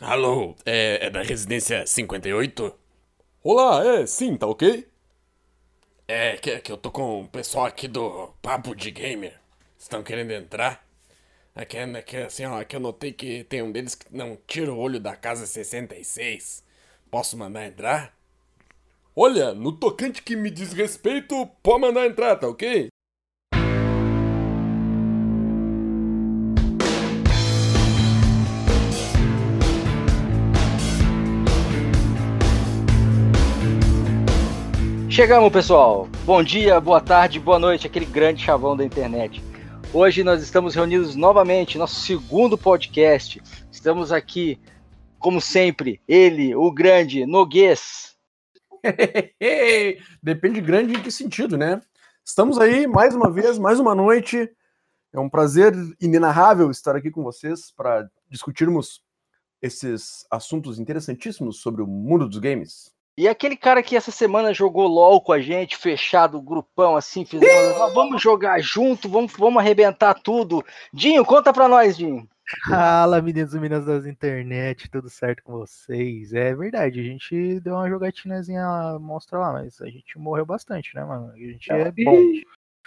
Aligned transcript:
Alô, 0.00 0.54
é, 0.64 1.06
é 1.06 1.10
da 1.10 1.22
residência 1.22 1.84
58? 1.84 2.72
Olá, 3.42 3.84
é, 3.84 4.06
sim, 4.06 4.36
tá 4.36 4.46
ok? 4.46 4.86
É, 6.06 6.36
que, 6.36 6.60
que 6.60 6.70
eu 6.70 6.76
tô 6.76 6.88
com 6.92 7.22
o 7.22 7.28
pessoal 7.28 7.66
aqui 7.66 7.88
do 7.88 8.28
Papo 8.40 8.76
de 8.76 8.92
Gamer. 8.92 9.34
Estão 9.76 10.04
querendo 10.04 10.30
entrar? 10.30 10.86
É 11.52 11.64
que, 11.64 11.76
é 11.76 12.02
que 12.02 12.16
assim, 12.16 12.44
ó, 12.46 12.62
que 12.62 12.76
eu 12.76 12.80
notei 12.80 13.12
que 13.12 13.42
tem 13.42 13.60
um 13.60 13.72
deles 13.72 13.96
que 13.96 14.06
não 14.16 14.38
tira 14.46 14.72
o 14.72 14.78
olho 14.78 15.00
da 15.00 15.16
casa 15.16 15.46
66. 15.46 16.62
Posso 17.10 17.36
mandar 17.36 17.66
entrar? 17.66 18.16
Olha, 19.16 19.52
no 19.52 19.72
tocante 19.72 20.22
que 20.22 20.36
me 20.36 20.48
diz 20.48 20.72
respeito, 20.72 21.44
pode 21.60 21.80
mandar 21.80 22.06
entrar, 22.06 22.36
tá 22.36 22.46
ok? 22.46 22.88
Chegamos, 35.18 35.52
pessoal. 35.52 36.08
Bom 36.24 36.44
dia, 36.44 36.80
boa 36.80 37.00
tarde, 37.00 37.40
boa 37.40 37.58
noite, 37.58 37.88
aquele 37.88 38.06
grande 38.06 38.40
chavão 38.40 38.76
da 38.76 38.84
internet. 38.84 39.42
Hoje 39.92 40.22
nós 40.22 40.40
estamos 40.40 40.76
reunidos 40.76 41.16
novamente, 41.16 41.76
nosso 41.76 41.96
segundo 42.02 42.56
podcast. 42.56 43.42
Estamos 43.68 44.12
aqui, 44.12 44.60
como 45.18 45.40
sempre, 45.40 46.00
ele, 46.06 46.54
o 46.54 46.70
grande 46.70 47.26
Noguês. 47.26 48.16
Depende 50.22 50.60
grande 50.60 50.94
em 50.94 51.02
que 51.02 51.10
sentido, 51.10 51.58
né? 51.58 51.82
Estamos 52.24 52.56
aí 52.56 52.86
mais 52.86 53.12
uma 53.12 53.28
vez, 53.28 53.58
mais 53.58 53.80
uma 53.80 53.96
noite. 53.96 54.48
É 55.12 55.18
um 55.18 55.28
prazer 55.28 55.74
inenarrável 56.00 56.70
estar 56.70 56.94
aqui 56.94 57.10
com 57.10 57.24
vocês 57.24 57.72
para 57.72 58.08
discutirmos 58.30 59.02
esses 59.60 60.24
assuntos 60.30 60.78
interessantíssimos 60.78 61.60
sobre 61.60 61.82
o 61.82 61.88
mundo 61.88 62.28
dos 62.28 62.38
games. 62.38 62.96
E 63.18 63.26
aquele 63.26 63.56
cara 63.56 63.82
que 63.82 63.96
essa 63.96 64.12
semana 64.12 64.54
jogou 64.54 64.86
LOL 64.86 65.20
com 65.20 65.32
a 65.32 65.40
gente, 65.40 65.76
fechado, 65.76 66.40
grupão, 66.40 66.94
assim, 66.94 67.24
fizemos, 67.24 67.76
ah, 67.80 67.88
vamos 67.88 68.22
jogar 68.22 68.60
junto, 68.60 69.08
vamos, 69.08 69.32
vamos 69.32 69.60
arrebentar 69.60 70.14
tudo. 70.14 70.64
Dinho, 70.92 71.24
conta 71.24 71.52
pra 71.52 71.66
nós, 71.66 71.96
Dinho. 71.96 72.28
Fala, 72.68 73.20
meninos 73.20 73.54
e 73.54 73.58
meninas 73.58 73.84
das 73.84 74.06
internet, 74.06 74.88
tudo 74.88 75.10
certo 75.10 75.42
com 75.42 75.54
vocês? 75.54 76.32
É 76.32 76.54
verdade, 76.54 77.00
a 77.00 77.02
gente 77.02 77.58
deu 77.58 77.74
uma 77.74 77.88
jogatinazinha 77.88 78.96
monstra 79.00 79.36
lá, 79.40 79.52
mas 79.52 79.82
a 79.82 79.86
gente 79.86 80.16
morreu 80.16 80.46
bastante, 80.46 80.94
né, 80.94 81.04
mano? 81.04 81.32
A 81.32 81.36
gente 81.36 81.72
é 81.72 81.90
bom. 81.90 82.22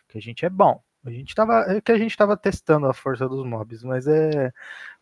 Que 0.07 0.17
a 0.17 0.21
gente 0.21 0.45
é 0.45 0.49
bom. 0.49 0.81
A 1.03 1.09
gente 1.09 1.33
tava, 1.33 1.65
é 1.67 1.81
que 1.81 1.91
a 1.91 1.97
gente 1.97 2.15
tava 2.15 2.37
testando 2.37 2.85
a 2.85 2.93
força 2.93 3.27
dos 3.27 3.43
mobs, 3.43 3.83
mas 3.83 4.05
é, 4.07 4.51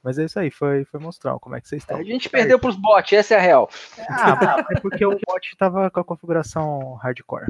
mas 0.01 0.17
é 0.17 0.25
isso 0.25 0.39
aí, 0.39 0.49
foi, 0.49 0.85
foi 0.85 0.99
mostrar 0.99 1.37
como 1.39 1.55
é 1.55 1.61
que 1.61 1.67
vocês 1.67 1.81
estão. 1.81 1.97
A 1.97 2.03
gente 2.03 2.29
perdeu 2.29 2.57
pros 2.57 2.77
bots, 2.77 3.11
essa 3.11 3.35
é 3.35 3.37
a 3.37 3.41
real. 3.41 3.69
Ah, 4.09 4.65
é 4.71 4.79
porque 4.79 5.05
o 5.05 5.11
bot 5.11 5.57
tava 5.57 5.91
com 5.91 5.99
a 5.99 6.05
configuração 6.05 6.93
hardcore. 6.95 7.47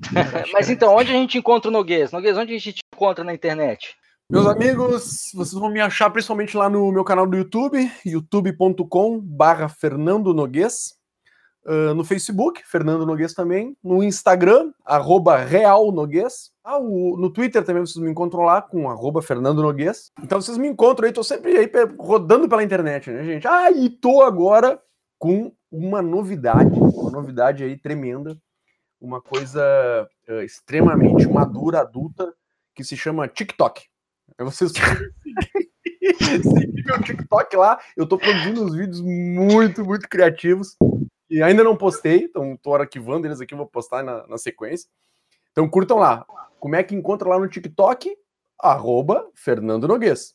mas 0.52 0.70
então, 0.70 0.94
onde 0.94 1.10
a 1.10 1.14
gente 1.14 1.36
encontra 1.36 1.68
o 1.68 1.72
Noguês? 1.72 2.10
Noguês, 2.10 2.38
onde 2.38 2.54
a 2.54 2.58
gente 2.58 2.72
te 2.72 2.82
encontra 2.94 3.22
na 3.22 3.34
internet? 3.34 3.96
Meus 4.30 4.46
amigos, 4.46 5.30
vocês 5.34 5.52
vão 5.52 5.70
me 5.70 5.80
achar 5.80 6.08
principalmente 6.08 6.56
lá 6.56 6.70
no 6.70 6.90
meu 6.90 7.04
canal 7.04 7.26
do 7.26 7.36
YouTube, 7.36 7.90
youtube.com 8.06 9.20
barra 9.20 9.68
Fernando 9.68 10.32
Noguês. 10.32 10.94
Uh, 11.66 11.94
no 11.94 12.04
Facebook, 12.04 12.62
Fernando 12.66 13.06
Noguês 13.06 13.32
também. 13.32 13.74
No 13.82 14.02
Instagram, 14.02 14.70
arroba 14.84 15.38
Real 15.38 15.90
Noguês. 15.90 16.50
Ah, 16.62 16.78
o, 16.78 17.16
no 17.16 17.30
Twitter 17.30 17.64
também 17.64 17.84
vocês 17.84 18.02
me 18.02 18.10
encontram 18.10 18.42
lá 18.42 18.60
com 18.60 18.90
arroba 18.90 19.22
Fernando 19.22 19.62
Noguês. 19.62 20.12
Então 20.22 20.40
vocês 20.40 20.58
me 20.58 20.68
encontram 20.68 21.06
aí, 21.06 21.12
tô 21.12 21.24
sempre 21.24 21.56
aí 21.56 21.70
rodando 21.98 22.48
pela 22.48 22.62
internet, 22.62 23.10
né, 23.10 23.24
gente? 23.24 23.48
Ah, 23.48 23.70
e 23.70 23.88
tô 23.88 24.22
agora 24.22 24.78
com 25.18 25.52
uma 25.72 26.02
novidade, 26.02 26.78
uma 26.78 27.10
novidade 27.10 27.64
aí 27.64 27.78
tremenda, 27.78 28.36
uma 29.00 29.22
coisa 29.22 29.62
uh, 30.28 30.42
extremamente 30.42 31.26
madura, 31.26 31.80
adulta, 31.80 32.30
que 32.74 32.84
se 32.84 32.94
chama 32.94 33.26
TikTok. 33.26 33.84
É 34.38 34.44
vocês 34.44 34.72
seguir 36.42 36.84
meu 36.84 37.02
TikTok 37.02 37.56
lá, 37.56 37.78
eu 37.96 38.06
tô 38.06 38.18
produzindo 38.18 38.64
uns 38.64 38.74
vídeos 38.74 39.00
muito, 39.00 39.84
muito 39.84 40.08
criativos 40.08 40.76
e 41.34 41.42
ainda 41.42 41.64
não 41.64 41.76
postei, 41.76 42.24
então 42.24 42.56
tô 42.56 42.74
arquivando 42.76 43.26
eles 43.26 43.40
aqui, 43.40 43.56
vou 43.56 43.66
postar 43.66 44.04
na, 44.04 44.24
na 44.28 44.38
sequência. 44.38 44.88
Então 45.50 45.68
curtam 45.68 45.98
lá. 45.98 46.24
Como 46.60 46.76
é 46.76 46.82
que 46.84 46.94
encontra 46.94 47.28
lá 47.28 47.40
no 47.40 47.48
TikTok? 47.48 48.16
Arroba 48.56 49.28
Fernando 49.34 49.88
Noguês. 49.88 50.32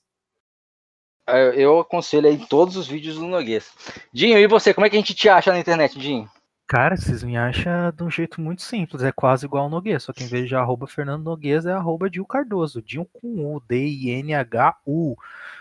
Eu 1.56 1.80
aconselho 1.80 2.28
aí 2.28 2.38
todos 2.48 2.76
os 2.76 2.86
vídeos 2.86 3.16
do 3.16 3.28
Noguês. 3.28 3.72
Dinho, 4.12 4.38
e 4.38 4.46
você? 4.46 4.74
Como 4.74 4.86
é 4.86 4.90
que 4.90 4.98
a 4.98 5.00
gente 5.00 5.14
te 5.14 5.30
acha 5.30 5.54
na 5.54 5.60
internet, 5.60 5.98
Dinho? 5.98 6.30
Cara, 6.68 6.98
vocês 6.98 7.24
me 7.24 7.38
acham 7.38 7.92
de 7.96 8.04
um 8.04 8.12
jeito 8.12 8.42
muito 8.42 8.62
simples, 8.62 9.02
é 9.02 9.12
quase 9.12 9.46
igual 9.46 9.64
ao 9.64 9.70
Noguês, 9.70 10.04
só 10.04 10.12
que 10.12 10.24
em 10.24 10.28
vez 10.28 10.50
de 10.50 10.56
arroba 10.56 10.86
Fernando 10.86 11.24
Noguês 11.24 11.66
é 11.66 11.72
arroba 11.72 12.10
Dil 12.10 12.26
Cardoso, 12.26 12.82
Dinho 12.82 13.06
com 13.06 13.56
U, 13.56 13.60
D-I-N-H-U 13.68 15.16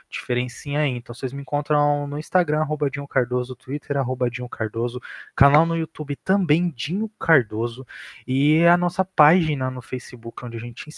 diferencinha 0.09 0.81
aí. 0.81 0.91
Então 0.91 1.15
vocês 1.15 1.33
me 1.33 1.43
encontram 1.43 2.07
no 2.07 2.19
Instagram, 2.19 2.61
arroba 2.61 2.91
Dinho 2.91 3.07
Cardoso, 3.07 3.55
Twitter, 3.55 3.97
arroba 3.97 4.31
Dinho 4.31 4.49
Cardoso, 4.49 5.01
canal 5.37 5.67
no 5.67 5.77
YouTube 5.77 6.17
também, 6.17 6.71
Dinho 6.71 7.11
Cardoso, 7.19 7.87
e 8.27 8.65
a 8.65 8.77
nossa 8.77 9.05
página 9.05 9.71
no 9.71 9.83
Facebook, 9.83 10.45
onde 10.45 10.57
a 10.57 10.61
gente 10.61 10.91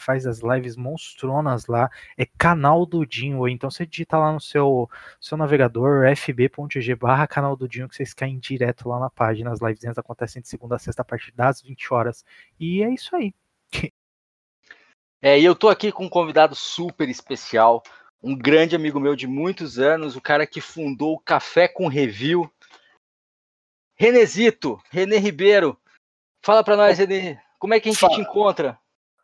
faz 0.00 0.26
as 0.26 0.40
lives 0.40 0.76
monstronas 0.76 1.66
lá, 1.66 1.90
é 2.16 2.26
canal 2.38 2.86
do 2.86 3.04
Dinho. 3.04 3.46
Então 3.48 3.70
você 3.70 3.86
digita 3.86 4.18
lá 4.18 4.32
no 4.32 4.40
seu, 4.40 4.88
seu 5.20 5.36
navegador, 5.36 6.04
fb.g 6.16 6.94
barra 6.96 7.26
canal 7.26 7.56
do 7.56 7.68
Dinho, 7.68 7.88
que 7.88 7.96
vocês 7.96 8.14
caem 8.14 8.38
direto 8.38 8.88
lá 8.88 8.98
na 8.98 9.10
página. 9.10 9.50
As 9.50 9.60
lives 9.60 9.84
acontecem 9.98 10.40
de 10.40 10.48
segunda 10.48 10.76
a 10.76 10.78
sexta 10.78 11.02
a 11.02 11.04
partir 11.04 11.32
das 11.32 11.60
20 11.60 11.92
horas. 11.92 12.24
E 12.58 12.82
é 12.82 12.90
isso 12.90 13.14
aí. 13.16 13.34
É, 15.24 15.38
e 15.38 15.44
eu 15.44 15.54
tô 15.54 15.68
aqui 15.68 15.92
com 15.92 16.06
um 16.06 16.08
convidado 16.08 16.56
super 16.56 17.08
especial, 17.08 17.80
um 18.22 18.36
grande 18.36 18.76
amigo 18.76 19.00
meu 19.00 19.16
de 19.16 19.26
muitos 19.26 19.78
anos, 19.78 20.14
o 20.14 20.20
cara 20.20 20.46
que 20.46 20.60
fundou 20.60 21.14
o 21.14 21.18
Café 21.18 21.66
com 21.66 21.88
Review. 21.88 22.50
Renezito, 23.96 24.80
Renê 24.90 25.18
Ribeiro. 25.18 25.76
Fala 26.44 26.62
para 26.62 26.76
nós, 26.76 26.98
Renê, 26.98 27.38
como 27.58 27.74
é 27.74 27.80
que 27.80 27.88
a 27.88 27.92
gente 27.92 28.00
fala. 28.00 28.14
te 28.14 28.20
encontra? 28.20 28.78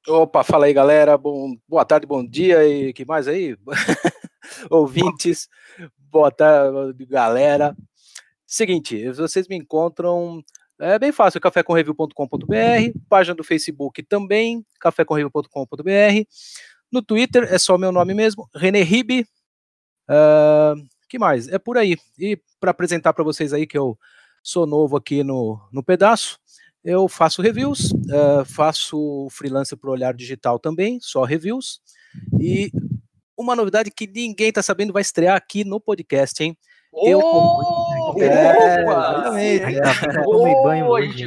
Opa, 0.06 0.42
fala 0.42 0.66
aí, 0.66 0.72
galera. 0.72 1.16
Bom, 1.16 1.56
boa 1.68 1.84
tarde, 1.84 2.06
bom 2.06 2.24
dia 2.24 2.66
e 2.66 2.92
que 2.92 3.04
mais 3.04 3.28
aí? 3.28 3.56
Ouvintes, 4.70 5.48
boa 5.96 6.30
tarde, 6.30 7.04
galera. 7.06 7.76
Seguinte, 8.46 9.10
vocês 9.12 9.46
me 9.46 9.56
encontram 9.56 10.42
é 10.80 10.96
bem 10.96 11.10
fácil, 11.10 11.40
cafécomreview.com.br, 11.40 12.98
página 13.08 13.34
do 13.34 13.42
Facebook 13.42 14.00
também, 14.04 14.64
cafécomreview.com.br. 14.78 16.24
No 16.90 17.02
Twitter 17.02 17.44
é 17.52 17.58
só 17.58 17.76
meu 17.76 17.92
nome 17.92 18.14
mesmo, 18.14 18.48
René 18.54 18.82
Ribe. 18.82 19.26
Uh, 20.08 20.88
que 21.08 21.18
mais? 21.18 21.48
É 21.48 21.58
por 21.58 21.76
aí. 21.76 21.96
E 22.18 22.40
para 22.58 22.70
apresentar 22.70 23.12
para 23.12 23.24
vocês 23.24 23.52
aí 23.52 23.66
que 23.66 23.76
eu 23.76 23.98
sou 24.42 24.66
novo 24.66 24.96
aqui 24.96 25.22
no, 25.22 25.60
no 25.72 25.82
pedaço, 25.82 26.38
eu 26.84 27.08
faço 27.08 27.42
reviews, 27.42 27.90
uh, 27.92 28.44
faço 28.46 29.28
freelancer 29.30 29.76
para 29.76 29.90
Olhar 29.90 30.14
Digital 30.14 30.58
também, 30.58 30.98
só 31.00 31.24
reviews. 31.24 31.80
E 32.40 32.70
uma 33.36 33.54
novidade 33.54 33.90
que 33.90 34.06
ninguém 34.06 34.48
está 34.48 34.62
sabendo 34.62 34.92
vai 34.92 35.02
estrear 35.02 35.36
aqui 35.36 35.64
no 35.64 35.80
podcast, 35.80 36.42
hein? 36.42 36.56
Eu 37.04 37.20
oh, 37.22 38.14
é, 38.18 39.70
exatamente. 39.72 39.80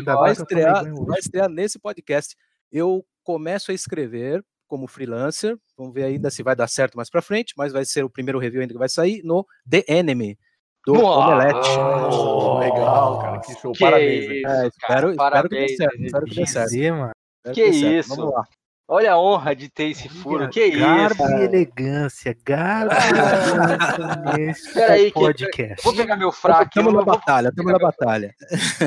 vai, 0.03 0.31
estrear, 0.31 0.95
vai 1.05 1.19
estrear 1.19 1.49
nesse 1.49 1.77
podcast. 1.77 2.35
Eu 2.71 3.05
começo 3.23 3.71
a 3.71 3.73
escrever 3.73 4.43
como 4.71 4.87
freelancer. 4.87 5.57
Vamos 5.77 5.93
ver 5.93 6.05
ainda 6.05 6.31
se 6.31 6.41
vai 6.41 6.55
dar 6.55 6.67
certo 6.67 6.95
mais 6.95 7.09
para 7.09 7.21
frente, 7.21 7.53
mas 7.57 7.73
vai 7.73 7.83
ser 7.83 8.05
o 8.05 8.09
primeiro 8.09 8.39
review 8.39 8.61
ainda 8.61 8.73
que 8.73 8.79
vai 8.79 8.87
sair 8.87 9.21
no 9.21 9.45
The 9.69 9.83
Enemy 9.85 10.39
do 10.87 10.93
Omelete. 10.93 11.69
Oh, 11.77 12.57
legal, 12.59 13.19
cara, 13.19 13.39
que 13.41 13.53
show. 13.59 13.73
Que 13.73 13.79
parabéns. 13.79 14.23
Isso, 14.23 14.47
é, 14.47 14.67
espero, 14.67 15.11
espero 15.11 15.49
que 15.49 15.55
dê 15.55 15.75
certo. 15.75 16.01
Espero 16.01 16.25
que 16.25 16.35
dê 16.35 16.47
certo. 16.47 16.95
Mano. 16.95 17.11
Que, 17.53 17.65
isso. 17.65 18.15
Vamos 18.15 18.33
lá. 18.33 18.43
Olha 18.87 19.11
a 19.13 19.19
honra 19.19 19.53
de 19.53 19.69
ter 19.69 19.89
esse 19.89 20.07
furo, 20.07 20.49
que 20.49 20.71
garbo 20.71 21.13
isso? 21.13 21.17
Garbo 21.17 21.37
e 21.37 21.43
elegância, 21.43 22.37
garbo 22.45 22.93
e 22.93 23.09
elegância 23.09 24.37
nesse 24.37 24.73
Peraí, 24.73 25.11
podcast. 25.11 25.75
Que, 25.75 25.83
vou 25.83 25.95
pegar 25.95 26.15
meu 26.15 26.31
fraco. 26.31 26.63
Estamos 26.63 26.93
na 26.93 27.01
batalha, 27.01 27.49
estamos 27.49 27.71
na 27.73 27.79
batalha. 27.79 28.33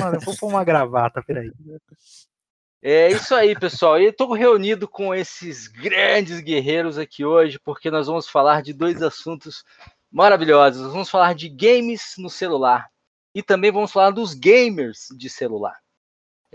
Mano, 0.01 0.17
eu 0.17 0.21
vou 0.21 0.37
pôr 0.37 0.49
uma 0.49 0.65
gravata, 0.65 1.23
peraí. 1.27 1.51
É 2.87 3.09
isso 3.11 3.35
aí, 3.35 3.59
pessoal. 3.59 3.99
E 3.99 4.05
estou 4.05 4.31
reunido 4.35 4.87
com 4.87 5.15
esses 5.15 5.69
grandes 5.69 6.39
guerreiros 6.41 6.99
aqui 6.99 7.25
hoje, 7.25 7.59
porque 7.59 7.91
nós 7.91 8.09
vamos 8.09 8.29
falar 8.29 8.61
de 8.61 8.75
dois 8.75 9.01
assuntos 9.01 9.65
maravilhosos. 10.13 10.83
Nós 10.83 10.93
vamos 10.93 11.09
falar 11.09 11.35
de 11.35 11.49
games 11.49 12.13
no 12.19 12.29
celular 12.29 12.87
e 13.35 13.43
também 13.43 13.73
vamos 13.73 13.91
falar 13.91 14.11
dos 14.11 14.35
gamers 14.35 15.07
de 15.17 15.31
celular. 15.31 15.84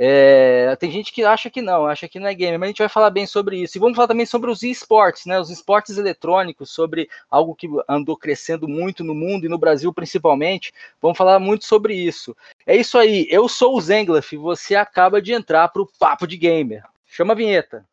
É, 0.02 0.74
tem 0.78 0.90
gente 0.90 1.12
que 1.12 1.26
acha 1.26 1.50
que 1.50 1.62
não, 1.62 1.86
acha 1.86 2.08
que 2.08 2.22
não 2.22 2.28
é 2.28 2.34
game, 2.34 2.58
mas 2.58 2.68
a 2.68 2.70
gente 2.70 2.80
vai 2.80 2.88
falar 2.88 3.10
bem 3.10 3.28
sobre 3.28 3.62
isso. 3.62 3.78
E 3.78 3.82
vamos 3.82 3.98
falar 3.98 4.08
também 4.08 4.26
sobre 4.26 4.50
os 4.50 4.64
esportes, 4.64 5.26
né? 5.26 5.38
Os 5.38 5.50
esportes 5.50 5.98
eletrônicos, 5.98 6.72
sobre 6.72 7.10
algo 7.30 7.54
que 7.54 7.68
andou 7.86 8.16
crescendo 8.16 8.66
muito 8.66 9.04
no 9.04 9.14
mundo 9.14 9.46
e 9.46 9.50
no 9.50 9.58
Brasil 9.58 9.94
principalmente. 9.94 10.72
Vamos 11.02 11.18
falar 11.18 11.38
muito 11.38 11.66
sobre 11.66 11.94
isso. 11.94 12.34
É 12.66 12.78
isso 12.78 12.98
aí. 12.98 13.28
Eu 13.30 13.50
sou 13.50 13.76
o 13.76 13.82
Zenglaf 13.82 14.32
e 14.32 14.38
você 14.38 14.74
acaba 14.74 15.22
de 15.22 15.34
entrar 15.34 15.68
para 15.68 15.82
o 15.82 15.90
Papo 16.00 16.26
de 16.26 16.38
Gamer. 16.38 16.86
Chama 17.06 17.34
a 17.34 17.36
vinheta. 17.36 17.86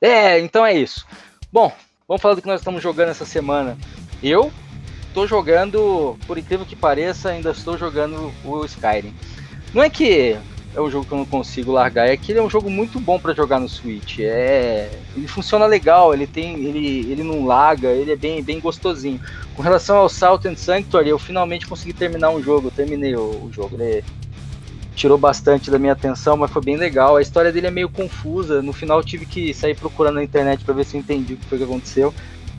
É, 0.00 0.38
então 0.38 0.64
é 0.64 0.74
isso. 0.74 1.06
Bom, 1.52 1.72
vamos 2.06 2.22
falar 2.22 2.34
do 2.34 2.42
que 2.42 2.48
nós 2.48 2.60
estamos 2.60 2.82
jogando 2.82 3.10
essa 3.10 3.24
semana. 3.24 3.76
Eu 4.22 4.52
estou 5.08 5.26
jogando, 5.26 6.16
por 6.26 6.38
incrível 6.38 6.64
que 6.64 6.76
pareça, 6.76 7.30
ainda 7.30 7.50
estou 7.50 7.76
jogando 7.76 8.32
o 8.44 8.64
Skyrim. 8.64 9.14
Não 9.74 9.82
é 9.82 9.90
que 9.90 10.36
é 10.74 10.80
um 10.80 10.90
jogo 10.90 11.06
que 11.06 11.12
eu 11.12 11.18
não 11.18 11.24
consigo 11.24 11.72
largar, 11.72 12.08
é 12.08 12.16
que 12.16 12.30
ele 12.30 12.38
é 12.38 12.42
um 12.42 12.50
jogo 12.50 12.70
muito 12.70 13.00
bom 13.00 13.18
para 13.18 13.34
jogar 13.34 13.58
no 13.58 13.68
Switch. 13.68 14.20
É, 14.20 14.90
ele 15.16 15.26
funciona 15.26 15.66
legal, 15.66 16.14
ele 16.14 16.26
tem, 16.26 16.54
ele, 16.64 17.10
ele 17.10 17.22
não 17.22 17.44
laga, 17.44 17.88
ele 17.88 18.12
é 18.12 18.16
bem, 18.16 18.42
bem 18.42 18.60
gostosinho. 18.60 19.20
Com 19.56 19.62
relação 19.62 19.96
ao 19.96 20.08
Salt 20.08 20.44
and 20.44 20.56
Sanctuary, 20.56 21.08
eu 21.08 21.18
finalmente 21.18 21.66
consegui 21.66 21.92
terminar 21.92 22.30
um 22.30 22.42
jogo, 22.42 22.68
eu 22.68 22.72
terminei 22.72 23.16
o, 23.16 23.46
o 23.46 23.50
jogo. 23.52 23.76
Ele, 23.80 24.04
tirou 24.98 25.16
bastante 25.16 25.70
da 25.70 25.78
minha 25.78 25.92
atenção, 25.92 26.36
mas 26.36 26.50
foi 26.50 26.60
bem 26.60 26.76
legal. 26.76 27.16
A 27.16 27.22
história 27.22 27.52
dele 27.52 27.68
é 27.68 27.70
meio 27.70 27.88
confusa. 27.88 28.60
No 28.60 28.72
final 28.72 29.02
tive 29.02 29.24
que 29.24 29.54
sair 29.54 29.76
procurando 29.76 30.16
na 30.16 30.24
internet 30.24 30.64
para 30.64 30.74
ver 30.74 30.84
se 30.84 30.96
eu 30.96 31.00
entendi 31.00 31.34
o 31.34 31.36
que 31.36 31.46
foi 31.46 31.58
que 31.58 31.64
aconteceu. 31.64 32.12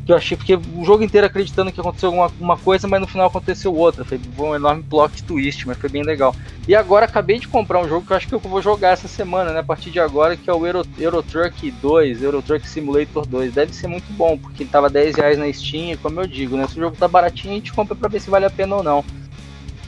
Que 0.05 0.13
eu 0.13 0.15
achei 0.15 0.35
porque 0.35 0.55
o 0.55 0.83
jogo 0.83 1.03
inteiro 1.03 1.27
acreditando 1.27 1.71
que 1.71 1.79
aconteceu 1.79 2.07
alguma 2.07 2.31
uma 2.39 2.57
coisa, 2.57 2.87
mas 2.87 3.01
no 3.01 3.05
final 3.05 3.27
aconteceu 3.27 3.75
outra. 3.75 4.05
Foi 4.05 4.19
um 4.39 4.55
enorme 4.55 4.81
plot 4.81 5.21
twist, 5.23 5.67
mas 5.67 5.77
foi 5.77 5.89
bem 5.89 6.01
legal. 6.01 6.33
E 6.67 6.73
agora 6.73 7.05
acabei 7.05 7.37
de 7.39 7.47
comprar 7.47 7.79
um 7.79 7.87
jogo 7.87 8.05
que 8.05 8.13
eu 8.13 8.17
acho 8.17 8.27
que 8.27 8.33
eu 8.33 8.39
vou 8.39 8.61
jogar 8.61 8.91
essa 8.91 9.07
semana, 9.07 9.51
né? 9.51 9.59
A 9.59 9.63
partir 9.63 9.91
de 9.91 9.99
agora, 9.99 10.37
que 10.37 10.49
é 10.49 10.53
o 10.53 10.65
Euro, 10.65 10.83
Euro 10.97 11.21
Truck 11.21 11.69
2, 11.69 12.23
Euro 12.23 12.41
Truck 12.41 12.67
Simulator 12.67 13.25
2. 13.27 13.53
Deve 13.53 13.75
ser 13.75 13.87
muito 13.87 14.11
bom, 14.13 14.37
porque 14.37 14.65
tava 14.65 14.89
10 14.89 15.15
reais 15.15 15.37
na 15.37 15.51
Steam, 15.51 15.97
como 15.97 16.21
eu 16.21 16.25
digo, 16.25 16.55
né? 16.55 16.65
Se 16.67 16.77
o 16.79 16.81
jogo 16.81 16.95
tá 16.97 17.07
baratinho, 17.07 17.53
a 17.53 17.57
gente 17.57 17.73
compra 17.73 17.95
pra 17.95 18.09
ver 18.09 18.21
se 18.21 18.29
vale 18.29 18.45
a 18.45 18.49
pena 18.49 18.77
ou 18.77 18.83
não. 18.83 19.05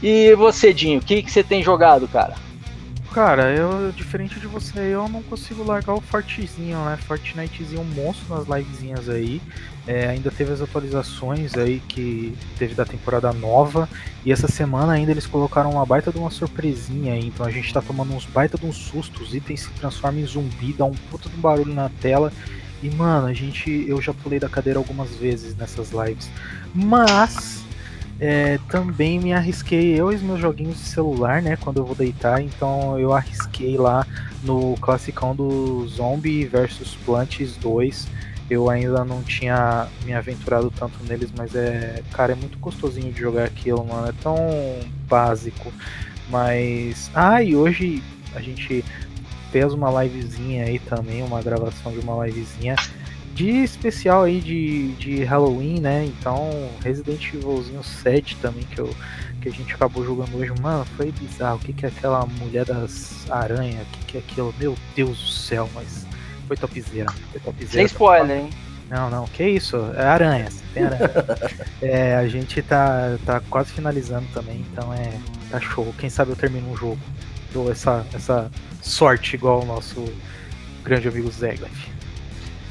E 0.02 0.34
você, 0.34 0.72
Dinho, 0.72 0.98
o 0.98 1.02
que, 1.02 1.22
que 1.22 1.30
você 1.30 1.44
tem 1.44 1.62
jogado, 1.62 2.08
cara? 2.08 2.34
Cara, 3.12 3.54
eu, 3.54 3.92
diferente 3.92 4.40
de 4.40 4.46
você, 4.46 4.78
eu 4.78 5.06
não 5.06 5.22
consigo 5.22 5.62
largar 5.62 5.92
o 5.92 6.00
Fortezinho, 6.00 6.82
né? 6.86 6.96
Fortnitezinho 6.96 7.84
monstro 7.84 8.34
nas 8.34 8.48
livezinhas 8.48 9.06
aí. 9.06 9.40
É, 9.86 10.08
ainda 10.08 10.30
teve 10.30 10.50
as 10.50 10.62
atualizações 10.62 11.54
aí 11.54 11.82
que 11.86 12.34
teve 12.58 12.74
da 12.74 12.86
temporada 12.86 13.30
nova. 13.34 13.86
E 14.24 14.32
essa 14.32 14.48
semana 14.48 14.94
ainda 14.94 15.10
eles 15.10 15.26
colocaram 15.26 15.72
uma 15.72 15.84
baita 15.84 16.10
de 16.10 16.18
uma 16.18 16.30
surpresinha 16.30 17.12
aí. 17.12 17.26
Então 17.26 17.44
a 17.44 17.50
gente 17.50 17.70
tá 17.72 17.82
tomando 17.82 18.14
uns 18.14 18.24
baita 18.24 18.56
de 18.56 18.64
uns 18.64 18.76
sustos. 18.76 19.28
Os 19.28 19.34
itens 19.34 19.60
se 19.60 19.70
transformam 19.72 20.22
em 20.22 20.26
zumbi, 20.26 20.72
dá 20.72 20.86
um 20.86 20.94
puta 21.10 21.28
de 21.28 21.36
um 21.36 21.40
barulho 21.40 21.74
na 21.74 21.90
tela. 22.00 22.32
E 22.82 22.88
mano, 22.88 23.26
a 23.26 23.34
gente. 23.34 23.84
Eu 23.86 24.00
já 24.00 24.14
pulei 24.14 24.40
da 24.40 24.48
cadeira 24.48 24.78
algumas 24.78 25.10
vezes 25.16 25.54
nessas 25.54 25.90
lives. 25.90 26.30
Mas 26.74 27.61
é, 28.24 28.56
também 28.68 29.18
me 29.18 29.32
arrisquei 29.32 29.98
eu 29.98 30.12
e 30.12 30.14
os 30.14 30.22
meus 30.22 30.38
joguinhos 30.38 30.76
de 30.76 30.84
celular, 30.84 31.42
né? 31.42 31.56
Quando 31.56 31.78
eu 31.78 31.84
vou 31.84 31.96
deitar, 31.96 32.40
então 32.40 32.96
eu 32.96 33.12
arrisquei 33.12 33.76
lá 33.76 34.06
no 34.44 34.76
classicão 34.76 35.34
do 35.34 35.84
Zombie 35.88 36.44
versus 36.44 36.96
Plants 37.04 37.56
2. 37.56 38.06
Eu 38.48 38.70
ainda 38.70 39.04
não 39.04 39.24
tinha 39.24 39.88
me 40.04 40.14
aventurado 40.14 40.70
tanto 40.70 41.02
neles, 41.02 41.32
mas 41.36 41.56
é. 41.56 42.00
Cara, 42.12 42.30
é 42.30 42.36
muito 42.36 42.60
gostosinho 42.60 43.12
de 43.12 43.20
jogar 43.20 43.42
aquilo, 43.42 43.84
mano. 43.84 44.08
É 44.08 44.14
tão 44.22 44.36
básico. 45.08 45.72
Mas. 46.30 47.10
Ah, 47.12 47.42
e 47.42 47.56
hoje 47.56 48.00
a 48.36 48.40
gente 48.40 48.84
fez 49.50 49.72
uma 49.72 50.00
livezinha 50.00 50.66
aí 50.66 50.78
também, 50.78 51.24
uma 51.24 51.42
gravação 51.42 51.90
de 51.90 51.98
uma 51.98 52.24
livezinha 52.24 52.76
de 53.34 53.48
especial 53.62 54.24
aí 54.24 54.40
de, 54.40 54.92
de 54.92 55.24
Halloween, 55.24 55.80
né? 55.80 56.04
Então, 56.04 56.70
Resident 56.82 57.32
Evilzinho 57.32 57.82
7 57.82 58.36
também, 58.36 58.64
que, 58.64 58.78
eu, 58.78 58.94
que 59.40 59.48
a 59.48 59.52
gente 59.52 59.74
acabou 59.74 60.04
jogando 60.04 60.36
hoje, 60.36 60.52
mano, 60.60 60.84
foi 60.96 61.10
bizarro. 61.12 61.56
O 61.56 61.60
que, 61.60 61.72
que 61.72 61.86
é 61.86 61.88
aquela 61.88 62.26
mulher 62.26 62.64
das 62.64 63.30
aranhas? 63.30 63.82
O 63.82 63.90
que, 63.90 64.04
que 64.06 64.16
é 64.18 64.20
aquilo? 64.20 64.54
Meu 64.58 64.76
Deus 64.94 65.18
do 65.18 65.28
céu, 65.28 65.68
mas 65.74 66.06
foi 66.46 66.56
topzera. 66.56 67.10
Foi 67.30 67.40
topzera. 67.40 67.72
Sem 67.72 67.86
spoiler, 67.86 68.38
hein? 68.38 68.50
Não, 68.90 69.08
não, 69.08 69.24
que 69.26 69.42
isso? 69.42 69.76
É 69.96 70.04
aranha, 70.04 70.48
tem 70.74 70.84
aranha. 70.84 71.10
é, 71.80 72.14
a 72.16 72.28
gente 72.28 72.60
tá, 72.60 73.16
tá 73.24 73.40
quase 73.48 73.72
finalizando 73.72 74.26
também, 74.34 74.64
então 74.70 74.92
é. 74.92 75.12
Tá 75.50 75.60
show. 75.60 75.94
Quem 75.98 76.08
sabe 76.08 76.30
eu 76.30 76.36
termino 76.36 76.70
um 76.70 76.76
jogo. 76.76 76.98
Dou 77.52 77.70
essa, 77.70 78.06
essa 78.14 78.50
sorte 78.80 79.36
igual 79.36 79.62
o 79.62 79.66
nosso 79.66 80.02
grande 80.82 81.08
amigo 81.08 81.30
Zeglef. 81.30 81.90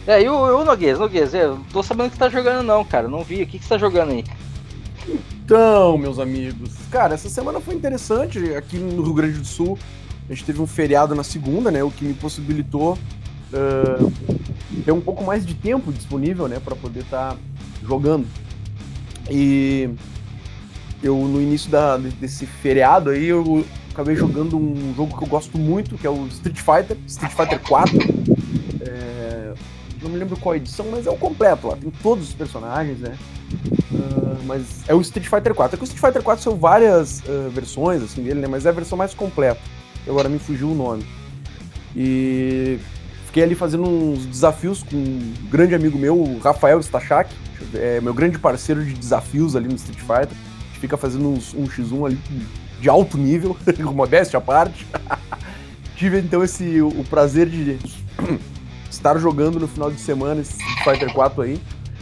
É, 0.07 0.21
e 0.21 0.27
o, 0.27 0.35
o 0.35 0.65
Noguês, 0.65 0.97
Noguês, 0.97 1.33
eu 1.33 1.59
tô 1.71 1.83
sabendo 1.83 2.09
que 2.11 2.17
tá 2.17 2.27
jogando 2.29 2.65
não, 2.65 2.83
cara. 2.83 3.07
Não 3.07 3.23
vi. 3.23 3.43
O 3.43 3.47
que, 3.47 3.59
que 3.59 3.63
você 3.63 3.69
tá 3.69 3.77
jogando 3.77 4.11
aí? 4.11 4.23
Então, 5.43 5.97
meus 5.97 6.17
amigos, 6.17 6.71
cara, 6.89 7.13
essa 7.13 7.29
semana 7.29 7.59
foi 7.59 7.75
interessante. 7.75 8.39
Aqui 8.55 8.77
no 8.77 9.03
Rio 9.03 9.13
Grande 9.13 9.37
do 9.39 9.45
Sul, 9.45 9.77
a 10.29 10.33
gente 10.33 10.45
teve 10.45 10.61
um 10.61 10.67
feriado 10.67 11.13
na 11.13 11.23
segunda, 11.23 11.69
né? 11.69 11.83
O 11.83 11.91
que 11.91 12.05
me 12.05 12.13
possibilitou 12.13 12.97
uh, 13.53 14.11
ter 14.83 14.91
um 14.91 15.01
pouco 15.01 15.23
mais 15.23 15.45
de 15.45 15.53
tempo 15.53 15.91
disponível, 15.91 16.47
né? 16.47 16.59
Pra 16.63 16.75
poder 16.75 17.01
estar 17.01 17.33
tá 17.33 17.37
jogando. 17.83 18.25
E 19.29 19.89
eu, 21.03 21.15
no 21.15 21.41
início 21.41 21.69
da, 21.69 21.97
desse 21.97 22.45
feriado 22.45 23.11
aí, 23.11 23.25
eu 23.25 23.65
acabei 23.91 24.15
jogando 24.15 24.57
um 24.57 24.93
jogo 24.95 25.15
que 25.15 25.23
eu 25.23 25.27
gosto 25.27 25.57
muito, 25.59 25.97
que 25.97 26.07
é 26.07 26.09
o 26.09 26.25
Street 26.27 26.57
Fighter, 26.57 26.97
Street 27.05 27.33
Fighter 27.33 27.59
4 27.59 28.30
não 30.01 30.09
me 30.09 30.17
lembro 30.17 30.37
qual 30.37 30.55
edição, 30.55 30.87
mas 30.89 31.05
é 31.05 31.09
o 31.11 31.17
completo 31.17 31.67
lá, 31.67 31.75
tem 31.75 31.91
todos 32.01 32.29
os 32.29 32.33
personagens, 32.33 32.99
né? 32.99 33.17
Uh, 33.91 34.43
mas 34.45 34.63
é 34.87 34.93
o 34.93 35.01
Street 35.01 35.27
Fighter 35.27 35.53
4. 35.53 35.75
É 35.75 35.77
que 35.77 35.83
o 35.83 35.85
Street 35.85 36.01
Fighter 36.01 36.23
4 36.23 36.43
são 36.43 36.55
várias 36.55 37.19
uh, 37.21 37.49
versões 37.51 38.01
assim 38.01 38.23
dele, 38.23 38.39
né? 38.39 38.47
Mas 38.47 38.65
é 38.65 38.69
a 38.69 38.71
versão 38.71 38.97
mais 38.97 39.13
completa. 39.13 39.59
Agora 40.07 40.27
me 40.27 40.39
fugiu 40.39 40.71
o 40.71 40.75
nome. 40.75 41.05
E 41.95 42.79
fiquei 43.27 43.43
ali 43.43 43.55
fazendo 43.55 43.83
uns 43.83 44.25
desafios 44.25 44.83
com 44.83 44.95
um 44.95 45.33
grande 45.49 45.75
amigo 45.75 45.97
meu, 45.97 46.17
o 46.17 46.39
Rafael 46.39 46.79
Stachak, 46.81 47.33
é 47.75 48.01
meu 48.01 48.13
grande 48.13 48.39
parceiro 48.39 48.83
de 48.83 48.93
desafios 48.93 49.55
ali 49.55 49.67
no 49.67 49.75
Street 49.75 49.99
Fighter. 49.99 50.31
A 50.31 50.67
gente 50.67 50.79
fica 50.79 50.97
fazendo 50.97 51.29
uns, 51.29 51.53
um 51.53 51.67
x1 51.67 52.05
ali 52.05 52.19
de 52.79 52.89
alto 52.89 53.17
nível, 53.17 53.55
com 53.83 53.91
modéstia 53.93 54.37
à 54.37 54.41
parte. 54.41 54.87
Tive 55.95 56.19
então 56.19 56.43
esse 56.43 56.81
o 56.81 57.03
prazer 57.07 57.47
de 57.47 57.77
estar 58.91 59.17
jogando 59.17 59.59
no 59.59 59.67
final 59.67 59.89
de 59.89 59.99
semana 59.99 60.41
esse 60.41 60.51
Street 60.51 60.83
Fighter 60.83 61.13
4 61.13 61.41
aí, 61.41 61.61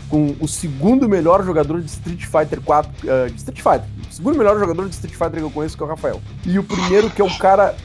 com 0.09 0.35
o 0.39 0.47
segundo 0.47 1.07
melhor 1.07 1.43
jogador 1.45 1.81
de 1.81 1.87
Street 1.87 2.25
Fighter 2.25 2.59
4, 2.61 2.91
uh, 2.91 3.09
eh, 3.09 3.29
de 3.29 3.37
Street 3.37 3.61
Fighter, 3.61 3.85
o 4.09 4.13
segundo 4.13 4.37
melhor 4.37 4.57
jogador 4.59 4.89
de 4.89 4.95
Street 4.95 5.13
Fighter 5.13 5.39
que 5.39 5.41
eu 5.41 5.51
conheço, 5.51 5.77
que 5.77 5.83
é 5.83 5.85
o 5.85 5.89
Rafael. 5.89 6.19
E 6.45 6.57
o 6.57 6.63
primeiro, 6.63 7.09
que 7.09 7.21
é 7.21 7.25
o 7.25 7.37
cara 7.37 7.75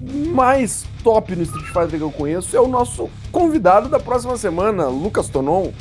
mais 0.00 0.84
top 1.02 1.34
no 1.34 1.42
Street 1.42 1.66
Fighter 1.66 1.98
que 1.98 2.00
eu 2.00 2.12
conheço, 2.12 2.54
é 2.54 2.60
o 2.60 2.68
nosso 2.68 3.08
convidado 3.32 3.88
da 3.88 3.98
próxima 3.98 4.36
semana, 4.36 4.88
Lucas 4.88 5.28
Tonon, 5.28 5.72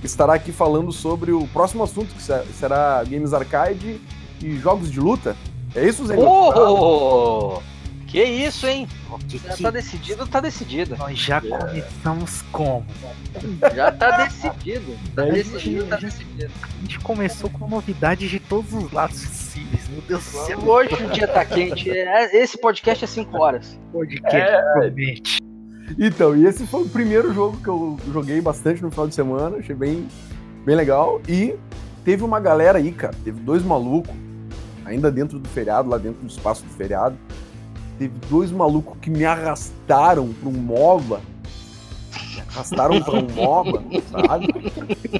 que 0.00 0.06
estará 0.06 0.34
aqui 0.34 0.50
falando 0.50 0.90
sobre 0.90 1.30
o 1.30 1.46
próximo 1.48 1.84
assunto, 1.84 2.12
que 2.12 2.22
será 2.22 3.04
Games 3.04 3.32
Arcade 3.32 4.00
e 4.42 4.56
jogos 4.58 4.90
de 4.90 4.98
luta. 4.98 5.36
É 5.74 5.86
isso, 5.86 6.06
Zé? 6.06 6.16
Oh! 6.18 7.60
Que 8.06 8.22
isso, 8.22 8.66
hein? 8.66 8.86
Que, 9.28 9.38
já 9.38 9.54
que... 9.54 9.62
tá 9.62 9.70
decidido, 9.70 10.26
tá 10.26 10.40
decidido. 10.40 10.96
Nós 10.96 11.18
já 11.18 11.38
é. 11.38 11.40
começamos 11.40 12.42
como? 12.52 12.86
Já 13.74 13.90
tá 13.90 14.24
decidido. 14.24 14.96
Tá 15.14 15.24
decidido, 15.24 15.86
tá 15.86 15.96
decidido. 15.96 16.50
A 16.62 16.80
gente 16.82 17.00
começou 17.00 17.50
com 17.50 17.66
novidades 17.68 18.30
de 18.30 18.38
todos 18.38 18.72
os 18.72 18.92
lados 18.92 19.26
possíveis. 19.26 19.88
Meu 19.88 20.00
Deus 20.02 20.24
do 20.24 20.30
céu. 20.46 20.58
Hoje 20.60 20.94
o 20.94 21.10
dia 21.10 21.26
tá 21.26 21.44
quente. 21.44 21.90
É, 21.90 22.36
esse 22.36 22.56
podcast 22.58 23.04
é 23.04 23.08
5 23.08 23.36
horas. 23.36 23.78
Podcast 23.92 24.36
é... 24.36 24.72
promete. 24.72 25.38
Então, 25.98 26.36
e 26.36 26.46
esse 26.46 26.66
foi 26.66 26.82
o 26.82 26.88
primeiro 26.88 27.34
jogo 27.34 27.56
que 27.58 27.68
eu 27.68 27.98
joguei 28.12 28.40
bastante 28.40 28.82
no 28.82 28.90
final 28.90 29.08
de 29.08 29.14
semana. 29.14 29.56
Achei 29.56 29.74
bem, 29.74 30.06
bem 30.64 30.76
legal. 30.76 31.20
E 31.28 31.56
teve 32.04 32.22
uma 32.22 32.38
galera 32.38 32.78
aí, 32.78 32.92
cara. 32.92 33.14
Teve 33.24 33.40
dois 33.40 33.64
malucos, 33.64 34.14
ainda 34.84 35.10
dentro 35.10 35.40
do 35.40 35.48
feriado, 35.48 35.88
lá 35.88 35.98
dentro 35.98 36.20
do 36.20 36.28
espaço 36.28 36.62
do 36.62 36.70
feriado 36.70 37.16
teve 37.98 38.14
dois 38.28 38.50
malucos 38.50 38.96
que 39.00 39.10
me 39.10 39.24
arrastaram 39.24 40.32
pra 40.32 40.48
um 40.48 40.52
MOBA. 40.52 41.20
Me 42.34 42.40
arrastaram 42.40 43.02
pra 43.02 43.14
um 43.14 43.26
MOBA, 43.34 43.82
sabe? 44.10 44.46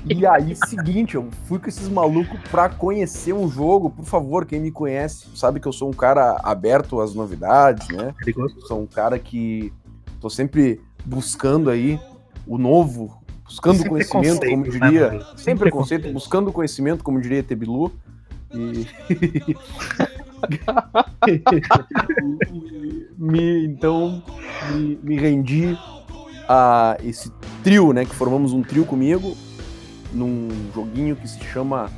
E 0.06 0.26
aí, 0.26 0.54
seguinte, 0.54 1.14
eu 1.14 1.28
fui 1.44 1.58
com 1.58 1.68
esses 1.68 1.88
malucos 1.88 2.38
pra 2.50 2.68
conhecer 2.68 3.32
um 3.32 3.48
jogo. 3.48 3.90
Por 3.90 4.04
favor, 4.04 4.46
quem 4.46 4.60
me 4.60 4.70
conhece 4.70 5.26
sabe 5.34 5.60
que 5.60 5.68
eu 5.68 5.72
sou 5.72 5.90
um 5.90 5.94
cara 5.94 6.40
aberto 6.42 7.00
às 7.00 7.14
novidades, 7.14 7.88
né? 7.88 8.14
Sou 8.66 8.82
um 8.82 8.86
cara 8.86 9.18
que 9.18 9.72
tô 10.20 10.30
sempre 10.30 10.80
buscando 11.04 11.70
aí 11.70 12.00
o 12.46 12.58
novo 12.58 13.22
buscando 13.44 13.78
Sem 13.78 13.88
conhecimento, 13.88 14.46
como 14.48 14.64
né, 14.64 14.70
diria. 14.70 15.10
sem 15.10 15.36
Sem 15.36 15.56
preconceito, 15.56 16.12
buscando 16.12 16.52
conhecimento, 16.52 17.02
como 17.02 17.20
diria 17.20 17.42
Tebilu. 17.42 17.92
E... 18.52 18.86
me, 23.18 23.66
então, 23.66 24.22
me, 24.70 24.98
me 25.02 25.16
rendi 25.16 25.76
a 26.48 26.96
esse 27.02 27.30
trio, 27.62 27.92
né? 27.92 28.04
Que 28.04 28.14
formamos 28.14 28.52
um 28.52 28.62
trio 28.62 28.84
comigo 28.84 29.36
num 30.12 30.48
joguinho 30.74 31.16
que 31.16 31.28
se 31.28 31.42
chama 31.44 31.90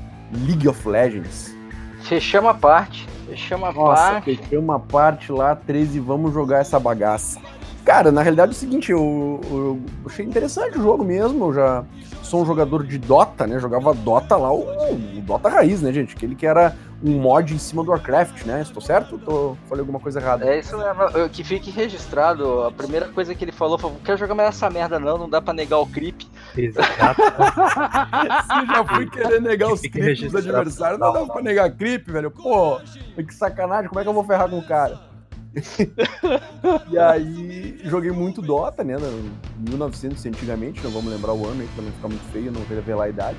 League 0.46 0.68
of 0.68 0.88
Legends. 0.88 1.54
Fechamos 2.00 2.50
a 2.50 2.54
parte. 2.54 3.06
Fechamos 3.26 3.68
a 3.68 3.72
Nossa, 3.72 4.02
parte. 4.12 4.36
fechei 4.36 4.58
uma 4.58 4.80
parte 4.80 5.30
lá, 5.30 5.54
13, 5.54 6.00
vamos 6.00 6.32
jogar 6.32 6.60
essa 6.60 6.80
bagaça. 6.80 7.38
Cara, 7.84 8.10
na 8.10 8.22
realidade 8.22 8.52
é 8.52 8.54
o 8.54 8.58
seguinte, 8.58 8.92
eu, 8.92 9.40
eu 9.50 9.80
achei 10.06 10.24
interessante 10.24 10.78
o 10.78 10.82
jogo 10.82 11.04
mesmo, 11.04 11.46
eu 11.46 11.54
já 11.54 11.84
sou 12.22 12.42
um 12.42 12.46
jogador 12.46 12.84
de 12.84 12.98
Dota, 12.98 13.46
né, 13.46 13.58
jogava 13.58 13.94
Dota 13.94 14.36
lá, 14.36 14.52
o, 14.52 14.60
o 14.60 15.20
Dota 15.22 15.48
raiz, 15.48 15.80
né, 15.80 15.90
gente, 15.90 16.14
aquele 16.14 16.34
que 16.34 16.46
era 16.46 16.76
um 17.02 17.12
mod 17.20 17.54
em 17.54 17.58
cima 17.58 17.84
do 17.84 17.90
Warcraft, 17.90 18.44
né, 18.44 18.60
estou 18.62 18.82
certo? 18.82 19.18
Tô, 19.18 19.56
falei 19.68 19.80
alguma 19.80 20.00
coisa 20.00 20.18
errada. 20.20 20.44
É 20.44 20.58
isso 20.58 20.76
mesmo, 20.76 21.02
eu- 21.14 21.28
que 21.28 21.44
fique 21.44 21.70
registrado. 21.70 22.64
A 22.64 22.72
primeira 22.72 23.06
coisa 23.08 23.34
que 23.34 23.44
ele 23.44 23.52
falou 23.52 23.78
foi: 23.78 23.90
não 23.92 24.00
quero 24.00 24.18
jogar 24.18 24.34
mais 24.34 24.48
essa 24.48 24.68
merda, 24.68 24.98
não, 24.98 25.16
não 25.16 25.30
dá 25.30 25.40
pra 25.40 25.54
negar 25.54 25.78
o 25.78 25.86
creep. 25.86 26.22
Exato. 26.56 27.22
Se 27.22 28.58
eu 28.60 28.66
já 28.66 28.84
fui 28.84 29.08
querer 29.10 29.40
negar 29.40 29.72
os 29.72 29.80
creeps 29.80 30.20
dos 30.20 30.34
adversários, 30.34 30.98
não 30.98 31.12
dá 31.12 31.24
pra 31.26 31.42
negar 31.42 31.70
creep, 31.70 32.08
velho. 32.10 32.30
Pô, 32.30 32.80
que 33.16 33.34
sacanagem, 33.34 33.88
como 33.88 34.00
é 34.00 34.02
que 34.02 34.08
eu 34.08 34.14
vou 34.14 34.24
ferrar 34.24 34.48
com 34.48 34.58
o 34.58 34.66
cara? 34.66 35.06
e 36.90 36.98
aí, 36.98 37.80
joguei 37.84 38.10
muito 38.10 38.42
Dota, 38.42 38.84
né? 38.84 38.96
no 38.98 39.70
1900 39.70 40.24
antigamente, 40.26 40.82
não 40.84 40.90
vamos 40.90 41.10
lembrar 41.12 41.32
o 41.32 41.46
ano 41.46 41.62
aí 41.62 41.68
pra 41.74 41.82
não 41.84 41.92
ficar 41.92 42.08
muito 42.08 42.32
feio, 42.32 42.52
não 42.52 42.62
revelar 42.64 43.04
a 43.04 43.08
idade. 43.08 43.38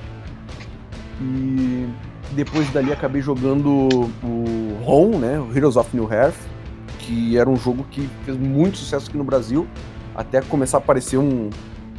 E 1.20 1.88
depois 2.32 2.70
dali 2.72 2.92
acabei 2.92 3.20
jogando 3.20 3.88
o 4.22 4.84
ROM, 4.84 5.18
né? 5.18 5.38
O 5.38 5.56
Heroes 5.56 5.76
of 5.76 5.94
New 5.94 6.12
Earth, 6.12 6.36
que 6.98 7.36
era 7.36 7.48
um 7.48 7.56
jogo 7.56 7.84
que 7.90 8.08
fez 8.24 8.36
muito 8.36 8.78
sucesso 8.78 9.08
aqui 9.08 9.18
no 9.18 9.24
Brasil, 9.24 9.66
até 10.14 10.40
começar 10.40 10.78
a 10.78 10.80
aparecer 10.80 11.18
um, 11.18 11.50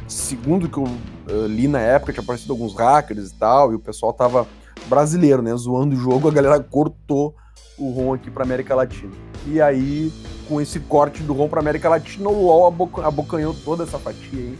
segundo 0.08 0.68
que 0.68 0.78
eu 0.78 0.84
eh, 1.28 1.46
li 1.48 1.68
na 1.68 1.80
época, 1.80 2.12
tinha 2.12 2.22
aparecido 2.22 2.52
alguns 2.52 2.74
hackers 2.74 3.30
e 3.30 3.34
tal, 3.34 3.72
e 3.72 3.74
o 3.74 3.78
pessoal 3.78 4.12
tava 4.12 4.46
brasileiro, 4.86 5.42
né, 5.42 5.54
zoando 5.56 5.94
o 5.94 5.98
jogo, 5.98 6.28
a 6.28 6.32
galera 6.32 6.60
cortou 6.60 7.34
o 7.78 7.90
ROM 7.90 8.14
aqui 8.14 8.30
pra 8.30 8.44
América 8.44 8.74
Latina. 8.74 9.12
E 9.46 9.60
aí, 9.60 10.12
com 10.48 10.60
esse 10.60 10.78
corte 10.78 11.22
do 11.22 11.32
ROM 11.32 11.48
pra 11.48 11.60
América 11.60 11.88
Latina, 11.88 12.28
o 12.28 12.46
LoL 12.46 12.66
aboca- 12.68 13.06
abocanhou 13.06 13.54
toda 13.64 13.82
essa 13.84 13.98
fatia 13.98 14.38
aí. 14.38 14.58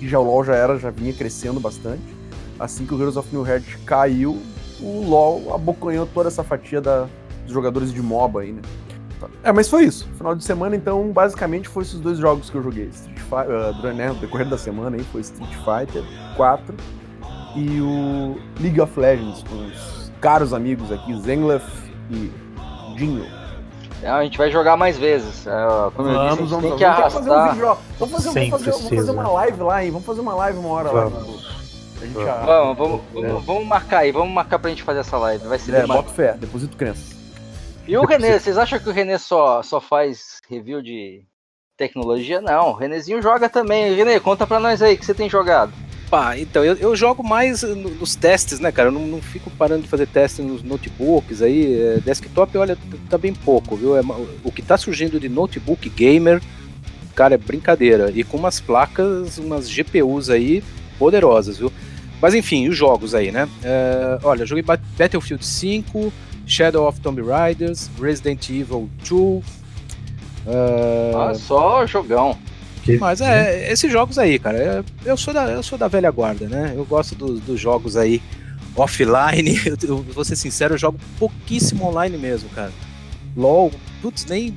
E 0.00 0.08
já 0.08 0.18
o 0.18 0.24
LoL 0.24 0.44
já 0.44 0.54
era, 0.54 0.78
já 0.78 0.90
vinha 0.90 1.12
crescendo 1.12 1.60
bastante. 1.60 2.15
Assim 2.58 2.86
que 2.86 2.94
o 2.94 2.98
Heroes 2.98 3.16
of 3.16 3.28
New 3.34 3.46
Heart 3.46 3.76
caiu, 3.84 4.40
o 4.80 5.04
LoL 5.08 5.54
abocanhou 5.54 6.06
toda 6.06 6.28
essa 6.28 6.42
fatia 6.42 6.80
da, 6.80 7.06
dos 7.44 7.52
jogadores 7.52 7.92
de 7.92 8.02
MOBA 8.02 8.42
aí, 8.42 8.52
né. 8.52 8.62
É, 9.42 9.50
mas 9.52 9.68
foi 9.68 9.84
isso. 9.84 10.08
Final 10.16 10.34
de 10.34 10.44
semana, 10.44 10.76
então, 10.76 11.10
basicamente 11.10 11.68
foi 11.68 11.82
esses 11.82 11.98
dois 11.98 12.18
jogos 12.18 12.50
que 12.50 12.56
eu 12.56 12.62
joguei. 12.62 12.86
Street 12.86 13.18
Fighter, 13.18 13.74
durante 13.80 13.96
né, 13.96 14.08
no 14.08 14.14
decorrer 14.14 14.48
da 14.48 14.58
semana 14.58 14.96
aí, 14.96 15.02
foi 15.04 15.22
Street 15.22 15.54
Fighter 15.54 16.04
4 16.36 16.74
e 17.56 17.80
o 17.80 18.36
League 18.60 18.80
of 18.80 18.98
Legends 18.98 19.42
com 19.44 19.66
os 19.66 20.12
caros 20.20 20.52
amigos 20.52 20.92
aqui, 20.92 21.18
Zenglef 21.20 21.64
e 22.10 22.30
Dinho. 22.96 23.26
É, 24.02 24.10
a 24.10 24.22
gente 24.22 24.36
vai 24.36 24.50
jogar 24.50 24.76
mais 24.76 24.98
vezes. 24.98 25.46
É, 25.46 25.50
como 25.94 26.08
eu 26.08 26.12
disse, 26.12 26.42
a 26.42 26.46
gente 26.46 26.60
tem 26.60 26.72
que 26.72 26.78
ter 26.78 27.02
que 27.02 27.10
fazer 27.10 27.30
um 27.30 27.48
vídeo. 27.48 27.76
Vamos 27.98 28.14
fazer, 28.14 28.30
vamos, 28.30 28.48
fazer, 28.50 28.70
vamos 28.70 28.88
fazer 28.88 29.10
uma 29.10 29.28
live 29.28 29.62
lá, 29.62 29.84
hein? 29.84 29.90
Vamos 29.90 30.06
fazer 30.06 30.20
uma 30.20 30.34
live 30.34 30.58
uma 30.58 30.68
hora 30.68 30.90
lá. 30.90 31.04
Vamos. 31.04 31.26
Gente 31.26 31.26
Vamos. 31.26 31.55
Já- 32.14 32.44
Vamos, 32.44 32.76
vamos, 32.76 33.00
vamos, 33.12 33.44
vamos 33.44 33.66
marcar 33.66 33.98
aí, 34.00 34.12
vamos 34.12 34.32
marcar 34.32 34.58
pra 34.58 34.70
gente 34.70 34.82
fazer 34.82 35.00
essa 35.00 35.16
live. 35.18 35.46
Vai 35.46 35.58
ser 35.58 35.74
É, 35.74 35.86
bota 35.86 36.10
fé, 36.10 36.32
deposito 36.34 36.76
crença. 36.76 37.14
E 37.86 37.96
o 37.96 38.04
Renê, 38.04 38.38
vocês 38.38 38.58
acham 38.58 38.78
que 38.78 38.88
o 38.88 38.92
Renê 38.92 39.18
só, 39.18 39.62
só 39.62 39.80
faz 39.80 40.40
review 40.50 40.82
de 40.82 41.22
tecnologia? 41.76 42.40
Não, 42.40 42.70
o 42.70 42.72
Renezinho 42.72 43.22
joga 43.22 43.48
também. 43.48 43.94
Renê, 43.94 44.18
conta 44.18 44.46
pra 44.46 44.58
nós 44.58 44.82
aí 44.82 44.94
o 44.94 44.98
que 44.98 45.04
você 45.04 45.14
tem 45.14 45.28
jogado. 45.30 45.72
Pá, 46.10 46.38
então, 46.38 46.64
eu, 46.64 46.74
eu 46.76 46.94
jogo 46.96 47.22
mais 47.22 47.62
no- 47.62 47.90
nos 47.90 48.14
testes, 48.14 48.60
né, 48.60 48.70
cara? 48.70 48.88
Eu 48.88 48.92
não, 48.92 49.06
não 49.06 49.20
fico 49.22 49.50
parando 49.50 49.82
de 49.82 49.88
fazer 49.88 50.06
teste 50.06 50.40
nos 50.42 50.62
notebooks 50.62 51.42
aí. 51.42 51.80
é, 51.80 51.98
desktop, 51.98 52.56
olha, 52.58 52.78
tá 53.10 53.18
bem 53.18 53.34
pouco, 53.34 53.76
viu? 53.76 53.96
É 53.96 54.00
o 54.44 54.52
que 54.52 54.62
tá 54.62 54.76
surgindo 54.76 55.18
de 55.18 55.28
notebook 55.28 55.88
gamer, 55.88 56.40
cara, 57.14 57.34
é 57.34 57.38
brincadeira. 57.38 58.10
E 58.14 58.22
com 58.22 58.36
umas 58.36 58.60
placas, 58.60 59.38
umas 59.38 59.68
GPUs 59.68 60.30
aí 60.30 60.62
poderosas, 60.98 61.58
viu? 61.58 61.72
Mas 62.20 62.34
enfim, 62.34 62.68
os 62.68 62.76
jogos 62.76 63.14
aí, 63.14 63.30
né? 63.30 63.48
É, 63.62 64.18
olha, 64.24 64.42
eu 64.42 64.46
joguei 64.46 64.62
Bat- 64.62 64.82
Battlefield 64.98 65.44
5, 65.44 66.12
Shadow 66.46 66.88
of 66.88 67.00
Tomb 67.00 67.20
Raiders, 67.22 67.90
Resident 68.00 68.48
Evil 68.50 68.88
2. 69.08 69.44
é, 70.46 71.12
Ah, 71.14 71.34
só 71.34 71.86
jogão. 71.86 72.36
Mas 73.00 73.20
é, 73.20 73.72
esses 73.72 73.90
jogos 73.90 74.16
aí, 74.16 74.38
cara, 74.38 74.56
é- 74.58 74.84
eu 75.04 75.16
sou 75.16 75.34
da, 75.34 75.50
eu 75.50 75.62
sou 75.62 75.76
da 75.76 75.88
velha 75.88 76.10
guarda, 76.10 76.46
né? 76.48 76.72
Eu 76.76 76.84
gosto 76.84 77.16
dos, 77.16 77.40
dos 77.40 77.60
jogos 77.60 77.96
aí 77.96 78.22
offline. 78.76 79.58
Eu, 79.66 79.76
eu 79.88 80.02
vou 80.02 80.24
ser 80.24 80.36
sincero, 80.36 80.74
eu 80.74 80.78
jogo 80.78 80.98
pouquíssimo 81.18 81.84
online 81.86 82.16
mesmo, 82.16 82.48
cara. 82.50 82.70
LOL, 83.36 83.72
putz, 84.00 84.24
nem. 84.26 84.56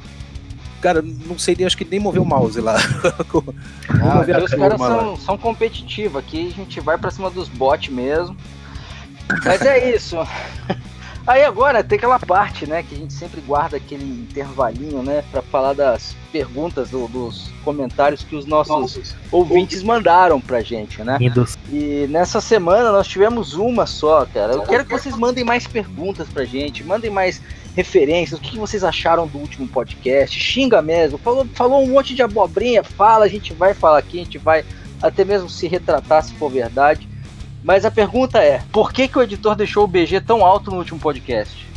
Cara, 0.81 1.01
não 1.01 1.37
sei, 1.37 1.55
acho 1.65 1.77
que 1.77 1.85
nem 1.85 1.99
mover 1.99 2.21
o 2.21 2.25
mouse 2.25 2.59
lá. 2.61 2.75
Ah, 4.01 4.21
ver 4.21 4.33
a 4.35 4.37
aqui 4.37 4.45
os 4.45 4.53
caras 4.53 4.79
são, 4.79 5.15
são 5.17 5.37
competitivos. 5.37 6.17
Aqui 6.17 6.47
a 6.47 6.55
gente 6.55 6.79
vai 6.79 6.97
pra 6.97 7.11
cima 7.11 7.29
dos 7.29 7.49
bots 7.49 7.89
mesmo. 7.89 8.35
Mas 9.45 9.61
é 9.61 9.93
isso. 9.95 10.15
Aí 11.27 11.43
agora 11.43 11.83
tem 11.83 11.97
aquela 11.97 12.17
parte, 12.17 12.65
né, 12.65 12.81
que 12.81 12.95
a 12.95 12.97
gente 12.97 13.13
sempre 13.13 13.39
guarda 13.41 13.77
aquele 13.77 14.03
intervalinho, 14.03 15.03
né, 15.03 15.23
pra 15.31 15.43
falar 15.43 15.73
das 15.73 16.15
perguntas, 16.31 16.89
do- 16.89 17.07
dos 17.07 17.51
comentários 17.63 18.23
que 18.23 18.35
os 18.35 18.45
nossos 18.47 19.13
ouvintes 19.31 19.83
mandaram 19.83 20.41
pra 20.41 20.61
gente, 20.61 21.03
né? 21.03 21.17
Windows. 21.19 21.55
E 21.71 22.07
nessa 22.09 22.41
semana 22.41 22.91
nós 22.91 23.05
tivemos 23.07 23.53
uma 23.53 23.85
só, 23.85 24.25
cara. 24.25 24.53
Eu 24.53 24.63
quero 24.63 24.85
que 24.85 24.91
vocês 24.91 25.15
mandem 25.15 25.43
mais 25.43 25.67
perguntas 25.67 26.27
pra 26.29 26.45
gente, 26.45 26.83
mandem 26.83 27.11
mais 27.11 27.39
referências, 27.75 28.39
o 28.39 28.41
que 28.41 28.51
que 28.51 28.57
vocês 28.57 28.83
acharam 28.83 29.27
do 29.27 29.37
último 29.37 29.67
podcast, 29.67 30.39
xinga 30.39 30.81
mesmo, 30.81 31.17
falou, 31.17 31.47
falou 31.53 31.83
um 31.83 31.87
monte 31.87 32.15
de 32.15 32.21
abobrinha, 32.21 32.83
fala, 32.83 33.25
a 33.25 33.29
gente 33.29 33.53
vai 33.53 33.73
falar 33.73 33.99
aqui, 33.99 34.19
a 34.19 34.23
gente 34.23 34.37
vai 34.37 34.65
até 35.01 35.23
mesmo 35.23 35.49
se 35.49 35.67
retratar 35.67 36.23
se 36.23 36.33
for 36.33 36.49
verdade. 36.49 37.07
Mas 37.63 37.85
a 37.85 37.91
pergunta 37.91 38.39
é, 38.39 38.61
por 38.71 38.93
que, 38.93 39.07
que 39.07 39.17
o 39.17 39.21
editor 39.21 39.55
deixou 39.55 39.83
o 39.83 39.87
BG 39.87 40.21
tão 40.21 40.45
alto 40.45 40.71
no 40.71 40.77
último 40.77 40.99
podcast? 40.99 41.67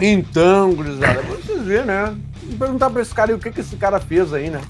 Então, 0.00 0.72
gurizada, 0.74 1.20
pra 1.22 1.36
vocês 1.36 1.62
verem, 1.62 1.86
né? 1.86 2.16
Vou 2.42 2.58
perguntar 2.58 2.88
pra 2.90 3.02
esse 3.02 3.14
cara 3.14 3.30
aí 3.30 3.36
o 3.36 3.38
que, 3.38 3.50
que 3.50 3.60
esse 3.60 3.76
cara 3.76 4.00
fez 4.00 4.32
aí, 4.32 4.48
né? 4.48 4.60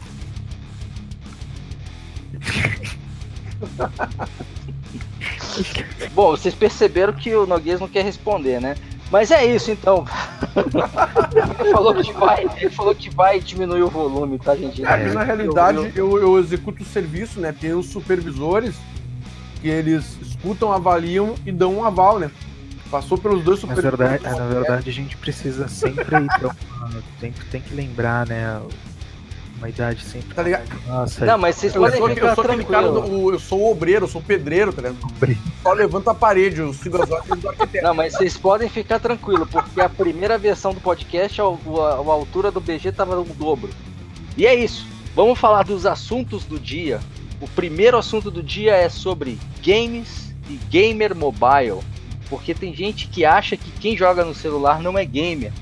Bom, 6.15 6.31
vocês 6.31 6.55
perceberam 6.55 7.13
que 7.13 7.35
o 7.35 7.47
Noguês 7.47 7.81
não 7.81 7.89
quer 7.89 8.05
responder, 8.05 8.61
né? 8.61 8.75
Mas 9.11 9.31
é 9.33 9.45
isso 9.45 9.71
então. 9.73 10.05
ele, 10.57 11.71
falou 11.73 11.95
que 11.97 12.13
vai, 12.13 12.47
ele 12.59 12.71
falou 12.71 12.95
que 12.95 13.11
vai 13.11 13.41
diminuir 13.41 13.83
o 13.83 13.89
volume, 13.89 14.39
tá, 14.39 14.55
gente? 14.55 14.85
É, 14.85 15.13
na 15.13 15.25
realidade 15.25 15.79
eu- 15.97 16.17
eu, 16.17 16.23
eu 16.23 16.39
executo 16.39 16.83
o 16.83 16.87
serviço, 16.87 17.41
né? 17.41 17.53
Tem 17.59 17.73
os 17.75 17.87
supervisores 17.87 18.77
que 19.61 19.69
eles 19.69 20.17
escutam, 20.23 20.73
avaliam 20.73 21.35
e 21.45 21.51
dão 21.51 21.75
um 21.75 21.85
aval, 21.85 22.19
né? 22.21 22.31
Passou 22.91 23.19
pelos 23.19 23.43
dois 23.45 23.63
Na 23.63 23.75
supervisores. 23.75 24.23
verdade, 24.23 24.39
na 24.39 24.47
verdade, 24.47 24.91
a 24.91 24.93
gente 24.93 25.17
precisa 25.17 25.67
sempre 25.69 26.17
ir 26.17 26.27
pra 26.39 26.49
uma, 26.49 27.03
sempre 27.21 27.45
tem 27.47 27.61
que 27.61 27.75
lembrar, 27.75 28.27
né? 28.27 28.61
Uma 29.61 29.69
idade 29.69 30.03
sempre. 30.03 30.35
Tá 30.35 30.43
ligado? 30.43 30.65
Nossa, 30.89 31.27
Não, 31.27 31.37
mas 31.37 31.55
vocês 31.57 31.73
podem 31.75 31.99
sou, 31.99 32.09
eu 32.09 32.15
ficar 32.15 32.35
sou 32.35 32.45
aquele 32.45 32.65
cara, 32.65 32.91
do, 32.91 33.33
eu 33.33 33.39
sou 33.39 33.61
o 33.61 33.71
obreiro, 33.71 34.05
eu 34.07 34.09
sou 34.09 34.21
o 34.21 34.25
pedreiro, 34.25 34.73
tá 34.73 34.81
ligado? 34.83 34.97
Só 35.63 35.73
levanta 35.75 36.11
a 36.13 36.15
parede, 36.15 36.63
as 36.63 36.87
ordens 36.87 37.41
do 37.41 37.49
arquiteto. 37.49 37.85
Não, 37.85 37.95
mas 37.95 38.15
vocês 38.15 38.39
podem 38.39 38.71
ficar 38.71 38.99
tranquilos, 38.99 39.47
porque 39.51 39.81
a 39.83 39.89
primeira 39.89 40.39
versão 40.39 40.73
do 40.73 40.81
podcast, 40.81 41.41
a, 41.43 41.45
a- 41.45 41.49
a 41.49 42.13
altura 42.13 42.51
do 42.51 42.59
BG 42.61 42.91
tava 42.93 43.21
o 43.21 43.25
dobro. 43.25 43.69
E 44.35 44.47
é 44.47 44.55
isso. 44.55 44.87
Vamos 45.15 45.39
falar 45.39 45.63
dos 45.65 45.85
assuntos 45.85 46.45
do 46.47 46.59
dia. 46.59 46.99
O 47.39 47.47
primeiro 47.49 47.99
assunto 47.99 48.31
do 48.31 48.43
dia 48.43 48.75
é 48.75 48.89
sobre 48.89 49.39
games 49.63 50.35
e 50.49 50.55
gamer 50.71 51.15
mobile. 51.15 51.81
Porque 52.31 52.55
tem 52.55 52.73
gente 52.75 53.09
que 53.09 53.25
acha 53.27 53.57
que 53.59 53.71
quem 53.73 53.95
joga 53.97 54.25
no 54.25 54.35
celular 54.35 54.81
não 54.81 54.97
é 54.97 55.05
gamer. 55.05 55.53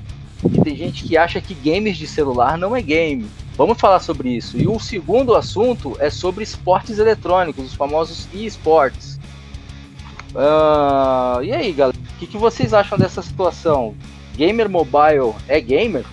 E 0.53 0.61
tem 0.61 0.77
gente 0.77 1.03
que 1.03 1.17
acha 1.17 1.41
que 1.41 1.55
games 1.55 1.97
de 1.97 2.07
celular 2.07 2.57
não 2.59 2.77
é 2.77 2.83
game. 2.83 3.27
Vamos 3.59 3.81
falar 3.81 3.99
sobre 3.99 4.31
isso. 4.31 4.57
E 4.57 4.69
o 4.69 4.79
segundo 4.79 5.35
assunto 5.35 5.97
é 5.99 6.09
sobre 6.11 6.45
esportes 6.45 7.01
eletrônicos, 7.01 7.65
os 7.65 7.75
famosos 7.75 8.29
e-sports. 8.33 9.19
Ah, 10.33 11.41
e 11.43 11.53
aí, 11.53 11.73
galera? 11.73 11.99
O 11.99 12.19
que, 12.21 12.29
que 12.29 12.39
vocês 12.39 12.73
acham 12.73 12.97
dessa 12.97 13.21
situação? 13.21 13.97
Gamer 14.37 14.71
mobile 14.71 15.35
é 15.49 15.61
gamer? 15.61 16.05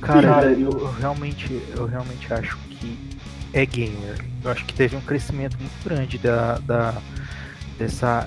Cara, 0.00 0.46
eu, 0.52 0.70
eu 0.70 0.92
realmente, 0.92 1.60
eu 1.76 1.84
realmente 1.84 2.32
acho 2.32 2.56
que 2.70 2.96
é 3.52 3.66
gamer. 3.66 4.24
Eu 4.42 4.50
acho 4.50 4.64
que 4.64 4.72
teve 4.72 4.96
um 4.96 5.02
crescimento 5.02 5.58
muito 5.60 5.84
grande 5.84 6.16
da, 6.16 6.56
da 6.60 6.94
dessa 7.78 8.26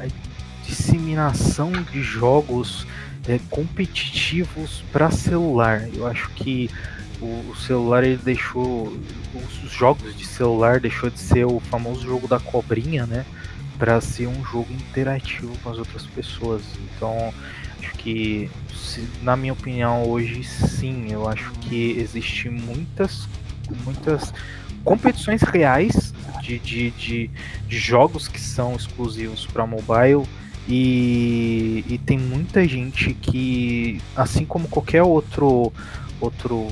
disseminação 0.64 1.72
de 1.72 2.04
jogos 2.04 2.86
é, 3.28 3.40
competitivos 3.50 4.84
para 4.92 5.10
celular. 5.10 5.88
Eu 5.92 6.06
acho 6.06 6.30
que 6.32 6.70
o, 7.24 7.52
o, 7.52 7.56
celular 7.56 8.04
ele 8.04 8.18
deixou 8.18 8.94
os 9.34 9.72
jogos 9.72 10.16
de 10.16 10.26
celular 10.26 10.80
deixou 10.80 11.10
de 11.10 11.20
ser 11.20 11.46
o 11.46 11.60
famoso 11.60 12.02
jogo 12.02 12.28
da 12.28 12.40
cobrinha, 12.40 13.06
né, 13.06 13.26
para 13.78 14.00
ser 14.02 14.28
um 14.28 14.44
jogo 14.46 14.72
interativo 14.72 15.58
com 15.64 15.70
as 15.70 15.78
outras 15.78 16.06
pessoas. 16.06 16.62
Então, 16.96 17.34
acho 17.80 17.94
que 17.94 18.50
se, 18.74 19.08
na 19.22 19.36
minha 19.36 19.54
opinião 19.54 20.04
hoje 20.04 20.44
sim, 20.44 21.08
eu 21.12 21.28
acho 21.28 21.52
que 21.62 21.92
existe 21.98 22.50
muitas 22.50 23.28
muitas 23.86 24.34
competições 24.84 25.42
reais 25.42 26.14
de, 26.42 26.60
de, 26.60 26.92
de, 26.92 27.30
de 27.68 27.78
jogos 27.78 28.28
que 28.28 28.40
são 28.40 28.76
exclusivos 28.76 29.46
para 29.46 29.66
mobile 29.66 30.28
e, 30.68 31.84
e 31.88 31.98
tem 31.98 32.18
muita 32.18 32.68
gente 32.68 33.14
que, 33.14 34.02
assim 34.16 34.46
como 34.46 34.68
qualquer 34.68 35.04
outro, 35.04 35.72
outro 36.22 36.68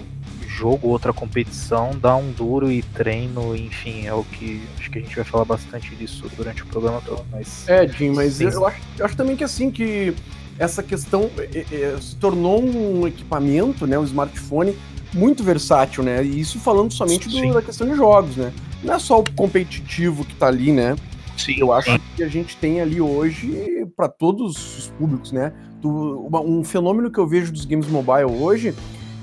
jogo, 0.61 0.89
outra 0.89 1.11
competição, 1.11 1.91
dá 1.99 2.15
um 2.15 2.31
duro 2.31 2.71
e 2.71 2.83
treino, 2.83 3.55
enfim, 3.55 4.05
é 4.05 4.13
o 4.13 4.23
que 4.23 4.61
acho 4.79 4.91
que 4.91 4.99
a 4.99 5.01
gente 5.01 5.15
vai 5.15 5.25
falar 5.25 5.45
bastante 5.45 5.95
disso 5.95 6.29
durante 6.37 6.61
o 6.61 6.67
programa 6.67 7.01
todo. 7.01 7.25
Mas, 7.31 7.67
é, 7.67 7.87
Jim, 7.87 8.11
mas 8.11 8.39
eu, 8.39 8.49
eu, 8.49 8.67
acho, 8.67 8.79
eu 8.99 9.05
acho 9.05 9.17
também 9.17 9.35
que 9.35 9.43
assim 9.43 9.71
que 9.71 10.13
essa 10.59 10.83
questão 10.83 11.31
é, 11.39 11.65
é, 11.71 11.97
se 11.99 12.15
tornou 12.15 12.63
um 12.63 13.07
equipamento, 13.07 13.87
né, 13.87 13.97
um 13.97 14.03
smartphone 14.03 14.77
muito 15.13 15.43
versátil, 15.43 16.03
né? 16.03 16.23
E 16.23 16.39
isso 16.39 16.57
falando 16.59 16.93
somente 16.93 17.27
do, 17.27 17.53
da 17.53 17.61
questão 17.61 17.85
de 17.89 17.95
jogos, 17.95 18.37
né? 18.37 18.53
Não 18.81 18.93
é 18.93 18.99
só 18.99 19.19
o 19.19 19.31
competitivo 19.33 20.23
que 20.23 20.35
tá 20.35 20.47
ali, 20.47 20.71
né? 20.71 20.95
Sim. 21.35 21.55
Eu 21.57 21.73
acho 21.73 21.99
que 22.15 22.23
a 22.23 22.27
gente 22.29 22.55
tem 22.55 22.79
ali 22.79 23.01
hoje 23.01 23.85
para 23.95 24.07
todos 24.07 24.77
os 24.77 24.87
públicos, 24.91 25.33
né? 25.33 25.51
Um 25.83 26.63
fenômeno 26.63 27.11
que 27.11 27.19
eu 27.19 27.27
vejo 27.27 27.51
dos 27.51 27.65
games 27.65 27.87
mobile 27.87 28.25
hoje 28.25 28.73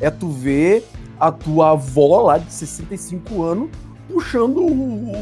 é 0.01 0.11
tu 0.11 0.29
ver 0.29 0.85
a 1.19 1.33
tua 1.33 1.73
avó 1.73 2.23
lá 2.23 2.39
de 2.39 2.53
65 2.53 3.43
anos 3.43 3.71
puxando, 4.09 4.67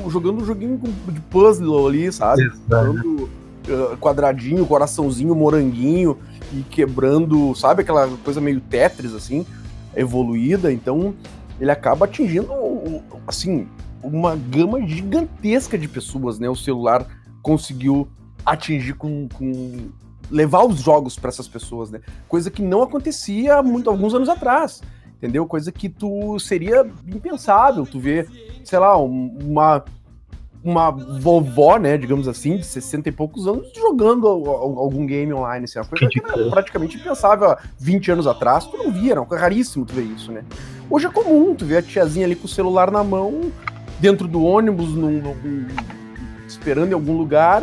jogando 0.08 0.42
um 0.42 0.44
joguinho 0.44 0.80
de 1.08 1.20
puzzle 1.22 1.88
ali, 1.88 2.12
sabe? 2.12 2.44
Jogando 2.44 3.24
uh, 3.68 3.96
quadradinho, 3.98 4.64
coraçãozinho, 4.64 5.34
moranguinho 5.34 6.16
e 6.52 6.62
quebrando, 6.62 7.54
sabe? 7.54 7.82
Aquela 7.82 8.08
coisa 8.24 8.40
meio 8.40 8.60
Tetris, 8.60 9.12
assim, 9.12 9.44
evoluída. 9.94 10.72
Então, 10.72 11.14
ele 11.60 11.70
acaba 11.70 12.04
atingindo, 12.04 12.48
assim, 13.26 13.66
uma 14.02 14.36
gama 14.36 14.86
gigantesca 14.86 15.76
de 15.76 15.88
pessoas, 15.88 16.38
né? 16.38 16.48
O 16.48 16.56
celular 16.56 17.06
conseguiu 17.42 18.08
atingir 18.44 18.94
com, 18.94 19.28
com 19.34 19.88
levar 20.30 20.64
os 20.64 20.80
jogos 20.80 21.18
para 21.18 21.28
essas 21.28 21.48
pessoas, 21.48 21.90
né? 21.90 22.00
Coisa 22.28 22.50
que 22.50 22.62
não 22.62 22.82
acontecia 22.82 23.62
muito 23.62 23.90
alguns 23.90 24.14
anos 24.14 24.28
atrás, 24.28 24.80
entendeu? 25.16 25.46
Coisa 25.46 25.72
que 25.72 25.88
tu 25.88 26.38
seria 26.38 26.86
impensável, 27.06 27.84
tu 27.86 27.98
ver, 27.98 28.28
sei 28.64 28.78
lá, 28.78 28.96
uma 28.96 29.84
uma 30.66 30.90
vovó, 30.90 31.78
né, 31.78 31.96
digamos 31.96 32.26
assim, 32.26 32.56
de 32.56 32.66
60 32.66 33.08
e 33.08 33.12
poucos 33.12 33.46
anos 33.46 33.70
jogando 33.72 34.26
algum 34.26 35.06
game 35.06 35.32
online, 35.32 35.64
assim, 35.64 35.78
uma 35.78 35.84
coisa 35.84 36.08
que 36.08 36.18
era 36.18 36.50
praticamente 36.50 36.96
impensável 36.96 37.52
há 37.52 37.58
20 37.78 38.10
anos 38.10 38.26
atrás, 38.26 38.66
tu 38.66 38.76
não 38.76 38.90
via, 38.90 39.12
era 39.12 39.22
raríssimo 39.22 39.86
tu 39.86 39.94
ver 39.94 40.02
isso, 40.02 40.32
né? 40.32 40.44
Hoje 40.90 41.06
é 41.06 41.10
comum 41.10 41.54
tu 41.54 41.64
ver 41.64 41.76
a 41.76 41.82
tiazinha 41.82 42.26
ali 42.26 42.34
com 42.34 42.46
o 42.46 42.48
celular 42.48 42.90
na 42.90 43.04
mão, 43.04 43.52
dentro 44.00 44.26
do 44.26 44.42
ônibus, 44.42 44.88
num, 44.88 45.22
num, 45.22 45.66
esperando 46.48 46.90
em 46.90 46.94
algum 46.94 47.16
lugar, 47.16 47.62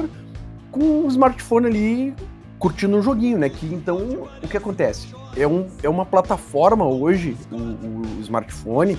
com 0.71 1.05
o 1.05 1.07
smartphone 1.07 1.67
ali 1.67 2.13
curtindo 2.57 2.95
um 2.95 3.01
joguinho, 3.01 3.37
né? 3.37 3.49
Que 3.49 3.65
então 3.65 4.29
o 4.41 4.47
que 4.47 4.55
acontece? 4.55 5.07
É, 5.35 5.47
um, 5.47 5.67
é 5.81 5.89
uma 5.89 6.05
plataforma 6.05 6.85
hoje, 6.85 7.35
o, 7.51 7.55
o 7.55 8.21
smartphone, 8.21 8.97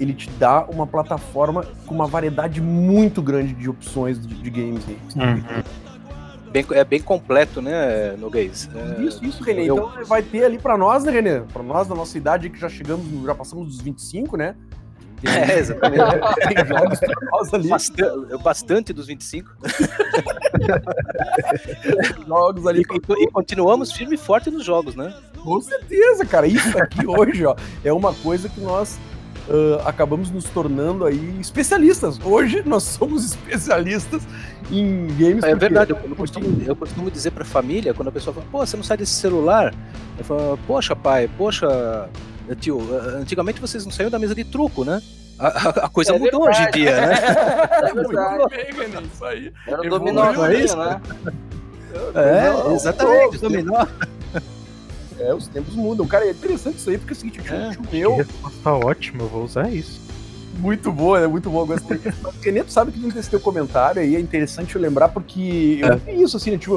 ele 0.00 0.14
te 0.14 0.30
dá 0.30 0.64
uma 0.64 0.86
plataforma 0.86 1.64
com 1.86 1.94
uma 1.94 2.06
variedade 2.06 2.60
muito 2.60 3.22
grande 3.22 3.54
de 3.54 3.68
opções 3.68 4.24
de, 4.24 4.34
de 4.34 4.50
games. 4.50 4.84
Uhum. 4.86 5.62
Bem, 6.50 6.64
é 6.70 6.84
bem 6.84 7.00
completo, 7.00 7.60
né, 7.60 8.16
Noguês? 8.18 8.70
É, 8.74 9.02
isso, 9.02 9.24
isso, 9.24 9.42
Renê. 9.42 9.68
Eu... 9.68 9.76
Então 9.76 10.04
vai 10.06 10.22
ter 10.22 10.44
ali 10.44 10.58
para 10.58 10.78
nós, 10.78 11.04
né, 11.04 11.12
Renê? 11.12 11.40
Para 11.40 11.62
nós 11.62 11.86
da 11.86 11.94
nossa 11.94 12.16
idade 12.16 12.48
que 12.48 12.58
já 12.58 12.68
chegamos, 12.68 13.06
já 13.24 13.34
passamos 13.34 13.66
dos 13.66 13.80
25, 13.80 14.36
né? 14.36 14.54
É, 15.26 15.58
exatamente. 15.58 16.04
Tem 16.46 16.56
jogos 16.66 17.00
nós 17.32 17.54
ali. 17.54 17.68
Bastante, 17.68 18.42
bastante 18.42 18.92
dos 18.92 19.06
25. 19.06 19.50
jogos 22.28 22.66
ali. 22.66 22.82
E, 22.82 23.22
e, 23.22 23.30
continuamos 23.30 23.92
firme 23.92 24.14
e 24.14 24.18
forte 24.18 24.50
nos 24.50 24.64
jogos, 24.64 24.94
né? 24.94 25.14
Com 25.46 25.60
certeza, 25.60 26.26
cara. 26.26 26.46
Isso 26.46 26.76
aqui 26.76 27.06
hoje, 27.06 27.46
ó, 27.46 27.54
é 27.84 27.92
uma 27.92 28.12
coisa 28.12 28.48
que 28.48 28.60
nós 28.60 28.98
Uh, 29.48 29.78
acabamos 29.86 30.28
nos 30.28 30.46
tornando 30.46 31.04
aí 31.04 31.38
especialistas. 31.40 32.18
Hoje 32.24 32.64
nós 32.66 32.82
somos 32.82 33.24
especialistas 33.24 34.26
em 34.72 35.06
games. 35.16 35.44
É 35.44 35.54
verdade, 35.54 35.92
eu, 35.92 35.98
eu, 36.02 36.16
costumo, 36.16 36.62
eu 36.66 36.74
costumo 36.74 37.08
dizer 37.12 37.30
pra 37.30 37.44
família, 37.44 37.94
quando 37.94 38.08
a 38.08 38.10
pessoa 38.10 38.34
fala, 38.34 38.46
pô, 38.50 38.66
você 38.66 38.76
não 38.76 38.82
sai 38.82 38.96
desse 38.96 39.12
celular? 39.12 39.72
Eu 40.18 40.24
falo, 40.24 40.58
poxa, 40.66 40.96
pai, 40.96 41.30
poxa, 41.38 42.10
tio, 42.58 42.80
antigamente 43.20 43.60
vocês 43.60 43.84
não 43.84 43.92
saíam 43.92 44.10
da 44.10 44.18
mesa 44.18 44.34
de 44.34 44.42
truco, 44.42 44.84
né? 44.84 45.00
A, 45.38 45.68
a 45.84 45.88
coisa 45.88 46.16
é 46.16 46.18
mudou 46.18 46.42
verdade. 46.42 46.62
hoje 46.62 46.68
em 46.68 46.82
dia, 46.82 47.06
né? 47.06 47.14
É 47.86 47.94
verdade. 47.94 49.06
Isso 49.14 49.24
aí. 49.24 49.52
Era 49.68 49.80
o 49.80 49.90
dominó, 49.90 50.32
né? 50.32 51.00
É, 52.16 52.74
exatamente, 52.74 53.36
o 53.36 53.40
dominó. 53.40 53.86
É, 55.18 55.34
os 55.34 55.48
tempos 55.48 55.74
mudam. 55.74 56.06
Cara, 56.06 56.26
é 56.26 56.30
interessante 56.30 56.78
isso 56.78 56.90
aí, 56.90 56.98
porque 56.98 57.12
é 57.12 57.16
o 57.16 57.18
seguinte, 57.18 57.40
é, 57.48 57.70
o 57.78 57.94
meu. 57.94 58.26
Tá 58.62 58.74
ótimo, 58.74 59.22
eu 59.22 59.28
vou 59.28 59.44
usar 59.44 59.70
isso. 59.70 60.00
Muito 60.58 60.90
boa, 60.90 61.20
é 61.20 61.26
muito 61.26 61.50
boa, 61.50 61.66
gostei. 61.66 62.00
Mas, 62.22 62.54
Neto, 62.54 62.72
sabe 62.72 62.92
que 62.92 62.98
não 62.98 63.10
tem 63.10 63.20
esse 63.20 63.30
teu 63.30 63.40
comentário 63.40 64.00
aí, 64.00 64.16
é 64.16 64.20
interessante 64.20 64.74
eu 64.74 64.80
lembrar, 64.80 65.08
porque 65.08 65.78
eu 65.80 65.88
é. 65.88 65.96
vi 65.96 66.22
isso, 66.22 66.36
assim, 66.36 66.52
né, 66.52 66.58
tipo, 66.58 66.76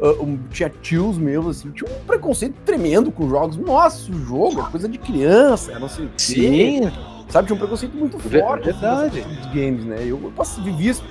uh, 0.00 0.22
um, 0.22 0.38
tinha 0.50 0.68
tios 0.68 1.16
meus, 1.18 1.46
assim, 1.46 1.70
tinha 1.70 1.90
um 1.90 2.04
preconceito 2.04 2.54
tremendo 2.64 3.12
com 3.12 3.28
jogos. 3.28 3.56
Nossa, 3.56 4.10
o 4.10 4.14
jogo 4.24 4.60
é 4.60 4.70
coisa 4.70 4.88
de 4.88 4.98
criança, 4.98 5.78
não 5.78 5.88
sei 5.88 6.08
Sim. 6.16 6.90
Sabe, 7.28 7.46
tinha 7.46 7.54
um 7.54 7.60
preconceito 7.60 7.96
muito 7.96 8.18
forte 8.18 8.64
verdade. 8.64 9.20
Assim, 9.20 9.34
dos 9.34 9.46
games, 9.46 9.84
né? 9.84 9.98
Eu, 10.00 10.32
eu 10.36 10.44
vivi 10.64 10.88
isso, 10.88 11.04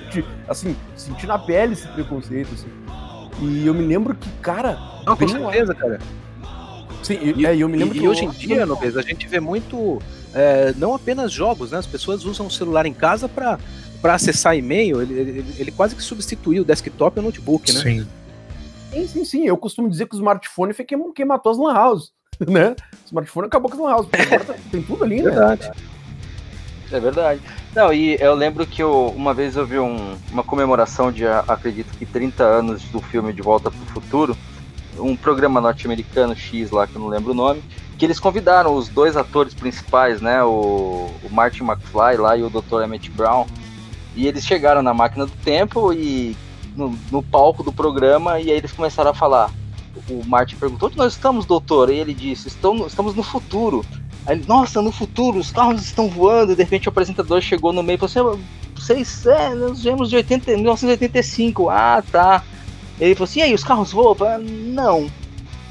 assim, 0.46 0.76
senti 0.94 1.26
na 1.26 1.38
pele 1.38 1.72
esse 1.72 1.88
preconceito, 1.88 2.52
assim. 2.52 2.68
E 3.40 3.66
eu 3.66 3.72
me 3.72 3.82
lembro 3.82 4.14
que, 4.14 4.30
cara. 4.42 4.78
Não, 5.06 5.16
com 5.16 5.26
certeza, 5.26 5.74
cara. 5.74 5.98
Sim, 7.02 7.18
e, 7.36 7.46
é, 7.46 7.56
eu 7.56 7.68
me 7.68 7.76
lembro 7.76 7.96
e, 7.96 8.00
que. 8.00 8.04
E 8.04 8.08
hoje 8.08 8.24
em 8.24 8.30
dia, 8.30 8.66
Nobes, 8.66 8.96
a 8.96 9.02
gente 9.02 9.26
vê 9.26 9.40
muito. 9.40 10.00
É, 10.32 10.72
não 10.76 10.94
apenas 10.94 11.32
jogos, 11.32 11.72
né? 11.72 11.78
As 11.78 11.86
pessoas 11.86 12.24
usam 12.24 12.46
o 12.46 12.50
celular 12.50 12.86
em 12.86 12.94
casa 12.94 13.28
para 13.28 13.58
para 14.00 14.14
acessar 14.14 14.56
e-mail, 14.56 15.02
ele, 15.02 15.14
ele, 15.14 15.54
ele, 15.58 15.70
quase 15.70 15.94
que 15.94 16.02
substituiu 16.02 16.62
o 16.62 16.64
desktop 16.64 17.18
e 17.18 17.20
o 17.20 17.22
notebook, 17.22 17.70
né? 17.72 17.80
Sim. 17.80 18.06
Sim, 18.90 19.06
sim, 19.06 19.24
sim. 19.24 19.46
Eu 19.46 19.56
costumo 19.56 19.88
dizer 19.88 20.06
que 20.06 20.14
o 20.14 20.18
smartphone 20.18 20.72
foi 20.72 20.84
quem, 20.84 21.12
quem 21.12 21.24
matou 21.24 21.52
as 21.52 21.58
lan 21.58 21.78
houses, 21.78 22.10
né? 22.40 22.74
O 23.04 23.06
smartphone 23.06 23.46
acabou 23.46 23.70
com 23.70 23.76
as 23.76 23.82
lan 23.82 23.96
houses, 23.96 24.10
agora 24.12 24.44
tá, 24.44 24.54
tem 24.70 24.82
tudo 24.82 25.04
ali, 25.04 25.16
né? 25.16 25.30
Verdade. 25.30 25.70
É 26.90 26.98
verdade. 26.98 27.40
Não, 27.74 27.92
e 27.92 28.16
eu 28.20 28.34
lembro 28.34 28.66
que 28.66 28.82
eu, 28.82 29.14
uma 29.16 29.32
vez 29.32 29.54
eu 29.54 29.64
vi 29.64 29.78
um, 29.78 30.16
uma 30.32 30.42
comemoração 30.42 31.12
de, 31.12 31.24
acredito 31.24 31.96
que 31.96 32.04
30 32.04 32.42
anos 32.42 32.82
do 32.84 33.00
filme 33.00 33.32
De 33.32 33.42
Volta 33.42 33.70
para 33.70 33.80
o 33.80 33.86
Futuro, 33.86 34.36
um 35.00 35.16
programa 35.16 35.60
norte-americano 35.60 36.36
X 36.36 36.70
lá, 36.70 36.86
que 36.86 36.94
eu 36.94 37.00
não 37.00 37.08
lembro 37.08 37.32
o 37.32 37.34
nome, 37.34 37.62
que 37.98 38.04
eles 38.04 38.20
convidaram 38.20 38.74
os 38.74 38.88
dois 38.88 39.16
atores 39.16 39.52
principais, 39.54 40.20
né, 40.20 40.42
o, 40.42 41.10
o 41.22 41.28
Martin 41.30 41.64
McFly 41.64 42.16
lá 42.16 42.36
e 42.36 42.42
o 42.42 42.50
Dr. 42.50 42.82
Emmett 42.84 43.10
Brown, 43.10 43.46
e 44.14 44.26
eles 44.26 44.44
chegaram 44.44 44.82
na 44.82 44.94
máquina 44.94 45.26
do 45.26 45.32
tempo 45.44 45.92
e 45.92 46.36
no, 46.76 46.96
no 47.10 47.22
palco 47.22 47.62
do 47.62 47.72
programa, 47.72 48.40
e 48.40 48.50
aí 48.50 48.56
eles 48.56 48.72
começaram 48.72 49.10
a 49.10 49.14
falar. 49.14 49.50
O 50.08 50.24
Martin 50.24 50.56
perguntou: 50.56 50.88
onde 50.88 50.96
nós 50.96 51.12
estamos, 51.14 51.44
doutor? 51.44 51.90
E 51.90 51.96
ele 51.96 52.14
disse: 52.14 52.48
estamos, 52.48 52.88
estamos 52.88 53.14
no 53.14 53.22
futuro. 53.22 53.84
Aí, 54.26 54.42
Nossa, 54.46 54.80
no 54.80 54.92
futuro, 54.92 55.38
os 55.38 55.50
carros 55.50 55.82
estão 55.82 56.08
voando. 56.08 56.52
E 56.52 56.56
de 56.56 56.62
repente 56.62 56.88
o 56.88 56.90
apresentador 56.90 57.40
chegou 57.40 57.72
no 57.72 57.82
meio 57.82 57.96
e 57.96 58.08
falou 58.08 58.32
assim: 58.32 58.44
vocês, 58.74 59.26
é, 59.26 59.54
nós 59.54 59.82
viemos 59.82 60.08
de 60.10 60.16
80, 60.16 60.52
1985. 60.52 61.68
Ah, 61.68 62.02
tá. 62.10 62.42
Ele 63.00 63.14
falou 63.14 63.24
assim: 63.24 63.40
e 63.40 63.42
aí, 63.42 63.54
os 63.54 63.64
carros 63.64 63.92
voam? 63.92 64.14
Falei, 64.14 64.46
não. 64.46 65.10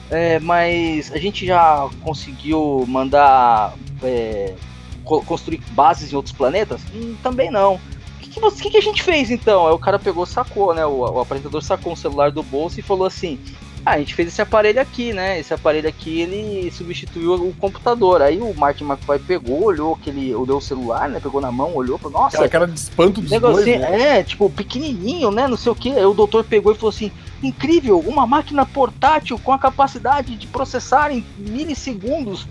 É, 0.10 0.40
mas 0.40 1.12
a 1.12 1.18
gente 1.18 1.46
já 1.46 1.88
conseguiu 2.02 2.84
mandar 2.88 3.76
é, 4.02 4.56
co 5.04 5.22
construir 5.22 5.62
bases 5.72 6.12
em 6.12 6.16
outros 6.16 6.34
planetas? 6.34 6.82
Hum, 6.94 7.16
também 7.22 7.52
não. 7.52 7.76
O 7.76 7.80
que, 8.20 8.30
que, 8.30 8.40
que, 8.40 8.70
que, 8.72 8.78
a 8.78 8.82
gente 8.82 9.04
fez 9.04 9.30
então? 9.30 9.68
Aí 9.68 9.74
o 9.74 9.80
cara 9.80 10.00
pegou, 10.00 10.26
sacou, 10.26 10.74
né? 10.74 10.86
O, 10.86 11.00
o, 11.00 11.20
apresentador 11.20 11.62
sacou 11.62 11.94
um 11.94 11.96
celular 11.96 12.32
do 12.32 12.42
bolso 12.42 12.80
e 12.80 12.84
falou 12.84 13.06
assim: 13.06 13.40
ah, 13.86 13.94
a 13.94 14.00
gente 14.00 14.14
fez 14.14 14.28
esse 14.28 14.42
aparelho 14.42 14.82
aqui, 14.82 15.14
né? 15.14 15.40
Esse 15.40 15.54
aparelho 15.54 15.88
aqui, 15.88 16.22
ele 16.22 16.72
substituiu 16.72 17.34
o 17.34 17.54
computador. 17.54 18.22
Aí 18.22 18.40
o 18.40 18.54
Martin 18.54 18.84
McFly 18.84 19.20
pegou, 19.20 19.64
olhou 19.64 19.94
aquele, 19.94 20.34
olhou 20.36 20.58
o 20.58 20.62
celular, 20.62 21.10
né? 21.10 21.20
Pegou 21.20 21.42
na 21.42 21.52
mão, 21.52 21.76
olhou, 21.76 21.98
falou, 21.98 22.22
nossa, 22.22 22.38
Aquela 22.38 22.50
cara 22.50 22.68
de 22.68 22.80
espanto 22.80 23.22
dos 23.22 23.30
dois, 23.30 23.42
negocinho, 23.42 23.80
né? 23.80 24.20
é, 24.20 24.24
tipo, 24.24 24.50
pequenininho, 24.50 25.32
né? 25.32 25.48
Não 25.48 25.58
sei 25.58 25.72
o 25.72 25.76
que. 25.76 25.92
Aí 25.92 26.06
o 26.06 26.14
doutor 26.14 26.44
pegou 26.44 26.72
e 26.72 26.76
falou 26.76 26.90
assim: 26.90 27.12
incrível, 27.42 28.00
uma 28.00 28.28
máquina 28.28 28.66
portátil 28.66 29.40
com 29.40 29.54
a 29.54 29.60
capacidade 29.60 30.36
de 30.36 30.48
processar 30.48 31.12
em 31.12 31.26
milissegundos 31.38 32.48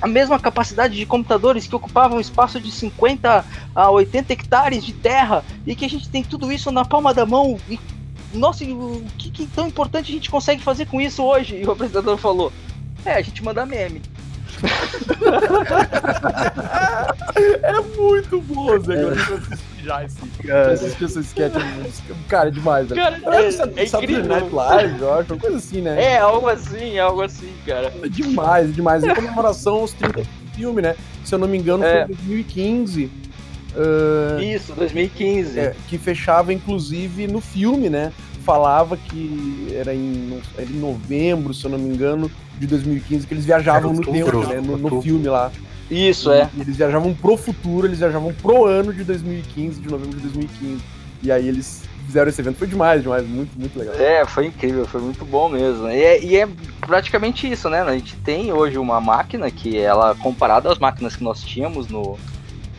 a 0.00 0.06
mesma 0.06 0.38
capacidade 0.38 0.94
de 0.94 1.06
computadores 1.06 1.66
que 1.66 1.74
ocupavam 1.74 2.20
espaço 2.20 2.60
de 2.60 2.70
50 2.70 3.44
a 3.74 3.90
80 3.90 4.32
hectares 4.32 4.84
de 4.84 4.92
terra 4.92 5.42
e 5.66 5.74
que 5.74 5.84
a 5.84 5.88
gente 5.88 6.08
tem 6.08 6.22
tudo 6.22 6.52
isso 6.52 6.70
na 6.70 6.84
palma 6.84 7.14
da 7.14 7.24
mão. 7.24 7.58
E, 7.68 7.80
nossa, 8.34 8.64
o 8.64 9.02
que, 9.18 9.30
que 9.30 9.46
tão 9.46 9.66
importante 9.68 10.10
a 10.10 10.14
gente 10.14 10.30
consegue 10.30 10.62
fazer 10.62 10.86
com 10.86 11.00
isso 11.00 11.22
hoje? 11.22 11.56
E 11.56 11.66
o 11.66 11.70
apresentador 11.70 12.16
falou: 12.18 12.52
É, 13.04 13.14
a 13.14 13.22
gente 13.22 13.42
manda 13.44 13.64
meme. 13.66 14.02
É 17.62 17.80
muito 17.98 18.40
bom, 18.40 18.78
Zé. 18.80 19.02
Eu 19.02 19.14
já 19.84 20.04
esse. 20.04 20.16
Cara, 20.46 20.72
Assistir 20.72 21.04
essa 21.04 21.20
sketch. 21.20 21.52
Cara, 22.28 22.48
é 22.48 22.52
demais, 22.52 22.88
velho. 22.88 23.00
Cara, 23.00 23.36
é- 23.36 23.50
Saturday 23.50 23.84
é 23.84 23.86
incrível. 23.86 24.24
Night 24.26 24.54
Live, 24.54 25.00
eu 25.00 25.14
acho, 25.14 25.32
uma 25.34 25.40
coisa 25.40 25.56
assim, 25.58 25.80
né? 25.82 26.02
É, 26.02 26.18
algo 26.18 26.48
assim, 26.48 26.98
algo 26.98 27.22
assim, 27.22 27.52
cara. 27.66 27.92
É 28.02 28.08
demais, 28.08 28.70
é 28.70 28.72
demais. 28.72 29.04
Em 29.04 29.14
comemoração 29.14 29.74
aos 29.76 29.92
30 29.92 30.22
do 30.22 30.28
filme, 30.54 30.80
né? 30.82 30.96
Se 31.24 31.34
eu 31.34 31.38
não 31.38 31.46
me 31.48 31.58
engano, 31.58 31.84
É. 31.84 32.06
foi 32.06 32.14
em 32.14 32.16
2015. 32.16 33.10
Ah, 33.76 34.42
Isso, 34.42 34.72
2015. 34.74 35.58
é, 35.58 35.76
que 35.88 35.98
fechava, 35.98 36.52
inclusive, 36.52 37.26
no 37.26 37.40
filme, 37.40 37.88
né? 37.90 38.12
Falava 38.44 38.96
que 38.96 39.68
era 39.74 39.94
em, 39.94 40.40
era 40.56 40.66
em 40.66 40.78
novembro, 40.78 41.52
se 41.52 41.64
eu 41.64 41.70
não 41.70 41.78
me 41.78 41.88
engano, 41.88 42.30
de 42.58 42.66
2015, 42.66 43.26
que 43.26 43.34
eles 43.34 43.44
viajavam 43.44 43.92
no 43.92 44.00
tempo, 44.00 44.46
né? 44.46 44.60
No, 44.60 44.78
no 44.78 45.02
filme 45.02 45.28
lá. 45.28 45.50
Isso, 45.90 46.30
é. 46.30 46.48
E 46.56 46.60
eles 46.60 46.76
viajavam 46.76 47.14
pro 47.14 47.36
futuro, 47.36 47.86
eles 47.86 47.98
viajavam 47.98 48.32
pro 48.34 48.64
ano 48.64 48.92
de 48.92 49.04
2015, 49.04 49.80
de 49.80 49.88
novembro 49.88 50.16
de 50.16 50.22
2015. 50.22 50.82
E 51.22 51.30
aí 51.30 51.48
eles 51.48 51.82
fizeram 52.06 52.28
esse 52.28 52.40
evento. 52.40 52.56
Foi 52.56 52.66
demais, 52.66 53.02
demais. 53.02 53.26
Muito, 53.26 53.58
muito 53.58 53.78
legal. 53.78 53.94
É, 53.96 54.24
foi 54.24 54.46
incrível, 54.46 54.86
foi 54.86 55.00
muito 55.00 55.24
bom 55.24 55.48
mesmo. 55.48 55.88
E 55.88 56.02
é, 56.02 56.24
e 56.24 56.36
é 56.36 56.48
praticamente 56.80 57.50
isso, 57.50 57.68
né? 57.68 57.82
A 57.82 57.92
gente 57.92 58.16
tem 58.16 58.52
hoje 58.52 58.78
uma 58.78 59.00
máquina 59.00 59.50
que 59.50 59.76
ela, 59.78 60.14
comparada 60.16 60.70
às 60.70 60.78
máquinas 60.78 61.14
que 61.14 61.22
nós 61.22 61.42
tínhamos 61.42 61.88
no, 61.88 62.18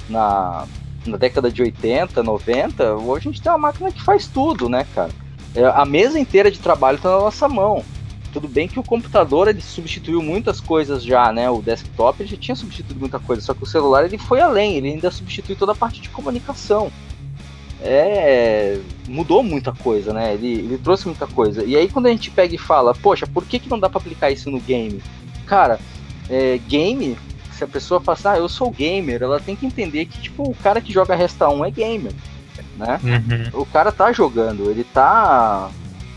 na, 0.10 0.66
na 1.10 1.18
década 1.18 1.52
de 1.52 1.62
80, 1.62 2.22
90, 2.22 2.96
hoje 2.96 3.28
a 3.28 3.32
gente 3.32 3.42
tem 3.42 3.52
uma 3.52 3.58
máquina 3.58 3.92
que 3.92 4.02
faz 4.02 4.28
tudo, 4.28 4.70
né, 4.70 4.86
cara? 4.94 5.12
É, 5.56 5.66
a 5.66 5.86
mesa 5.86 6.20
inteira 6.20 6.52
de 6.52 6.60
trabalho 6.60 6.98
está 6.98 7.10
na 7.10 7.20
nossa 7.20 7.48
mão. 7.48 7.84
Tudo 8.32 8.48
bem 8.48 8.68
que 8.68 8.80
o 8.80 8.84
computador 8.84 9.48
ele 9.48 9.62
substituiu 9.62 10.22
muitas 10.22 10.60
coisas 10.60 11.04
já, 11.04 11.32
né? 11.32 11.50
O 11.50 11.62
desktop 11.62 12.22
ele 12.22 12.30
já 12.30 12.38
tinha 12.38 12.56
substituído 12.56 13.00
muita 13.00 13.20
coisa, 13.20 13.42
só 13.42 13.54
que 13.54 13.64
o 13.64 13.66
celular 13.66 14.06
ele 14.06 14.18
foi 14.18 14.40
além, 14.40 14.76
ele 14.76 14.90
ainda 14.90 15.10
substitui 15.10 15.56
toda 15.56 15.72
a 15.72 15.76
parte 15.76 16.02
de 16.02 16.10
comunicação. 16.10 16.92
É, 17.82 18.80
mudou 19.08 19.42
muita 19.42 19.72
coisa, 19.72 20.14
né? 20.14 20.34
Ele, 20.34 20.48
ele 20.48 20.78
trouxe 20.78 21.08
muita 21.08 21.26
coisa. 21.26 21.64
E 21.64 21.76
aí 21.76 21.90
quando 21.90 22.08
a 22.08 22.10
gente 22.10 22.30
pega 22.30 22.54
e 22.54 22.58
fala, 22.58 22.94
poxa, 22.94 23.26
por 23.26 23.46
que, 23.46 23.60
que 23.60 23.70
não 23.70 23.80
dá 23.80 23.90
pra 23.90 24.00
aplicar 24.00 24.30
isso 24.30 24.52
no 24.52 24.60
game? 24.60 25.02
Cara, 25.46 25.80
é, 26.30 26.60
game, 26.68 27.18
se 27.58 27.64
a 27.64 27.68
pessoa 27.68 28.00
fala 28.00 28.18
assim, 28.18 28.28
ah, 28.28 28.38
eu 28.38 28.48
sou 28.48 28.70
gamer, 28.70 29.24
ela 29.24 29.40
tem 29.40 29.56
que 29.56 29.66
entender 29.66 30.06
que, 30.06 30.22
tipo, 30.22 30.44
o 30.44 30.56
cara 30.56 30.80
que 30.80 30.94
joga 30.94 31.16
Resta 31.16 31.50
1 31.50 31.66
é 31.66 31.72
gamer, 31.72 32.14
né? 32.78 33.00
Uhum. 33.04 33.62
o 33.62 33.66
cara 33.66 33.92
tá 33.92 34.12
jogando, 34.12 34.70
ele 34.70 34.84
tá 34.84 35.70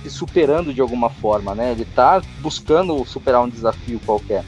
se 0.03 0.11
superando 0.11 0.73
de 0.73 0.81
alguma 0.81 1.09
forma, 1.09 1.55
né? 1.55 1.73
Ele 1.73 1.85
tá 1.85 2.21
buscando 2.41 3.05
superar 3.05 3.43
um 3.43 3.49
desafio 3.49 4.01
qualquer. 4.05 4.45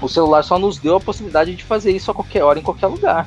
O 0.00 0.08
celular 0.08 0.42
só 0.42 0.58
nos 0.58 0.78
deu 0.78 0.96
a 0.96 1.00
possibilidade 1.00 1.54
de 1.54 1.64
fazer 1.64 1.90
isso 1.92 2.10
a 2.10 2.14
qualquer 2.14 2.42
hora, 2.42 2.58
em 2.58 2.62
qualquer 2.62 2.86
lugar. 2.86 3.26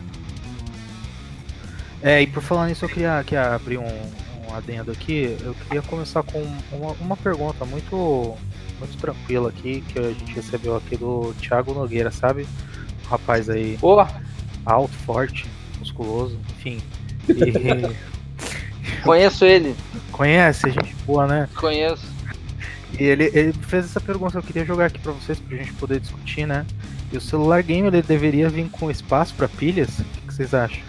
É, 2.01 2.21
e 2.21 2.27
por 2.27 2.41
falar 2.41 2.67
nisso, 2.67 2.85
eu 2.85 2.89
queria, 2.89 3.23
queria 3.23 3.55
abrir 3.55 3.77
um, 3.77 3.83
um 3.83 4.55
adendo 4.55 4.91
aqui. 4.91 5.37
Eu 5.41 5.53
queria 5.53 5.81
começar 5.81 6.23
com 6.23 6.41
uma, 6.71 6.93
uma 6.99 7.17
pergunta 7.17 7.65
muito, 7.65 8.35
muito 8.79 8.97
tranquila 8.97 9.49
aqui, 9.49 9.81
que 9.81 9.99
a 9.99 10.09
gente 10.09 10.33
recebeu 10.33 10.75
aqui 10.75 10.95
do 10.97 11.33
Thiago 11.39 11.73
Nogueira, 11.73 12.09
sabe? 12.09 12.47
Rapaz 13.11 13.49
aí 13.49 13.77
Pô, 13.77 14.07
alto, 14.65 14.93
forte, 15.05 15.45
musculoso, 15.79 16.39
enfim. 16.57 16.81
E 17.27 17.91
conheço 19.03 19.43
ele, 19.43 19.75
conhece, 20.13 20.71
gente 20.71 20.95
boa, 21.05 21.27
né? 21.27 21.49
conheço. 21.53 22.09
E 22.97 23.03
ele, 23.03 23.25
ele 23.33 23.53
fez 23.53 23.85
essa 23.85 23.99
pergunta, 23.99 24.37
eu 24.37 24.43
queria 24.43 24.63
jogar 24.63 24.85
aqui 24.85 24.99
pra 24.99 25.11
vocês, 25.11 25.39
pra 25.39 25.57
gente 25.57 25.73
poder 25.73 25.99
discutir, 25.99 26.45
né? 26.45 26.65
E 27.11 27.17
o 27.17 27.21
celular 27.21 27.61
game, 27.61 27.87
ele 27.87 28.01
deveria 28.01 28.47
vir 28.47 28.69
com 28.69 28.89
espaço 28.89 29.33
pra 29.35 29.49
pilhas? 29.49 29.99
O 29.99 30.03
que, 30.03 30.21
que 30.27 30.33
vocês 30.33 30.53
acham? 30.53 30.81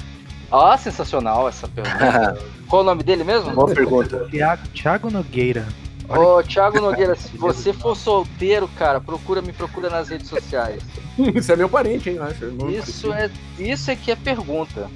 Ah, 0.51 0.79
sensacional 0.79 1.49
essa 1.49 1.67
pergunta. 1.67 2.39
Qual 2.69 2.83
o 2.83 2.85
nome 2.85 3.03
dele 3.03 3.25
mesmo? 3.25 3.51
Boa 3.53 3.75
pergunta. 3.75 4.29
Thiago, 4.31 4.69
Thiago 4.69 5.11
Nogueira. 5.11 5.67
Ô, 6.09 6.43
Thiago 6.43 6.81
Nogueira, 6.83 7.15
se 7.15 7.37
você 7.37 7.73
for 7.73 7.97
solteiro, 7.97 8.69
cara, 8.77 9.01
procura, 9.01 9.41
me 9.43 9.53
procura 9.53 9.88
nas 9.88 10.09
redes 10.09 10.29
sociais. 10.29 10.83
Isso 11.35 11.53
é 11.53 11.57
meu 11.57 11.69
parente, 11.69 12.11
hein? 12.11 12.19
acho. 12.19 12.47
Meu 12.47 12.71
Isso 12.71 13.12
é, 13.12 13.31
isso 13.59 13.91
é 13.91 13.97
que 13.97 14.11
é 14.11 14.17
pergunta. 14.17 14.91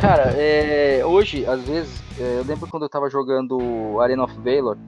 Cara, 0.00 0.34
é, 0.36 1.02
hoje, 1.04 1.44
às 1.46 1.62
vezes, 1.62 2.02
é, 2.18 2.38
eu 2.38 2.44
lembro 2.44 2.66
quando 2.68 2.84
eu 2.84 2.88
tava 2.88 3.08
jogando 3.10 4.00
Arena 4.00 4.24
of 4.24 4.34
Valor, 4.38 4.78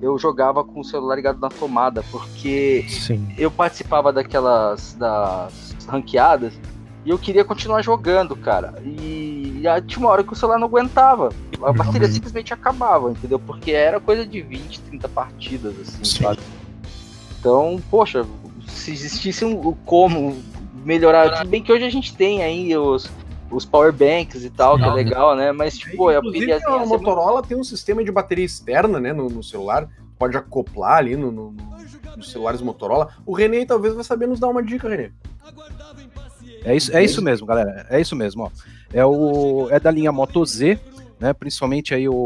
eu 0.00 0.18
jogava 0.18 0.64
com 0.64 0.80
o 0.80 0.84
celular 0.84 1.14
ligado 1.14 1.40
na 1.40 1.48
tomada, 1.48 2.02
porque 2.10 2.84
Sim. 2.88 3.28
eu 3.38 3.50
participava 3.50 4.12
daquelas 4.12 4.94
das 4.94 5.76
ranqueadas 5.86 6.52
e 7.04 7.10
eu 7.10 7.18
queria 7.18 7.44
continuar 7.44 7.82
jogando, 7.82 8.36
cara. 8.36 8.74
E, 8.84 9.62
e 9.64 9.82
tinha 9.82 10.00
uma 10.00 10.10
hora 10.10 10.24
que 10.24 10.32
o 10.32 10.36
celular 10.36 10.58
não 10.58 10.66
aguentava. 10.66 11.30
A 11.64 11.72
bateria 11.72 12.06
Uhum. 12.08 12.12
simplesmente 12.14 12.52
acabava, 12.54 13.10
entendeu? 13.10 13.38
Porque 13.38 13.70
era 13.72 14.00
coisa 14.00 14.26
de 14.26 14.40
20, 14.40 14.80
30 14.80 15.08
partidas, 15.08 15.74
assim, 15.78 16.04
Sim. 16.04 16.22
sabe? 16.22 16.40
Então, 17.38 17.80
poxa, 17.90 18.24
se 18.68 18.92
existisse 18.92 19.44
um 19.44 19.72
como 19.84 20.42
melhorar. 20.84 21.38
Tudo 21.38 21.48
bem 21.50 21.62
que 21.62 21.72
hoje 21.72 21.84
a 21.84 21.90
gente 21.90 22.14
tem 22.16 22.42
aí 22.42 22.76
os, 22.76 23.08
os 23.50 23.64
power 23.64 23.92
banks 23.92 24.44
e 24.44 24.50
tal, 24.50 24.76
que 24.78 24.84
é 24.84 24.90
legal, 24.92 25.34
né? 25.36 25.52
Mas, 25.52 25.76
tipo, 25.76 26.08
a 26.08 26.16
Inclusive, 26.16 26.44
pilha 26.46 26.60
a 26.66 26.86
Motorola 26.86 27.42
tem 27.42 27.56
um 27.56 27.64
sistema 27.64 28.02
de 28.04 28.10
bateria 28.12 28.44
externa, 28.44 28.98
né, 29.00 29.12
no, 29.12 29.28
no 29.28 29.42
celular. 29.42 29.88
Pode 30.18 30.36
acoplar 30.36 30.98
ali 30.98 31.16
no, 31.16 31.32
no- 31.32 31.54
nos 32.16 32.30
celulares 32.30 32.60
Motorola. 32.60 33.08
O 33.26 33.32
René 33.32 33.64
talvez 33.64 33.94
vai 33.94 34.04
saber 34.04 34.26
nos 34.28 34.38
dar 34.38 34.48
uma 34.48 34.62
dica, 34.62 34.88
René. 34.88 35.10
É 36.64 36.76
isso, 36.76 36.96
é 36.96 37.02
isso 37.02 37.20
mesmo, 37.20 37.44
galera. 37.46 37.86
É 37.90 38.00
isso 38.00 38.14
mesmo, 38.14 38.44
ó. 38.44 38.50
É, 38.92 39.04
o, 39.04 39.68
é 39.70 39.80
da 39.80 39.90
linha 39.90 40.12
Moto 40.12 40.44
Z, 40.44 40.78
né? 41.22 41.32
Principalmente 41.32 41.94
aí 41.94 42.08
o, 42.08 42.16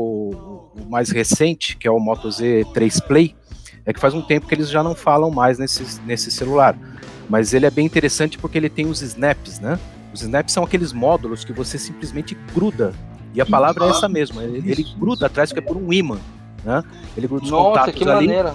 o 0.74 0.86
mais 0.88 1.10
recente, 1.10 1.76
que 1.76 1.86
é 1.86 1.90
o 1.90 2.00
Moto 2.00 2.30
Z 2.30 2.64
3 2.72 3.00
Play. 3.00 3.36
É 3.84 3.92
que 3.92 4.00
faz 4.00 4.14
um 4.14 4.22
tempo 4.22 4.46
que 4.46 4.54
eles 4.54 4.70
já 4.70 4.82
não 4.82 4.94
falam 4.94 5.30
mais 5.30 5.58
nesse, 5.58 6.00
nesse 6.00 6.30
celular. 6.30 6.76
Mas 7.28 7.52
ele 7.52 7.66
é 7.66 7.70
bem 7.70 7.84
interessante 7.84 8.38
porque 8.38 8.56
ele 8.56 8.70
tem 8.70 8.86
os 8.86 9.02
snaps, 9.02 9.60
né? 9.60 9.78
Os 10.14 10.22
snaps 10.22 10.54
são 10.54 10.64
aqueles 10.64 10.94
módulos 10.94 11.44
que 11.44 11.52
você 11.52 11.78
simplesmente 11.78 12.34
gruda. 12.54 12.94
E 13.34 13.40
a 13.40 13.44
palavra 13.44 13.84
é 13.84 13.90
essa 13.90 14.08
mesma. 14.08 14.42
Ele, 14.42 14.70
ele 14.70 14.82
gruda 14.98 15.26
atrás, 15.26 15.52
que 15.52 15.58
é 15.58 15.62
por 15.62 15.76
um 15.76 15.92
imã. 15.92 16.18
Né? 16.64 16.82
Ele 17.14 17.28
gruda 17.28 17.44
os 17.44 17.50
Nossa, 17.50 17.68
contatos 17.68 17.94
que 17.94 18.08
ali. 18.08 18.26
maneira. 18.26 18.54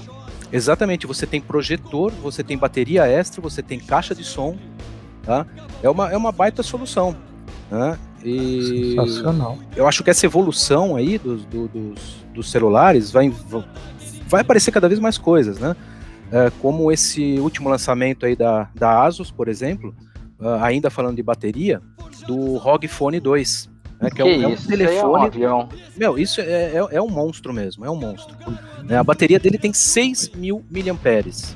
Exatamente, 0.51 1.05
você 1.05 1.27
tem 1.27 1.39
projetor, 1.39 2.11
você 2.13 2.43
tem 2.43 2.57
bateria 2.57 3.05
extra, 3.05 3.39
você 3.39 3.61
tem 3.61 3.79
caixa 3.79 4.13
de 4.13 4.23
som, 4.23 4.57
tá? 5.23 5.45
É 5.81 5.89
uma, 5.89 6.11
é 6.11 6.17
uma 6.17 6.31
baita 6.31 6.61
solução, 6.61 7.15
né? 7.69 7.97
E 8.23 8.95
Sensacional. 8.95 9.57
eu 9.75 9.87
acho 9.87 10.03
que 10.03 10.09
essa 10.09 10.25
evolução 10.25 10.95
aí 10.95 11.17
dos, 11.17 11.45
do- 11.45 11.67
dos, 11.67 12.25
dos 12.33 12.51
celulares 12.51 13.11
vai, 13.11 13.33
vai 14.27 14.41
aparecer 14.41 14.71
cada 14.71 14.87
vez 14.87 14.99
mais 14.99 15.17
coisas, 15.17 15.59
né? 15.59 15.75
É, 16.31 16.49
como 16.61 16.91
esse 16.91 17.39
último 17.39 17.67
lançamento 17.69 18.25
aí 18.25 18.35
da, 18.35 18.69
da 18.75 19.03
Asus, 19.03 19.29
por 19.31 19.47
exemplo, 19.49 19.93
ah, 20.39 20.63
ainda 20.65 20.89
falando 20.89 21.17
de 21.17 21.23
bateria, 21.23 21.81
do 22.25 22.55
ROG 22.57 22.87
Phone 22.87 23.19
2, 23.19 23.69
né? 23.99 24.09
Que, 24.09 24.15
Que, 24.17 24.21
é, 24.21 24.25
um, 24.25 24.29
é 24.29 24.37
um 24.37 24.43
é 24.43 24.47
um 24.47 24.55
telefone 24.55 25.25
avião. 25.25 25.69
meu, 25.97 26.17
isso 26.17 26.39
é, 26.39 26.45
é, 26.45 26.87
é 26.91 27.01
um 27.01 27.09
monstro 27.09 27.51
mesmo, 27.53 27.83
é 27.85 27.89
um 27.91 27.95
monstro. 27.97 28.35
Né, 28.83 28.97
A 28.97 29.03
bateria 29.03 29.39
dele 29.39 29.57
tem 29.57 29.73
6 29.73 30.29
mil 30.35 30.63
miliamperes. 30.71 31.55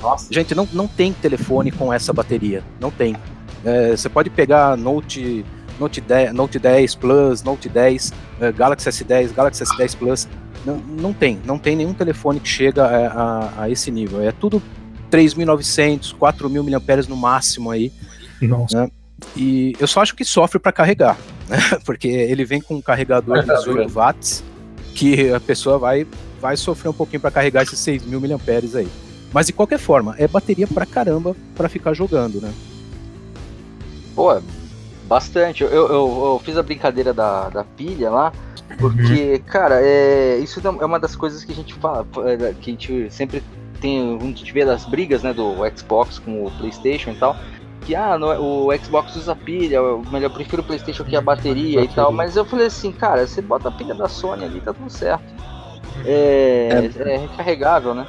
Nossa. 0.00 0.32
Gente, 0.32 0.54
não, 0.54 0.66
não 0.72 0.88
tem 0.88 1.12
telefone 1.12 1.70
com 1.70 1.92
essa 1.92 2.10
bateria, 2.12 2.64
não 2.80 2.90
tem. 2.90 3.14
É, 3.62 3.94
você 3.94 4.08
pode 4.08 4.30
pegar 4.30 4.76
Note, 4.78 5.44
Note, 5.78 6.00
10, 6.00 6.32
Note 6.32 6.58
10 6.58 6.94
Plus, 6.94 7.42
Note 7.42 7.68
10, 7.68 8.12
é, 8.40 8.52
Galaxy 8.52 8.88
S10, 8.88 9.32
Galaxy 9.34 9.62
S10 9.64 9.96
Plus, 9.96 10.28
não, 10.64 10.76
não 10.78 11.12
tem, 11.12 11.38
não 11.44 11.58
tem 11.58 11.76
nenhum 11.76 11.92
telefone 11.94 12.40
que 12.40 12.48
chega 12.48 12.84
a, 12.84 13.06
a- 13.06 13.62
a 13.62 13.70
esse 13.70 13.90
nível. 13.90 14.20
É 14.22 14.32
tudo 14.32 14.62
3.900, 15.10 16.14
4.000 16.18 16.62
miliamperes 16.62 17.06
no 17.06 17.16
máximo 17.16 17.70
aí. 17.70 17.92
Nossa. 18.42 18.90
E 19.36 19.74
eu 19.80 19.86
só 19.86 20.02
acho 20.02 20.14
que 20.14 20.24
sofre 20.24 20.58
para 20.58 20.72
carregar, 20.72 21.16
né? 21.48 21.56
Porque 21.84 22.08
ele 22.08 22.44
vem 22.44 22.60
com 22.60 22.74
um 22.76 22.82
carregador 22.82 23.40
de 23.42 23.46
18 23.46 23.92
watts 23.92 24.44
que 24.94 25.32
a 25.32 25.40
pessoa 25.40 25.78
vai 25.78 26.06
vai 26.40 26.56
sofrer 26.56 26.90
um 26.90 26.92
pouquinho 26.92 27.20
para 27.20 27.30
carregar 27.30 27.62
esses 27.62 27.78
6 27.78 28.04
mil 28.04 28.20
miliamperes 28.20 28.74
aí. 28.74 28.88
Mas 29.32 29.46
de 29.46 29.52
qualquer 29.52 29.78
forma, 29.78 30.14
é 30.18 30.28
bateria 30.28 30.66
pra 30.66 30.84
caramba 30.86 31.34
para 31.56 31.68
ficar 31.68 31.92
jogando, 31.94 32.40
né? 32.40 32.52
Pô, 34.14 34.40
bastante. 35.06 35.62
Eu, 35.62 35.70
eu, 35.70 35.88
eu, 35.88 36.40
fiz 36.44 36.56
a 36.56 36.62
brincadeira 36.62 37.12
da, 37.14 37.48
da 37.48 37.64
pilha 37.64 38.10
lá, 38.10 38.32
porque, 38.78 39.32
uhum. 39.34 39.50
cara, 39.50 39.80
é, 39.80 40.38
isso 40.38 40.60
é 40.64 40.84
uma 40.84 40.98
das 40.98 41.16
coisas 41.16 41.44
que 41.44 41.52
a 41.52 41.54
gente 41.54 41.74
fala, 41.74 42.06
é, 42.26 42.52
que 42.60 42.70
a 42.70 42.72
gente 42.72 43.10
sempre 43.10 43.42
tem, 43.80 44.16
a 44.16 44.24
gente 44.24 44.52
vê 44.52 44.64
das 44.64 44.84
brigas, 44.84 45.22
né, 45.22 45.32
do 45.32 45.54
Xbox 45.76 46.18
com 46.18 46.46
o 46.46 46.50
PlayStation 46.52 47.10
e 47.10 47.16
tal. 47.16 47.36
Que 47.82 47.94
ah, 47.94 48.18
no, 48.18 48.26
o 48.66 48.76
Xbox 48.76 49.14
usa 49.14 49.36
pilha, 49.36 49.76
eu, 49.76 50.02
melhor, 50.10 50.26
eu 50.26 50.34
prefiro 50.34 50.60
o 50.60 50.64
PlayStation 50.64 51.04
que 51.04 51.14
a 51.14 51.20
bateria 51.20 51.82
e 51.82 51.88
tal. 51.88 52.10
Mas 52.10 52.34
eu 52.36 52.44
falei 52.44 52.66
assim, 52.66 52.90
cara, 52.90 53.26
você 53.26 53.40
bota 53.40 53.68
a 53.68 53.72
pilha 53.72 53.94
da 53.94 54.08
Sony 54.08 54.44
ali, 54.44 54.60
tá 54.60 54.72
tudo 54.72 54.90
certo. 54.90 55.24
É, 56.04 56.90
é, 56.96 57.14
é 57.14 57.16
recarregável, 57.18 57.94
né? 57.94 58.06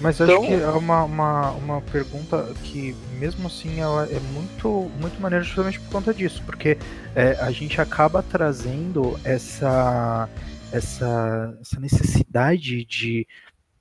Mas 0.00 0.18
então... 0.18 0.38
acho 0.38 0.46
que 0.46 0.54
é 0.54 0.68
uma, 0.70 1.04
uma, 1.04 1.50
uma 1.52 1.80
pergunta 1.82 2.52
que, 2.64 2.96
mesmo 3.18 3.46
assim, 3.46 3.80
ela 3.80 4.04
é 4.06 4.18
muito, 4.32 4.90
muito 4.98 5.20
maneira 5.20 5.44
justamente 5.44 5.78
por 5.80 5.90
conta 5.90 6.14
disso, 6.14 6.42
porque 6.46 6.78
é, 7.14 7.32
a 7.40 7.50
gente 7.50 7.80
acaba 7.80 8.22
trazendo 8.22 9.20
essa, 9.22 10.28
essa, 10.72 11.54
essa 11.60 11.78
necessidade 11.78 12.84
de, 12.84 13.26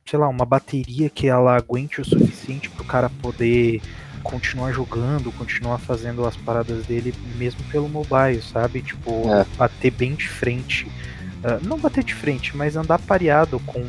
sei 0.05 0.19
lá, 0.19 0.27
uma 0.27 0.45
bateria 0.45 1.09
que 1.09 1.27
ela 1.27 1.55
aguente 1.55 2.01
o 2.01 2.05
suficiente 2.05 2.69
para 2.69 2.83
o 2.83 2.85
cara 2.85 3.09
poder 3.21 3.81
continuar 4.21 4.73
jogando, 4.73 5.31
continuar 5.31 5.77
fazendo 5.77 6.25
as 6.25 6.35
paradas 6.35 6.85
dele, 6.85 7.13
mesmo 7.35 7.63
pelo 7.71 7.87
mobile, 7.87 8.41
sabe? 8.41 8.81
Tipo, 8.81 9.23
é. 9.33 9.45
bater 9.57 9.91
bem 9.91 10.15
de 10.15 10.27
frente. 10.27 10.85
Uh, 10.85 11.65
não 11.65 11.79
bater 11.79 12.03
de 12.03 12.13
frente, 12.13 12.55
mas 12.57 12.75
andar 12.75 12.99
pareado 12.99 13.61
com 13.61 13.85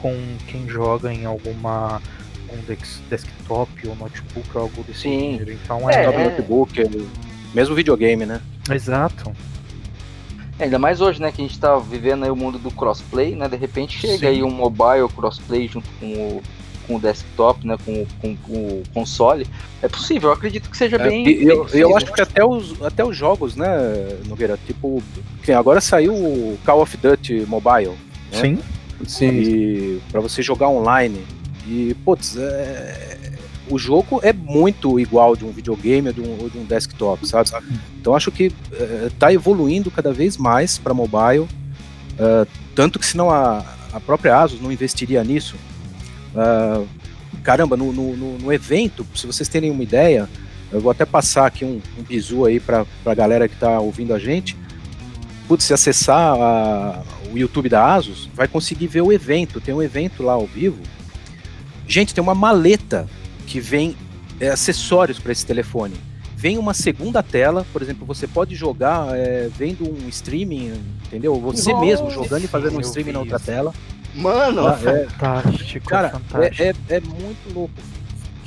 com 0.00 0.16
quem 0.46 0.68
joga 0.68 1.12
em 1.12 1.24
alguma 1.24 2.00
um 2.52 3.08
desktop 3.08 3.88
ou 3.88 3.96
notebook 3.96 4.48
ou 4.54 4.62
algo 4.62 4.82
desse 4.82 5.02
Sim. 5.02 5.32
gênero. 5.32 5.52
Então 5.52 5.88
é, 5.88 6.04
é, 6.04 6.24
notebook, 6.30 6.80
é, 6.80 6.88
mesmo 7.54 7.74
videogame, 7.74 8.26
né? 8.26 8.40
Exato. 8.70 9.32
É, 10.58 10.64
ainda 10.64 10.78
mais 10.78 11.00
hoje, 11.00 11.20
né, 11.20 11.32
que 11.32 11.40
a 11.40 11.44
gente 11.44 11.58
tá 11.58 11.78
vivendo 11.78 12.24
aí 12.24 12.30
o 12.30 12.36
mundo 12.36 12.58
do 12.58 12.70
crossplay, 12.70 13.34
né? 13.34 13.48
De 13.48 13.56
repente 13.56 13.98
chega 13.98 14.18
Sim. 14.18 14.26
aí 14.26 14.42
um 14.42 14.50
mobile 14.50 15.08
crossplay 15.14 15.68
junto 15.68 15.88
com 15.98 16.06
o, 16.06 16.42
com 16.86 16.96
o 16.96 17.00
desktop, 17.00 17.66
né, 17.66 17.76
com, 17.84 18.04
com, 18.20 18.36
com 18.36 18.52
o 18.52 18.82
console. 18.92 19.46
É 19.80 19.88
possível, 19.88 20.30
eu 20.30 20.34
acredito 20.34 20.68
que 20.68 20.76
seja 20.76 20.96
é, 20.96 21.08
bem. 21.08 21.26
Eu, 21.42 21.64
bem 21.64 21.80
eu 21.80 21.96
acho 21.96 22.12
que 22.12 22.20
até 22.20 22.44
os, 22.44 22.82
até 22.82 23.04
os 23.04 23.16
jogos, 23.16 23.56
né, 23.56 23.68
Nogueira? 24.26 24.58
Tipo, 24.66 25.02
agora 25.56 25.80
saiu 25.80 26.14
o 26.14 26.58
Call 26.64 26.82
of 26.82 26.96
Duty 26.96 27.46
Mobile. 27.46 27.96
Né? 28.32 28.40
Sim. 28.40 28.58
Sim. 29.06 29.30
E 29.30 30.00
para 30.10 30.20
você 30.20 30.42
jogar 30.42 30.68
online. 30.68 31.24
E, 31.66 31.94
putz, 32.04 32.36
é, 32.36 33.32
o 33.70 33.78
jogo 33.78 34.20
é 34.22 34.32
muito 34.32 34.98
igual 34.98 35.36
de 35.36 35.44
um 35.44 35.52
videogame 35.52 36.08
ou 36.08 36.14
de 36.14 36.20
um, 36.20 36.38
ou 36.40 36.50
de 36.50 36.58
um 36.58 36.64
desktop, 36.64 37.26
sabe? 37.26 37.50
Então 38.00 38.14
acho 38.14 38.30
que 38.30 38.52
está 39.06 39.30
é, 39.30 39.34
evoluindo 39.34 39.90
cada 39.90 40.12
vez 40.12 40.36
mais 40.36 40.78
para 40.78 40.92
mobile. 40.92 41.46
Uh, 42.18 42.46
tanto 42.74 42.98
que 42.98 43.06
senão 43.06 43.30
a, 43.30 43.64
a 43.92 44.00
própria 44.00 44.36
Asus 44.36 44.60
não 44.60 44.72
investiria 44.72 45.22
nisso. 45.22 45.56
Uh, 46.34 46.86
caramba, 47.42 47.76
no, 47.76 47.92
no, 47.92 48.38
no, 48.38 48.52
evento, 48.52 49.06
se 49.14 49.26
vocês 49.26 49.48
terem 49.48 49.70
uma 49.70 49.82
ideia, 49.82 50.28
eu 50.72 50.80
vou 50.80 50.90
até 50.90 51.04
passar 51.04 51.46
aqui 51.46 51.64
um, 51.64 51.80
um 51.98 52.02
bizu 52.02 52.44
aí 52.44 52.60
para 52.60 52.84
a 53.06 53.14
galera 53.14 53.48
que 53.48 53.54
está 53.54 53.80
ouvindo 53.80 54.12
a 54.12 54.18
gente. 54.18 54.56
Putz, 55.50 55.64
se 55.64 55.74
acessar 55.74 56.40
a, 56.40 57.02
o 57.32 57.36
YouTube 57.36 57.68
da 57.68 57.92
Asus, 57.92 58.30
vai 58.32 58.46
conseguir 58.46 58.86
ver 58.86 59.00
o 59.00 59.12
evento. 59.12 59.60
Tem 59.60 59.74
um 59.74 59.82
evento 59.82 60.22
lá 60.22 60.34
ao 60.34 60.46
vivo. 60.46 60.80
Gente, 61.88 62.14
tem 62.14 62.22
uma 62.22 62.36
maleta 62.36 63.08
que 63.48 63.58
vem 63.58 63.96
é, 64.38 64.50
acessórios 64.50 65.18
para 65.18 65.32
esse 65.32 65.44
telefone. 65.44 65.96
Vem 66.36 66.56
uma 66.56 66.72
segunda 66.72 67.20
tela, 67.20 67.66
por 67.72 67.82
exemplo, 67.82 68.06
você 68.06 68.28
pode 68.28 68.54
jogar 68.54 69.08
é, 69.16 69.48
vendo 69.48 69.90
um 69.90 70.08
streaming, 70.08 70.72
entendeu? 71.06 71.34
Você 71.40 71.72
Nossa, 71.72 71.84
mesmo 71.84 72.10
jogando 72.12 72.44
e 72.44 72.46
fazendo 72.46 72.76
um 72.76 72.80
streaming 72.80 73.10
na 73.10 73.18
outra 73.18 73.40
tela. 73.40 73.74
Mano, 74.14 74.68
ah, 74.68 74.78
é, 74.84 75.06
fantástico. 75.08 75.88
Cara, 75.88 76.06
é 76.06 76.10
fantástico. 76.12 76.62
É, 76.62 76.68
é, 76.68 76.96
é, 76.96 77.00
muito 77.00 77.52
louco. 77.52 77.74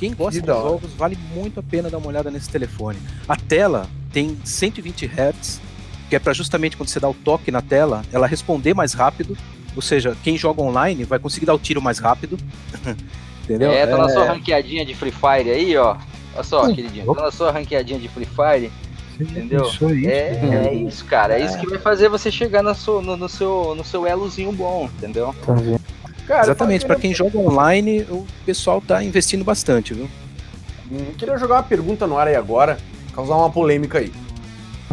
Quem 0.00 0.14
gosta 0.14 0.40
de 0.40 0.46
jogos, 0.46 0.90
vale 0.94 1.18
muito 1.34 1.60
a 1.60 1.62
pena 1.62 1.90
dar 1.90 1.98
uma 1.98 2.08
olhada 2.08 2.30
nesse 2.30 2.48
telefone. 2.48 2.98
A 3.28 3.36
tela 3.36 3.90
tem 4.10 4.38
120 4.42 5.04
Hz, 5.04 5.60
que 6.08 6.16
é 6.16 6.18
para 6.18 6.32
justamente 6.32 6.76
quando 6.76 6.88
você 6.88 7.00
dá 7.00 7.08
o 7.08 7.14
toque 7.14 7.50
na 7.50 7.62
tela, 7.62 8.02
ela 8.12 8.26
responder 8.26 8.74
mais 8.74 8.92
rápido. 8.92 9.36
Ou 9.74 9.82
seja, 9.82 10.16
quem 10.22 10.36
joga 10.36 10.62
online 10.62 11.04
vai 11.04 11.18
conseguir 11.18 11.46
dar 11.46 11.54
o 11.54 11.58
tiro 11.58 11.82
mais 11.82 11.98
rápido. 11.98 12.38
Entendeu? 13.44 13.70
É, 13.72 13.86
tá 13.86 13.94
é... 13.94 13.98
na 13.98 14.08
sua 14.08 14.24
ranqueadinha 14.24 14.86
de 14.86 14.94
Free 14.94 15.12
Fire 15.12 15.50
aí, 15.50 15.76
ó. 15.76 15.96
Olha 16.34 16.42
só, 16.42 16.64
hum, 16.64 16.74
queridinho. 16.74 17.14
Tá 17.14 17.22
na 17.22 17.30
sua 17.30 17.50
ranqueadinha 17.50 17.98
de 17.98 18.08
Free 18.08 18.26
Fire. 18.26 18.70
Entendeu? 19.20 19.62
Isso 19.62 19.86
aí, 19.86 20.06
é, 20.06 20.40
é, 20.66 20.74
isso, 20.74 21.04
cara. 21.04 21.38
É, 21.38 21.42
é, 21.42 21.46
isso 21.46 21.58
que 21.58 21.68
vai 21.68 21.78
fazer 21.78 22.08
você 22.08 22.30
chegar 22.30 22.62
no 22.62 22.74
seu, 22.74 23.00
no, 23.00 23.16
no, 23.16 23.28
seu, 23.28 23.74
no 23.76 23.84
seu 23.84 24.06
elozinho 24.06 24.50
bom, 24.50 24.88
entendeu? 24.96 25.34
Tá 25.46 25.54
cara, 26.26 26.42
Exatamente, 26.42 26.84
para 26.84 26.96
quem 26.96 27.14
joga 27.14 27.38
online, 27.38 28.02
o 28.10 28.26
pessoal 28.44 28.80
tá 28.80 29.04
investindo 29.04 29.44
bastante, 29.44 29.94
viu? 29.94 30.08
Hum, 30.90 31.12
queria 31.16 31.38
jogar 31.38 31.56
uma 31.56 31.62
pergunta 31.62 32.06
no 32.06 32.18
ar 32.18 32.26
aí 32.26 32.34
agora, 32.34 32.76
causar 33.14 33.36
uma 33.36 33.50
polêmica 33.50 33.98
aí. 33.98 34.12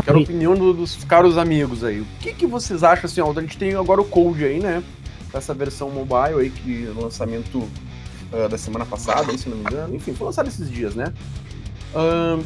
Quero 0.03 0.19
a 0.19 0.21
opinião 0.21 0.55
do, 0.55 0.73
dos 0.73 1.03
caros 1.03 1.37
amigos 1.37 1.83
aí. 1.83 1.99
O 1.99 2.05
que, 2.19 2.33
que 2.33 2.47
vocês 2.47 2.83
acham 2.83 3.05
assim? 3.05 3.21
Ó, 3.21 3.31
a 3.31 3.41
gente 3.41 3.57
tem 3.57 3.75
agora 3.75 4.01
o 4.01 4.05
Code 4.05 4.45
aí, 4.45 4.59
né? 4.59 4.81
Essa 5.33 5.53
versão 5.53 5.89
mobile 5.89 6.39
aí, 6.39 6.49
que 6.49 6.85
lançamento 6.95 7.57
uh, 7.59 8.49
da 8.49 8.57
semana 8.57 8.85
passada, 8.85 9.31
aí, 9.31 9.37
se 9.37 9.49
não 9.49 9.57
me 9.57 9.63
engano. 9.63 9.95
Enfim, 9.95 10.13
foi 10.13 10.27
lançado 10.27 10.47
esses 10.47 10.69
dias, 10.69 10.95
né? 10.95 11.13
Uh, 11.93 12.43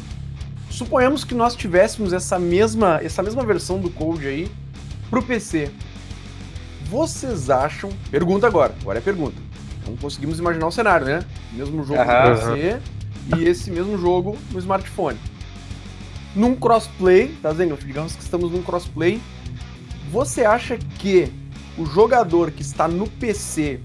suponhamos 0.70 1.24
que 1.24 1.34
nós 1.34 1.54
tivéssemos 1.54 2.12
essa 2.12 2.38
mesma, 2.38 3.00
essa 3.02 3.22
mesma 3.22 3.44
versão 3.44 3.78
do 3.78 3.90
Code 3.90 4.26
aí 4.26 4.50
pro 5.08 5.22
PC. 5.22 5.70
Vocês 6.90 7.48
acham. 7.48 7.90
Pergunta 8.10 8.46
agora, 8.46 8.74
agora 8.80 8.98
é 8.98 9.02
pergunta. 9.02 9.40
Não 9.86 9.96
conseguimos 9.96 10.38
imaginar 10.40 10.66
o 10.66 10.72
cenário, 10.72 11.06
né? 11.06 11.24
Mesmo 11.52 11.84
jogo 11.84 12.00
uhum. 12.00 12.30
no 12.30 12.54
PC 12.54 12.80
e 13.36 13.44
esse 13.44 13.70
mesmo 13.70 13.96
jogo 13.98 14.36
no 14.52 14.58
smartphone 14.58 15.18
num 16.36 16.54
crossplay, 16.54 17.34
tá 17.42 17.50
vendo? 17.50 17.76
Digamos 17.76 18.14
que 18.14 18.22
estamos 18.22 18.52
num 18.52 18.62
crossplay. 18.62 19.20
Você 20.12 20.44
acha 20.44 20.76
que 20.98 21.32
o 21.78 21.86
jogador 21.86 22.50
que 22.50 22.62
está 22.62 22.86
no 22.86 23.08
PC 23.08 23.80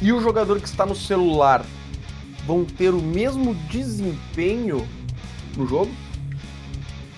e 0.00 0.12
o 0.12 0.20
jogador 0.20 0.60
que 0.60 0.68
está 0.68 0.84
no 0.84 0.94
celular 0.94 1.64
vão 2.46 2.64
ter 2.64 2.90
o 2.90 3.00
mesmo 3.00 3.54
desempenho 3.70 4.86
no 5.56 5.66
jogo? 5.66 5.90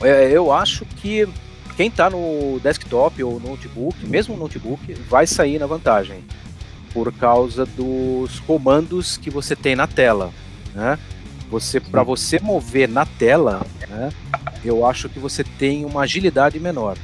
É, 0.01 0.31
eu 0.31 0.53
acho 0.53 0.85
que 0.85 1.29
quem 1.77 1.89
está 1.89 2.09
no 2.09 2.61
desktop 2.61 3.23
ou 3.23 3.41
notebook, 3.41 4.07
mesmo 4.07 4.37
notebook, 4.37 4.95
vai 5.09 5.27
sair 5.27 5.59
na 5.59 5.67
vantagem 5.67 6.25
por 6.93 7.13
causa 7.13 7.67
dos 7.67 8.41
comandos 8.41 9.17
que 9.17 9.29
você 9.29 9.57
tem 9.57 9.75
na 9.75 9.87
tela, 9.87 10.33
né? 10.75 10.99
Você, 11.51 11.79
para 11.81 12.03
você 12.03 12.41
mover 12.41 12.89
na 12.89 13.07
tela, 13.07 13.65
né, 13.89 14.11
eu 14.65 14.85
acho 14.85 15.09
que 15.09 15.19
você 15.19 15.45
tem 15.45 15.85
uma 15.85 16.03
agilidade 16.03 16.59
menor. 16.59 16.97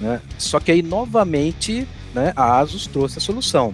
Né? 0.00 0.20
Só 0.38 0.58
que 0.58 0.72
aí, 0.72 0.82
novamente, 0.82 1.86
né, 2.14 2.32
a 2.34 2.58
Asus 2.58 2.86
trouxe 2.86 3.18
a 3.18 3.20
solução. 3.20 3.72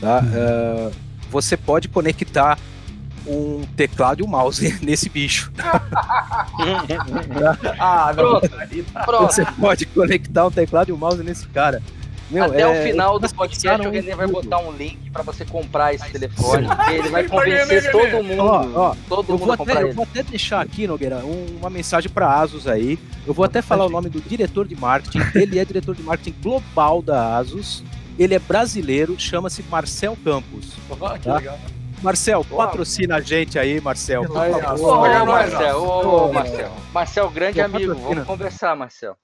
Tá? 0.00 0.20
Uhum. 0.20 0.88
Uh, 0.88 0.92
você 1.30 1.56
pode 1.56 1.88
conectar 1.88 2.58
um 3.26 3.62
teclado 3.76 4.22
e 4.22 4.24
um 4.24 4.28
mouse 4.28 4.78
nesse 4.82 5.08
bicho. 5.08 5.52
ah, 7.78 8.12
pronto, 8.14 8.50
pronto. 9.04 9.32
Você 9.32 9.44
pode 9.44 9.86
conectar 9.86 10.46
um 10.46 10.50
teclado 10.50 10.90
e 10.90 10.92
um 10.92 10.96
mouse 10.96 11.22
nesse 11.22 11.46
cara. 11.48 11.82
Meu, 12.30 12.44
Até 12.44 12.60
é, 12.60 12.66
o 12.66 12.82
final 12.82 13.18
do 13.18 13.34
podcast 13.34 13.86
o 13.86 13.90
René 13.90 14.14
vai 14.14 14.26
botar 14.26 14.58
um 14.58 14.72
link 14.72 15.10
para 15.10 15.22
você 15.22 15.44
comprar 15.46 15.94
esse 15.94 16.10
telefone. 16.10 16.66
ele 16.92 17.08
vai 17.08 17.24
convencer 17.28 17.90
todo 17.90 18.22
mundo. 18.22 18.42
Ó, 18.42 18.66
ó, 18.74 18.96
todo 19.08 19.32
eu, 19.32 19.38
mundo 19.38 19.56
vou 19.56 19.64
até, 19.64 19.82
eu 19.82 19.94
vou 19.94 20.04
até 20.04 20.22
deixar 20.22 20.60
aqui, 20.60 20.86
Nogueira, 20.86 21.18
um, 21.24 21.56
uma 21.58 21.70
mensagem 21.70 22.10
para 22.10 22.30
Asus 22.40 22.66
aí. 22.66 22.98
Eu 23.26 23.32
vou 23.32 23.44
até 23.44 23.62
falar 23.62 23.86
o 23.86 23.90
nome 23.90 24.10
do 24.10 24.20
diretor 24.20 24.68
de 24.68 24.76
marketing. 24.76 25.20
Ele 25.34 25.58
é 25.58 25.64
diretor 25.64 25.94
de 25.94 26.02
marketing 26.02 26.34
global 26.42 27.00
da 27.00 27.38
Asus. 27.38 27.82
Ele 28.18 28.34
é 28.34 28.38
brasileiro, 28.38 29.18
chama-se 29.18 29.62
Marcel 29.70 30.16
Campos. 30.22 30.72
Oh, 30.90 30.96
que 31.10 31.20
tá? 31.20 31.36
legal. 31.36 31.58
Marcel, 32.02 32.44
patrocina 32.44 33.16
a 33.16 33.20
gente 33.20 33.58
aí, 33.58 33.80
Marcel. 33.80 34.22
Ô, 34.22 34.34
Marcel, 35.26 35.26
Marcel. 36.32 36.72
Marcel, 36.92 37.30
grande 37.30 37.60
amigo. 37.60 37.94
Vamos 37.94 38.24
conversar, 38.24 38.76
Marcel. 38.76 39.16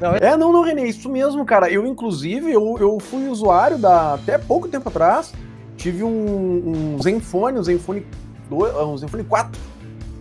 Não, 0.00 0.14
é, 0.14 0.36
não, 0.36 0.52
não, 0.52 0.62
Renê, 0.62 0.86
isso 0.86 1.08
mesmo, 1.08 1.44
cara. 1.44 1.70
Eu, 1.70 1.86
inclusive, 1.86 2.50
eu, 2.50 2.76
eu 2.78 2.98
fui 2.98 3.28
usuário 3.28 3.78
da, 3.78 4.14
até 4.14 4.38
pouco 4.38 4.68
tempo 4.68 4.88
atrás. 4.88 5.32
Tive 5.76 6.02
um, 6.02 6.94
um 6.96 7.02
Zenfone, 7.02 7.58
um 7.58 7.62
Zenfone, 7.62 8.06
2, 8.48 8.76
um 8.76 8.96
Zenfone 8.96 9.24
4. 9.24 9.60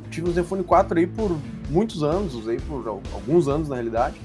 Tive 0.09 0.29
um 0.29 0.33
Zenfone 0.33 0.63
4 0.63 0.99
aí 0.99 1.07
por 1.07 1.37
muitos 1.69 2.03
anos, 2.03 2.35
usei 2.35 2.57
por 2.59 2.87
alguns 2.87 3.47
anos 3.47 3.69
na 3.69 3.75
realidade. 3.75 4.15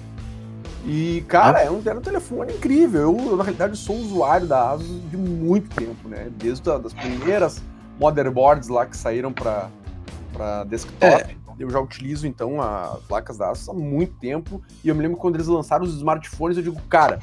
E, 0.85 1.23
cara, 1.29 1.61
é 1.61 1.71
um, 1.71 1.83
era 1.85 1.99
um 1.99 2.03
telefone 2.03 2.55
incrível. 2.55 3.01
Eu, 3.03 3.37
na 3.37 3.43
realidade, 3.43 3.77
sou 3.77 3.97
usuário 3.97 4.47
da 4.47 4.71
ASUS 4.71 5.11
de 5.11 5.17
muito 5.17 5.75
tempo, 5.75 6.09
né? 6.09 6.31
Desde 6.37 6.71
as 6.71 6.93
primeiras 6.93 7.62
motherboards 7.99 8.69
lá 8.69 8.87
que 8.87 8.97
saíram 8.97 9.33
para 9.33 9.69
desktop. 10.64 11.05
É. 11.05 11.37
Eu 11.59 11.69
já 11.69 11.81
utilizo, 11.81 12.27
então, 12.27 12.62
as 12.62 13.01
placas 13.03 13.37
da 13.37 13.51
Asus 13.51 13.69
há 13.69 13.73
muito 13.73 14.14
tempo. 14.21 14.62
E 14.85 14.88
eu 14.88 14.95
me 14.95 15.03
lembro 15.03 15.19
quando 15.19 15.35
eles 15.35 15.49
lançaram 15.49 15.85
os 15.85 15.97
smartphones, 15.97 16.57
eu 16.57 16.62
digo, 16.62 16.81
cara, 16.88 17.19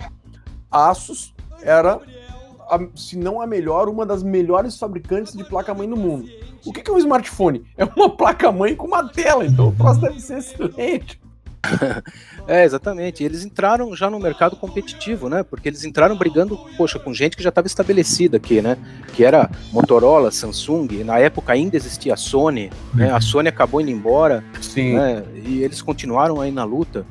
a 0.70 0.89
Asus 0.89 1.34
era, 1.62 2.02
a, 2.70 2.80
se 2.94 3.18
não 3.18 3.39
a 3.39 3.48
melhor, 3.48 3.88
uma 3.88 4.06
das 4.06 4.22
melhores 4.22 4.78
fabricantes 4.78 5.32
de 5.34 5.46
placa-mãe 5.46 5.89
do 5.89 5.96
mundo. 5.96 6.28
O 6.65 6.74
que, 6.74 6.82
que 6.82 6.91
é 6.91 6.94
um 6.94 6.98
smartphone? 6.98 7.65
É 7.78 7.86
uma 7.86 8.10
placa-mãe 8.10 8.76
com 8.76 8.88
uma 8.88 9.08
tela, 9.08 9.46
então 9.46 9.70
o 9.70 9.72
troço 9.72 10.02
deve 10.02 10.20
ser 10.20 10.39
excelente. 10.39 11.22
é, 12.47 12.63
exatamente. 12.63 13.23
Eles 13.23 13.43
entraram 13.43 13.95
já 13.95 14.10
no 14.10 14.19
mercado 14.19 14.56
competitivo, 14.56 15.30
né? 15.30 15.43
Porque 15.43 15.69
eles 15.69 15.84
entraram 15.84 16.17
brigando, 16.17 16.58
poxa, 16.78 16.99
com 16.99 17.13
gente 17.13 17.36
que 17.36 17.43
já 17.43 17.49
estava 17.49 17.67
estabelecida 17.67 18.38
aqui, 18.38 18.62
né? 18.62 18.78
Que 19.13 19.23
era 19.23 19.49
Motorola, 19.71 20.32
Samsung. 20.32 21.04
Na 21.04 21.19
época 21.19 21.54
ainda 21.54 21.75
existia 21.75 22.13
a 22.13 22.17
Sony, 22.17 22.69
né? 22.93 23.12
A. 23.12 23.19
Sony 23.21 23.49
acabou 23.49 23.82
indo 23.82 23.91
embora. 23.91 24.43
Sim. 24.62 24.93
Né? 24.93 25.23
E 25.45 25.63
eles 25.63 25.82
continuaram 25.82 26.41
aí 26.41 26.51
na 26.51 26.63
luta. 26.63 27.06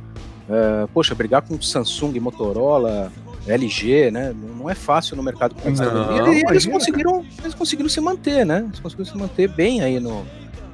É, 0.49 0.87
poxa, 0.93 1.15
brigar 1.15 1.43
com 1.43 1.61
Samsung, 1.61 2.19
Motorola, 2.21 3.11
LG, 3.47 4.11
né? 4.11 4.35
Não 4.59 4.69
é 4.69 4.75
fácil 4.75 5.17
no 5.17 5.23
mercado 5.23 5.55
competitivo. 5.55 6.33
e 6.33 6.45
eles, 6.49 6.67
conseguiram, 6.67 7.25
eles 7.43 7.55
conseguiram 7.55 7.89
se 7.89 8.01
manter, 8.01 8.45
né? 8.45 8.65
Eles 8.67 8.81
conseguiram 8.81 9.11
se 9.11 9.17
manter 9.17 9.49
bem 9.49 9.81
aí 9.83 10.01
no 10.01 10.25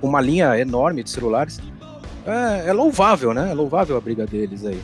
uma 0.03 0.21
linha 0.21 0.59
enorme 0.59 1.03
de 1.03 1.11
celulares 1.11 1.61
é, 2.27 2.69
é, 2.69 2.73
louvável, 2.73 3.33
né? 3.33 3.51
É 3.51 3.55
louvável 3.55 3.97
a 3.97 4.01
briga 4.01 4.27
deles 4.27 4.65
aí. 4.65 4.81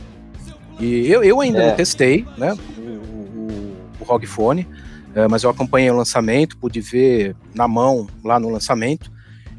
E 0.79 1.11
eu, 1.11 1.23
eu 1.23 1.41
ainda 1.41 1.61
é. 1.61 1.67
não 1.69 1.75
testei, 1.75 2.25
né? 2.37 2.55
O, 2.77 2.81
o, 2.81 3.77
o 3.99 4.03
ROG 4.03 4.25
Phone, 4.25 4.67
é, 5.15 5.27
mas 5.27 5.43
eu 5.43 5.49
acompanhei 5.49 5.89
o 5.89 5.95
lançamento, 5.95 6.57
pude 6.57 6.79
ver 6.81 7.35
na 7.53 7.67
mão 7.67 8.07
lá 8.23 8.39
no 8.39 8.49
lançamento. 8.49 9.11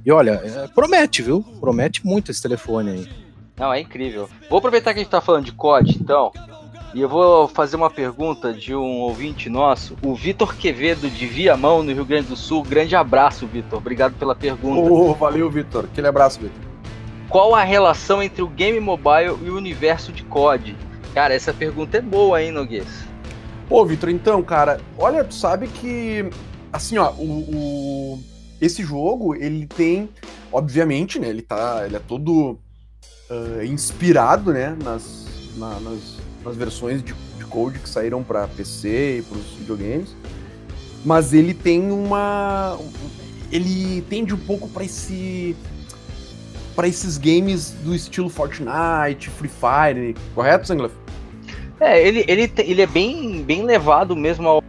E 0.04 0.12
olha, 0.12 0.40
é, 0.44 0.68
promete, 0.68 1.22
viu? 1.22 1.42
Promete 1.60 2.06
muito 2.06 2.30
esse 2.30 2.40
telefone 2.40 2.90
aí. 2.90 3.08
Não, 3.58 3.72
é 3.72 3.80
incrível. 3.80 4.28
Vou 4.48 4.58
aproveitar 4.58 4.92
que 4.92 5.00
a 5.00 5.02
gente 5.02 5.10
tá 5.10 5.20
falando 5.20 5.46
de 5.46 5.52
COD, 5.52 5.98
então, 6.00 6.30
e 6.94 7.00
eu 7.00 7.08
vou 7.08 7.48
fazer 7.48 7.76
uma 7.76 7.90
pergunta 7.90 8.52
de 8.52 8.74
um 8.74 9.00
ouvinte 9.00 9.50
nosso, 9.50 9.96
o 10.02 10.14
Vitor 10.14 10.56
Quevedo 10.56 11.10
de 11.10 11.26
Viamão, 11.26 11.82
no 11.82 11.92
Rio 11.92 12.04
Grande 12.04 12.28
do 12.28 12.36
Sul. 12.36 12.62
Grande 12.62 12.96
abraço, 12.96 13.46
Vitor. 13.46 13.78
Obrigado 13.78 14.14
pela 14.14 14.34
pergunta. 14.34 14.90
Oh, 14.90 15.12
valeu, 15.14 15.50
Vitor. 15.50 15.84
Aquele 15.84 16.06
abraço, 16.06 16.40
Vitor. 16.40 16.67
Qual 17.28 17.54
a 17.54 17.62
relação 17.62 18.22
entre 18.22 18.40
o 18.40 18.48
game 18.48 18.80
mobile 18.80 19.36
e 19.44 19.50
o 19.50 19.56
universo 19.56 20.12
de 20.12 20.22
COD? 20.24 20.74
Cara, 21.12 21.34
essa 21.34 21.52
pergunta 21.52 21.98
é 21.98 22.00
boa, 22.00 22.42
hein, 22.42 22.50
Noguês? 22.50 22.86
Pô, 23.68 23.84
Vitor, 23.84 24.08
então, 24.08 24.42
cara, 24.42 24.80
olha, 24.96 25.22
tu 25.22 25.34
sabe 25.34 25.68
que, 25.68 26.30
assim, 26.72 26.96
ó, 26.96 27.12
o, 27.12 27.24
o, 27.24 28.24
esse 28.62 28.82
jogo, 28.82 29.34
ele 29.34 29.66
tem, 29.66 30.08
obviamente, 30.50 31.18
né, 31.18 31.28
ele 31.28 31.42
tá, 31.42 31.82
ele 31.84 31.96
é 31.96 31.98
todo 31.98 32.58
uh, 33.30 33.62
inspirado, 33.62 34.50
né, 34.50 34.74
nas, 34.82 35.26
na, 35.56 35.78
nas, 35.80 36.16
nas, 36.42 36.56
versões 36.56 37.02
de, 37.02 37.12
de 37.12 37.44
Code 37.44 37.78
que 37.78 37.88
saíram 37.90 38.22
para 38.22 38.48
PC 38.48 39.18
e 39.18 39.22
para 39.22 39.36
os 39.36 39.50
videogames, 39.58 40.16
mas 41.04 41.34
ele 41.34 41.52
tem 41.52 41.90
uma, 41.92 42.78
ele 43.52 44.00
tende 44.08 44.32
um 44.32 44.38
pouco 44.38 44.66
para 44.66 44.84
esse 44.84 45.54
para 46.78 46.86
esses 46.86 47.18
games 47.18 47.72
do 47.82 47.92
estilo 47.92 48.28
Fortnite, 48.28 49.28
Free 49.30 49.50
Fire, 49.50 50.14
correto, 50.32 50.68
Zanglef? 50.68 50.94
É, 51.80 52.00
ele, 52.00 52.24
ele, 52.28 52.52
ele 52.56 52.82
é 52.82 52.86
bem, 52.86 53.42
bem 53.42 53.64
levado 53.64 54.14
mesmo 54.14 54.46
ao 54.46 54.62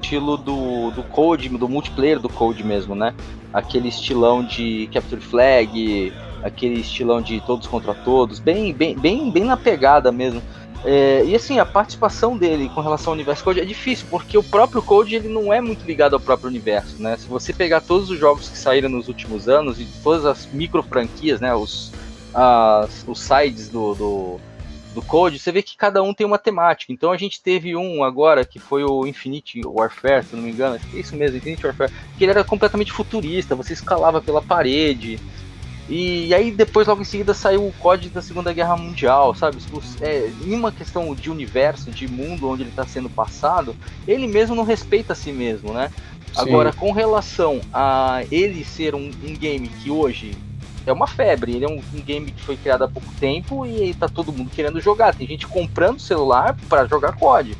estilo 0.00 0.36
do, 0.36 0.92
do 0.92 1.02
Code, 1.02 1.48
do 1.48 1.68
multiplayer 1.68 2.20
do 2.20 2.28
Code 2.28 2.62
mesmo, 2.62 2.94
né? 2.94 3.12
Aquele 3.52 3.88
estilão 3.88 4.44
de 4.44 4.88
Capture 4.92 5.20
Flag, 5.20 6.12
aquele 6.44 6.78
estilão 6.78 7.20
de 7.20 7.40
todos 7.40 7.66
contra 7.66 7.92
todos, 7.92 8.38
bem, 8.38 8.72
bem, 8.72 8.96
bem, 8.96 9.28
bem 9.28 9.42
na 9.42 9.56
pegada 9.56 10.12
mesmo. 10.12 10.40
É, 10.88 11.24
e 11.24 11.34
assim, 11.34 11.58
a 11.58 11.66
participação 11.66 12.38
dele 12.38 12.70
com 12.72 12.80
relação 12.80 13.10
ao 13.10 13.14
universo 13.14 13.42
Code 13.42 13.60
é 13.60 13.64
difícil, 13.64 14.06
porque 14.08 14.38
o 14.38 14.42
próprio 14.42 14.80
Code 14.80 15.16
ele 15.16 15.28
não 15.28 15.52
é 15.52 15.60
muito 15.60 15.84
ligado 15.84 16.14
ao 16.14 16.20
próprio 16.20 16.48
universo, 16.48 17.02
né? 17.02 17.16
Se 17.16 17.26
você 17.26 17.52
pegar 17.52 17.80
todos 17.80 18.08
os 18.08 18.16
jogos 18.16 18.48
que 18.48 18.56
saíram 18.56 18.88
nos 18.88 19.08
últimos 19.08 19.48
anos 19.48 19.80
e 19.80 19.88
todas 20.04 20.24
as 20.24 20.46
micro 20.46 20.84
franquias, 20.84 21.40
né? 21.40 21.52
Os, 21.52 21.92
as, 22.32 23.04
os 23.04 23.18
sides 23.18 23.68
do, 23.68 23.94
do, 23.96 24.40
do 24.94 25.02
Code, 25.02 25.40
você 25.40 25.50
vê 25.50 25.60
que 25.60 25.76
cada 25.76 26.00
um 26.04 26.14
tem 26.14 26.24
uma 26.24 26.38
temática. 26.38 26.92
Então 26.92 27.10
a 27.10 27.16
gente 27.16 27.42
teve 27.42 27.74
um 27.74 28.04
agora 28.04 28.44
que 28.44 28.60
foi 28.60 28.84
o 28.84 29.08
Infinite 29.08 29.62
Warfare, 29.66 30.24
se 30.24 30.36
não 30.36 30.42
me 30.44 30.52
engano, 30.52 30.76
é 30.76 30.96
isso 30.96 31.16
mesmo, 31.16 31.36
Infinite 31.36 31.66
Warfare, 31.66 31.92
que 32.16 32.22
ele 32.22 32.30
era 32.30 32.44
completamente 32.44 32.92
futurista, 32.92 33.56
você 33.56 33.72
escalava 33.72 34.22
pela 34.22 34.40
parede. 34.40 35.18
E, 35.88 36.34
aí 36.34 36.50
depois, 36.50 36.88
logo 36.88 37.00
em 37.00 37.04
seguida, 37.04 37.32
saiu 37.32 37.66
o 37.66 37.72
código 37.78 38.12
da 38.12 38.20
Segunda 38.20 38.52
Guerra 38.52 38.76
Mundial, 38.76 39.34
sabe? 39.34 39.58
É, 40.00 40.30
em 40.44 40.54
uma 40.54 40.72
questão 40.72 41.14
de 41.14 41.30
universo, 41.30 41.90
de 41.90 42.08
mundo 42.08 42.48
onde 42.48 42.62
ele 42.62 42.70
está 42.70 42.84
sendo 42.84 43.08
passado, 43.08 43.76
ele 44.06 44.26
mesmo 44.26 44.56
não 44.56 44.64
respeita 44.64 45.12
a 45.12 45.16
si 45.16 45.30
mesmo, 45.30 45.72
né? 45.72 45.92
Sim. 46.32 46.40
Agora, 46.40 46.72
com 46.72 46.90
relação 46.90 47.60
a 47.72 48.22
ele 48.30 48.64
ser 48.64 48.94
um, 48.94 49.10
um, 49.24 49.34
game 49.34 49.68
que 49.68 49.90
hoje 49.90 50.36
é 50.84 50.92
uma 50.92 51.06
febre, 51.06 51.54
ele 51.54 51.64
é 51.64 51.68
um, 51.68 51.80
um, 51.94 52.02
game 52.02 52.30
que 52.30 52.42
foi 52.42 52.56
criado 52.56 52.82
há 52.82 52.88
pouco 52.88 53.08
tempo 53.18 53.64
e 53.64 53.82
aí 53.82 53.94
tá 53.94 54.08
todo 54.08 54.32
mundo 54.32 54.50
querendo 54.54 54.80
jogar. 54.80 55.14
Tem 55.14 55.26
gente 55.26 55.46
comprando 55.46 56.00
celular 56.00 56.56
para 56.68 56.84
jogar 56.86 57.12
COD. 57.12 57.56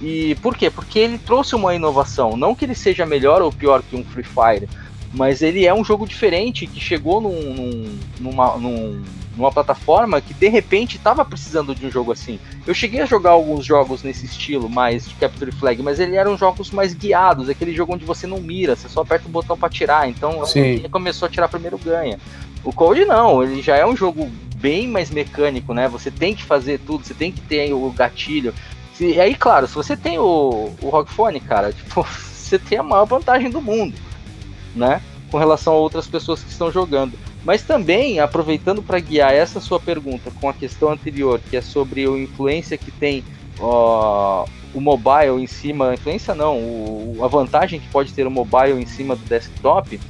E 0.00 0.34
por 0.36 0.56
quê? 0.56 0.70
Porque 0.70 0.98
ele 0.98 1.18
trouxe 1.18 1.54
uma 1.54 1.74
inovação. 1.74 2.36
Não 2.36 2.54
que 2.54 2.64
ele 2.64 2.74
seja 2.74 3.04
melhor 3.04 3.42
ou 3.42 3.52
pior 3.52 3.82
que 3.82 3.94
um 3.96 4.04
Free 4.04 4.24
Fire, 4.24 4.68
mas 5.12 5.42
ele 5.42 5.66
é 5.66 5.74
um 5.74 5.84
jogo 5.84 6.06
diferente 6.06 6.66
que 6.66 6.78
chegou 6.78 7.20
num, 7.20 7.52
num, 7.52 7.98
numa, 8.20 8.56
num, 8.56 9.02
numa 9.36 9.50
plataforma 9.50 10.20
que 10.20 10.32
de 10.32 10.48
repente 10.48 10.96
estava 10.96 11.24
precisando 11.24 11.74
de 11.74 11.84
um 11.84 11.90
jogo 11.90 12.12
assim. 12.12 12.38
Eu 12.64 12.72
cheguei 12.72 13.00
a 13.00 13.06
jogar 13.06 13.30
alguns 13.30 13.64
jogos 13.66 14.04
nesse 14.04 14.26
estilo, 14.26 14.68
mais 14.68 15.08
de 15.08 15.14
Capture 15.14 15.50
Flag, 15.50 15.82
mas 15.82 15.98
ele 15.98 16.14
eram 16.14 16.38
jogos 16.38 16.70
mais 16.70 16.94
guiados, 16.94 17.48
aquele 17.48 17.74
jogo 17.74 17.94
onde 17.94 18.04
você 18.04 18.26
não 18.26 18.38
mira, 18.38 18.76
você 18.76 18.88
só 18.88 19.02
aperta 19.02 19.26
o 19.26 19.30
botão 19.30 19.58
para 19.58 19.68
tirar. 19.68 20.08
Então, 20.08 20.42
quem 20.80 20.88
começou 20.88 21.26
a 21.26 21.30
tirar 21.30 21.48
primeiro 21.48 21.76
ganha. 21.78 22.18
O 22.62 22.72
Code 22.72 23.04
não, 23.04 23.42
ele 23.42 23.62
já 23.62 23.76
é 23.76 23.84
um 23.84 23.96
jogo 23.96 24.30
bem 24.56 24.86
mais 24.86 25.10
mecânico, 25.10 25.74
né? 25.74 25.88
Você 25.88 26.10
tem 26.10 26.34
que 26.34 26.44
fazer 26.44 26.78
tudo, 26.78 27.04
você 27.04 27.14
tem 27.14 27.32
que 27.32 27.40
ter 27.40 27.72
o 27.72 27.90
gatilho. 27.90 28.54
E 29.00 29.18
aí, 29.18 29.34
claro, 29.34 29.66
se 29.66 29.74
você 29.74 29.96
tem 29.96 30.18
o, 30.18 30.70
o 30.82 30.88
Rock 30.88 31.10
Phone, 31.10 31.40
cara, 31.40 31.72
tipo, 31.74 32.06
você 32.06 32.58
tem 32.60 32.78
a 32.78 32.82
maior 32.82 33.06
vantagem 33.06 33.50
do 33.50 33.60
mundo 33.60 33.94
né? 34.74 35.00
Com 35.30 35.38
relação 35.38 35.74
a 35.74 35.76
outras 35.76 36.06
pessoas 36.06 36.42
que 36.42 36.50
estão 36.50 36.70
jogando. 36.70 37.18
Mas 37.44 37.62
também, 37.62 38.20
aproveitando 38.20 38.82
para 38.82 38.98
guiar 38.98 39.32
essa 39.32 39.60
sua 39.60 39.80
pergunta 39.80 40.30
com 40.40 40.48
a 40.48 40.52
questão 40.52 40.90
anterior, 40.90 41.40
que 41.48 41.56
é 41.56 41.60
sobre 41.60 42.04
a 42.04 42.10
influência 42.10 42.76
que 42.76 42.90
tem 42.90 43.24
ó, 43.58 44.44
o 44.74 44.80
mobile 44.80 45.42
em 45.42 45.46
cima, 45.46 45.94
influência 45.94 46.34
não, 46.34 46.58
o, 46.58 47.18
a 47.22 47.28
vantagem 47.28 47.80
que 47.80 47.88
pode 47.88 48.12
ter 48.12 48.26
o 48.26 48.30
mobile 48.30 48.80
em 48.80 48.86
cima 48.86 49.16
do 49.16 49.24
desktop. 49.24 50.00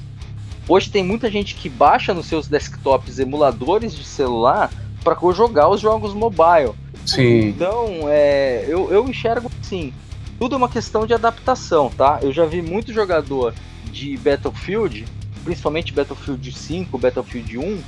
Hoje 0.68 0.90
tem 0.90 1.05
muita 1.05 1.31
gente 1.31 1.55
que 1.55 1.68
baixa 1.68 2.12
nos 2.14 2.27
seus 2.27 2.49
desktops 2.49 3.18
emuladores 3.18 3.94
de 3.94 4.05
celular 4.05 4.70
para 5.03 5.16
jogar 5.33 5.68
os 5.68 5.81
jogos 5.81 6.14
mobile. 6.14 6.73
Sim. 7.07 7.49
Então, 7.49 8.03
é, 8.09 8.64
eu, 8.68 8.90
eu 8.92 9.09
enxergo 9.09 9.51
assim, 9.61 9.92
tudo 10.38 10.55
é 10.55 10.59
uma 10.59 10.68
questão 10.68 11.07
de 11.07 11.14
adaptação, 11.14 11.90
tá? 11.90 12.18
Eu 12.23 12.33
já 12.33 12.44
vi 12.44 12.62
muito 12.62 12.92
jogador 12.92 13.55
de 13.90 14.16
Battlefield, 14.18 15.05
principalmente 15.44 15.92
Battlefield 15.92 16.53
5, 16.53 16.98
Battlefield 16.98 17.59
1, 17.59 17.83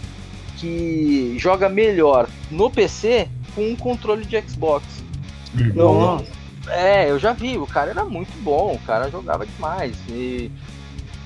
que 0.59 1.37
joga 1.39 1.69
melhor 1.69 2.29
no 2.51 2.71
PC 2.71 3.29
com 3.55 3.71
um 3.71 3.77
controle 3.77 4.25
de 4.25 4.41
Xbox. 4.43 4.85
Então, 5.55 6.25
é, 6.69 7.11
eu 7.11 7.19
já 7.19 7.33
vi, 7.33 7.59
o 7.59 7.67
cara 7.67 7.91
era 7.91 8.05
muito 8.05 8.33
bom, 8.43 8.75
o 8.75 8.79
cara 8.87 9.11
jogava 9.11 9.47
demais. 9.47 9.97
E 10.09 10.51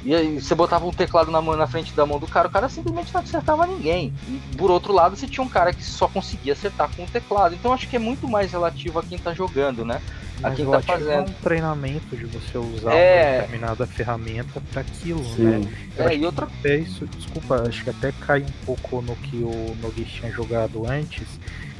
e 0.06 0.14
aí 0.14 0.40
você 0.40 0.54
botava 0.54 0.86
um 0.86 0.92
teclado 0.92 1.32
na, 1.32 1.42
mão, 1.42 1.56
na 1.56 1.66
frente 1.66 1.92
da 1.92 2.06
mão 2.06 2.20
do 2.20 2.28
cara, 2.28 2.46
o 2.46 2.50
cara 2.50 2.68
simplesmente 2.68 3.12
não 3.12 3.20
acertava 3.20 3.66
ninguém. 3.66 4.14
E 4.28 4.56
por 4.56 4.70
outro 4.70 4.92
lado, 4.92 5.16
você 5.16 5.26
tinha 5.26 5.42
um 5.42 5.48
cara 5.48 5.72
que 5.72 5.82
só 5.82 6.06
conseguia 6.06 6.52
acertar 6.52 6.88
com 6.94 7.02
o 7.02 7.06
teclado. 7.08 7.56
Então 7.56 7.72
acho 7.72 7.88
que 7.88 7.96
é 7.96 7.98
muito 7.98 8.28
mais 8.28 8.52
relativo 8.52 9.00
a 9.00 9.02
quem 9.02 9.18
tá 9.18 9.34
jogando, 9.34 9.84
né? 9.84 10.00
A 10.44 10.52
quem 10.52 10.64
tá 10.64 10.80
fazendo. 10.80 11.10
É 11.10 11.20
um 11.22 11.42
treinamento 11.42 12.16
de 12.16 12.24
você 12.24 12.56
usar 12.56 12.92
é... 12.92 13.32
uma 13.32 13.40
determinada 13.40 13.86
ferramenta 13.88 14.62
para 14.70 14.82
aquilo, 14.82 15.24
Sim. 15.24 15.42
né? 15.42 15.72
Eu 15.96 16.08
é, 16.08 16.16
e 16.16 16.24
outra... 16.24 16.46
Até 16.46 16.76
isso, 16.76 17.04
desculpa, 17.08 17.64
acho 17.66 17.82
que 17.82 17.90
até 17.90 18.12
cai 18.12 18.42
um 18.42 18.64
pouco 18.64 19.02
no 19.02 19.16
que 19.16 19.38
o 19.38 19.76
Noguês 19.82 20.08
tinha 20.08 20.30
jogado 20.30 20.88
antes. 20.88 21.26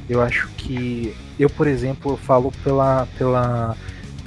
Eu 0.09 0.21
acho 0.21 0.49
que 0.57 1.15
eu, 1.39 1.49
por 1.49 1.65
exemplo, 1.65 2.11
eu 2.11 2.17
falo 2.17 2.51
pela, 2.61 3.07
pela 3.17 3.77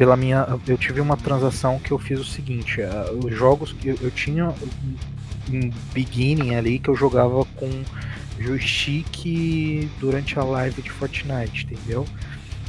pela 0.00 0.16
minha. 0.16 0.46
Eu 0.66 0.78
tive 0.78 0.98
uma 0.98 1.14
transação 1.14 1.78
que 1.78 1.90
eu 1.90 1.98
fiz 1.98 2.18
o 2.18 2.24
seguinte: 2.24 2.80
uh, 2.80 3.26
os 3.26 3.36
jogos 3.36 3.70
que 3.70 3.88
eu, 3.88 3.98
eu, 4.00 4.10
tinha 4.10 4.46
um 5.52 5.70
beginning 5.92 6.54
ali 6.54 6.78
que 6.78 6.88
eu 6.88 6.96
jogava 6.96 7.44
com 7.56 7.68
joystick 8.38 9.90
durante 10.00 10.38
a 10.38 10.42
live 10.42 10.80
de 10.80 10.90
Fortnite, 10.90 11.66
entendeu? 11.70 12.06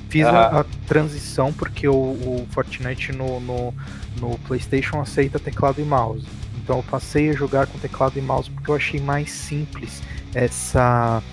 fiz 0.09 0.25
a, 0.25 0.59
a, 0.59 0.65
transição 0.85 1.53
porque 1.53 1.87
o, 1.87 1.93
o 1.93 2.47
Fortnite 2.51 3.13
no, 3.13 3.39
no, 3.39 3.73
no, 4.19 4.37
PlayStation 4.39 4.99
aceita 4.99 5.39
teclado 5.39 5.79
e 5.79 5.85
mouse. 5.85 6.27
Então 6.61 6.77
eu 6.77 6.83
passei 6.83 7.29
a 7.29 7.33
jogar 7.33 7.65
com 7.65 7.79
teclado 7.79 8.19
e 8.19 8.21
mouse 8.21 8.49
porque 8.49 8.69
eu 8.69 8.75
achei 8.75 8.99
mais 8.99 9.31
simples 9.31 10.03
essa 10.35 11.23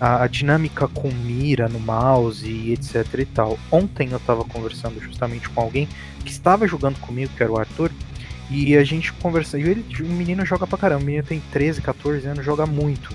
a, 0.00 0.24
a 0.24 0.26
dinâmica 0.26 0.88
com 0.88 1.08
mira 1.10 1.68
no 1.68 1.80
mouse 1.80 2.48
e 2.48 2.72
etc 2.72 3.06
e 3.18 3.26
tal. 3.26 3.58
Ontem 3.70 4.10
eu 4.10 4.18
estava 4.18 4.44
conversando 4.44 5.00
justamente 5.00 5.48
com 5.48 5.60
alguém 5.60 5.88
que 6.24 6.30
estava 6.30 6.66
jogando 6.66 6.98
comigo, 7.00 7.32
que 7.36 7.42
era 7.42 7.52
o 7.52 7.58
Arthur, 7.58 7.90
e 8.50 8.76
a 8.76 8.84
gente 8.84 9.12
conversa. 9.14 9.58
E 9.58 9.62
ele, 9.62 9.84
o 10.00 10.04
menino 10.04 10.44
joga 10.44 10.66
pra 10.66 10.78
caramba, 10.78 11.02
o 11.02 11.06
menino 11.06 11.24
tem 11.24 11.42
13, 11.52 11.80
14 11.80 12.26
anos, 12.26 12.44
joga 12.44 12.66
muito. 12.66 13.14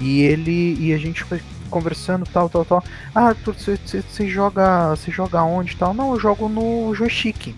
E 0.00 0.22
ele 0.22 0.76
e 0.80 0.92
a 0.92 0.98
gente 0.98 1.22
foi 1.22 1.40
conversando 1.70 2.26
tal, 2.26 2.48
tal, 2.48 2.64
tal. 2.64 2.84
Ah, 3.14 3.28
Arthur, 3.28 3.54
você 3.54 4.28
joga, 4.28 4.90
você 4.90 5.10
joga 5.10 5.42
onde 5.42 5.76
tal? 5.76 5.94
Não, 5.94 6.12
eu 6.12 6.20
jogo 6.20 6.48
no 6.48 6.94
joystick. 6.94 7.54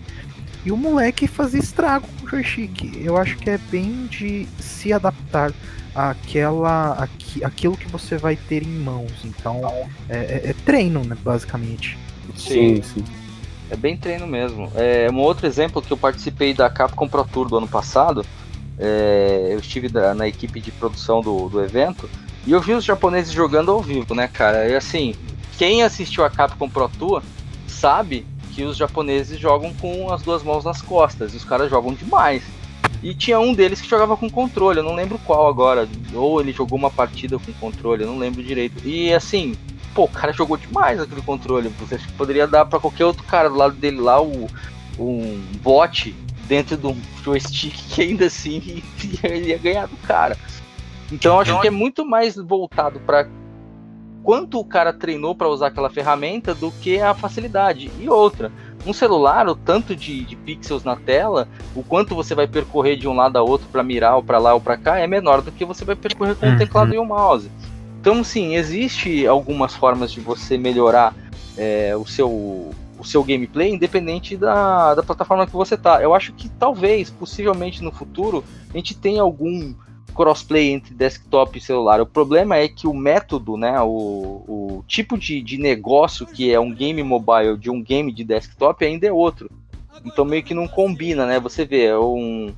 E 0.65 0.71
o 0.71 0.77
moleque 0.77 1.27
fazia 1.27 1.59
estrago 1.59 2.07
com 2.07 2.25
o 2.25 2.29
joystick. 2.29 3.01
Eu 3.03 3.17
acho 3.17 3.37
que 3.37 3.49
é 3.49 3.57
bem 3.57 4.07
de 4.07 4.47
se 4.59 4.91
adaptar 4.91 5.51
àquela, 5.97 6.93
aqu, 6.93 7.43
aquilo 7.43 7.75
que 7.75 7.87
você 7.87 8.17
vai 8.17 8.35
ter 8.35 8.63
em 8.63 8.79
mãos. 8.79 9.11
Então, 9.25 9.61
é, 10.07 10.17
é, 10.17 10.49
é 10.51 10.55
treino, 10.65 11.03
né, 11.03 11.17
basicamente. 11.23 11.97
Sim, 12.35 12.81
sim. 12.83 13.03
É 13.69 13.75
bem 13.75 13.97
treino 13.97 14.27
mesmo. 14.27 14.71
É 14.75 15.09
um 15.11 15.19
outro 15.19 15.47
exemplo 15.47 15.81
que 15.81 15.91
eu 15.91 15.97
participei 15.97 16.53
da 16.53 16.69
Capcom 16.69 17.07
Pro 17.07 17.25
Tour 17.25 17.49
do 17.49 17.57
ano 17.57 17.67
passado. 17.67 18.25
É, 18.77 19.49
eu 19.51 19.59
estive 19.59 19.89
da, 19.89 20.13
na 20.13 20.27
equipe 20.27 20.61
de 20.61 20.71
produção 20.71 21.19
do, 21.19 21.49
do 21.49 21.63
evento 21.63 22.07
e 22.45 22.51
eu 22.51 22.61
vi 22.61 22.73
os 22.73 22.85
japoneses 22.85 23.33
jogando 23.33 23.71
ao 23.71 23.81
vivo, 23.81 24.13
né, 24.13 24.27
cara? 24.27 24.69
E 24.69 24.75
assim, 24.75 25.15
quem 25.57 25.81
assistiu 25.81 26.23
a 26.23 26.29
Capcom 26.29 26.69
Pro 26.69 26.87
Tour 26.87 27.23
sabe 27.67 28.25
que 28.53 28.63
os 28.63 28.77
japoneses 28.77 29.39
jogam 29.39 29.73
com 29.73 30.11
as 30.13 30.21
duas 30.21 30.43
mãos 30.43 30.63
nas 30.63 30.81
costas 30.81 31.33
e 31.33 31.37
os 31.37 31.43
caras 31.43 31.69
jogam 31.69 31.93
demais. 31.93 32.43
E 33.03 33.13
tinha 33.13 33.39
um 33.39 33.53
deles 33.53 33.79
que 33.79 33.87
jogava 33.87 34.17
com 34.17 34.29
controle, 34.29 34.79
eu 34.79 34.83
não 34.83 34.95
lembro 34.95 35.19
qual 35.19 35.47
agora. 35.47 35.87
Ou 36.13 36.41
ele 36.41 36.51
jogou 36.51 36.77
uma 36.77 36.89
partida 36.89 37.37
com 37.37 37.53
controle, 37.53 38.03
eu 38.03 38.07
não 38.07 38.17
lembro 38.17 38.43
direito. 38.43 38.87
E 38.87 39.13
assim, 39.13 39.55
pô, 39.93 40.05
o 40.05 40.09
cara 40.09 40.33
jogou 40.33 40.57
demais 40.57 40.99
aquele 40.99 41.21
controle. 41.21 41.69
Você 41.79 41.99
poderia 42.17 42.47
dar 42.47 42.65
para 42.65 42.79
qualquer 42.79 43.05
outro 43.05 43.23
cara 43.23 43.49
do 43.49 43.55
lado 43.55 43.75
dele 43.75 43.99
lá 43.99 44.21
o, 44.21 44.47
um 44.97 45.41
bot 45.61 46.15
dentro 46.47 46.77
de 46.77 46.87
um 46.87 46.97
joystick 47.23 47.75
que 47.89 48.01
ainda 48.01 48.25
assim 48.25 48.81
ele 49.23 49.49
ia 49.49 49.57
ganhar 49.57 49.87
do 49.87 49.97
cara. 49.97 50.37
Então 51.11 51.39
acho 51.39 51.59
que 51.61 51.67
é 51.67 51.71
muito 51.71 52.05
mais 52.05 52.35
voltado 52.35 52.99
para 52.99 53.27
quanto 54.23 54.59
o 54.59 54.65
cara 54.65 54.91
treinou 54.91 55.33
para 55.33 55.47
usar 55.47 55.67
aquela 55.67 55.89
ferramenta 55.89 56.53
do 56.53 56.71
que 56.71 56.99
a 56.99 57.13
facilidade. 57.13 57.89
E 57.99 58.09
outra, 58.09 58.51
um 58.87 58.93
celular, 58.93 59.47
o 59.47 59.55
tanto 59.55 59.95
de, 59.95 60.23
de 60.23 60.35
pixels 60.35 60.83
na 60.83 60.95
tela, 60.95 61.47
o 61.75 61.83
quanto 61.83 62.15
você 62.15 62.33
vai 62.33 62.47
percorrer 62.47 62.95
de 62.95 63.07
um 63.07 63.13
lado 63.13 63.37
a 63.37 63.41
outro 63.41 63.67
para 63.71 63.83
mirar 63.83 64.15
ou 64.15 64.23
para 64.23 64.37
lá 64.37 64.53
ou 64.53 64.61
para 64.61 64.77
cá 64.77 64.97
é 64.97 65.05
menor 65.05 65.41
do 65.41 65.51
que 65.51 65.65
você 65.65 65.83
vai 65.83 65.95
percorrer 65.95 66.35
com 66.35 66.45
o 66.45 66.49
uhum. 66.49 66.57
teclado 66.57 66.93
e 66.93 66.97
o 66.97 67.05
mouse. 67.05 67.51
Então, 67.99 68.23
sim, 68.23 68.55
existe 68.55 69.27
algumas 69.27 69.75
formas 69.75 70.11
de 70.11 70.21
você 70.21 70.57
melhorar 70.57 71.13
é, 71.57 71.95
o, 71.95 72.05
seu, 72.05 72.29
o 72.29 73.03
seu 73.03 73.23
gameplay, 73.23 73.73
independente 73.73 74.37
da, 74.37 74.95
da 74.95 75.03
plataforma 75.03 75.45
que 75.45 75.53
você 75.53 75.75
tá. 75.75 76.01
Eu 76.01 76.13
acho 76.13 76.31
que 76.33 76.47
talvez, 76.47 77.09
possivelmente 77.09 77.83
no 77.83 77.91
futuro, 77.91 78.43
a 78.73 78.77
gente 78.77 78.95
tenha 78.95 79.21
algum 79.21 79.73
crossplay 80.17 80.71
entre 80.71 80.95
desktop 80.95 81.57
e 81.57 81.61
celular. 81.61 82.01
O 82.01 82.05
problema 82.05 82.57
é 82.57 82.67
que 82.67 82.87
o 82.87 82.93
método, 82.93 83.55
né, 83.55 83.79
o, 83.81 84.43
o 84.47 84.83
tipo 84.87 85.15
de, 85.17 85.41
de 85.41 85.57
negócio 85.59 86.25
que 86.25 86.51
é 86.51 86.59
um 86.59 86.73
game 86.73 87.03
mobile 87.03 87.55
de 87.55 87.69
um 87.69 87.81
game 87.81 88.11
de 88.11 88.23
desktop 88.23 88.83
ainda 88.83 89.05
é 89.05 89.11
outro. 89.11 89.49
Então 90.03 90.25
meio 90.25 90.43
que 90.43 90.55
não 90.55 90.67
combina, 90.67 91.25
né? 91.25 91.39
Você 91.39 91.63
vê 91.63 91.93
um 91.95 92.51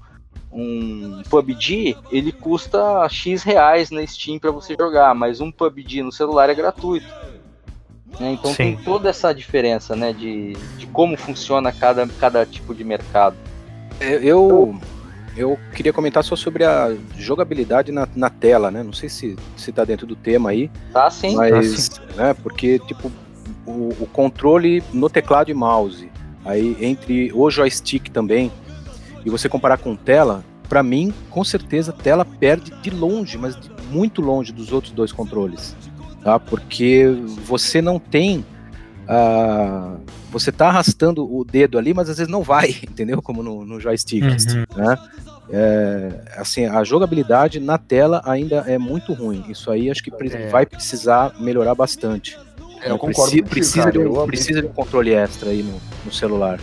um 0.52 1.22
PUBG, 1.30 1.96
ele 2.12 2.32
custa 2.32 3.08
X 3.08 3.44
reais 3.44 3.92
na 3.92 4.06
Steam 4.06 4.40
para 4.40 4.50
você 4.50 4.76
jogar, 4.76 5.14
mas 5.14 5.40
um 5.40 5.52
PUBG 5.52 6.02
no 6.02 6.12
celular 6.12 6.50
é 6.50 6.56
gratuito. 6.56 7.06
Né? 8.20 8.32
Então 8.32 8.52
Sim. 8.52 8.56
tem 8.56 8.78
toda 8.78 9.10
essa 9.10 9.32
diferença 9.32 9.96
né, 9.96 10.12
de, 10.12 10.54
de 10.78 10.88
como 10.88 11.16
funciona 11.16 11.72
cada, 11.72 12.08
cada 12.08 12.46
tipo 12.48 12.74
de 12.74 12.84
mercado. 12.84 13.36
É, 14.00 14.16
eu, 14.24 14.80
eu 15.40 15.58
queria 15.74 15.94
comentar 15.94 16.22
só 16.22 16.36
sobre 16.36 16.66
a 16.66 16.94
jogabilidade 17.18 17.94
na, 17.94 18.06
na 18.14 18.30
tela, 18.30 18.70
né? 18.70 18.84
Não 18.84 18.92
sei 18.92 19.08
se, 19.08 19.38
se 19.56 19.72
tá 19.72 19.86
dentro 19.86 20.06
do 20.06 20.16
tema 20.16 20.50
aí. 20.50 20.70
Tá 20.92 21.10
sim. 21.10 21.36
Mas, 21.36 21.88
tá 21.88 21.96
sim. 21.96 22.16
Né, 22.18 22.34
porque, 22.44 22.78
tipo, 22.80 23.10
o, 23.66 23.90
o 24.02 24.08
controle 24.12 24.84
no 24.92 25.10
teclado 25.10 25.50
e 25.50 25.54
mouse, 25.54 26.12
aí 26.44 26.76
entre 26.82 27.32
o 27.34 27.50
joystick 27.50 28.10
também, 28.10 28.52
e 29.26 29.30
você 29.30 29.48
comparar 29.48 29.78
com 29.78 29.96
tela, 29.96 30.44
para 30.68 30.84
mim, 30.84 31.14
com 31.30 31.44
certeza, 31.44 31.94
tela 31.94 32.26
perde 32.26 32.72
de 32.82 32.90
longe, 32.90 33.38
mas 33.38 33.56
de 33.56 33.72
muito 33.90 34.22
longe 34.22 34.52
dos 34.52 34.74
outros 34.74 34.92
dois 34.92 35.14
controles, 35.14 35.76
tá? 36.22 36.38
Porque 36.38 37.06
você 37.46 37.82
não 37.82 37.98
tem 37.98 38.46
uh, 39.10 40.00
você 40.32 40.52
tá 40.52 40.68
arrastando 40.68 41.26
o 41.26 41.44
dedo 41.44 41.78
ali, 41.78 41.94
mas 41.94 42.10
às 42.10 42.18
vezes 42.18 42.32
não 42.32 42.44
vai, 42.44 42.70
entendeu? 42.84 43.22
Como 43.22 43.42
no, 43.42 43.66
no 43.66 43.80
joystick, 43.80 44.24
uhum. 44.24 44.84
né? 44.84 44.98
É, 45.52 46.22
assim, 46.38 46.68
a 46.68 46.84
jogabilidade 46.84 47.60
na 47.60 47.80
tela 47.80 48.22
ainda 48.24 48.58
é 48.68 48.78
muito 48.78 49.14
ruim. 49.14 49.44
Isso 49.50 49.72
aí 49.72 49.90
acho 49.90 50.04
que 50.04 50.12
é. 50.14 50.48
vai 50.50 50.66
precisar 50.66 51.34
melhorar 51.40 51.74
bastante. 51.74 52.38
É, 52.82 52.92
eu 52.92 53.00
concordo 53.00 53.32
Preci, 53.32 53.42
precisa, 53.42 53.92
de 53.92 53.98
um, 53.98 54.28
precisa 54.28 54.62
de 54.62 54.68
um 54.68 54.72
controle 54.72 55.12
extra 55.12 55.50
aí 55.50 55.64
no, 55.64 55.82
no 56.06 56.14
celular. 56.14 56.60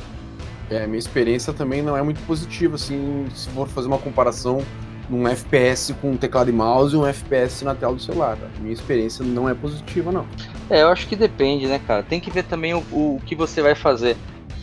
É, 0.70 0.86
minha 0.86 0.98
experiência 0.98 1.52
também 1.52 1.82
não 1.82 1.96
é 1.96 2.02
muito 2.02 2.20
positiva, 2.22 2.76
assim, 2.76 3.26
se 3.34 3.48
for 3.50 3.68
fazer 3.68 3.88
uma 3.88 3.98
comparação 3.98 4.62
num 5.08 5.26
FPS 5.26 5.94
com 5.94 6.16
teclado 6.16 6.50
e 6.50 6.52
mouse 6.52 6.94
e 6.94 6.98
um 6.98 7.06
FPS 7.06 7.64
na 7.64 7.74
tela 7.74 7.94
do 7.94 8.02
celular. 8.02 8.36
Tá? 8.36 8.48
Minha 8.60 8.72
experiência 8.72 9.24
não 9.24 9.48
é 9.48 9.54
positiva, 9.54 10.10
não. 10.10 10.26
É, 10.68 10.82
eu 10.82 10.88
acho 10.88 11.06
que 11.06 11.16
depende, 11.16 11.66
né, 11.66 11.80
cara? 11.86 12.02
Tem 12.02 12.20
que 12.20 12.30
ver 12.30 12.44
também 12.44 12.74
o, 12.74 12.78
o 12.90 13.20
que 13.24 13.34
você 13.34 13.62
vai 13.62 13.74
fazer. 13.74 14.16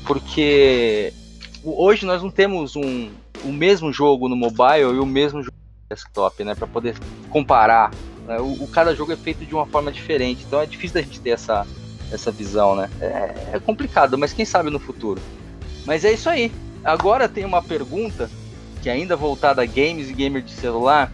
Porque 0.06 1.14
hoje 1.64 2.06
nós 2.06 2.22
não 2.22 2.30
temos 2.30 2.76
um, 2.76 3.10
o 3.44 3.52
mesmo 3.52 3.91
jogo 3.91 4.28
no 4.28 4.36
mobile 4.36 4.96
e 4.96 5.00
o 5.00 5.06
mesmo 5.06 5.41
jogo 5.41 5.56
no 5.56 5.96
desktop, 5.96 6.44
né? 6.44 6.56
Para 6.56 6.68
poder 6.68 6.96
comparar. 7.30 7.91
Né? 8.28 8.38
O, 8.39 8.64
o, 8.64 8.68
cada 8.68 8.94
jogo 8.94 9.14
é 9.14 9.18
feito 9.18 9.46
de 9.46 9.54
uma 9.54 9.66
forma 9.66 9.91
diferente, 9.91 10.44
então 10.46 10.60
é 10.60 10.66
difícil 10.66 10.96
da 10.96 11.02
gente 11.02 11.20
ter 11.22 11.32
essa, 11.32 11.66
essa 12.12 12.32
visão, 12.32 12.76
né? 12.76 12.89
É, 13.00 13.52
é 13.54 13.60
complicado, 13.60 14.18
mas 14.18 14.34
quem 14.34 14.46
sabe 14.46 14.70
no 14.70 14.80
futuro. 14.80 15.22
Mas 15.86 16.04
é 16.04 16.12
isso 16.12 16.30
aí. 16.30 16.52
Agora 16.84 17.30
tem 17.30 17.46
uma 17.46 17.62
pergunta 17.62 18.30
que 18.84 18.90
é 18.90 18.92
ainda 18.92 19.16
voltada 19.16 19.62
a 19.62 19.66
games 19.66 20.10
e 20.10 20.14
gamer 20.14 20.42
de 20.42 20.52
celular, 20.52 21.10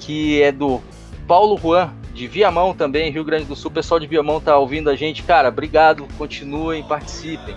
que 0.00 0.42
é 0.42 0.50
do 0.50 0.80
Paulo 1.28 1.58
Juan, 1.58 1.92
de 2.14 2.26
Viamão 2.26 2.72
também, 2.72 3.12
Rio 3.12 3.22
Grande 3.22 3.44
do 3.44 3.54
Sul. 3.54 3.70
O 3.70 3.74
pessoal 3.74 4.00
de 4.00 4.06
Viamão 4.06 4.40
tá 4.40 4.56
ouvindo 4.56 4.88
a 4.88 4.96
gente. 4.96 5.22
Cara, 5.22 5.50
obrigado, 5.50 6.08
continuem, 6.16 6.82
participem. 6.82 7.54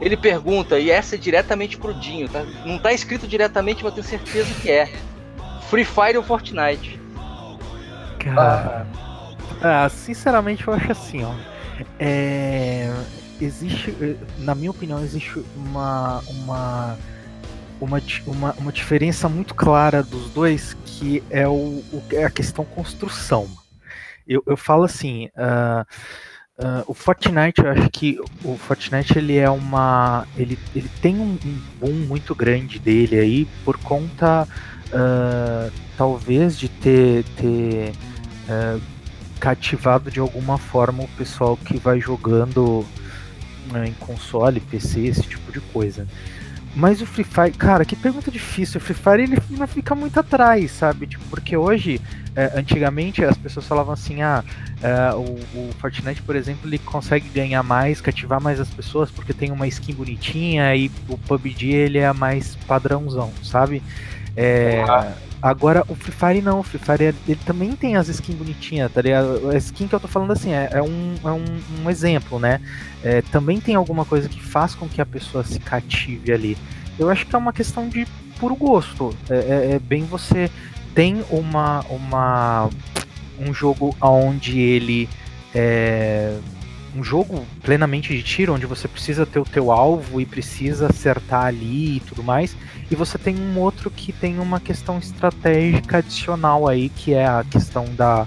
Ele 0.00 0.16
pergunta, 0.16 0.78
e 0.78 0.92
essa 0.92 1.16
é 1.16 1.18
diretamente 1.18 1.76
pro 1.76 1.92
Dinho, 1.92 2.28
tá? 2.28 2.44
Não 2.64 2.78
tá 2.78 2.92
escrito 2.92 3.26
diretamente, 3.26 3.82
mas 3.82 3.96
eu 3.96 4.02
tenho 4.02 4.06
certeza 4.06 4.54
que 4.62 4.70
é. 4.70 4.88
Free 5.68 5.84
Fire 5.84 6.16
ou 6.16 6.22
Fortnite? 6.22 7.00
Cara, 8.20 8.86
ah, 9.60 9.88
sinceramente 9.88 10.66
eu 10.68 10.72
acho 10.72 10.92
assim, 10.92 11.24
ó. 11.24 11.34
É, 11.98 12.92
existe, 13.40 13.92
eh, 14.00 14.14
na 14.38 14.54
minha 14.54 14.70
opinião, 14.70 15.00
existe 15.02 15.42
uma, 15.56 16.22
uma, 16.28 16.96
uma, 17.80 18.02
uma, 18.26 18.52
uma 18.54 18.72
diferença 18.72 19.28
muito 19.28 19.54
clara 19.54 20.02
dos 20.02 20.30
dois, 20.30 20.76
que 20.84 21.22
é, 21.30 21.46
o, 21.46 21.52
o 21.52 22.02
é 22.12 22.24
a 22.24 22.30
questão 22.30 22.64
construção. 22.64 23.48
Eu, 24.26 24.42
eu 24.46 24.56
falo 24.56 24.84
assim, 24.84 25.26
uh, 25.36 25.82
uh, 26.62 26.84
o 26.86 26.94
Fortnite, 26.94 27.60
eu 27.62 27.70
acho 27.70 27.88
que 27.90 28.18
o 28.44 28.56
Fortnite 28.56 29.18
ele 29.18 29.36
é 29.36 29.48
uma, 29.48 30.26
ele, 30.36 30.58
ele 30.74 30.90
tem 31.00 31.16
um, 31.18 31.38
um 31.44 31.62
boom 31.80 31.94
muito 32.06 32.34
grande 32.34 32.78
dele 32.78 33.18
aí 33.18 33.48
por 33.64 33.78
conta, 33.78 34.46
uh, 34.88 35.72
talvez 35.96 36.58
de 36.58 36.68
ter, 36.68 37.24
ter 37.36 37.92
cativado 39.38 40.10
de 40.10 40.20
alguma 40.20 40.56
forma 40.56 41.04
o 41.04 41.08
pessoal 41.08 41.56
que 41.56 41.76
vai 41.76 42.00
jogando 42.00 42.84
em 43.86 43.92
console, 43.92 44.60
PC, 44.60 45.06
esse 45.06 45.22
tipo 45.22 45.52
de 45.52 45.60
coisa. 45.60 46.06
Mas 46.78 47.02
o 47.02 47.06
Free 47.06 47.24
Fire, 47.24 47.50
cara, 47.50 47.84
que 47.84 47.96
pergunta 47.96 48.30
difícil. 48.30 48.78
O 48.78 48.80
Free 48.80 48.94
Fire 48.94 49.22
ele 49.24 49.36
não 49.50 49.66
fica 49.66 49.96
muito 49.96 50.20
atrás, 50.20 50.70
sabe? 50.70 51.08
Tipo, 51.08 51.24
porque 51.28 51.56
hoje, 51.56 52.00
é, 52.36 52.52
antigamente 52.56 53.24
as 53.24 53.36
pessoas 53.36 53.66
falavam 53.66 53.92
assim: 53.92 54.22
ah, 54.22 54.44
é, 54.80 55.12
o, 55.12 55.22
o, 55.58 55.70
Fortnite, 55.80 56.22
por 56.22 56.36
exemplo, 56.36 56.68
ele 56.68 56.78
consegue 56.78 57.28
ganhar 57.30 57.64
mais, 57.64 58.00
cativar 58.00 58.40
mais 58.40 58.60
as 58.60 58.68
pessoas 58.68 59.10
porque 59.10 59.32
tem 59.32 59.50
uma 59.50 59.66
skin 59.66 59.92
bonitinha 59.92 60.72
e 60.76 60.88
o 61.08 61.18
PUBG 61.18 61.68
ele 61.72 61.98
é 61.98 62.12
mais 62.12 62.54
padrãozão, 62.54 63.32
sabe? 63.42 63.82
É, 64.36 64.84
agora, 65.42 65.84
o 65.88 65.94
Free 65.94 66.12
Fire 66.12 66.42
não, 66.42 66.60
o 66.60 66.62
Free 66.62 66.80
Fire 66.80 67.14
ele 67.26 67.40
também 67.44 67.72
tem 67.72 67.96
as 67.96 68.08
skins 68.08 68.36
bonitinhas, 68.36 68.92
tá 68.92 69.00
ligado? 69.00 69.50
A 69.50 69.56
skin 69.56 69.86
que 69.86 69.94
eu 69.94 70.00
tô 70.00 70.08
falando 70.08 70.32
assim 70.32 70.52
é, 70.52 70.68
é, 70.72 70.82
um, 70.82 71.14
é 71.24 71.30
um, 71.30 71.44
um, 71.82 71.90
exemplo, 71.90 72.38
né? 72.38 72.60
É, 73.02 73.22
também 73.22 73.60
tem 73.60 73.74
alguma 73.74 74.04
coisa 74.04 74.28
que 74.28 74.40
faz 74.40 74.74
com 74.74 74.88
que 74.88 75.00
a 75.00 75.06
pessoa 75.06 75.44
se 75.44 75.58
cative 75.60 76.32
ali. 76.32 76.58
Eu 76.98 77.08
acho 77.10 77.26
que 77.26 77.34
é 77.34 77.38
uma 77.38 77.52
questão 77.52 77.88
de 77.88 78.06
puro 78.38 78.56
gosto. 78.56 79.14
É, 79.28 79.36
é, 79.36 79.72
é 79.74 79.78
bem 79.78 80.04
você 80.04 80.50
tem 80.94 81.24
uma, 81.30 81.84
uma 81.88 82.68
um 83.38 83.54
jogo 83.54 83.96
onde 84.00 84.58
ele 84.58 85.08
é 85.54 86.38
um 86.98 87.04
jogo 87.04 87.46
plenamente 87.62 88.14
de 88.14 88.22
tiro, 88.22 88.52
onde 88.52 88.66
você 88.66 88.88
precisa 88.88 89.24
ter 89.24 89.38
o 89.38 89.44
teu 89.44 89.70
alvo 89.70 90.20
e 90.20 90.26
precisa 90.26 90.88
acertar 90.88 91.46
ali 91.46 91.96
e 91.96 92.00
tudo 92.00 92.22
mais. 92.24 92.56
E 92.90 92.96
você 92.96 93.16
tem 93.16 93.36
um 93.38 93.58
outro 93.58 93.90
que 93.90 94.12
tem 94.12 94.38
uma 94.38 94.58
questão 94.58 94.98
estratégica 94.98 95.98
adicional 95.98 96.66
aí, 96.66 96.88
que 96.88 97.14
é 97.14 97.26
a 97.26 97.44
questão 97.48 97.84
da, 97.94 98.26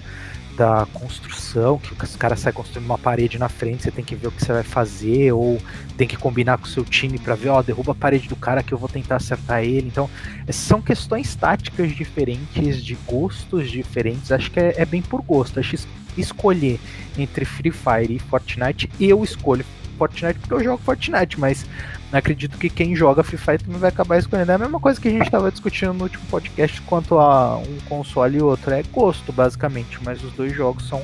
da 0.62 0.86
construção, 0.94 1.80
que 1.80 1.92
os 1.92 2.16
caras 2.16 2.40
saem 2.40 2.54
construindo 2.54 2.86
uma 2.86 2.98
parede 2.98 3.40
na 3.40 3.50
frente, 3.50 3.82
você 3.82 3.90
tem 3.90 4.06
que 4.06 4.16
ver 4.16 4.28
o 4.28 4.32
que 4.32 4.46
você 4.46 4.54
vai 4.54 4.62
fazer, 4.62 5.32
ou 5.32 5.60
tem 5.98 6.08
que 6.08 6.16
combinar 6.16 6.60
com 6.60 6.66
o 6.66 6.70
seu 6.70 6.86
time 6.86 7.18
para 7.18 7.34
ver, 7.34 7.50
ó, 7.50 7.64
derruba 7.64 7.94
a 7.94 7.96
parede 7.96 8.30
do 8.30 8.36
cara 8.36 8.62
que 8.62 8.72
eu 8.72 8.78
vou 8.78 8.88
tentar 8.88 9.16
acertar 9.16 9.64
ele. 9.64 9.88
Então, 9.88 10.08
são 10.52 10.80
questões 10.80 11.34
táticas 11.34 11.92
diferentes, 11.96 12.84
de 12.84 12.94
gostos 13.08 13.72
diferentes, 13.72 14.32
acho 14.32 14.52
que 14.52 14.60
é, 14.60 14.76
é 14.78 14.86
bem 14.86 15.02
por 15.02 15.24
gosto. 15.24 15.60
Acho 15.60 15.76
escolher 16.16 16.80
entre 17.18 17.44
Free 17.44 17.72
Fire 17.72 18.16
e 18.16 18.20
Fortnite, 18.20 18.88
eu 19.00 19.24
escolho 19.24 19.66
Fortnite 20.02 20.40
porque 20.40 20.54
eu 20.56 20.64
jogo 20.64 20.82
Fortnite, 20.84 21.40
mas 21.40 21.64
acredito 22.12 22.58
que 22.58 22.70
quem 22.70 22.96
joga 22.96 23.24
Free 23.24 23.38
Fire 23.38 23.60
também 23.60 23.80
vai 23.80 23.90
acabar 23.90 24.18
escolhendo. 24.18 24.52
É 24.52 24.56
a 24.56 24.58
mesma 24.58 24.80
coisa 24.80 25.00
que 25.00 25.08
a 25.08 25.12
gente 25.12 25.26
estava 25.26 25.52
discutindo 25.52 25.94
no 25.94 26.04
último 26.04 26.26
podcast 26.26 26.82
quanto 26.82 27.20
a 27.20 27.58
um 27.60 27.78
console 27.88 28.40
e 28.40 28.42
outro. 28.42 28.74
É 28.74 28.82
gosto, 28.92 29.32
basicamente, 29.32 30.00
mas 30.04 30.24
os 30.24 30.34
dois 30.34 30.54
jogos 30.56 30.88
são 30.88 31.04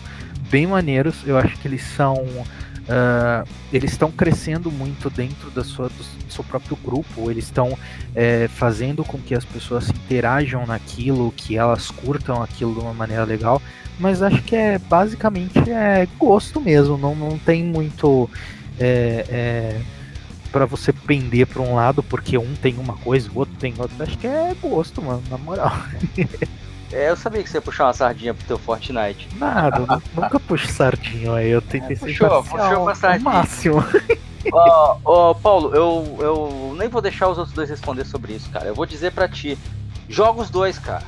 bem 0.50 0.66
maneiros. 0.66 1.16
Eu 1.28 1.38
acho 1.38 1.56
que 1.60 1.68
eles 1.68 1.84
são. 1.84 2.16
Uh, 2.16 3.46
eles 3.72 3.92
estão 3.92 4.10
crescendo 4.10 4.72
muito 4.72 5.10
dentro 5.10 5.52
da 5.52 5.62
sua, 5.62 5.90
do 5.90 6.32
seu 6.32 6.42
próprio 6.42 6.78
grupo, 6.78 7.30
eles 7.30 7.44
estão 7.44 7.78
é, 8.16 8.48
fazendo 8.48 9.04
com 9.04 9.18
que 9.18 9.36
as 9.36 9.44
pessoas 9.44 9.84
se 9.84 9.92
interajam 9.92 10.66
naquilo, 10.66 11.34
que 11.36 11.58
elas 11.58 11.92
curtam 11.92 12.42
aquilo 12.42 12.74
de 12.74 12.80
uma 12.80 12.94
maneira 12.94 13.26
legal 13.26 13.62
mas 14.00 14.22
acho 14.22 14.44
que 14.44 14.56
é 14.56 14.78
basicamente 14.78 15.58
é 15.72 16.08
gosto 16.20 16.62
mesmo, 16.62 16.98
não, 16.98 17.16
não 17.16 17.38
tem 17.38 17.64
muito 17.64 18.30
é, 18.80 19.26
é, 19.30 19.82
para 20.52 20.66
você 20.66 20.92
pender 20.92 21.48
para 21.48 21.62
um 21.62 21.76
lado 21.76 22.02
porque 22.04 22.38
um 22.38 22.56
tem 22.56 22.78
uma 22.78 22.96
coisa, 22.98 23.30
o 23.34 23.40
outro 23.40 23.56
tem 23.60 23.74
outra. 23.78 24.04
Acho 24.04 24.18
que 24.18 24.28
é 24.28 24.56
gosto, 24.62 25.02
mano, 25.02 25.24
na 25.30 25.38
moral. 25.38 25.72
É, 26.90 27.10
eu 27.10 27.18
sabia 27.18 27.44
que 27.44 27.50
você 27.50 27.58
ia 27.58 27.62
puxar 27.62 27.86
uma 27.86 27.94
sardinha 27.94 28.34
pro 28.34 28.48
teu 28.48 28.58
Fortnite. 28.58 29.28
Nada, 29.36 29.86
nunca 30.16 30.40
puxo 30.40 30.68
sardinha, 30.72 31.34
aí 31.34 31.50
eu 31.50 31.62
tentei 31.62 31.98
é, 31.98 32.00
ser 32.00 32.06
puxou, 32.06 32.44
puxou 32.44 32.84
uma 32.84 32.96
sardinha. 32.96 33.30
máximo. 33.30 33.84
Ó, 34.54 34.98
oh, 35.04 35.32
oh, 35.32 35.36
Paulo, 35.36 35.76
eu, 35.76 36.18
eu 36.22 36.76
nem 36.78 36.88
vou 36.88 37.02
deixar 37.02 37.28
os 37.28 37.38
outros 37.38 37.54
dois 37.54 37.70
responder 37.70 38.06
sobre 38.06 38.34
isso, 38.34 38.50
cara. 38.50 38.68
Eu 38.68 38.76
vou 38.76 38.86
dizer 38.86 39.12
para 39.12 39.28
ti, 39.28 39.58
joga 40.08 40.42
os 40.42 40.50
dois, 40.50 40.80
cara. 40.80 41.04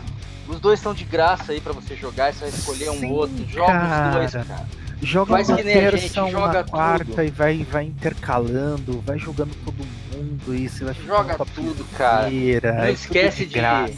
Os 0.49 0.59
dois 0.59 0.79
estão 0.79 0.93
de 0.93 1.05
graça 1.05 1.53
aí 1.53 1.61
para 1.61 1.71
você 1.71 1.95
jogar, 1.95 2.33
você 2.33 2.41
vai 2.41 2.49
escolher 2.49 2.89
um 2.89 2.99
Sim, 2.99 3.11
outro. 3.11 3.47
Joga 3.47 3.71
cara. 3.71 4.09
os 4.09 4.15
dois, 4.15 4.47
cara. 4.47 4.67
Joga 5.01 5.31
Faz 5.31 5.49
uma 5.49 5.57
terça, 5.57 6.29
joga 6.29 6.37
uma 6.37 6.63
quarta 6.63 7.05
tudo. 7.05 7.23
e 7.23 7.29
vai, 7.29 7.63
vai 7.63 7.85
intercalando, 7.85 9.01
vai 9.05 9.17
jogando 9.17 9.55
todo 9.63 9.77
mundo 10.13 10.55
e 10.55 10.67
você 10.67 10.83
vai 10.83 10.93
Joga 10.93 11.37
tudo, 11.55 11.85
cara. 11.97 12.29
Não 12.29 12.83
é 12.83 12.91
esquece 12.91 13.45
de, 13.45 13.59
de 13.59 13.97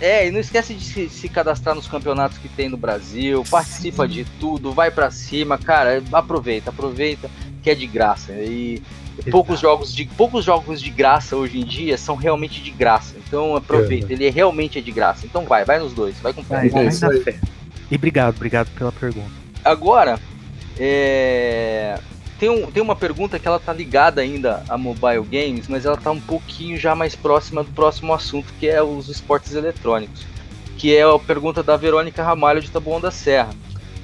É, 0.00 0.28
e 0.28 0.30
não 0.30 0.38
esquece 0.38 0.74
de 0.74 0.84
se, 0.84 1.08
se, 1.08 1.28
cadastrar 1.30 1.74
nos 1.74 1.88
campeonatos 1.88 2.36
que 2.36 2.48
tem 2.48 2.68
no 2.68 2.76
Brasil, 2.76 3.42
participa 3.50 4.06
Sim. 4.06 4.12
de 4.12 4.24
tudo, 4.38 4.72
vai 4.72 4.90
para 4.90 5.10
cima, 5.10 5.56
cara, 5.56 6.02
aproveita, 6.12 6.68
aproveita 6.70 7.30
que 7.62 7.70
é 7.70 7.74
de 7.74 7.86
graça. 7.86 8.32
E 8.32 8.82
poucos 9.30 9.60
jogos 9.60 9.94
de 9.94 10.04
poucos 10.04 10.44
jogos 10.44 10.80
de 10.80 10.90
graça 10.90 11.36
hoje 11.36 11.58
em 11.58 11.64
dia 11.64 11.96
são 11.96 12.16
realmente 12.16 12.62
de 12.62 12.70
graça. 12.70 13.16
Então 13.26 13.56
aproveita, 13.56 14.12
é. 14.12 14.14
ele 14.14 14.26
é 14.26 14.30
realmente 14.30 14.78
é 14.78 14.82
de 14.82 14.92
graça. 14.92 15.24
Então 15.24 15.46
vai, 15.46 15.64
vai 15.64 15.78
nos 15.78 15.94
dois, 15.94 16.18
vai 16.20 16.34
com 16.34 16.44
fé. 16.44 16.54
Vai, 16.54 16.68
vai 16.68 16.84
na 16.84 17.22
fé. 17.22 17.38
E 17.90 17.96
obrigado, 17.96 18.36
obrigado 18.36 18.68
pela 18.76 18.92
pergunta. 18.92 19.37
Agora, 19.64 20.18
é... 20.78 21.98
tem, 22.38 22.48
um, 22.48 22.70
tem 22.70 22.82
uma 22.82 22.96
pergunta 22.96 23.38
que 23.38 23.46
ela 23.46 23.58
tá 23.58 23.72
ligada 23.72 24.20
ainda 24.20 24.62
a 24.68 24.78
mobile 24.78 25.24
games, 25.24 25.68
mas 25.68 25.84
ela 25.84 25.96
tá 25.96 26.10
um 26.10 26.20
pouquinho 26.20 26.78
já 26.78 26.94
mais 26.94 27.14
próxima 27.14 27.64
do 27.64 27.70
próximo 27.72 28.12
assunto, 28.12 28.52
que 28.58 28.68
é 28.68 28.82
os 28.82 29.08
esportes 29.08 29.54
eletrônicos. 29.54 30.26
Que 30.76 30.94
é 30.94 31.02
a 31.02 31.18
pergunta 31.18 31.62
da 31.62 31.76
Verônica 31.76 32.22
Ramalho 32.22 32.60
de 32.60 32.70
Taboão 32.70 33.00
da 33.00 33.10
Serra. 33.10 33.50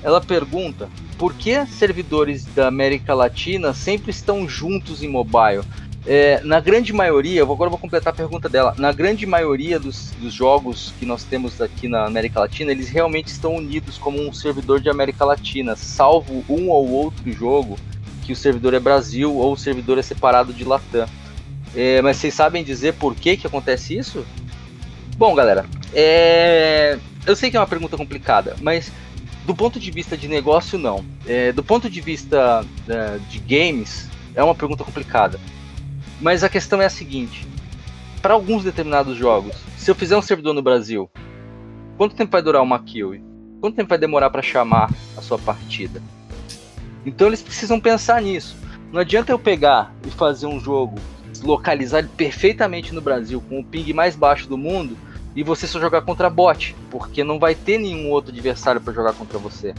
Ela 0.03 0.21
pergunta 0.21 0.89
por 1.17 1.33
que 1.33 1.65
servidores 1.67 2.45
da 2.45 2.69
América 2.69 3.15
Latina 3.15 3.73
sempre 3.73 4.11
estão 4.11 4.49
juntos 4.49 5.03
em 5.03 5.09
mobile? 5.09 5.63
É, 6.07 6.41
na 6.45 6.61
grande 6.61 6.93
maioria, 6.93 7.43
agora 7.43 7.67
eu 7.67 7.71
vou 7.71 7.79
completar 7.79 8.13
a 8.13 8.17
pergunta 8.17 8.49
dela. 8.49 8.75
Na 8.77 8.93
grande 8.93 9.25
maioria 9.25 9.81
dos, 9.81 10.11
dos, 10.21 10.35
jogos 10.35 10.93
que 10.99 11.07
nós 11.07 11.25
temos 11.25 11.63
aqui 11.63 11.89
na 11.89 12.05
América 12.05 12.41
Latina, 12.41 12.73
eles 12.73 12.91
realmente 12.91 13.29
estão 13.29 13.57
unidos 13.57 13.97
como 13.97 14.21
um 14.21 14.33
servidor 14.33 14.81
de 14.81 14.91
América 14.91 15.25
Latina, 15.25 15.75
salvo 15.75 16.45
um 16.49 16.69
ou 16.69 16.91
outro 16.91 17.33
jogo 17.33 17.79
que 18.23 18.33
o 18.33 18.37
servidor 18.37 18.75
é 18.75 18.81
Brasil 18.81 19.35
ou 19.35 19.53
o 19.53 19.57
servidor 19.57 19.99
é 19.99 20.03
separado 20.03 20.53
de 20.53 20.65
Latam. 20.65 21.07
É, 21.75 22.03
mas 22.03 22.19
vocês 22.19 22.35
sabem 22.35 22.63
dizer 22.63 22.95
por 22.95 23.15
que, 23.15 23.37
que 23.37 23.47
acontece 23.47 23.97
isso? 23.97 24.27
Bom, 25.17 25.35
galera, 25.35 25.65
é... 25.95 26.99
eu 27.27 27.35
sei 27.35 27.51
que 27.51 27.57
é 27.57 27.61
uma 27.61 27.67
pergunta 27.67 27.97
complicada, 27.97 28.57
mas 28.61 28.93
do 29.47 29.55
ponto 29.55 29.79
de 29.79 29.91
vista 29.91 30.17
de 30.17 30.29
negócio, 30.29 30.79
não. 30.79 31.05
É, 31.27 31.53
do 31.53 31.63
ponto 31.63 31.89
de 31.89 32.01
vista 32.01 32.65
é, 32.89 33.19
de 33.29 33.39
games, 33.39 34.09
é 34.35 34.43
uma 34.43 34.55
pergunta 34.55 34.85
complicada. 34.85 35.39
Mas 36.21 36.45
a 36.45 36.49
questão 36.49 36.81
é 36.81 36.87
a 36.87 36.91
seguinte: 36.91 37.47
para 38.23 38.35
alguns 38.35 38.65
determinados 38.65 39.17
jogos, 39.17 39.55
se 39.77 39.91
eu 39.91 39.95
fizer 39.95 40.17
um 40.17 40.23
servidor 40.23 40.55
no 40.55 40.62
Brasil, 40.62 41.11
quanto 41.97 42.15
tempo 42.15 42.33
vai 42.33 42.43
durar 42.43 42.62
uma 42.62 42.79
kill? 42.79 43.21
Quanto 43.61 43.77
tempo 43.77 43.89
vai 43.89 43.99
demorar 43.99 44.31
para 44.31 44.43
chamar 44.43 44.91
a 45.17 45.23
sua 45.23 45.39
partida? 45.39 46.03
Então 47.05 47.27
eles 47.27 47.43
precisam 47.43 47.81
pensar 47.81 48.21
nisso. 48.23 48.57
Não 48.93 49.01
adianta 49.01 49.33
eu 49.33 49.39
pegar 49.39 49.93
e 50.07 50.11
fazer 50.11 50.47
um 50.47 50.61
jogo 50.61 50.99
localizado 51.43 52.09
perfeitamente 52.17 52.95
no 52.95 53.01
Brasil 53.01 53.43
com 53.49 53.61
o 53.61 53.65
ping 53.65 53.93
mais 53.93 54.15
baixo 54.15 54.49
do 54.49 54.57
mundo 54.57 54.97
e 55.35 55.43
você 55.43 55.67
só 55.67 55.81
jogar 55.81 56.03
contra 56.03 56.31
bot, 56.31 56.77
porque 56.91 57.25
não 57.25 57.39
vai 57.39 57.55
ter 57.55 57.79
nenhum 57.79 58.11
outro 58.11 58.31
adversário 58.31 58.81
para 58.81 58.93
jogar 58.93 59.12
contra 59.15 59.39
você. 59.39 59.75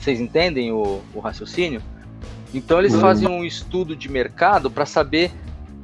Vocês 0.00 0.20
entendem 0.20 0.72
o, 0.72 1.00
o 1.14 1.20
raciocínio? 1.20 1.80
Então 2.52 2.78
eles 2.78 2.94
uhum. 2.94 3.00
fazem 3.00 3.28
um 3.28 3.44
estudo 3.44 3.94
de 3.94 4.08
mercado 4.08 4.70
para 4.70 4.86
saber 4.86 5.30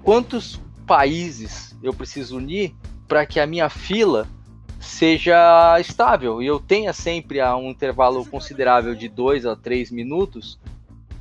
quantos 0.03 0.61
países 0.87 1.77
eu 1.83 1.93
preciso 1.93 2.37
unir 2.37 2.75
para 3.07 3.27
que 3.27 3.39
a 3.39 3.47
minha 3.47 3.69
fila 3.69 4.27
seja 4.81 5.79
estável 5.81 6.43
e 6.43 6.47
eu 6.47 6.59
tenha 6.59 6.93
sempre 6.93 7.41
a 7.41 7.57
um 7.57 7.71
intervalo 7.71 8.25
considerável 8.27 8.95
de 8.95 9.09
2 9.09 9.47
a 9.47 9.57
3 9.57 9.91
minutos 9.91 10.59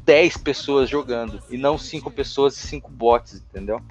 10 0.05 0.37
pessoas 0.37 0.89
jogando 0.89 1.41
e 1.49 1.57
não 1.57 1.77
5 1.77 2.11
pessoas 2.11 2.57
e 2.57 2.67
5 2.67 2.91
bots, 2.91 3.35
entendeu? 3.35 3.81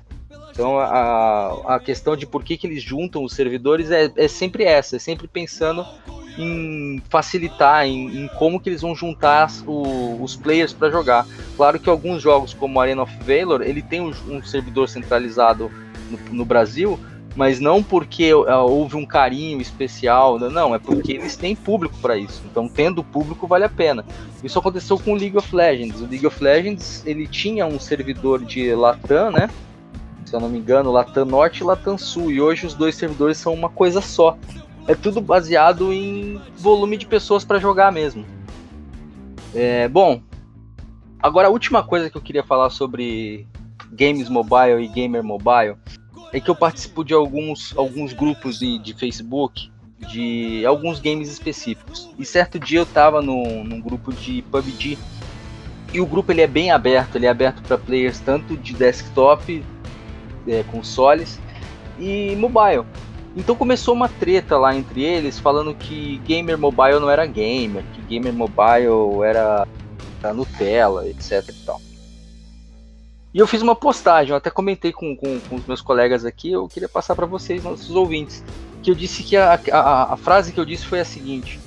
Então 0.50 0.78
a, 0.78 1.76
a 1.76 1.80
questão 1.80 2.14
de 2.14 2.26
por 2.26 2.44
que, 2.44 2.56
que 2.56 2.66
eles 2.66 2.82
juntam 2.82 3.24
os 3.24 3.32
servidores 3.32 3.90
é, 3.90 4.12
é 4.16 4.28
sempre 4.28 4.64
essa, 4.64 4.96
é 4.96 4.98
sempre 4.98 5.26
pensando 5.26 5.86
em 6.38 7.02
facilitar, 7.08 7.86
em, 7.86 8.24
em 8.24 8.28
como 8.38 8.58
que 8.58 8.68
eles 8.68 8.80
vão 8.80 8.94
juntar 8.94 9.50
o, 9.66 10.22
os 10.22 10.36
players 10.36 10.72
para 10.72 10.90
jogar. 10.90 11.26
Claro 11.56 11.78
que 11.78 11.88
alguns 11.88 12.22
jogos 12.22 12.54
como 12.54 12.80
Arena 12.80 13.02
of 13.02 13.12
Valor, 13.18 13.62
ele 13.62 13.82
tem 13.82 14.00
um, 14.00 14.12
um 14.28 14.42
servidor 14.42 14.88
centralizado 14.88 15.70
no, 16.10 16.34
no, 16.34 16.44
Brasil, 16.44 16.98
mas 17.36 17.60
não 17.60 17.82
porque 17.82 18.32
uh, 18.32 18.46
houve 18.66 18.96
um 18.96 19.06
carinho 19.06 19.60
especial, 19.60 20.38
não, 20.38 20.74
é 20.74 20.78
porque 20.78 21.12
eles 21.12 21.36
têm 21.36 21.54
público 21.54 21.96
para 22.00 22.16
isso. 22.16 22.42
Então, 22.50 22.68
tendo 22.68 23.04
público 23.04 23.46
vale 23.46 23.64
a 23.64 23.68
pena. 23.68 24.04
Isso 24.42 24.58
aconteceu 24.58 24.98
com 24.98 25.12
o 25.12 25.16
League 25.16 25.36
of 25.36 25.54
Legends. 25.54 26.00
O 26.00 26.06
League 26.06 26.26
of 26.26 26.42
Legends, 26.42 27.02
ele 27.06 27.26
tinha 27.26 27.66
um 27.66 27.78
servidor 27.78 28.44
de 28.44 28.74
Latam, 28.74 29.30
né? 29.30 29.48
se 30.32 30.36
eu 30.36 30.40
não 30.40 30.48
me 30.48 30.58
engano, 30.58 30.90
Latam 30.90 31.26
Norte 31.26 31.60
e 31.60 31.64
Latam 31.64 31.98
Sul. 31.98 32.30
E 32.30 32.40
hoje 32.40 32.66
os 32.66 32.72
dois 32.72 32.94
servidores 32.94 33.36
são 33.36 33.52
uma 33.52 33.68
coisa 33.68 34.00
só. 34.00 34.38
É 34.86 34.94
tudo 34.94 35.20
baseado 35.20 35.92
em 35.92 36.40
volume 36.56 36.96
de 36.96 37.06
pessoas 37.06 37.44
para 37.44 37.58
jogar 37.58 37.92
mesmo. 37.92 38.24
É, 39.54 39.88
bom, 39.88 40.22
agora 41.20 41.48
a 41.48 41.50
última 41.50 41.82
coisa 41.82 42.10
que 42.10 42.16
eu 42.16 42.22
queria 42.22 42.42
falar 42.42 42.70
sobre 42.70 43.46
games 43.92 44.28
mobile 44.28 44.82
e 44.82 44.88
gamer 44.88 45.22
mobile 45.22 45.76
é 46.32 46.40
que 46.40 46.50
eu 46.50 46.56
participo 46.56 47.04
de 47.04 47.12
alguns, 47.12 47.76
alguns 47.76 48.12
grupos 48.12 48.58
de, 48.58 48.78
de 48.78 48.94
Facebook 48.94 49.70
de 50.08 50.64
alguns 50.66 50.98
games 50.98 51.30
específicos. 51.30 52.10
E 52.18 52.24
certo 52.24 52.58
dia 52.58 52.80
eu 52.80 52.84
estava 52.84 53.22
num, 53.22 53.64
num 53.64 53.80
grupo 53.80 54.12
de 54.12 54.42
PUBG 54.42 54.98
e 55.92 56.00
o 56.00 56.06
grupo 56.06 56.32
ele 56.32 56.40
é 56.40 56.46
bem 56.46 56.70
aberto, 56.70 57.16
ele 57.16 57.26
é 57.26 57.28
aberto 57.28 57.62
para 57.62 57.78
players 57.78 58.18
tanto 58.20 58.56
de 58.56 58.72
desktop 58.72 59.64
é, 60.48 60.62
consoles 60.64 61.38
e 61.98 62.34
mobile. 62.36 62.84
Então 63.34 63.56
começou 63.56 63.94
uma 63.94 64.08
treta 64.08 64.58
lá 64.58 64.74
entre 64.74 65.02
eles, 65.02 65.38
falando 65.38 65.74
que 65.74 66.18
gamer 66.26 66.58
mobile 66.58 67.00
não 67.00 67.10
era 67.10 67.24
gamer, 67.24 67.82
que 67.94 68.02
gamer 68.02 68.32
mobile 68.32 69.22
era, 69.24 69.66
era 70.22 70.34
Nutella, 70.34 71.08
etc 71.08 71.48
e 71.48 71.64
tal. 71.64 71.80
E 73.32 73.38
eu 73.38 73.46
fiz 73.46 73.62
uma 73.62 73.74
postagem, 73.74 74.32
eu 74.32 74.36
até 74.36 74.50
comentei 74.50 74.92
com, 74.92 75.16
com, 75.16 75.40
com 75.40 75.56
os 75.56 75.66
meus 75.66 75.80
colegas 75.80 76.26
aqui, 76.26 76.52
eu 76.52 76.68
queria 76.68 76.88
passar 76.88 77.14
para 77.14 77.24
vocês, 77.24 77.64
nossos 77.64 77.90
ouvintes, 77.90 78.44
que 78.82 78.90
eu 78.90 78.94
disse 78.94 79.22
que 79.22 79.36
a, 79.36 79.58
a, 79.72 80.12
a 80.12 80.16
frase 80.18 80.52
que 80.52 80.60
eu 80.60 80.66
disse 80.66 80.84
foi 80.84 81.00
a 81.00 81.04
seguinte: 81.04 81.58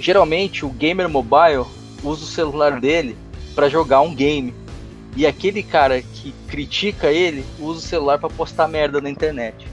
geralmente 0.00 0.64
o 0.64 0.70
gamer 0.70 1.08
mobile 1.08 1.66
usa 2.02 2.24
o 2.24 2.26
celular 2.26 2.80
dele 2.80 3.16
para 3.54 3.68
jogar 3.68 4.00
um 4.00 4.14
game. 4.14 4.54
E 5.16 5.26
aquele 5.26 5.62
cara 5.62 6.00
que 6.00 6.32
critica 6.46 7.10
ele 7.10 7.44
usa 7.58 7.80
o 7.80 7.82
celular 7.82 8.18
para 8.18 8.30
postar 8.30 8.68
merda 8.68 9.00
na 9.00 9.10
internet. 9.10 9.66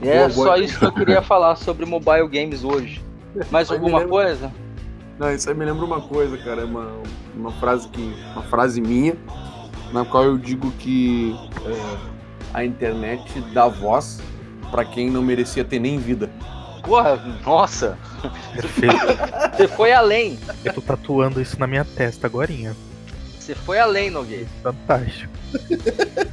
E 0.00 0.08
é 0.08 0.20
boa, 0.20 0.30
só 0.30 0.44
boa. 0.44 0.58
isso 0.58 0.78
que 0.78 0.84
eu 0.84 0.92
queria 0.92 1.22
falar 1.22 1.56
sobre 1.56 1.84
mobile 1.84 2.28
games 2.28 2.64
hoje. 2.64 3.02
Mais 3.50 3.70
alguma 3.70 3.98
lembra... 3.98 4.08
coisa? 4.08 4.52
Não, 5.18 5.34
isso 5.34 5.48
aí 5.48 5.56
me 5.56 5.64
lembra 5.64 5.84
uma 5.84 6.00
coisa, 6.00 6.38
cara. 6.38 6.62
É 6.62 6.64
uma, 6.64 6.92
uma 7.34 7.52
frase 7.52 7.88
que. 7.88 8.14
Uma 8.32 8.42
frase 8.44 8.80
minha, 8.80 9.16
na 9.92 10.04
qual 10.04 10.24
eu 10.24 10.38
digo 10.38 10.70
que 10.72 11.34
é, 11.66 11.98
a 12.54 12.64
internet 12.64 13.40
dá 13.52 13.66
voz 13.66 14.20
para 14.70 14.84
quem 14.84 15.10
não 15.10 15.22
merecia 15.22 15.64
ter 15.64 15.78
nem 15.78 15.98
vida. 15.98 16.30
Porra, 16.82 17.16
nossa! 17.44 17.98
Perfeito. 18.54 18.96
Você 19.56 19.68
foi 19.68 19.92
além. 19.92 20.38
Eu 20.64 20.72
tô 20.72 20.80
tatuando 20.80 21.40
isso 21.40 21.58
na 21.58 21.66
minha 21.66 21.84
testa 21.84 22.26
agora. 22.26 22.52
Você 23.38 23.54
foi 23.54 23.78
além, 23.78 24.10
Nogueira. 24.10 24.46
Fantástico. 24.62 25.32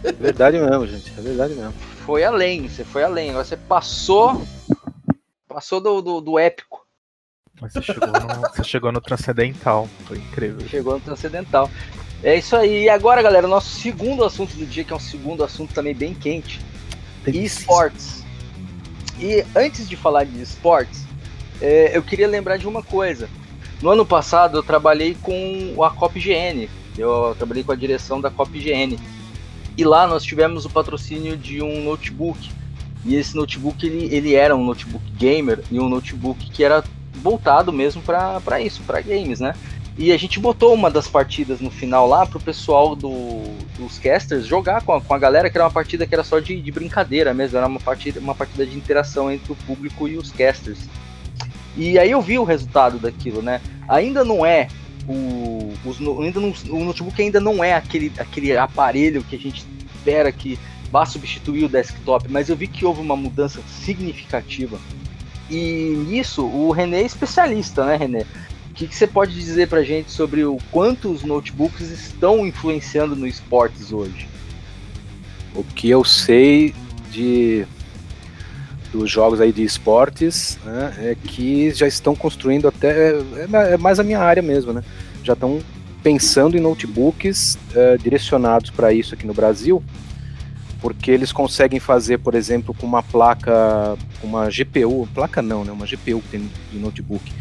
É 0.03 0.11
verdade 0.11 0.59
mesmo, 0.59 0.88
gente. 0.88 1.13
É 1.18 1.22
verdade 1.22 1.53
mesmo. 1.55 1.74
Foi 2.06 2.24
além, 2.24 2.68
você 2.68 2.84
foi 2.84 3.03
além. 3.03 3.32
Agora 3.32 3.43
você 3.43 3.58
passou. 3.58 4.45
Passou 5.47 5.82
do, 5.82 6.01
do, 6.01 6.22
do 6.22 6.39
épico. 6.39 6.86
Você 7.60 7.82
chegou, 7.82 8.08
no, 8.08 8.41
você 8.41 8.64
chegou 8.64 8.91
no 8.91 9.01
transcendental. 9.01 9.89
Foi 10.06 10.18
incrível. 10.18 10.68
Chegou 10.68 10.93
no 10.93 10.99
transcendental. 10.99 11.70
É 12.24 12.36
isso 12.36 12.56
aí. 12.56 12.84
E 12.84 12.89
agora, 12.89 13.22
galera, 13.22 13.47
nosso 13.47 13.70
segundo 13.80 14.24
assunto 14.24 14.56
do 14.56 14.66
dia, 14.66 14.84
que 14.84 14.93
é 14.93 14.95
um 14.95 14.99
segundo 14.99 15.43
assunto 15.43 15.74
também 15.74 15.95
bem 15.95 16.14
quente: 16.14 16.60
esportes. 17.26 18.24
E 19.20 19.43
antes 19.56 19.88
de 19.89 19.95
falar 19.95 20.26
de 20.26 20.41
esportes, 20.41 21.06
é, 21.62 21.97
eu 21.97 22.03
queria 22.03 22.28
lembrar 22.28 22.58
de 22.58 22.68
uma 22.68 22.84
coisa. 22.84 23.28
No 23.82 23.89
ano 23.89 24.06
passado 24.06 24.58
eu 24.58 24.64
trabalhei 24.64 25.16
com 25.22 25.84
a 25.84 25.89
COPGN, 25.89 26.70
eu 26.97 27.34
trabalhei 27.38 27.64
com 27.64 27.72
a 27.72 27.76
direção 27.76 28.22
da 28.22 28.30
COPGN. 28.30 28.97
E 29.78 29.84
lá 29.84 30.07
nós 30.07 30.23
tivemos 30.23 30.65
o 30.65 30.69
patrocínio 30.69 31.38
de 31.38 31.61
um 31.61 31.84
notebook. 31.84 32.49
E 33.03 33.15
esse 33.15 33.36
notebook 33.36 33.86
ele, 33.86 34.13
ele 34.13 34.34
era 34.34 34.55
um 34.55 34.63
notebook 34.63 35.03
gamer 35.17 35.61
e 35.69 35.80
um 35.80 35.89
notebook 35.89 36.49
que 36.49 36.63
era 36.63 36.84
voltado 37.13 37.71
mesmo 37.71 38.01
para 38.01 38.59
isso, 38.61 38.82
para 38.84 39.01
games, 39.01 39.39
né? 39.39 39.53
E 39.97 40.11
a 40.11 40.17
gente 40.17 40.39
botou 40.39 40.73
uma 40.73 40.91
das 40.91 41.07
partidas 41.07 41.61
no 41.61 41.71
final 41.71 42.05
lá 42.05 42.26
pro 42.26 42.39
pessoal 42.39 42.95
do, 42.95 43.43
dos 43.78 43.97
casters 43.97 44.45
jogar 44.45 44.84
com 44.84 44.93
a, 44.93 44.99
com 44.99 45.13
a 45.13 45.17
galera, 45.17 45.49
que 45.49 45.57
era 45.57 45.63
uma 45.63 45.71
partida 45.71 46.05
que 46.05 46.13
era 46.13 46.23
só 46.23 46.39
de, 46.39 46.59
de 46.59 46.71
brincadeira 46.71 47.34
mesmo, 47.34 47.57
era 47.57 47.65
uma 47.65 47.80
partida, 47.80 48.19
uma 48.19 48.36
partida 48.36 48.65
de 48.65 48.76
interação 48.76 49.32
entre 49.32 49.53
o 49.53 49.55
público 49.55 50.07
e 50.07 50.17
os 50.17 50.32
casters. 50.32 50.80
E 51.78 51.97
aí 51.97 52.11
eu 52.11 52.21
vi 52.21 52.38
o 52.38 52.43
resultado 52.43 52.99
daquilo, 52.99 53.41
né? 53.41 53.61
Ainda 53.88 54.26
não 54.26 54.45
é 54.45 54.67
o, 55.08 55.74
os, 55.86 55.99
ainda 55.99 56.39
não, 56.39 56.53
o 56.70 56.84
notebook 56.84 57.22
ainda 57.22 57.39
não 57.39 57.64
é 57.64 57.74
aquele, 57.74 58.12
aquele 58.18 58.56
aparelho 58.58 59.24
que 59.24 59.36
a 59.36 59.39
gente 59.39 59.66
espera 59.95 60.32
que 60.32 60.58
vá 60.91 61.06
substituir 61.06 61.66
o 61.66 61.70
desktop, 61.70 62.28
mas 62.30 62.49
eu 62.49 62.56
vi 62.56 62.68
que 62.68 62.86
houve 62.86 63.01
uma 63.01 63.16
mudança 63.16 63.62
significativa. 63.68 64.80
E 65.49 66.03
nisso 66.08 66.43
o 66.45 66.72
René 66.72 67.01
é 67.01 67.06
especialista, 67.06 67.86
né, 67.86 67.95
René? 67.97 68.26
que, 68.76 68.88
que 68.88 68.95
você 68.95 69.08
pode 69.08 69.34
dizer 69.34 69.70
para 69.70 69.82
gente 69.84 70.12
sobre 70.12 70.43
o 70.43 70.58
quanto 70.70 71.10
os 71.10 71.24
notebooks 71.24 71.89
estão 71.89 72.45
influenciando 72.45 73.16
no 73.16 73.26
esportes 73.26 73.91
hoje? 73.93 74.28
O 75.56 75.64
que 75.64 75.89
eu 75.89 76.03
sei 76.03 76.76
de 77.10 77.66
dos 78.96 79.10
jogos 79.10 79.41
aí 79.41 79.52
de 79.52 79.64
esportes 79.64 80.58
né, 80.64 80.93
é 81.00 81.16
que 81.16 81.72
já 81.72 81.88
estão 81.88 82.16
construindo 82.16 82.68
até 82.68 83.12
é, 83.12 83.74
é 83.74 83.78
mais 83.78 84.00
a 84.00 84.04
minha 84.04 84.20
área 84.20 84.41
mesmo, 84.41 84.74
né? 84.74 84.84
Já 85.24 85.34
estão 85.34 85.60
pensando 86.02 86.56
em 86.56 86.60
notebooks 86.60 87.58
é, 87.74 87.98
direcionados 87.98 88.70
para 88.70 88.93
isso 88.93 89.14
aqui 89.16 89.26
no 89.26 89.34
Brasil, 89.34 89.84
porque 90.80 91.10
eles 91.10 91.32
conseguem 91.32 91.80
fazer, 91.80 92.20
por 92.20 92.36
exemplo, 92.36 92.74
com 92.74 92.86
uma 92.86 93.02
placa, 93.02 93.98
uma 94.24 94.48
GPU, 94.50 95.08
placa 95.14 95.41
não, 95.41 95.64
né? 95.64 95.72
Uma 95.72 95.86
GPU 95.86 96.22
que 96.22 96.30
tem 96.30 96.50
de 96.72 96.78
notebook 96.78 97.32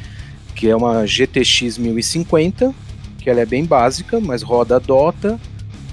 que 0.55 0.69
é 0.69 0.77
uma 0.77 1.07
GTX 1.07 1.79
1050, 1.79 2.75
que 3.19 3.29
ela 3.29 3.41
é 3.41 3.47
bem 3.47 3.65
básica, 3.65 4.21
mas 4.21 4.43
roda 4.43 4.79
Dota, 4.79 5.39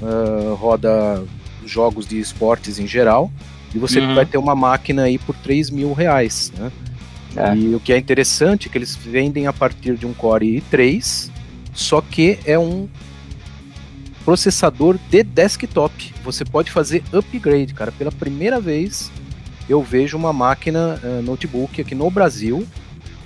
uh, 0.01 0.53
roda 0.55 1.23
jogos 1.65 2.05
de 2.05 2.19
esportes 2.19 2.79
em 2.79 2.87
geral, 2.87 3.31
e 3.73 3.79
você 3.79 3.99
uhum. 3.99 4.15
vai 4.15 4.25
ter 4.25 4.37
uma 4.37 4.55
máquina 4.55 5.03
aí 5.03 5.17
por 5.17 5.35
3 5.35 5.69
mil 5.69 5.93
reais, 5.93 6.51
né? 6.57 6.71
É. 7.35 7.55
E 7.55 7.73
o 7.73 7.79
que 7.79 7.93
é 7.93 7.97
interessante 7.97 8.67
é 8.67 8.71
que 8.71 8.77
eles 8.77 8.95
vendem 8.95 9.47
a 9.47 9.53
partir 9.53 9.95
de 9.95 10.05
um 10.05 10.13
Core 10.13 10.61
i3, 10.61 11.29
só 11.73 12.01
que 12.01 12.37
é 12.45 12.59
um 12.59 12.89
processador 14.25 14.97
de 15.09 15.23
desktop. 15.23 16.13
Você 16.23 16.43
pode 16.43 16.69
fazer 16.69 17.03
upgrade, 17.13 17.73
cara. 17.73 17.91
Pela 17.91 18.11
primeira 18.11 18.59
vez 18.59 19.09
eu 19.69 19.81
vejo 19.81 20.17
uma 20.17 20.33
máquina 20.33 20.99
uh, 21.01 21.21
notebook 21.21 21.79
aqui 21.79 21.95
no 21.95 22.09
Brasil 22.11 22.67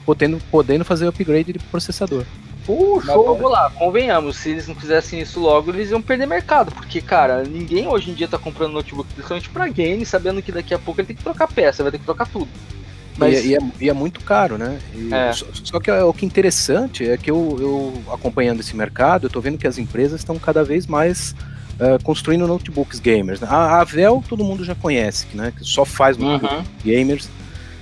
podendo, 0.06 0.39
podendo 0.52 0.86
fazer 0.86 1.08
upgrade 1.08 1.54
de 1.54 1.60
processador. 1.60 2.24
Puxa, 2.66 3.13
vamos 3.13 3.51
lá, 3.51 3.70
convenhamos, 3.70 4.38
se 4.38 4.49
eles 4.49 4.68
não 4.68 4.74
fizessem 4.74 5.22
isso 5.22 5.39
logo, 5.39 5.70
eles 5.70 5.91
iam 5.91 6.01
perder 6.01 6.26
mercado, 6.26 6.72
porque, 6.72 6.99
cara, 6.99 7.43
ninguém 7.43 7.88
hoje 7.88 8.09
em 8.09 8.13
dia 8.16 8.28
tá 8.28 8.39
comprando 8.39 8.74
notebook, 8.74 9.07
principalmente 9.13 9.49
pra 9.49 9.68
game, 9.68 10.03
sabendo 10.03 10.41
que 10.41 10.51
daqui 10.51 10.74
a 10.74 10.80
pouco 10.80 10.99
ele 10.99 11.07
tem 11.07 11.16
que 11.16 11.24
trocar 11.24 11.47
peça, 11.47 11.84
vai 11.84 11.91
ter 11.91 11.99
que 11.99 12.05
trocar 12.05 12.28
tudo. 12.28 12.47
Mas... 13.18 13.45
E, 13.45 13.49
e, 13.49 13.55
é, 13.55 13.59
e 13.82 13.89
é, 13.89 13.93
muito 13.93 14.20
caro, 14.22 14.57
né? 14.57 14.80
É. 15.11 15.32
Só, 15.32 15.45
só, 15.53 15.80
que 15.80 15.91
o 15.91 16.13
que 16.13 16.26
é 16.26 16.28
interessante 16.28 17.07
é 17.07 17.18
que 17.18 17.30
eu, 17.30 17.57
eu, 17.59 18.13
acompanhando 18.13 18.59
esse 18.59 18.76
mercado, 18.76 19.28
eu 19.28 19.30
tô 19.30 19.39
vendo 19.39 19.57
que 19.57 19.68
as 19.68 19.78
empresas 19.78 20.20
estão 20.20 20.38
cada 20.38 20.63
vez 20.63 20.88
mais 20.88 21.36
uh, 21.76 22.03
construindo 22.03 22.47
notebooks 22.47 22.99
gamers. 22.99 23.39
Né? 23.39 23.47
A, 23.49 23.80
a 23.80 23.84
Vel 23.84 24.24
todo 24.28 24.43
mundo 24.43 24.66
já 24.66 24.76
conhece, 24.76 25.28
né? 25.34 25.53
Que 25.55 25.63
só 25.63 25.86
faz 25.86 26.18
notebooks 26.18 26.57
uhum. 26.57 26.66
gamers 26.84 27.30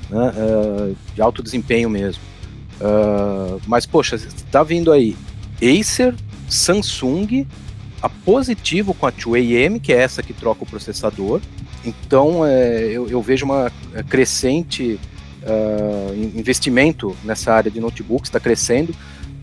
né, 0.10 0.34
uh, 0.36 0.96
de 1.16 1.22
alto 1.22 1.42
desempenho 1.42 1.90
mesmo. 1.90 2.22
Uh, 2.82 3.62
mas, 3.68 3.86
poxa, 3.86 4.16
está 4.16 4.64
vindo 4.64 4.92
aí 4.92 5.16
Acer, 5.62 6.16
Samsung, 6.50 7.48
a 8.02 8.10
Positivo 8.10 8.94
com 8.94 9.06
a 9.06 9.12
2AM, 9.12 9.80
que 9.80 9.94
é 9.94 9.98
essa 9.98 10.22
que 10.22 10.34
troca 10.34 10.64
o 10.64 10.68
processador. 10.68 11.42
Então, 11.86 12.46
é, 12.46 12.86
eu, 12.86 13.08
eu, 13.10 13.22
vejo 13.22 13.46
uma 13.46 13.72
é, 13.94 14.04
crescente 14.04 15.00
uh, 15.44 16.14
investimento 16.16 17.16
nessa 17.24 17.54
área 17.54 17.72
de 17.72 17.80
notebooks, 17.80 18.30
está 18.30 18.40
crescendo. 18.40 18.94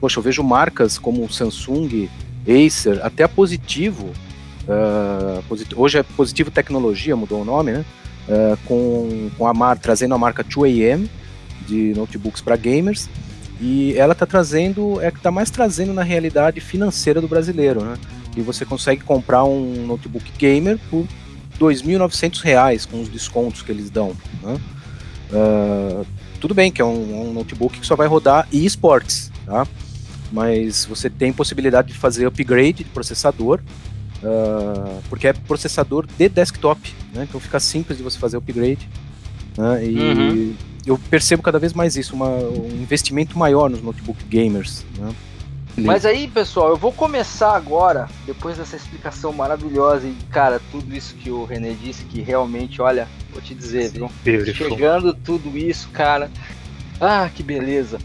Poxa, 0.00 0.18
eu 0.18 0.22
vejo 0.22 0.42
marcas 0.42 0.98
como 0.98 1.30
Samsung, 1.30 2.08
Acer, 2.46 3.00
até 3.02 3.24
a 3.24 3.28
Positivo. 3.28 4.10
Uh, 4.66 5.42
hoje 5.76 5.98
é 5.98 6.02
Positivo 6.02 6.50
Tecnologia, 6.50 7.16
mudou 7.16 7.42
o 7.42 7.44
nome, 7.44 7.72
né? 7.72 7.84
com, 8.64 9.28
com 9.36 9.46
a 9.46 9.52
mar, 9.52 9.76
trazendo 9.76 10.14
a 10.14 10.18
marca 10.18 10.44
2AM 10.44 11.08
de 11.70 11.94
notebooks 11.94 12.40
para 12.40 12.56
gamers 12.56 13.08
e 13.60 13.94
ela 13.96 14.12
está 14.12 14.26
trazendo, 14.26 15.00
é 15.00 15.10
que 15.10 15.18
está 15.18 15.30
mais 15.30 15.50
trazendo 15.50 15.92
na 15.92 16.02
realidade 16.02 16.60
financeira 16.60 17.20
do 17.20 17.28
brasileiro, 17.28 17.84
né? 17.84 17.96
E 18.36 18.40
você 18.40 18.64
consegue 18.64 19.02
comprar 19.02 19.44
um 19.44 19.86
notebook 19.86 20.24
gamer 20.38 20.78
por 20.90 21.02
R$ 21.02 21.08
2.900 21.60 22.88
com 22.88 23.00
os 23.02 23.08
descontos 23.08 23.60
que 23.60 23.70
eles 23.70 23.90
dão, 23.90 24.16
né? 24.42 24.58
Uh, 25.30 26.06
tudo 26.40 26.54
bem 26.54 26.72
que 26.72 26.80
é 26.80 26.84
um, 26.84 27.28
um, 27.28 27.32
notebook 27.32 27.78
que 27.78 27.86
só 27.86 27.94
vai 27.94 28.08
rodar 28.08 28.48
esportes, 28.50 29.30
tá? 29.44 29.66
Mas 30.32 30.86
você 30.86 31.10
tem 31.10 31.32
possibilidade 31.32 31.88
de 31.88 31.94
fazer 31.94 32.26
upgrade 32.26 32.84
de 32.84 32.84
processador, 32.84 33.60
Uh, 34.22 35.00
porque 35.08 35.28
é 35.28 35.32
processador 35.32 36.06
de 36.06 36.28
desktop, 36.28 36.94
né? 37.14 37.26
Então 37.26 37.40
fica 37.40 37.58
simples 37.58 37.96
de 37.96 38.04
você 38.04 38.18
fazer 38.18 38.36
upgrade. 38.36 38.86
Né? 39.56 39.86
E 39.86 39.98
uhum. 39.98 40.56
Eu 40.86 40.98
percebo 41.10 41.42
cada 41.42 41.58
vez 41.58 41.72
mais 41.72 41.96
isso, 41.96 42.14
uma, 42.14 42.28
um 42.28 42.68
investimento 42.80 43.38
maior 43.38 43.68
nos 43.68 43.82
notebook 43.82 44.22
gamers. 44.24 44.84
Né? 44.98 45.14
Mas 45.76 46.04
aí, 46.04 46.28
pessoal, 46.28 46.70
eu 46.70 46.76
vou 46.76 46.92
começar 46.92 47.54
agora, 47.54 48.08
depois 48.26 48.58
dessa 48.58 48.76
explicação 48.76 49.32
maravilhosa 49.32 50.06
e, 50.06 50.14
cara, 50.30 50.60
tudo 50.70 50.94
isso 50.94 51.14
que 51.14 51.30
o 51.30 51.44
René 51.44 51.74
disse, 51.80 52.04
que 52.04 52.20
realmente, 52.20 52.82
olha, 52.82 53.08
vou 53.32 53.40
te 53.40 53.54
dizer, 53.54 53.90
viu? 53.90 54.10
Chegando 54.54 55.14
tudo 55.14 55.56
isso, 55.56 55.88
cara. 55.90 56.30
Ah, 57.00 57.30
que 57.34 57.42
beleza. 57.42 57.98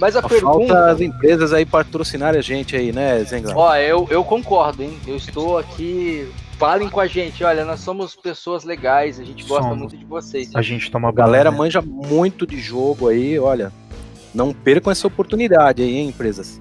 Mas 0.00 0.16
a, 0.16 0.20
a 0.20 0.28
pergunta. 0.28 0.72
Falta 0.72 0.90
as 0.90 1.00
empresas 1.00 1.52
aí 1.52 1.66
patrocinarem 1.66 2.38
a 2.38 2.42
gente 2.42 2.74
aí, 2.74 2.92
né, 2.92 3.22
Zengler? 3.24 3.56
Ó, 3.56 3.74
eu, 3.76 4.06
eu 4.10 4.24
concordo, 4.24 4.82
hein? 4.82 4.96
Eu 5.06 5.16
estou 5.16 5.58
aqui 5.58 6.28
falem 6.58 6.90
com 6.90 7.00
a 7.00 7.06
gente. 7.06 7.42
Olha, 7.44 7.64
nós 7.64 7.80
somos 7.80 8.14
pessoas 8.16 8.64
legais, 8.64 9.18
a 9.20 9.24
gente 9.24 9.44
gosta 9.44 9.62
Somos. 9.62 9.78
muito 9.78 9.96
de 9.96 10.04
vocês. 10.04 10.54
A 10.54 10.60
gente 10.60 10.90
toma 10.90 11.08
A 11.08 11.12
galera 11.12 11.50
banho, 11.50 11.52
né? 11.52 11.58
manja 11.58 11.80
muito 11.82 12.46
de 12.46 12.60
jogo 12.60 13.08
aí, 13.08 13.38
olha. 13.38 13.72
Não 14.34 14.52
percam 14.52 14.90
essa 14.90 15.06
oportunidade 15.06 15.82
aí, 15.82 15.96
hein, 15.96 16.08
empresas. 16.08 16.60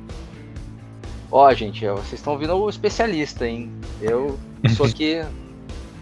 Ó, 1.29 1.51
gente, 1.53 1.85
vocês 1.85 2.13
estão 2.13 2.33
ouvindo 2.33 2.55
o 2.55 2.69
especialista, 2.69 3.45
hein? 3.45 3.71
Eu 4.01 4.39
sou 4.75 4.85
aqui 4.87 5.21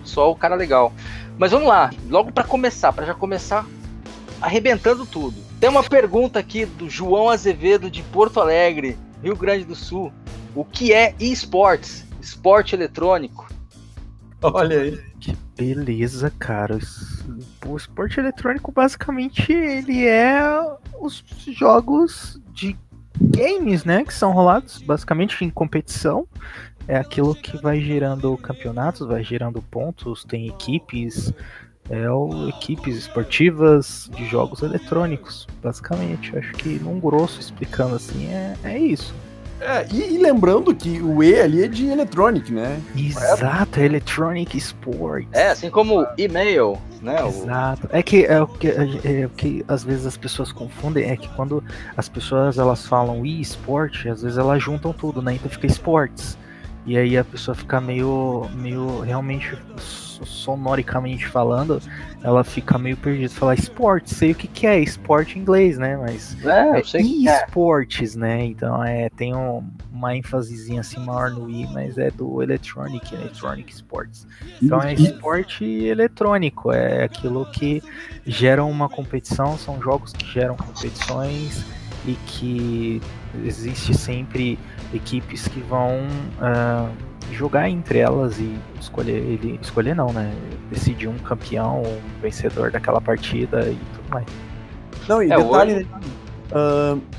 só 0.04 0.30
o 0.30 0.36
cara 0.36 0.54
legal. 0.56 0.94
Mas 1.38 1.52
vamos 1.52 1.68
lá, 1.68 1.90
logo 2.08 2.32
pra 2.32 2.44
começar, 2.44 2.94
pra 2.94 3.06
já 3.06 3.14
começar 3.14 3.66
arrebentando 4.42 5.06
tudo. 5.06 5.36
Tem 5.60 5.70
uma 5.70 5.84
pergunta 5.84 6.38
aqui 6.38 6.66
do 6.66 6.90
João 6.90 7.30
Azevedo 7.30 7.90
de 7.90 8.04
Porto 8.04 8.40
Alegre, 8.40 8.98
Rio 9.24 9.36
Grande 9.36 9.66
do 9.66 9.76
Sul. 9.76 10.12
O 10.54 10.64
que 10.64 10.94
é 10.94 11.16
esportes? 11.20 12.06
Esporte 12.22 12.76
eletrônico? 12.76 13.48
Olha 14.54 14.82
aí. 14.82 15.00
Beleza, 15.58 16.32
cara. 16.38 16.78
O 17.66 17.78
esporte 17.78 18.20
eletrônico, 18.20 18.72
basicamente, 18.72 19.52
ele 19.52 20.06
é 20.06 20.42
os 21.00 21.24
jogos 21.48 22.40
de 22.54 22.78
games, 23.20 23.86
né? 23.86 24.04
Que 24.04 24.14
são 24.14 24.32
rolados 24.32 24.80
basicamente 24.80 25.44
em 25.44 25.50
competição. 25.50 26.28
É 26.88 26.98
aquilo 26.98 27.34
que 27.34 27.58
vai 27.58 27.82
gerando 27.82 28.38
campeonatos, 28.38 29.08
vai 29.08 29.24
gerando 29.24 29.62
pontos, 29.62 30.24
tem 30.24 30.48
equipes, 30.48 31.34
é 31.90 32.10
o, 32.10 32.50
equipes 32.50 32.96
esportivas 32.96 34.10
de 34.16 34.26
jogos 34.28 34.62
eletrônicos, 34.62 35.48
basicamente. 35.64 36.38
Acho 36.38 36.52
que 36.54 36.80
num 36.80 37.00
grosso 37.00 37.40
explicando 37.40 37.96
assim, 37.96 38.28
é, 38.28 38.56
é 38.64 38.78
isso. 38.78 39.14
É, 39.66 39.88
e, 39.92 40.16
e 40.16 40.18
lembrando 40.18 40.74
que 40.76 41.02
o 41.02 41.24
E 41.24 41.40
ali 41.42 41.64
é 41.64 41.68
de 41.68 41.88
Electronic, 41.88 42.52
né? 42.54 42.80
Exato, 42.96 43.80
é 43.80 43.86
Electronic 43.86 44.58
Sports. 44.58 45.28
É, 45.34 45.50
assim 45.50 45.70
como 45.70 46.06
e-mail, 46.18 46.78
né? 47.02 47.24
O- 47.24 47.28
Exato. 47.28 47.90
É 47.92 48.04
que 48.04 48.26
é 48.26 48.42
o 48.42 48.48
que, 48.48 48.68
é 48.68 49.26
o 49.26 49.30
que 49.30 49.66
às 49.68 49.84
vezes 49.84 50.06
as 50.06 50.16
pessoas 50.18 50.52
confundem, 50.52 51.10
é 51.10 51.18
que 51.18 51.28
quando 51.30 51.64
as 51.98 52.08
pessoas 52.08 52.58
elas 52.58 52.86
falam 52.86 53.26
e 53.26 53.42
esporte, 53.42 54.08
às 54.08 54.22
vezes 54.22 54.38
elas 54.38 54.62
juntam 54.62 54.94
tudo, 54.94 55.22
né? 55.22 55.34
Então 55.34 55.50
fica 55.50 55.66
esportes. 55.68 56.38
E 56.86 56.96
aí 56.98 57.18
a 57.18 57.24
pessoa 57.24 57.56
fica 57.56 57.82
meio, 57.82 58.48
meio 58.54 59.00
realmente 59.00 59.58
sonoricamente 60.24 61.28
falando, 61.28 61.82
ela 62.22 62.44
fica 62.44 62.78
meio 62.78 62.96
perdida. 62.96 63.30
Falar 63.34 63.56
esporte, 63.56 64.14
sei 64.14 64.32
o 64.32 64.36
que, 64.36 64.48
que 64.48 64.68
é, 64.68 64.80
esporte 64.80 65.38
em 65.38 65.42
inglês, 65.42 65.78
né? 65.80 65.98
Mas 65.98 66.38
É, 66.46 66.70
é 66.70 66.80
eu 66.80 66.86
sei 66.86 67.02
que 67.04 67.28
é. 67.28 67.44
esportes, 67.44 68.16
né? 68.16 68.46
Então 68.46 68.84
é, 68.84 69.10
tem 69.10 69.36
um- 69.36 69.64
uma 69.92 70.16
ênfasezinha 70.16 70.82
assim 70.82 71.00
maior 71.00 71.32
no 71.32 71.50
i, 71.50 71.66
mas 71.74 71.98
é 71.98 72.12
do 72.12 72.44
Electronic, 72.44 73.14
Electronic 73.16 73.74
Sports. 73.74 74.28
Então 74.62 74.82
é 74.82 74.94
esporte 74.94 75.64
eletrônico, 75.66 76.72
é 76.72 77.04
aquilo 77.04 77.46
que 77.48 77.82
gera 78.26 78.64
uma 78.64 78.88
competição, 78.88 79.58
são 79.58 79.82
jogos 79.82 80.14
que 80.14 80.26
geram 80.32 80.56
competições 80.56 81.66
e 82.06 82.14
que 82.28 83.02
existe 83.44 83.94
sempre 83.98 84.60
equipes 84.94 85.48
que 85.48 85.60
vão 85.62 86.06
ah, 86.40 86.90
jogar 87.32 87.70
entre 87.70 88.00
elas 88.00 88.40
e 88.40 88.58
escolher 88.80 89.18
ele 89.18 89.60
escolher 89.62 89.96
não, 89.96 90.12
né? 90.14 90.32
Decidir 90.70 91.08
um 91.08 91.18
campeão, 91.18 91.82
um 91.84 92.22
vencedor 92.22 92.72
daquela 92.72 93.02
partida 93.02 93.70
e 93.70 93.76
tudo 93.96 94.10
mais. 94.10 94.26
Não, 95.08 95.22
e 95.22 95.32
É, 95.32 95.38
detalhe, 95.38 95.74
hoje- 95.76 95.84
né? 95.86 96.02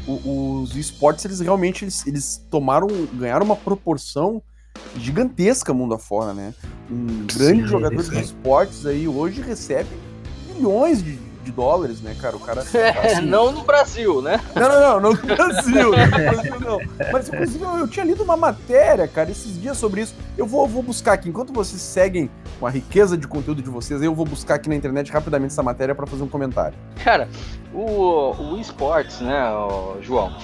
o- 0.06 0.60
os 0.62 0.76
esportes, 0.76 1.24
eles 1.24 1.40
realmente 1.40 1.84
eles, 1.84 2.06
eles 2.06 2.46
tomaram, 2.50 2.86
ganharam 3.14 3.44
uma 3.44 3.56
proporção 3.56 4.40
gigantesca 4.96 5.72
mundo 5.74 5.94
afora, 5.94 6.32
né? 6.32 6.54
Um 6.90 7.26
grande 7.26 7.62
Sim, 7.62 7.66
jogador 7.66 8.02
de 8.02 8.20
esportes 8.20 8.86
aí 8.86 9.08
hoje 9.08 9.40
recebe 9.42 9.88
milhões 10.54 11.02
de, 11.02 11.18
de 11.46 11.52
dólares, 11.52 12.00
né, 12.02 12.14
cara? 12.20 12.36
O 12.36 12.40
cara. 12.40 12.64
É, 12.76 13.14
assim, 13.14 13.22
não 13.22 13.52
no 13.52 13.62
Brasil, 13.62 14.20
né? 14.20 14.40
Não, 14.54 14.68
não, 14.68 14.80
não, 14.80 15.00
não 15.00 15.10
no 15.10 15.36
Brasil, 15.36 15.90
não 15.90 16.06
no 16.06 16.10
Brasil 16.10 16.60
não. 16.60 16.80
Mas 17.12 17.28
inclusive 17.28 17.64
eu, 17.64 17.78
eu 17.78 17.88
tinha 17.88 18.04
lido 18.04 18.22
uma 18.22 18.36
matéria, 18.36 19.08
cara, 19.08 19.30
esses 19.30 19.60
dias 19.60 19.76
sobre 19.78 20.02
isso. 20.02 20.14
Eu 20.36 20.46
vou, 20.46 20.66
vou 20.68 20.82
buscar 20.82 21.14
aqui, 21.14 21.28
enquanto 21.28 21.52
vocês 21.52 21.80
seguem 21.80 22.30
com 22.60 22.66
a 22.66 22.70
riqueza 22.70 23.16
de 23.16 23.26
conteúdo 23.26 23.62
de 23.62 23.70
vocês, 23.70 24.02
eu 24.02 24.14
vou 24.14 24.26
buscar 24.26 24.56
aqui 24.56 24.68
na 24.68 24.74
internet 24.74 25.10
rapidamente 25.10 25.52
essa 25.52 25.62
matéria 25.62 25.94
para 25.94 26.06
fazer 26.06 26.22
um 26.22 26.28
comentário. 26.28 26.76
Cara, 27.02 27.28
o, 27.72 28.32
o 28.32 28.58
esportes, 28.58 29.20
né, 29.20 29.42
João? 30.02 30.36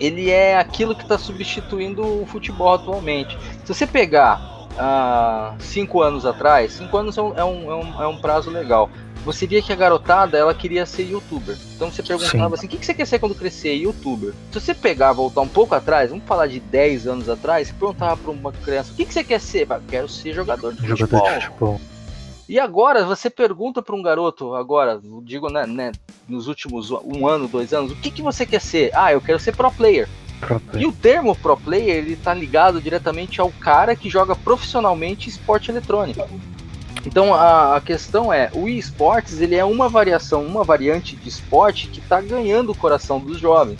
Ele 0.00 0.30
é 0.30 0.58
aquilo 0.58 0.94
que 0.94 1.02
está 1.02 1.18
substituindo 1.18 2.02
o 2.02 2.26
futebol 2.26 2.74
atualmente. 2.74 3.38
Se 3.64 3.74
você 3.74 3.86
pegar 3.86 4.66
ah, 4.78 5.54
cinco 5.58 6.02
anos 6.02 6.24
atrás, 6.24 6.72
cinco 6.72 6.96
anos 6.96 7.16
é 7.16 7.22
um, 7.22 7.34
é, 7.36 7.44
um, 7.44 7.70
é, 7.70 7.74
um, 7.76 8.02
é 8.02 8.06
um 8.06 8.16
prazo 8.16 8.50
legal. 8.50 8.90
Você 9.24 9.46
via 9.46 9.62
que 9.62 9.72
a 9.72 9.76
garotada 9.76 10.36
ela 10.36 10.52
queria 10.52 10.84
ser 10.84 11.04
youtuber. 11.04 11.56
Então 11.76 11.90
você 11.90 12.02
perguntava 12.02 12.54
assim: 12.54 12.66
o 12.66 12.68
que, 12.68 12.78
que 12.78 12.86
você 12.86 12.94
quer 12.94 13.06
ser 13.06 13.18
quando 13.18 13.34
crescer? 13.34 13.74
Youtuber. 13.74 14.34
Se 14.50 14.60
você 14.60 14.74
pegar, 14.74 15.12
voltar 15.12 15.42
um 15.42 15.48
pouco 15.48 15.74
atrás, 15.74 16.10
vamos 16.10 16.24
falar 16.24 16.48
de 16.48 16.58
10 16.58 17.06
anos 17.06 17.28
atrás, 17.28 17.68
você 17.68 17.74
perguntava 17.74 18.16
para 18.16 18.30
uma 18.30 18.52
criança: 18.52 18.92
o 18.92 18.96
que, 18.96 19.04
que 19.04 19.12
você 19.12 19.22
quer 19.22 19.40
ser? 19.40 19.68
Quero 19.88 20.08
ser 20.08 20.32
jogador 20.32 20.74
de 20.74 20.86
Jogador 20.86 21.06
futebol. 21.06 21.38
de 21.38 21.46
futebol. 21.46 21.80
E 22.48 22.58
agora, 22.58 23.04
você 23.04 23.30
pergunta 23.30 23.80
para 23.80 23.94
um 23.94 24.02
garoto, 24.02 24.54
agora, 24.54 25.00
digo, 25.22 25.50
né, 25.50 25.64
né, 25.66 25.92
nos 26.28 26.48
últimos 26.48 26.90
um 26.90 27.26
ano, 27.26 27.48
dois 27.48 27.72
anos, 27.72 27.92
o 27.92 27.96
que, 27.96 28.10
que 28.10 28.20
você 28.20 28.44
quer 28.44 28.60
ser? 28.60 28.90
Ah, 28.94 29.12
eu 29.12 29.20
quero 29.20 29.38
ser 29.38 29.56
pro 29.56 29.70
player. 29.70 30.08
Próprio. 30.40 30.82
E 30.82 30.86
o 30.86 30.92
termo 30.92 31.36
pro 31.36 31.56
player, 31.56 31.96
ele 31.96 32.16
tá 32.16 32.34
ligado 32.34 32.80
diretamente 32.80 33.40
ao 33.40 33.50
cara 33.52 33.94
que 33.94 34.10
joga 34.10 34.34
profissionalmente 34.34 35.28
esporte 35.28 35.70
eletrônico. 35.70 36.28
Então 37.04 37.34
a, 37.34 37.76
a 37.76 37.80
questão 37.80 38.32
é, 38.32 38.50
o 38.54 38.68
esportes 38.68 39.40
ele 39.40 39.56
é 39.56 39.64
uma 39.64 39.88
variação, 39.88 40.44
uma 40.44 40.62
variante 40.62 41.16
de 41.16 41.28
esporte 41.28 41.88
que 41.88 41.98
está 41.98 42.20
ganhando 42.20 42.70
o 42.72 42.76
coração 42.76 43.18
dos 43.18 43.38
jovens. 43.40 43.78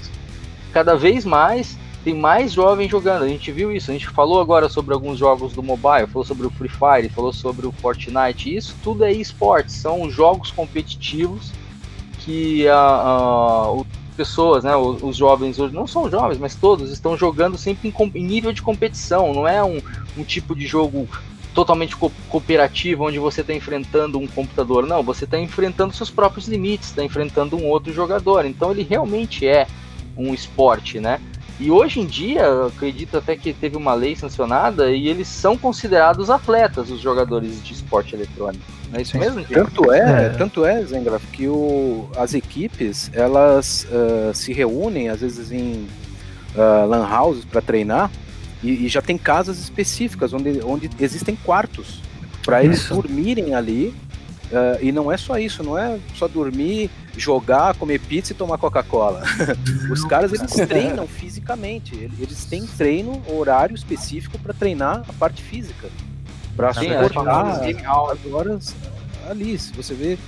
Cada 0.72 0.96
vez 0.96 1.24
mais 1.24 1.76
tem 2.02 2.14
mais 2.14 2.52
jovens 2.52 2.90
jogando. 2.90 3.22
A 3.22 3.28
gente 3.28 3.52
viu 3.52 3.70
isso. 3.70 3.90
A 3.90 3.94
gente 3.94 4.08
falou 4.08 4.40
agora 4.40 4.68
sobre 4.68 4.92
alguns 4.92 5.18
jogos 5.18 5.52
do 5.52 5.62
mobile, 5.62 6.08
falou 6.08 6.24
sobre 6.24 6.46
o 6.46 6.50
Free 6.50 6.68
Fire, 6.68 7.08
falou 7.08 7.32
sobre 7.32 7.64
o 7.64 7.70
Fortnite. 7.70 8.54
Isso 8.56 8.74
tudo 8.82 9.04
é 9.04 9.12
esportes, 9.12 9.76
são 9.76 10.10
jogos 10.10 10.50
competitivos 10.50 11.52
que 12.18 12.66
a, 12.68 12.76
a, 12.76 13.70
o- 13.72 13.86
pessoas, 14.16 14.62
né, 14.64 14.74
os, 14.76 15.02
os 15.02 15.16
jovens 15.16 15.58
hoje 15.58 15.74
não 15.74 15.86
são 15.86 16.10
jovens, 16.10 16.38
mas 16.38 16.54
todos 16.54 16.90
estão 16.90 17.16
jogando 17.16 17.56
sempre 17.56 17.88
em, 17.88 18.10
em 18.18 18.24
nível 18.26 18.52
de 18.52 18.62
competição. 18.62 19.32
Não 19.32 19.46
é 19.46 19.62
um, 19.62 19.80
um 20.18 20.24
tipo 20.24 20.54
de 20.56 20.66
jogo 20.66 21.08
totalmente 21.54 21.96
co- 21.96 22.12
cooperativo 22.28 23.04
onde 23.06 23.18
você 23.18 23.40
está 23.42 23.52
enfrentando 23.54 24.18
um 24.18 24.26
computador. 24.26 24.86
Não, 24.86 25.02
você 25.02 25.24
está 25.24 25.38
enfrentando 25.38 25.92
seus 25.94 26.10
próprios 26.10 26.48
limites, 26.48 26.88
está 26.88 27.04
enfrentando 27.04 27.56
um 27.56 27.66
outro 27.66 27.92
jogador. 27.92 28.44
Então 28.46 28.70
ele 28.70 28.82
realmente 28.88 29.46
é 29.46 29.66
um 30.16 30.32
esporte, 30.34 30.98
né? 31.00 31.20
E 31.60 31.70
hoje 31.70 32.00
em 32.00 32.06
dia, 32.06 32.40
eu 32.40 32.66
acredito 32.66 33.16
até 33.16 33.36
que 33.36 33.52
teve 33.52 33.76
uma 33.76 33.94
lei 33.94 34.16
sancionada 34.16 34.90
e 34.90 35.06
eles 35.06 35.28
são 35.28 35.56
considerados 35.56 36.28
atletas, 36.28 36.90
os 36.90 37.00
jogadores 37.00 37.62
de 37.62 37.72
esporte 37.72 38.14
eletrônico. 38.16 38.64
Não 38.90 38.98
é 38.98 39.02
isso 39.02 39.12
Sim. 39.12 39.18
mesmo, 39.18 39.40
gente? 39.40 39.52
Tanto 39.52 39.92
é, 39.92 40.26
É. 40.26 40.28
tanto 40.30 40.64
é, 40.64 40.82
Zengraf, 40.84 41.22
que 41.30 41.46
o, 41.46 42.08
as 42.16 42.34
equipes 42.34 43.10
elas 43.14 43.86
ah, 43.92 44.32
se 44.34 44.52
reúnem 44.52 45.08
às 45.08 45.20
vezes 45.20 45.52
em 45.52 45.86
ah, 46.56 46.84
lan 46.86 47.06
houses 47.06 47.44
para 47.44 47.60
treinar 47.60 48.10
e, 48.62 48.86
e 48.86 48.88
já 48.88 49.02
tem 49.02 49.16
casas 49.18 49.58
específicas 49.58 50.32
onde, 50.32 50.60
onde 50.62 50.90
existem 51.00 51.36
quartos 51.36 52.00
para 52.44 52.62
eles 52.64 52.78
Isso. 52.78 52.94
dormirem 52.94 53.54
ali. 53.54 53.94
ah, 54.52 54.78
e 54.80 54.90
não 54.92 55.10
é 55.10 55.16
só 55.16 55.38
isso, 55.38 55.62
não 55.62 55.78
é 55.78 55.98
só 56.16 56.26
dormir, 56.28 56.90
jogar, 57.16 57.74
comer 57.74 58.00
pizza 58.00 58.32
e 58.32 58.36
tomar 58.36 58.58
Coca-Cola. 58.58 59.22
Os 59.90 60.04
caras 60.04 60.32
eles 60.32 60.50
treinam 60.52 61.06
fisicamente, 61.06 61.94
ele- 61.94 62.12
eles 62.20 62.44
têm 62.44 62.66
treino 62.66 63.22
horário 63.28 63.74
específico 63.74 64.38
para 64.38 64.52
treinar 64.52 65.04
a 65.08 65.12
parte 65.12 65.42
física, 65.42 65.88
para 66.56 66.72
suportar 66.72 67.60
game 67.60 67.86
hours. 67.86 68.18
as 68.26 68.32
horas 68.32 68.74
ali. 69.28 69.58
Se 69.58 69.72
você 69.72 69.94
vê, 69.94 70.18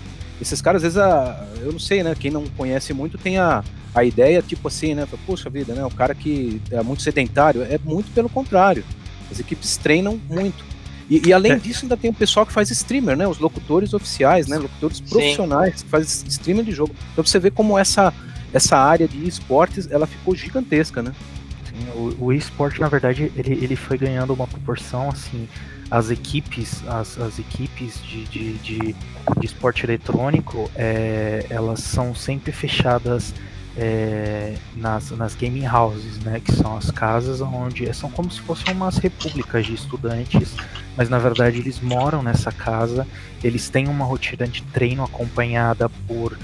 esses 0.41 0.61
caras, 0.61 0.85
às 0.85 0.95
vezes, 0.95 0.99
a, 0.99 1.47
eu 1.61 1.72
não 1.72 1.78
sei, 1.78 2.03
né? 2.03 2.14
Quem 2.18 2.30
não 2.30 2.45
conhece 2.57 2.93
muito 2.93 3.16
tem 3.16 3.39
a, 3.39 3.62
a 3.95 4.05
ideia, 4.05 4.43
tipo 4.43 4.68
assim, 4.68 4.95
né? 4.95 5.07
Poxa 5.26 5.49
vida, 5.49 5.74
né? 5.74 5.85
O 5.85 5.91
cara 5.91 6.14
que 6.14 6.61
é 6.70 6.82
muito 6.82 7.03
sedentário. 7.03 7.62
É 7.62 7.78
muito 7.85 8.11
pelo 8.12 8.28
contrário. 8.28 8.85
As 9.30 9.39
equipes 9.41 9.76
treinam 9.76 10.20
muito. 10.28 10.64
E, 11.09 11.28
e 11.28 11.32
além 11.32 11.53
É. 11.53 11.57
disso, 11.57 11.85
ainda 11.85 11.97
tem 11.97 12.11
o 12.11 12.14
pessoal 12.14 12.47
que 12.47 12.53
faz 12.53 12.70
streamer, 12.70 13.16
né? 13.16 13.26
Os 13.28 13.39
locutores 13.39 13.93
oficiais, 13.95 14.47
né? 14.47 14.59
Locutores 14.59 15.01
profissionais 15.01 15.82
que 15.82 15.89
fazem 15.89 16.28
streamer 16.28 16.64
de 16.64 16.72
jogo. 16.72 16.95
Então 17.12 17.24
você 17.24 17.39
vê 17.39 17.51
como 17.51 17.78
essa, 17.78 18.12
essa 18.53 18.76
área 18.76 19.07
de 19.07 19.26
esportes 19.26 19.91
ela 19.91 20.07
ficou 20.07 20.35
gigantesca, 20.35 21.03
né? 21.03 21.12
Sim, 21.68 21.87
o, 21.95 22.26
o 22.26 22.32
esporte, 22.32 22.80
na 22.80 22.89
verdade, 22.89 23.30
ele, 23.37 23.53
ele 23.64 23.76
foi 23.76 23.99
ganhando 23.99 24.32
uma 24.32 24.47
proporção, 24.47 25.09
assim, 25.11 25.49
as 25.91 26.11
equipes, 26.11 26.82
as, 26.89 27.18
as 27.18 27.39
equipes 27.39 28.01
de, 28.03 28.24
de, 28.24 28.53
de, 28.55 28.78
de 28.78 29.47
esporte 29.47 29.85
eletrônico, 29.85 30.70
é, 30.74 31.47
elas 31.51 31.80
são 31.80 32.14
sempre 32.14 32.53
fechadas 32.53 33.35
é, 33.76 34.55
nas, 34.76 35.11
nas 35.11 35.35
gaming 35.35 35.66
houses, 35.66 36.18
né, 36.20 36.41
que 36.45 36.53
são 36.53 36.76
as 36.76 36.91
casas 36.91 37.41
onde 37.41 37.93
são 37.93 38.11
como 38.11 38.30
se 38.30 38.41
fossem 38.41 38.72
umas 38.72 38.99
repúblicas 38.99 39.66
de 39.66 39.74
estudantes, 39.74 40.55
mas 40.97 41.09
na 41.09 41.18
verdade 41.18 41.59
eles 41.59 41.80
moram 41.80 42.22
nessa 42.22 42.53
casa, 42.53 43.07
eles 43.43 43.68
têm 43.68 43.89
uma 43.89 44.05
rotina 44.05 44.47
de 44.47 44.62
treino 44.62 45.03
acompanhada 45.03 45.89
por, 46.07 46.39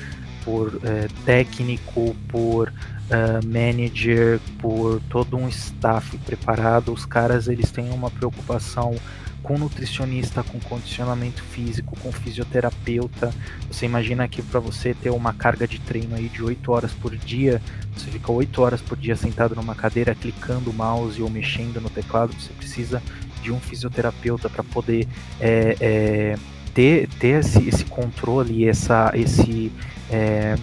por 0.44 0.80
é, 0.82 1.06
técnico, 1.24 2.16
por 2.28 2.72
uh, 3.10 3.46
manager, 3.46 4.40
por 4.58 5.00
todo 5.08 5.36
um 5.36 5.48
staff 5.48 6.16
preparado. 6.18 6.92
Os 6.92 7.04
caras 7.04 7.48
eles 7.48 7.70
têm 7.70 7.90
uma 7.90 8.10
preocupação 8.10 8.94
com 9.42 9.58
nutricionista, 9.58 10.42
com 10.42 10.58
condicionamento 10.60 11.42
físico, 11.42 11.96
com 12.00 12.12
fisioterapeuta. 12.12 13.32
Você 13.70 13.86
imagina 13.86 14.26
que 14.28 14.42
para 14.42 14.60
você 14.60 14.94
ter 14.94 15.10
uma 15.10 15.32
carga 15.32 15.66
de 15.66 15.78
treino 15.80 16.14
aí 16.14 16.28
de 16.28 16.42
8 16.42 16.72
horas 16.72 16.92
por 16.92 17.16
dia, 17.16 17.60
você 17.96 18.10
fica 18.10 18.30
8 18.30 18.62
horas 18.62 18.80
por 18.80 18.96
dia 18.96 19.16
sentado 19.16 19.54
numa 19.54 19.74
cadeira 19.74 20.14
clicando 20.14 20.70
o 20.70 20.74
mouse 20.74 21.20
ou 21.22 21.30
mexendo 21.30 21.80
no 21.80 21.90
teclado, 21.90 22.32
você 22.32 22.52
precisa 22.52 23.02
de 23.42 23.50
um 23.50 23.60
fisioterapeuta 23.60 24.48
para 24.48 24.62
poder 24.62 25.06
é, 25.40 25.76
é, 25.80 26.38
ter, 26.74 27.08
ter 27.18 27.40
esse, 27.40 27.68
esse 27.68 27.84
controle, 27.84 28.68
essa, 28.68 29.10
esse, 29.14 29.72
é, 30.10 30.56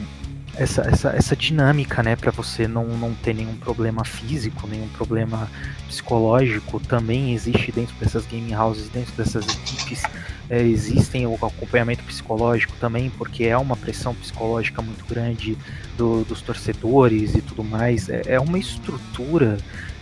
essa, 0.58 0.82
essa, 0.82 1.10
essa 1.10 1.36
dinâmica, 1.36 2.02
né, 2.02 2.16
para 2.16 2.32
você 2.32 2.68
não, 2.68 2.86
não 2.86 3.14
ter 3.14 3.34
nenhum 3.34 3.56
problema 3.56 4.04
físico, 4.04 4.68
nenhum 4.68 4.88
problema 4.90 5.50
psicológico, 5.88 6.80
também 6.80 7.34
existe 7.34 7.72
dentro 7.72 7.96
dessas 7.96 8.26
game 8.26 8.56
houses, 8.56 8.90
dentro 8.90 9.14
dessas 9.16 9.48
equipes, 9.48 10.04
é, 10.50 10.62
existem 10.62 11.28
o 11.28 11.36
acompanhamento 11.36 12.04
psicológico 12.04 12.74
também, 12.80 13.10
porque 13.10 13.46
é 13.46 13.58
uma 13.58 13.76
pressão 13.76 14.16
psicológica 14.16 14.82
muito 14.82 15.06
grande 15.06 15.58
do, 15.98 16.24
dos 16.24 16.42
torcedores 16.42 17.36
e 17.36 17.42
tudo 17.42 17.64
mais. 17.64 18.10
É, 18.10 18.22
é 18.26 18.40
uma 18.40 18.58
estrutura 18.58 19.58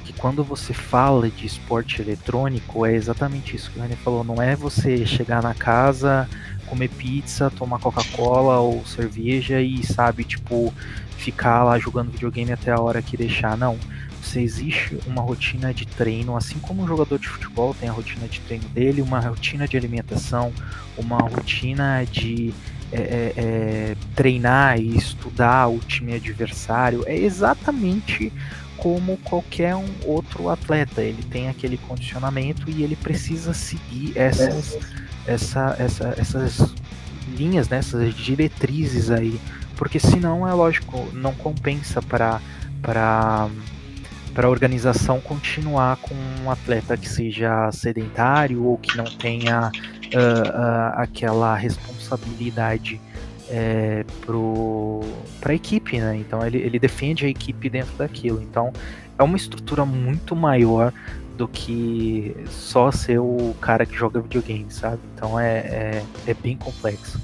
que 0.06 0.14
quando 0.14 0.43
você 0.43 0.72
fala 0.72 1.30
de 1.30 1.47
esporte 1.47 1.99
eletrônico, 1.99 2.86
é 2.86 2.93
exatamente 2.93 3.56
isso 3.56 3.72
que 3.72 3.80
o 3.80 3.82
Rani 3.82 3.95
falou, 3.95 4.24
não 4.24 4.39
é 4.39 4.56
você 4.56 5.03
chegar 5.06 5.41
na 5.41 5.56
casa 5.56 6.30
comer 6.66 6.89
pizza, 6.89 7.49
tomar 7.49 7.80
Coca-Cola 7.80 8.59
ou 8.59 8.86
cerveja 8.86 9.61
e, 9.61 9.86
sabe, 9.86 10.24
tipo, 10.24 10.74
ficar 11.18 11.63
lá 11.63 11.80
jogando 11.80 12.11
videogame 12.11 12.51
até 12.51 12.72
a 12.72 12.80
hora 12.80 13.01
que 13.01 13.18
deixar. 13.18 13.57
Não. 13.57 13.78
Você 14.22 14.41
existe 14.41 14.97
uma 15.05 15.22
rotina 15.22 15.72
de 15.72 15.86
treino, 15.86 16.36
assim 16.36 16.57
como 16.57 16.82
um 16.82 16.88
jogador 16.88 17.20
de 17.20 17.28
futebol 17.28 17.76
tem 17.76 17.88
a 17.88 17.91
rotina 17.91 18.28
de 18.28 18.39
treino 18.41 18.68
dele, 18.70 19.01
uma 19.01 19.20
rotina 19.20 19.68
de 19.68 19.78
alimentação, 19.78 20.51
uma 20.97 21.20
rotina 21.20 22.03
de 22.05 22.51
é, 22.91 22.97
é, 22.97 23.34
é, 23.38 23.95
treinar 24.16 24.80
e 24.80 24.97
estudar 24.97 25.68
o 25.68 25.80
time 25.80 26.16
adversário. 26.16 27.03
É 27.05 27.16
exatamente 27.16 28.34
como 28.78 29.18
qualquer 29.18 29.76
um 29.76 29.88
outro 30.05 30.49
atleta. 30.49 31.01
Ele 31.01 31.24
tem 31.24 31.47
aquele 31.47 31.78
condicionamento 31.78 32.70
e 32.70 32.84
ele 32.84 32.95
precisa 32.95 33.53
seguir 33.53 34.18
essas 34.18 34.78
essa, 35.28 35.76
essa, 35.80 36.13
essas 36.17 36.73
linhas, 37.36 37.69
né, 37.69 37.78
essas 37.78 38.13
diretrizes 38.13 39.09
aí, 39.09 39.39
porque 39.76 39.99
senão 39.99 40.47
é 40.47 40.53
lógico, 40.53 41.09
não 41.13 41.34
compensa 41.34 42.01
para 42.01 42.39
para 42.82 43.49
para 44.34 44.47
a 44.47 44.49
organização 44.49 45.21
continuar 45.21 45.95
com 45.95 46.13
um 46.43 46.51
atleta 46.51 46.97
que 46.97 47.07
seja 47.07 47.71
sedentário 47.71 48.65
ou 48.65 48.78
que 48.78 48.97
não 48.97 49.05
tenha 49.05 49.71
uh, 49.71 50.49
uh, 50.49 51.01
aquela 51.01 51.55
responsabilidade 51.55 52.99
é, 53.49 54.03
para 55.39 55.53
a 55.53 55.55
equipe, 55.55 55.99
né? 55.99 56.17
Então 56.17 56.45
ele, 56.45 56.57
ele 56.57 56.78
defende 56.78 57.26
a 57.26 57.30
equipe 57.30 57.69
dentro 57.69 57.95
daquilo. 57.97 58.41
Então 58.41 58.73
é 59.17 59.23
uma 59.23 59.38
estrutura 59.38 59.86
muito 59.86 60.36
maior 60.36 60.91
do 61.36 61.47
que 61.47 62.36
só 62.49 62.91
ser 62.91 63.19
o 63.19 63.55
cara 63.59 63.86
que 63.86 63.95
joga 63.95 64.21
videogame, 64.21 64.65
sabe? 64.69 64.99
Então 65.13 65.39
é, 65.39 65.57
é, 65.57 66.05
é 66.27 66.33
bem 66.33 66.57
complexo. 66.57 67.19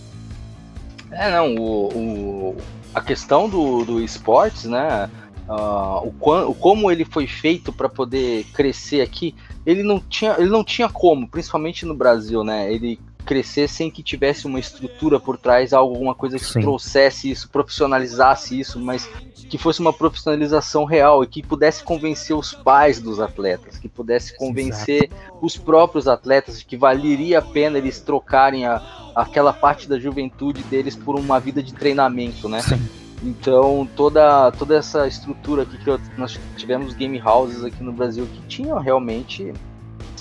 É, 1.11 1.29
não, 1.31 1.55
o, 1.55 1.87
o, 1.93 2.57
a 2.93 3.01
questão 3.01 3.49
do, 3.49 3.83
do 3.83 4.01
esportes, 4.01 4.65
né? 4.65 5.09
Uh, 5.47 6.07
o, 6.07 6.49
o, 6.49 6.55
como 6.55 6.91
ele 6.91 7.03
foi 7.03 7.27
feito 7.27 7.73
para 7.73 7.89
poder 7.89 8.45
crescer 8.53 9.01
aqui, 9.01 9.35
ele 9.65 9.83
não, 9.83 9.99
tinha, 9.99 10.35
ele 10.37 10.49
não 10.49 10.63
tinha 10.63 10.87
como, 10.87 11.27
principalmente 11.27 11.85
no 11.85 11.93
Brasil, 11.93 12.43
né? 12.43 12.71
Ele 12.73 12.99
crescer 13.21 13.67
sem 13.67 13.89
que 13.89 14.03
tivesse 14.03 14.47
uma 14.47 14.59
estrutura 14.59 15.19
por 15.19 15.37
trás, 15.37 15.73
alguma 15.73 16.13
coisa 16.13 16.37
que 16.37 16.45
Sim. 16.45 16.61
trouxesse 16.61 17.29
isso, 17.29 17.49
profissionalizasse 17.49 18.59
isso, 18.59 18.79
mas 18.79 19.09
que 19.49 19.57
fosse 19.57 19.81
uma 19.81 19.91
profissionalização 19.91 20.85
real 20.85 21.23
e 21.23 21.27
que 21.27 21.43
pudesse 21.43 21.83
convencer 21.83 22.35
os 22.35 22.53
pais 22.53 23.01
dos 23.01 23.19
atletas, 23.19 23.77
que 23.77 23.89
pudesse 23.89 24.35
convencer 24.37 25.09
Exato. 25.11 25.37
os 25.41 25.57
próprios 25.57 26.07
atletas 26.07 26.59
de 26.59 26.65
que 26.65 26.77
valeria 26.77 27.39
a 27.39 27.41
pena 27.41 27.77
eles 27.77 27.99
trocarem 27.99 28.65
a, 28.65 28.81
aquela 29.13 29.51
parte 29.51 29.89
da 29.89 29.99
juventude 29.99 30.63
deles 30.63 30.95
por 30.95 31.19
uma 31.19 31.39
vida 31.39 31.61
de 31.61 31.73
treinamento, 31.73 32.47
né? 32.47 32.61
Sim. 32.61 32.79
Então 33.23 33.87
toda 33.95 34.51
toda 34.53 34.75
essa 34.75 35.07
estrutura 35.07 35.61
aqui 35.61 35.77
que 35.77 35.87
eu, 35.89 35.99
nós 36.17 36.39
tivemos 36.57 36.93
game 36.93 37.21
houses 37.21 37.63
aqui 37.63 37.83
no 37.83 37.91
Brasil 37.91 38.25
que 38.25 38.41
tinham 38.47 38.79
realmente 38.79 39.53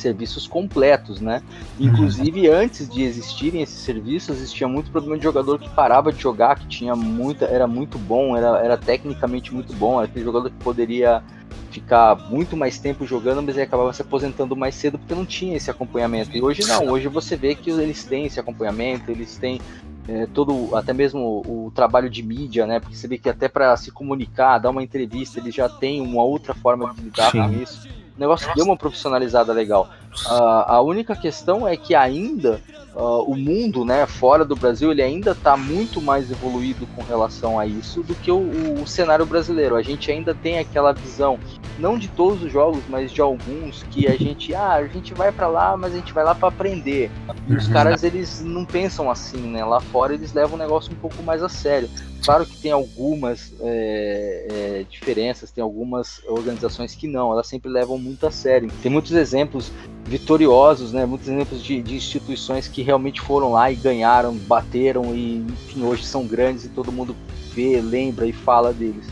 serviços 0.01 0.47
completos, 0.47 1.21
né? 1.21 1.43
Uhum. 1.79 1.87
Inclusive, 1.87 2.49
antes 2.49 2.89
de 2.89 3.03
existirem 3.03 3.63
esses 3.63 3.81
serviços, 3.81 4.37
existia 4.37 4.67
muito 4.67 4.91
problema 4.91 5.17
de 5.17 5.25
jogador 5.25 5.59
que 5.59 5.69
parava 5.71 6.13
de 6.13 6.21
jogar, 6.21 6.59
que 6.59 6.67
tinha 6.67 6.97
muita, 6.97 7.45
era 7.47 7.67
muito 7.67 7.99
bom, 7.99 8.37
era, 8.37 8.59
era 8.59 8.77
tecnicamente 8.77 9.55
muito 9.55 9.73
bom, 9.75 9.99
era 10.01 10.09
aquele 10.09 10.25
jogador 10.25 10.51
que 10.51 10.57
poderia 10.57 11.23
ficar 11.71 12.17
muito 12.29 12.57
mais 12.57 12.79
tempo 12.79 13.07
jogando, 13.07 13.43
mas 13.43 13.57
ele 13.57 13.65
acabava 13.65 13.93
se 13.93 14.03
aposentando 14.03 14.57
mais 14.57 14.75
cedo 14.75 14.99
porque 14.99 15.15
não 15.15 15.25
tinha 15.25 15.57
esse 15.57 15.71
acompanhamento. 15.71 16.37
E 16.37 16.43
hoje 16.43 16.67
não, 16.67 16.89
hoje 16.89 17.09
você 17.09 17.37
vê 17.37 17.55
que 17.55 17.71
eles 17.71 18.05
têm 18.05 18.27
esse 18.27 18.41
acompanhamento, 18.41 19.11
eles 19.11 19.37
têm 19.37 19.61
é, 20.09 20.27
todo, 20.27 20.75
até 20.75 20.93
mesmo 20.93 21.21
o, 21.21 21.67
o, 21.67 21.71
trabalho 21.71 22.11
de 22.11 22.23
mídia, 22.23 22.67
né? 22.67 22.81
Porque 22.81 22.97
você 22.97 23.07
vê 23.07 23.17
que 23.17 23.29
até 23.29 23.49
para 23.49 23.77
se 23.77 23.93
comunicar, 23.93 24.59
dar 24.59 24.71
uma 24.71 24.83
entrevista, 24.83 25.39
eles 25.39 25.55
já 25.55 25.69
têm 25.69 26.01
uma 26.01 26.23
outra 26.23 26.55
forma 26.55 26.93
de 26.95 27.03
lidar 27.03 27.31
Sim. 27.31 27.43
com 27.43 27.53
isso. 27.63 27.89
O 28.21 28.23
negócio 28.23 28.55
deu 28.55 28.67
uma 28.67 28.77
profissionalizada 28.77 29.51
legal. 29.51 29.89
Uh, 30.27 30.65
a 30.67 30.83
única 30.83 31.17
questão 31.17 31.67
é 31.67 31.75
que 31.75 31.95
ainda 31.95 32.61
uh, 33.01 33.23
o 33.23 33.35
mundo, 33.37 33.85
né, 33.85 34.07
fora 34.07 34.45
do 34.45 34.55
Brasil, 34.55 34.93
ele 34.93 35.03
ainda 35.03 35.31
está 35.31 35.57
muito 35.57 36.01
mais 36.03 36.31
evoluído 36.31 36.87
com 36.95 37.03
relação 37.03 37.59
a 37.59 37.67
isso 37.67 38.03
do 38.03 38.15
que 38.15 38.31
o, 38.31 38.83
o, 38.83 38.87
cenário 38.87 39.25
brasileiro. 39.25 39.75
A 39.75 39.83
gente 39.83 40.11
ainda 40.11 40.35
tem 40.35 40.59
aquela 40.59 40.93
visão, 40.93 41.39
não 41.79 41.99
de 41.99 42.09
todos 42.09 42.43
os 42.43 42.53
jogos, 42.53 42.83
mas 42.89 43.11
de 43.11 43.21
alguns, 43.21 43.83
que 43.85 44.07
a 44.07 44.17
gente, 44.17 44.55
ah, 44.55 44.75
a 44.75 44.87
gente 44.87 45.15
vai 45.15 45.33
para 45.33 45.49
lá, 45.49 45.77
mas 45.77 45.95
a 45.95 45.97
gente 45.97 46.13
vai 46.13 46.25
lá 46.25 46.35
para 46.35 46.49
aprender. 46.49 47.11
E 47.49 47.55
os 47.55 47.67
uhum. 47.67 47.73
caras, 47.73 48.05
eles 48.05 48.43
não 48.43 48.65
pensam 48.65 49.11
assim, 49.11 49.39
né? 49.39 49.65
Lá 49.65 49.81
fora 49.81 50.13
eles 50.13 50.33
levam 50.35 50.57
o 50.57 50.59
negócio 50.59 50.93
um 50.93 50.97
pouco 50.97 51.23
mais 51.23 51.43
a 51.43 51.49
sério. 51.49 51.89
Claro 52.23 52.45
que 52.45 52.57
tem 52.57 52.71
algumas 52.71 53.55
é, 53.61 54.47
é, 54.51 54.87
diferenças, 54.91 55.51
tem 55.51 55.63
algumas 55.63 56.21
organizações 56.27 56.95
que 56.95 57.07
não, 57.07 57.33
elas 57.33 57.47
sempre 57.47 57.71
levam 57.71 57.99
muito 57.99 58.27
a 58.27 58.31
sério. 58.31 58.71
Tem 58.83 58.93
muitos 58.93 59.13
exemplos 59.13 59.73
vitoriosos, 60.11 60.93
né? 60.93 61.07
Muitos 61.07 61.29
exemplos 61.29 61.63
de, 61.63 61.81
de, 61.81 61.95
instituições 61.95 62.67
que 62.67 62.83
realmente 62.83 63.21
foram 63.21 63.53
lá 63.53 63.71
e 63.71 63.77
ganharam, 63.77 64.35
bateram 64.35 65.15
e 65.15 65.37
enfim, 65.37 65.85
hoje 65.85 66.05
são 66.05 66.27
grandes 66.27 66.65
e 66.65 66.69
todo 66.69 66.91
mundo 66.91 67.15
vê, 67.55 67.81
lembra 67.81 68.27
e 68.27 68.33
fala 68.33 68.73
deles. 68.73 69.07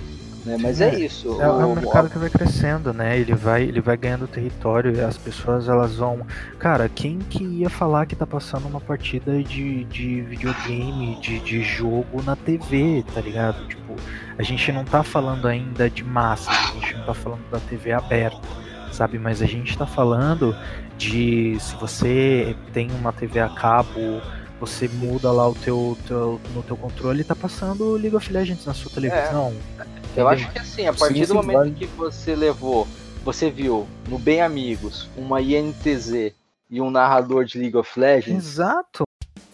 Né? 0.44 0.56
Mas 0.60 0.80
é, 0.80 0.92
é 0.92 0.98
isso. 0.98 1.40
É, 1.40 1.48
o, 1.48 1.60
é 1.60 1.66
um 1.66 1.74
mercado 1.76 2.10
que 2.10 2.18
vai 2.18 2.28
crescendo, 2.28 2.92
né? 2.92 3.16
Ele 3.16 3.32
vai, 3.32 3.62
ele 3.62 3.80
vai 3.80 3.96
ganhando 3.96 4.26
território 4.26 4.92
e 4.92 5.00
as 5.00 5.16
pessoas 5.16 5.68
elas 5.68 5.96
vão. 5.96 6.26
Cara, 6.58 6.88
quem 6.88 7.20
que 7.20 7.44
ia 7.44 7.70
falar 7.70 8.04
que 8.04 8.16
tá 8.16 8.26
passando 8.26 8.66
uma 8.66 8.80
partida 8.80 9.40
de, 9.40 9.84
de 9.84 10.20
videogame, 10.22 11.16
de, 11.20 11.38
de 11.38 11.62
jogo 11.62 12.20
na 12.24 12.34
TV, 12.34 13.04
tá 13.14 13.20
ligado? 13.20 13.68
Tipo, 13.68 13.94
a 14.36 14.42
gente 14.42 14.72
não 14.72 14.84
tá 14.84 15.04
falando 15.04 15.46
ainda 15.46 15.88
de 15.88 16.02
massa, 16.02 16.50
a 16.50 16.72
gente 16.74 16.96
não 16.96 17.06
tá 17.06 17.14
falando 17.14 17.48
da 17.52 17.60
TV 17.60 17.92
aberta 17.92 18.57
sabe? 18.92 19.18
Mas 19.18 19.42
a 19.42 19.46
gente 19.46 19.70
está 19.70 19.86
falando 19.86 20.56
de 20.96 21.58
se 21.60 21.74
você 21.76 22.56
tem 22.72 22.90
uma 22.90 23.12
TV 23.12 23.40
a 23.40 23.48
cabo, 23.48 24.20
você 24.60 24.88
muda 24.88 25.30
lá 25.30 25.48
o 25.48 25.54
teu, 25.54 25.96
teu 26.06 26.40
no 26.54 26.62
teu 26.62 26.76
controle 26.76 27.20
e 27.20 27.24
tá 27.24 27.34
passando 27.34 27.92
League 27.92 28.16
of 28.16 28.32
Legends 28.32 28.66
na 28.66 28.74
sua 28.74 28.90
televisão. 28.90 29.54
É. 29.78 30.20
Eu 30.20 30.28
acho 30.28 30.50
que 30.50 30.58
assim, 30.58 30.86
a 30.86 30.92
partir 30.92 31.26
sim, 31.26 31.26
do 31.26 31.34
momento 31.34 31.58
vai. 31.58 31.70
que 31.70 31.86
você 31.86 32.34
levou, 32.34 32.88
você 33.24 33.50
viu 33.50 33.86
no 34.08 34.18
Bem 34.18 34.40
Amigos 34.40 35.08
uma 35.16 35.40
INTZ 35.40 36.32
e 36.70 36.80
um 36.80 36.90
narrador 36.90 37.44
de 37.44 37.58
League 37.58 37.76
of 37.76 37.98
Legends. 37.98 38.44
Exato. 38.44 39.07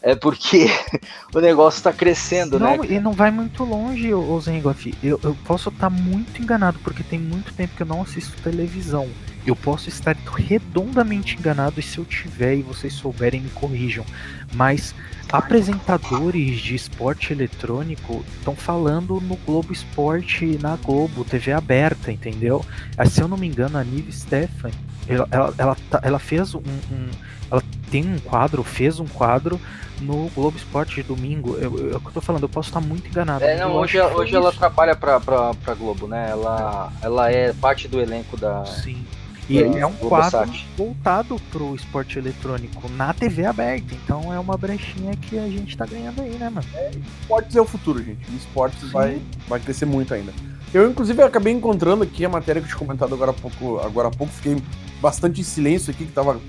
É 0.04 0.14
porque 0.14 0.66
o 1.34 1.40
negócio 1.40 1.78
está 1.78 1.90
crescendo, 1.90 2.58
não, 2.58 2.76
né? 2.76 2.86
E 2.90 3.00
não 3.00 3.12
vai 3.12 3.30
muito 3.30 3.64
longe, 3.64 4.12
o 4.12 4.38
Zengoff. 4.38 4.94
Eu, 5.02 5.18
eu 5.22 5.34
posso 5.46 5.70
estar 5.70 5.88
tá 5.88 5.90
muito 5.90 6.42
enganado, 6.42 6.78
porque 6.84 7.02
tem 7.02 7.18
muito 7.18 7.54
tempo 7.54 7.74
que 7.74 7.82
eu 7.82 7.86
não 7.86 8.02
assisto 8.02 8.40
televisão. 8.42 9.08
Eu 9.46 9.56
posso 9.56 9.88
estar 9.88 10.14
redondamente 10.36 11.36
enganado 11.38 11.80
e 11.80 11.82
se 11.82 11.96
eu 11.96 12.04
tiver 12.04 12.56
e 12.56 12.62
vocês 12.62 12.92
souberem 12.92 13.40
me 13.40 13.50
corrijam, 13.50 14.04
mas 14.52 14.94
apresentadores 15.32 16.60
de 16.60 16.74
esporte 16.74 17.32
eletrônico 17.32 18.22
estão 18.38 18.54
falando 18.54 19.20
no 19.22 19.36
Globo 19.36 19.72
Esporte 19.72 20.58
na 20.60 20.76
Globo, 20.76 21.24
TV 21.24 21.52
aberta, 21.52 22.12
entendeu? 22.12 22.64
Ah, 22.96 23.06
se 23.06 23.22
eu 23.22 23.28
não 23.28 23.36
me 23.36 23.46
engano, 23.46 23.78
a 23.78 23.84
Nive 23.84 24.12
Stefan, 24.12 24.70
ela, 25.08 25.28
ela, 25.30 25.54
ela, 25.58 25.76
tá, 25.90 26.00
ela 26.02 26.18
fez 26.18 26.54
um, 26.54 26.60
um, 26.60 27.08
Ela 27.54 27.62
tem 27.90 28.04
um 28.04 28.18
quadro, 28.18 28.62
fez 28.62 28.98
um 28.98 29.06
quadro 29.06 29.60
no 30.00 30.28
Globo 30.34 30.56
Esporte 30.56 30.96
de 30.96 31.02
domingo. 31.04 31.56
Eu, 31.56 31.78
eu, 31.78 31.78
eu, 31.78 32.02
eu 32.04 32.12
tô 32.12 32.20
falando, 32.20 32.42
eu 32.42 32.48
posso 32.48 32.68
estar 32.68 32.80
muito 32.80 33.08
enganado. 33.08 33.44
É, 33.44 33.58
não, 33.58 33.76
hoje, 33.76 34.00
hoje 34.00 34.34
ela 34.34 34.52
trabalha 34.52 34.96
pra, 34.96 35.20
pra, 35.20 35.54
pra 35.54 35.74
Globo, 35.74 36.08
né? 36.08 36.28
Ela, 36.30 36.92
ela 37.00 37.30
é 37.30 37.52
parte 37.52 37.86
do 37.86 38.00
elenco 38.00 38.36
da. 38.36 38.64
Sim. 38.64 39.04
E 39.48 39.58
é, 39.58 39.80
é 39.80 39.86
um 39.86 39.92
quadro 39.92 40.50
voltado 40.76 41.36
pro 41.50 41.74
esporte 41.74 42.18
eletrônico 42.18 42.88
na 42.92 43.12
TV 43.12 43.44
aberta. 43.44 43.94
Então 43.94 44.32
é 44.32 44.38
uma 44.38 44.56
brechinha 44.56 45.14
que 45.16 45.38
a 45.38 45.46
gente 45.46 45.76
tá 45.76 45.84
ganhando 45.84 46.22
aí, 46.22 46.30
né, 46.30 46.48
mano? 46.48 46.66
É, 46.74 46.90
esportes 47.20 47.54
é 47.54 47.60
o 47.60 47.64
futuro, 47.66 48.02
gente. 48.02 48.20
E 48.30 48.36
esportes 48.36 48.90
vai, 48.90 49.20
vai 49.46 49.60
crescer 49.60 49.84
muito 49.84 50.14
ainda. 50.14 50.32
Eu, 50.72 50.90
inclusive, 50.90 51.22
acabei 51.22 51.52
encontrando 51.52 52.02
aqui 52.02 52.24
a 52.24 52.28
matéria 52.28 52.60
que 52.60 52.66
eu 52.66 52.70
tinha 52.70 52.78
comentado 52.78 53.14
agora 53.14 53.30
há 53.30 53.34
pouco. 53.34 53.78
Agora 53.78 54.08
há 54.08 54.10
pouco, 54.10 54.32
fiquei 54.32 54.56
bastante 55.00 55.40
em 55.40 55.44
silêncio 55.44 55.92
aqui, 55.92 56.06
que 56.06 56.12
tava 56.12 56.40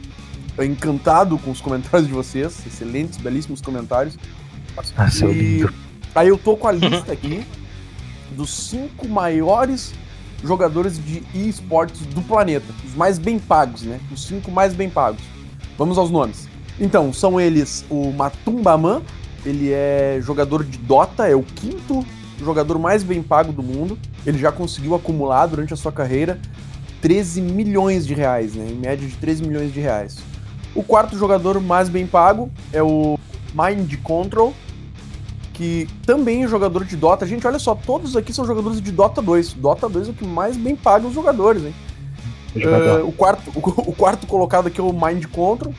encantado 0.64 1.38
com 1.38 1.51
os 1.51 1.60
comentários 1.60 2.08
de 2.08 2.14
vocês. 2.14 2.66
Excelentes, 2.66 3.18
belíssimos 3.18 3.62
comentários. 3.62 4.18
Ah, 4.95 5.10
seu 5.10 5.32
lindo. 5.32 5.74
Aí 6.14 6.28
eu 6.28 6.38
tô 6.38 6.56
com 6.56 6.68
a 6.68 6.72
lista 6.72 7.12
aqui 7.12 7.45
dos 8.32 8.49
cinco 8.49 9.08
maiores 9.08 9.93
jogadores 10.43 10.99
de 11.03 11.24
esportes 11.34 12.01
do 12.08 12.22
planeta, 12.22 12.66
os 12.86 12.93
mais 12.93 13.18
bem 13.18 13.39
pagos, 13.39 13.82
né? 13.84 13.99
Os 14.12 14.26
cinco 14.26 14.51
mais 14.51 14.74
bem 14.74 14.89
pagos. 14.89 15.22
Vamos 15.78 15.97
aos 15.97 16.12
nomes. 16.12 16.47
Então, 16.80 17.12
são 17.12 17.39
eles 17.39 17.86
o 17.89 18.12
Matumbaman, 18.12 19.01
ele 19.45 19.72
é 19.72 20.20
jogador 20.22 20.64
de 20.64 20.78
Dota, 20.78 21.28
é 21.28 21.36
o 21.36 21.43
quinto 21.43 22.06
jogador 22.39 22.78
mais 22.78 23.03
bem 23.03 23.24
pago 23.24 23.51
do 23.51 23.64
mundo. 23.64 23.97
Ele 24.26 24.38
já 24.38 24.51
conseguiu 24.51 24.95
acumular 24.95 25.45
durante 25.47 25.74
a 25.74 25.78
sua 25.78 25.91
carreira 25.91 26.39
13 27.01 27.41
milhões 27.41 28.06
de 28.06 28.14
reais, 28.14 28.56
né? 28.56 28.68
Em 28.70 28.76
média 28.76 29.08
de 29.08 29.16
13 29.16 29.43
milhões 29.43 29.74
de 29.74 29.80
reais. 29.80 30.18
O 30.76 30.84
quarto 30.84 31.17
jogador 31.17 31.61
mais 31.61 31.88
bem 31.88 32.05
pago 32.05 32.51
é 32.73 32.84
o 32.84 33.17
Mind 33.53 33.95
Control, 34.03 34.53
que 35.53 35.88
também 36.05 36.43
é 36.43 36.47
jogador 36.47 36.84
de 36.84 36.97
Dota. 36.97 37.26
Gente, 37.26 37.47
olha 37.47 37.57
só, 37.57 37.73
todos 37.73 38.17
aqui 38.17 38.34
são 38.34 38.45
jogadores 38.45 38.82
de 38.82 38.91
Dota 38.91 39.21
2. 39.21 39.53
Dota 39.53 39.88
2 39.88 40.09
é 40.09 40.11
o 40.11 40.13
que 40.13 40.26
mais 40.26 40.57
bem 40.57 40.76
paga 40.76 41.07
os 41.07 41.13
jogadores, 41.13 41.63
hein? 41.63 41.73
Uh, 42.55 43.07
o, 43.07 43.11
quarto, 43.13 43.51
o, 43.55 43.59
o, 43.89 43.93
quarto 43.93 44.28
colocado 44.28 44.67
aqui 44.67 44.82
é 44.82 44.84
o 44.84 44.91
Mind 44.91 45.26
Control. 45.28 45.73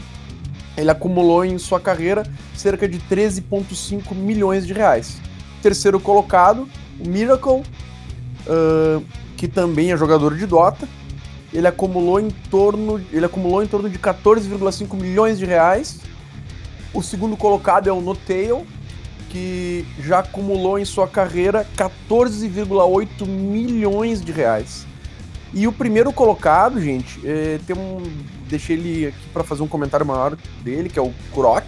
Ele 0.77 0.91
acumulou 0.91 1.45
em 1.45 1.59
sua 1.59 1.79
carreira 1.79 2.23
cerca 2.55 2.89
de 2.89 2.99
13,5 2.99 4.15
milhões 4.15 4.67
de 4.67 4.73
reais. 4.73 5.19
Terceiro 5.63 6.01
colocado, 6.01 6.67
o 6.99 7.09
Miracle, 7.09 7.63
uh, 8.47 9.05
que 9.37 9.47
também 9.47 9.93
é 9.93 9.97
jogador 9.97 10.35
de 10.37 10.47
Dota. 10.47 10.89
Ele 11.57 11.67
acumulou 11.67 12.21
em 12.21 12.29
torno, 12.51 13.01
ele 13.11 13.25
acumulou 13.25 13.63
em 13.63 13.67
torno 13.67 13.89
de 13.89 13.99
14,5 13.99 14.95
milhões 14.95 15.39
de 15.39 15.47
reais. 15.47 16.01
O 16.93 17.03
segundo 17.03 17.35
colocado 17.35 17.89
é 17.89 17.93
o 17.93 17.99
Notail, 17.99 18.67
que 19.31 19.87
já 19.99 20.19
acumulou 20.19 20.79
em 20.79 20.85
sua 20.85 21.09
carreira 21.09 21.67
14,8 21.75 23.27
milhões 23.27 24.23
de 24.23 24.33
reais. 24.33 24.87
E 25.55 25.67
o 25.67 25.73
primeiro 25.73 26.13
colocado, 26.13 26.79
gente, 26.79 27.27
é, 27.27 27.59
tem 27.67 27.75
um. 27.75 28.03
Deixei 28.51 28.77
ele 28.77 29.07
aqui 29.07 29.29
para 29.33 29.43
fazer 29.43 29.63
um 29.63 29.69
comentário 29.69 30.05
maior 30.05 30.37
dele, 30.63 30.91
que 30.91 30.99
é 30.99 31.03
o 31.03 31.11
Croc. 31.33 31.65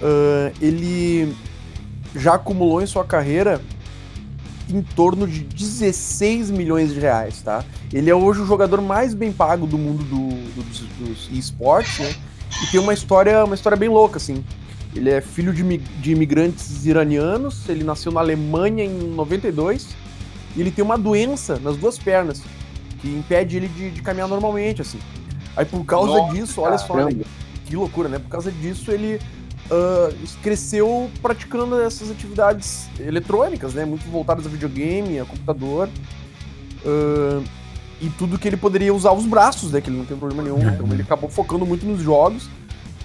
Uh, 0.00 0.52
ele 0.60 1.32
já 2.16 2.34
acumulou 2.34 2.82
em 2.82 2.86
sua 2.86 3.04
carreira 3.04 3.60
em 4.68 4.82
torno 4.82 5.26
de 5.26 5.40
16 5.40 6.50
milhões 6.50 6.92
de 6.92 7.00
reais, 7.00 7.42
tá? 7.42 7.64
Ele 7.92 8.10
é 8.10 8.14
hoje 8.14 8.40
o 8.40 8.46
jogador 8.46 8.80
mais 8.80 9.14
bem 9.14 9.32
pago 9.32 9.66
do 9.66 9.76
mundo 9.76 10.02
do, 10.04 10.28
do, 10.54 10.62
dos, 10.62 10.80
dos 10.98 11.38
esportes, 11.38 11.98
né? 11.98 12.14
E 12.62 12.70
tem 12.70 12.80
uma 12.80 12.92
história, 12.92 13.44
uma 13.44 13.54
história 13.54 13.76
bem 13.76 13.88
louca, 13.88 14.18
assim. 14.18 14.44
Ele 14.94 15.10
é 15.10 15.20
filho 15.20 15.52
de, 15.52 15.78
de 15.78 16.12
imigrantes 16.12 16.84
iranianos, 16.84 17.68
ele 17.68 17.82
nasceu 17.82 18.12
na 18.12 18.20
Alemanha 18.20 18.84
em 18.84 19.14
92 19.14 19.88
e 20.54 20.60
ele 20.60 20.70
tem 20.70 20.84
uma 20.84 20.98
doença 20.98 21.58
nas 21.58 21.76
duas 21.76 21.98
pernas 21.98 22.42
que 23.00 23.08
impede 23.08 23.56
ele 23.56 23.68
de, 23.68 23.90
de 23.90 24.02
caminhar 24.02 24.28
normalmente, 24.28 24.82
assim. 24.82 24.98
Aí 25.56 25.64
por 25.64 25.84
causa 25.84 26.18
Nossa, 26.18 26.34
disso, 26.34 26.60
olha 26.60 26.78
só, 26.78 26.94
né? 26.96 27.24
que 27.66 27.76
loucura, 27.76 28.08
né? 28.08 28.18
Por 28.18 28.28
causa 28.28 28.50
disso 28.50 28.90
ele 28.90 29.18
uh, 29.72 30.14
cresceu 30.42 31.10
praticando 31.20 31.80
essas 31.80 32.10
atividades 32.10 32.88
eletrônicas, 33.00 33.74
né? 33.74 33.84
Muito 33.84 34.04
voltadas 34.10 34.46
a 34.46 34.48
videogame, 34.48 35.18
a 35.18 35.24
computador. 35.24 35.88
Uh, 36.84 37.42
e 38.00 38.08
tudo 38.10 38.38
que 38.38 38.48
ele 38.48 38.56
poderia 38.56 38.92
usar 38.92 39.12
os 39.12 39.24
braços, 39.24 39.72
né? 39.72 39.80
Que 39.80 39.88
ele 39.88 39.96
não 39.96 40.04
tem 40.04 40.16
problema 40.16 40.42
nenhum. 40.42 40.58
Então 40.68 40.86
ele 40.92 41.02
acabou 41.02 41.30
focando 41.30 41.64
muito 41.64 41.86
nos 41.86 42.02
jogos 42.02 42.48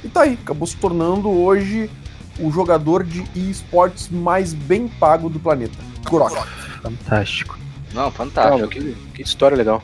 e 0.03 0.09
tá 0.09 0.21
aí, 0.21 0.37
acabou 0.41 0.67
se 0.67 0.75
tornando 0.75 1.29
hoje 1.29 1.89
o 2.39 2.51
jogador 2.51 3.03
de 3.03 3.23
esportes 3.35 4.09
mais 4.09 4.53
bem 4.53 4.87
pago 4.87 5.29
do 5.29 5.39
planeta. 5.39 5.77
Kurok. 6.07 6.35
Fantástico. 6.81 7.57
Não, 7.93 8.11
fantástico. 8.11 8.59
Não, 8.59 8.67
que, 8.67 8.95
que 9.13 9.21
história 9.21 9.57
legal. 9.57 9.81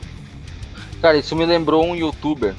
Cara, 1.00 1.16
isso 1.16 1.34
me 1.34 1.44
lembrou 1.44 1.84
um 1.84 1.94
youtuber 1.94 2.54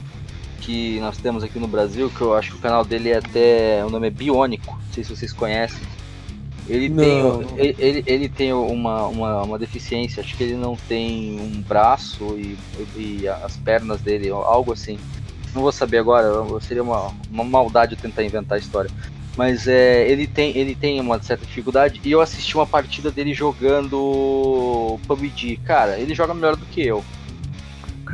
que 0.62 1.00
nós 1.00 1.18
temos 1.18 1.44
aqui 1.44 1.60
no 1.60 1.68
Brasil, 1.68 2.10
que 2.10 2.22
eu 2.22 2.34
acho 2.34 2.52
que 2.52 2.58
o 2.58 2.62
canal 2.62 2.84
dele 2.84 3.10
é 3.10 3.18
até. 3.18 3.86
O 3.86 3.90
nome 3.90 4.08
é 4.08 4.10
Biônico, 4.10 4.74
não 4.74 4.94
sei 4.94 5.04
se 5.04 5.16
vocês 5.16 5.34
conhecem. 5.34 5.82
Ele 6.68 6.90
não. 6.90 7.44
tem, 7.44 7.60
ele, 7.60 7.76
ele, 7.78 8.04
ele, 8.08 8.30
tem 8.30 8.52
uma, 8.52 9.06
uma, 9.06 9.44
uma, 9.44 9.60
deficiência, 9.60 10.22
acho 10.22 10.36
que 10.36 10.44
ele 10.44 10.56
não 10.56 10.76
tem 10.76 11.40
um 11.40 11.62
braço 11.62 12.36
e, 12.40 12.58
e 12.96 13.28
as 13.28 13.56
pernas 13.58 14.02
dele, 14.02 14.30
algo 14.30 14.74
assim 14.74 14.98
não 15.56 15.62
vou 15.62 15.72
saber 15.72 15.98
agora, 16.00 16.44
seria 16.60 16.84
uma, 16.84 17.12
uma 17.32 17.44
maldade 17.44 17.96
tentar 17.96 18.24
inventar 18.24 18.58
a 18.58 18.60
história. 18.60 18.92
Mas 19.38 19.68
é, 19.68 20.08
ele, 20.10 20.28
tem, 20.28 20.56
ele 20.56 20.76
tem 20.76 21.00
uma 21.00 21.22
certa 21.22 21.46
dificuldade 21.46 22.00
e 22.04 22.12
eu 22.12 22.22
assisti 22.22 22.56
uma 22.56 22.66
partida 22.66 23.10
dele 23.10 23.34
jogando 23.34 25.00
PUBG. 25.08 25.58
Cara, 25.58 25.98
ele 25.98 26.14
joga 26.14 26.34
melhor 26.34 26.56
do 26.56 26.66
que 26.66 26.86
eu. 26.86 27.04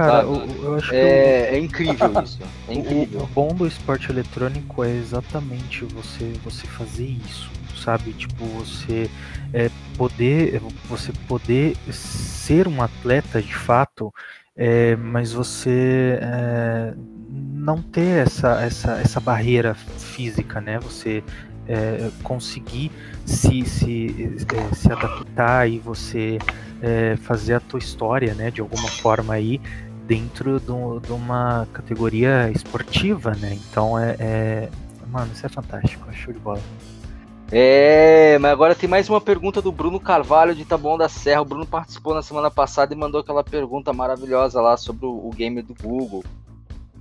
Cara, 0.07 0.23
eu, 0.23 0.63
eu 0.63 0.75
acho 0.75 0.87
é, 0.87 0.89
que. 0.89 0.95
É, 0.95 1.55
é 1.55 1.59
incrível 1.59 2.13
isso. 2.23 2.39
É 2.67 2.73
incrível. 2.73 3.21
O, 3.21 3.23
o 3.23 3.27
bom 3.27 3.53
do 3.53 3.67
esporte 3.67 4.11
eletrônico 4.11 4.83
é 4.83 4.89
exatamente 4.89 5.85
você, 5.85 6.33
você 6.43 6.67
fazer 6.67 7.07
isso, 7.27 7.49
sabe? 7.77 8.13
Tipo, 8.13 8.45
você 8.45 9.09
é, 9.53 9.69
poder, 9.97 10.61
você 10.85 11.11
poder 11.27 11.75
ser 11.91 12.67
um 12.67 12.81
atleta 12.81 13.41
de 13.41 13.53
fato, 13.53 14.13
é, 14.55 14.95
mas 14.95 15.31
você 15.31 16.19
é, 16.21 16.93
não 17.29 17.81
ter 17.81 18.25
essa, 18.25 18.61
essa, 18.61 18.99
essa 18.99 19.19
barreira 19.19 19.73
física, 19.73 20.59
né? 20.59 20.79
Você 20.79 21.23
é, 21.67 22.09
conseguir 22.23 22.91
se, 23.25 23.63
se, 23.65 24.45
é, 24.53 24.75
se 24.75 24.91
adaptar 24.91 25.69
e 25.69 25.79
você 25.79 26.37
é, 26.81 27.15
fazer 27.17 27.53
a 27.53 27.59
tua 27.59 27.79
história, 27.79 28.33
né? 28.33 28.51
De 28.51 28.61
alguma 28.61 28.89
forma 28.89 29.33
aí 29.33 29.61
dentro 30.11 30.59
do, 30.59 30.99
de 30.99 31.13
uma 31.13 31.65
categoria 31.71 32.51
esportiva, 32.51 33.31
né? 33.33 33.53
Então 33.53 33.97
é, 33.97 34.17
é, 34.19 34.69
mano, 35.09 35.31
isso 35.31 35.45
é 35.45 35.47
fantástico, 35.47 36.05
é 36.09 36.13
show 36.13 36.33
de 36.33 36.39
bola. 36.39 36.59
É, 37.49 38.37
mas 38.39 38.51
agora 38.51 38.75
tem 38.75 38.89
mais 38.89 39.09
uma 39.09 39.21
pergunta 39.21 39.61
do 39.61 39.71
Bruno 39.71 40.01
Carvalho 40.01 40.53
de 40.53 40.65
Taboão 40.65 40.97
da 40.97 41.07
Serra. 41.07 41.43
O 41.43 41.45
Bruno 41.45 41.65
participou 41.65 42.13
na 42.13 42.21
semana 42.21 42.51
passada 42.51 42.93
e 42.93 42.97
mandou 42.97 43.21
aquela 43.21 43.41
pergunta 43.41 43.93
maravilhosa 43.93 44.59
lá 44.59 44.75
sobre 44.75 45.05
o, 45.05 45.29
o 45.29 45.29
game 45.29 45.61
do 45.61 45.73
Google. 45.81 46.25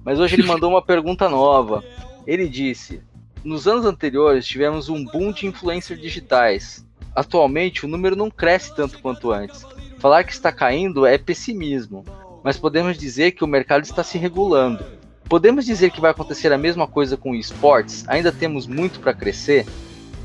Mas 0.05 0.21
hoje 0.21 0.37
ele 0.37 0.47
mandou 0.47 0.71
uma 0.71 0.83
pergunta 0.83 1.29
nova. 1.29 1.83
Ele 2.25 2.49
disse: 2.49 3.03
Nos 3.43 3.67
anos 3.67 3.87
anteriores 3.87 4.47
tivemos 4.47 4.89
um 4.89 5.05
boom 5.05 5.33
de 5.33 5.49
influencers 5.49 6.01
digitais. 6.01 6.87
Atualmente 7.13 7.85
o 7.85 7.89
número 7.89 8.15
não 8.15 8.31
cresce 8.31 8.73
tanto 8.73 9.01
quanto 9.01 9.33
antes. 9.33 9.67
Falar 9.99 10.23
que 10.23 10.33
está 10.33 10.53
caindo 10.53 11.05
é 11.05 11.19
pessimismo, 11.19 12.05
mas 12.43 12.59
podemos 12.59 12.97
dizer 12.97 13.33
que 13.33 13.45
o 13.45 13.49
mercado 13.49 13.83
está 13.83 14.03
se 14.03 14.19
regulando. 14.19 14.85
Podemos 15.29 15.65
dizer 15.65 15.91
que 15.91 16.01
vai 16.01 16.11
acontecer 16.11 16.53
a 16.53 16.59
mesma 16.59 16.87
coisa 16.87 17.17
com 17.17 17.35
esportes? 17.35 18.05
Ainda 18.09 18.33
temos 18.33 18.67
muito 18.67 19.01
para 19.01 19.15
crescer? 19.15 19.67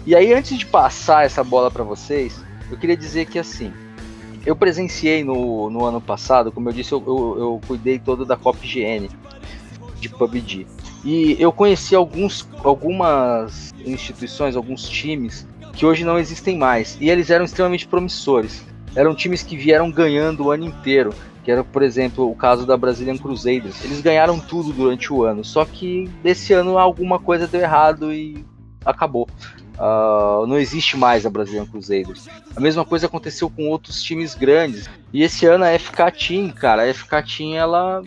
E 0.05 0.16
aí, 0.16 0.34
antes 0.34 0.57
de 0.57 0.66
passar 0.66 1.26
essa 1.26 1.43
bola 1.43 1.70
para 1.70 1.84
vocês, 1.84 2.39
eu 2.72 2.78
queria 2.78 2.97
dizer 2.97 3.26
que 3.26 3.38
assim, 3.38 3.72
eu 4.45 4.55
presenciei 4.55 5.24
no, 5.24 5.70
no 5.70 5.84
ano 5.84 5.99
passado, 5.99 6.51
como 6.51 6.70
eu 6.70 6.74
disse, 6.74 6.91
eu, 6.91 7.03
eu, 7.05 7.39
eu 7.39 7.61
cuidei 7.68 7.99
todo 7.99 8.26
da 8.26 8.36
Copa 8.36 8.59
IGN 8.63 9.09
de 9.99 10.09
PUBG. 10.09 10.68
E 11.03 11.36
eu 11.39 11.51
conheci 11.51 11.95
alguns, 11.95 12.47
algumas 12.63 13.74
instituições, 13.86 14.55
alguns 14.55 14.88
times 14.88 15.47
que 15.74 15.86
hoje 15.86 16.03
não 16.03 16.18
existem 16.18 16.57
mais. 16.57 16.97
E 16.99 17.09
eles 17.09 17.30
eram 17.30 17.45
extremamente 17.45 17.88
promissores. 17.88 18.63
Eram 18.95 19.13
times 19.13 19.43
que 19.43 19.57
vieram 19.57 19.91
ganhando 19.91 20.45
o 20.45 20.51
ano 20.51 20.66
inteiro. 20.66 21.13
Que 21.46 21.52
era, 21.52 21.64
por 21.64 21.84
exemplo, 21.84 22.28
o 22.28 22.36
caso 22.36 22.66
da 22.66 22.76
Brazilian 22.76 23.18
Crusaders. 23.18 23.86
Eles 23.86 24.02
ganharam 24.02 24.39
tudo 24.39 24.74
durante 24.74 25.14
o 25.14 25.24
ano, 25.24 25.46
só 25.46 25.64
que 25.64 26.10
desse 26.24 26.54
ano 26.54 26.80
alguma 26.80 27.20
coisa 27.20 27.48
deu 27.48 27.62
errado 27.62 28.12
e 28.12 28.43
acabou. 28.84 29.30
Uh, 29.78 30.48
não 30.48 30.58
existe 30.58 30.98
mais 30.98 31.24
a 31.24 31.30
Brazilian 31.30 31.68
Crusaders. 31.68 32.28
A 32.56 32.60
mesma 32.60 32.84
coisa 32.84 33.06
aconteceu 33.06 33.48
com 33.48 33.70
outros 33.70 34.02
times 34.02 34.34
grandes. 34.34 34.89
E 35.14 35.22
esse 35.22 35.46
ano 35.46 35.66
a 35.66 35.78
FK 35.78 36.12
Team, 36.18 36.50
cara, 36.50 36.89
a 36.89 36.91
FK 36.91 37.22
Team 37.38 37.56
ela, 37.56 38.02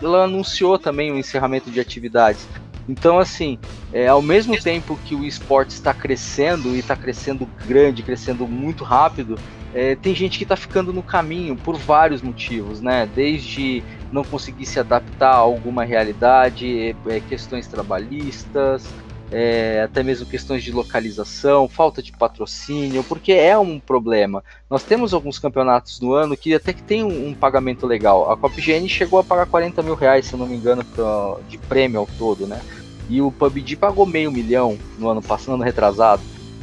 ela 0.00 0.24
anunciou 0.24 0.78
também 0.78 1.10
o 1.10 1.18
encerramento 1.18 1.72
de 1.72 1.80
atividades. 1.80 2.46
Então, 2.88 3.18
assim, 3.18 3.58
é, 3.92 4.06
ao 4.06 4.22
mesmo 4.22 4.56
tempo 4.60 4.96
que 5.04 5.16
o 5.16 5.24
esporte 5.24 5.70
está 5.70 5.92
crescendo 5.92 6.76
e 6.76 6.78
está 6.78 6.94
crescendo 6.94 7.48
grande, 7.66 8.04
crescendo 8.04 8.46
muito 8.46 8.84
rápido, 8.84 9.36
é, 9.74 9.96
tem 9.96 10.14
gente 10.14 10.38
que 10.38 10.44
está 10.44 10.54
ficando 10.54 10.92
no 10.92 11.02
caminho 11.02 11.56
por 11.56 11.76
vários 11.76 12.22
motivos, 12.22 12.80
né? 12.80 13.08
Desde 13.12 13.82
não 14.12 14.22
conseguir 14.22 14.66
se 14.66 14.78
adaptar 14.78 15.32
a 15.32 15.36
alguma 15.36 15.84
realidade, 15.84 16.94
é, 17.08 17.20
questões 17.20 17.66
trabalhistas, 17.66 18.86
é, 19.32 19.82
até 19.82 20.00
mesmo 20.04 20.26
questões 20.26 20.62
de 20.62 20.70
localização, 20.70 21.68
falta 21.68 22.00
de 22.00 22.12
patrocínio, 22.12 23.02
porque 23.02 23.32
é 23.32 23.58
um 23.58 23.80
problema. 23.80 24.44
Nós 24.70 24.84
temos 24.84 25.12
alguns 25.12 25.40
campeonatos 25.40 26.00
no 26.00 26.12
ano 26.12 26.36
que 26.36 26.54
até 26.54 26.72
que 26.72 26.82
tem 26.82 27.02
um, 27.02 27.30
um 27.30 27.34
pagamento 27.34 27.84
legal. 27.84 28.30
A 28.30 28.36
Copa 28.36 28.60
IGN 28.60 28.88
chegou 28.88 29.18
a 29.18 29.24
pagar 29.24 29.46
40 29.46 29.82
mil 29.82 29.96
reais, 29.96 30.26
se 30.26 30.34
eu 30.34 30.38
não 30.38 30.46
me 30.46 30.54
engano, 30.54 30.84
pra, 30.84 31.36
de 31.48 31.58
prêmio 31.58 31.98
ao 31.98 32.06
todo, 32.16 32.46
né? 32.46 32.60
E 33.10 33.20
o 33.20 33.32
PUBG 33.32 33.74
pagou 33.74 34.06
meio 34.06 34.30
milhão 34.30 34.78
no 34.98 35.08
ano 35.08 35.20
passado, 35.20 35.54
ano 35.54 35.64
retrasado. 35.64 36.22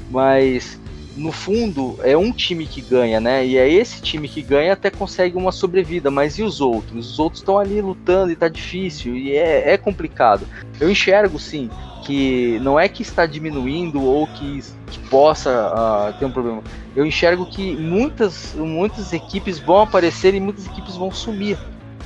Mas 0.09 0.81
no 1.16 1.32
fundo 1.32 1.99
é 2.03 2.16
um 2.16 2.32
time 2.32 2.66
que 2.66 2.82
ganha, 2.82 3.20
né? 3.20 3.45
E 3.45 3.57
é 3.57 3.70
esse 3.70 4.01
time 4.01 4.28
que 4.28 4.41
ganha 4.41 4.74
até 4.74 4.89
consegue 4.89 5.36
uma 5.36 5.51
sobrevida, 5.51 6.09
mas 6.09 6.38
e 6.39 6.43
os 6.43 6.62
outros? 6.62 7.12
Os 7.12 7.20
outros 7.20 7.41
estão 7.41 7.57
ali 7.57 7.82
lutando 7.82 8.32
e 8.32 8.36
tá 8.36 8.47
difícil 8.47 9.16
e 9.16 9.36
é, 9.36 9.74
é 9.74 9.78
complicado. 9.78 10.47
Eu 10.80 10.89
enxergo 10.89 11.39
sim 11.39 11.70
que 12.03 12.59
não 12.62 12.80
é 12.80 12.88
que 12.88 13.01
está 13.01 13.26
diminuindo 13.26 14.01
ou 14.01 14.26
que, 14.28 14.62
que 14.88 14.99
possa 15.09 15.49
uh, 15.72 16.18
ter 16.18 16.26
um 16.26 16.32
problema. 16.32 16.64
Eu 16.95 17.05
enxergo 17.05 17.45
que 17.45 17.76
muitas, 17.76 18.55
muitas 18.55 19.14
equipes 19.14 19.59
vão 19.59 19.82
aparecer 19.82 20.34
e 20.34 20.39
muitas 20.39 20.66
equipes 20.66 20.95
vão 20.95 21.12
sumir 21.12 21.57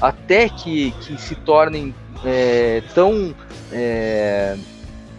até 0.01 0.49
que, 0.49 0.91
que 1.01 1.19
se 1.19 1.35
tornem 1.35 1.95
é, 2.23 2.83
tão 2.93 3.33
é, 3.71 4.57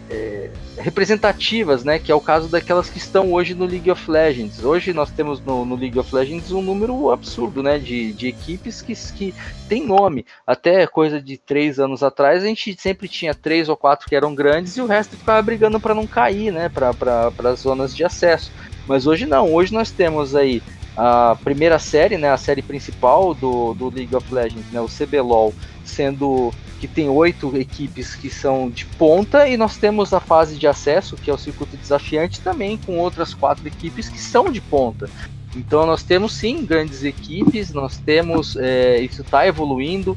é, 0.09 0.49
representativas, 0.77 1.83
né? 1.83 1.99
Que 1.99 2.11
é 2.11 2.15
o 2.15 2.21
caso 2.21 2.47
daquelas 2.47 2.89
que 2.89 2.97
estão 2.97 3.33
hoje 3.33 3.53
no 3.53 3.65
League 3.65 3.89
of 3.89 4.09
Legends. 4.09 4.63
Hoje 4.63 4.93
nós 4.93 5.09
temos 5.11 5.41
no, 5.41 5.65
no 5.65 5.75
League 5.75 5.99
of 5.99 6.13
Legends 6.13 6.51
um 6.51 6.61
número 6.61 7.11
absurdo, 7.11 7.61
né? 7.61 7.77
De, 7.77 8.13
de 8.13 8.27
equipes 8.27 8.81
que, 8.81 8.93
que 8.95 9.33
tem 9.67 9.85
nome. 9.85 10.25
Até 10.45 10.87
coisa 10.87 11.21
de 11.21 11.37
três 11.37 11.79
anos 11.79 12.03
atrás, 12.03 12.43
a 12.43 12.47
gente 12.47 12.75
sempre 12.79 13.07
tinha 13.07 13.33
três 13.33 13.69
ou 13.69 13.75
quatro 13.75 14.07
que 14.07 14.15
eram 14.15 14.33
grandes 14.33 14.77
e 14.77 14.81
o 14.81 14.87
resto 14.87 15.17
ficava 15.17 15.41
brigando 15.41 15.79
para 15.79 15.93
não 15.93 16.07
cair, 16.07 16.51
né? 16.51 16.69
Para 16.69 17.31
as 17.51 17.59
zonas 17.59 17.95
de 17.95 18.03
acesso. 18.03 18.51
Mas 18.87 19.05
hoje 19.05 19.25
não. 19.25 19.53
Hoje 19.53 19.73
nós 19.73 19.91
temos 19.91 20.35
aí 20.35 20.61
a 20.95 21.37
primeira 21.43 21.77
série, 21.77 22.17
né? 22.17 22.31
A 22.31 22.37
série 22.37 22.61
principal 22.61 23.33
do, 23.33 23.73
do 23.73 23.89
League 23.89 24.15
of 24.15 24.33
Legends, 24.33 24.71
né? 24.71 24.79
O 24.79 24.87
CBLOL, 24.87 25.53
sendo 25.83 26.53
que 26.79 26.87
tem 26.87 27.09
oito 27.09 27.55
equipes 27.57 28.15
que 28.15 28.29
são 28.29 28.69
de 28.69 28.85
ponta, 28.85 29.47
e 29.47 29.57
nós 29.57 29.77
temos 29.77 30.13
a 30.13 30.19
fase 30.19 30.55
de 30.57 30.67
acesso, 30.67 31.15
que 31.15 31.29
é 31.29 31.33
o 31.33 31.37
circuito 31.37 31.75
desafiante, 31.77 32.41
também 32.41 32.77
com 32.77 32.97
outras 32.97 33.33
quatro 33.33 33.67
equipes 33.67 34.07
que 34.09 34.19
são 34.19 34.51
de 34.51 34.61
ponta. 34.61 35.09
Então 35.55 35.87
nós 35.87 36.03
temos 36.03 36.33
sim 36.33 36.63
grandes 36.65 37.03
equipes, 37.03 37.73
nós 37.73 37.97
temos 37.97 38.55
é, 38.57 38.99
isso 39.01 39.21
está 39.21 39.47
evoluindo, 39.47 40.15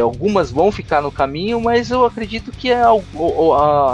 algumas 0.00 0.52
vão 0.52 0.70
ficar 0.70 1.02
no 1.02 1.10
caminho, 1.10 1.60
mas 1.60 1.90
eu 1.90 2.04
acredito 2.04 2.52
que 2.52 2.70
é, 2.70 2.82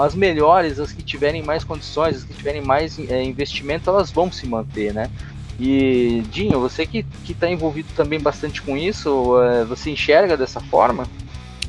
as 0.02 0.14
melhores, 0.14 0.78
as 0.78 0.92
que 0.92 1.02
tiverem 1.02 1.42
mais 1.42 1.64
condições, 1.64 2.16
as 2.16 2.24
que 2.24 2.34
tiverem 2.34 2.60
mais 2.60 2.98
é, 2.98 3.22
investimento, 3.22 3.88
elas 3.88 4.10
vão 4.10 4.30
se 4.30 4.46
manter, 4.46 4.92
né? 4.92 5.10
E 5.58 6.22
Dinho, 6.30 6.58
você 6.60 6.84
que 6.84 7.06
está 7.28 7.48
envolvido 7.48 7.88
também 7.94 8.20
bastante 8.20 8.60
com 8.60 8.76
isso, 8.76 9.40
é, 9.40 9.64
você 9.64 9.90
enxerga 9.90 10.36
dessa 10.36 10.60
forma? 10.60 11.06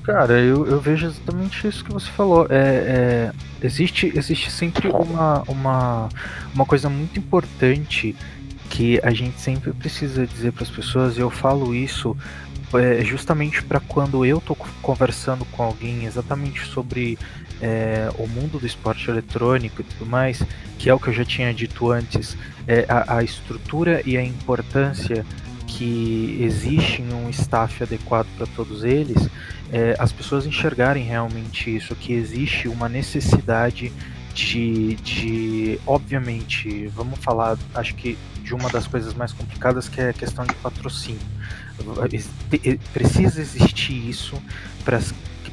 Cara, 0.05 0.39
eu, 0.39 0.67
eu 0.67 0.79
vejo 0.79 1.07
exatamente 1.07 1.67
isso 1.67 1.83
que 1.83 1.91
você 1.91 2.11
falou. 2.11 2.45
É, 2.47 2.53
é, 2.53 3.31
existe, 3.65 4.13
existe 4.15 4.51
sempre 4.51 4.87
uma, 4.87 5.41
uma, 5.47 6.09
uma 6.53 6.65
coisa 6.65 6.87
muito 6.87 7.17
importante 7.17 8.15
que 8.69 8.99
a 9.01 9.09
gente 9.09 9.39
sempre 9.41 9.73
precisa 9.73 10.27
dizer 10.27 10.51
para 10.51 10.63
as 10.63 10.69
pessoas, 10.69 11.17
e 11.17 11.21
eu 11.21 11.31
falo 11.31 11.73
isso 11.73 12.15
é, 12.75 13.03
justamente 13.03 13.63
para 13.63 13.79
quando 13.79 14.23
eu 14.23 14.39
tô 14.39 14.55
conversando 14.79 15.43
com 15.45 15.63
alguém 15.63 16.05
exatamente 16.05 16.65
sobre 16.67 17.17
é, 17.59 18.07
o 18.19 18.27
mundo 18.27 18.59
do 18.59 18.67
esporte 18.67 19.09
eletrônico 19.09 19.81
e 19.81 19.83
tudo 19.83 20.05
mais, 20.05 20.43
que 20.77 20.87
é 20.87 20.93
o 20.93 20.99
que 20.99 21.07
eu 21.07 21.13
já 21.13 21.25
tinha 21.25 21.51
dito 21.51 21.89
antes, 21.89 22.37
é, 22.67 22.85
a, 22.87 23.17
a 23.17 23.23
estrutura 23.23 24.03
e 24.05 24.17
a 24.17 24.23
importância 24.23 25.25
que 25.77 26.37
existe 26.41 27.01
um 27.01 27.29
staff 27.29 27.83
adequado 27.83 28.27
para 28.37 28.47
todos 28.47 28.83
eles, 28.83 29.29
é, 29.71 29.95
as 29.99 30.11
pessoas 30.11 30.45
enxergarem 30.45 31.03
realmente 31.03 31.75
isso, 31.75 31.95
que 31.95 32.13
existe 32.13 32.67
uma 32.67 32.87
necessidade 32.87 33.91
de, 34.33 34.95
de, 34.95 35.79
obviamente, 35.85 36.87
vamos 36.87 37.19
falar, 37.19 37.57
acho 37.73 37.93
que 37.95 38.17
de 38.41 38.53
uma 38.53 38.69
das 38.69 38.87
coisas 38.87 39.13
mais 39.13 39.33
complicadas 39.33 39.89
que 39.89 39.99
é 39.99 40.09
a 40.09 40.13
questão 40.13 40.45
de 40.45 40.53
patrocínio. 40.55 41.19
Precisa 42.93 43.41
existir 43.41 44.09
isso 44.09 44.41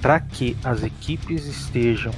para 0.01 0.21
que 0.21 0.57
as 0.63 0.85
equipes 0.85 1.47
estejam 1.47 2.13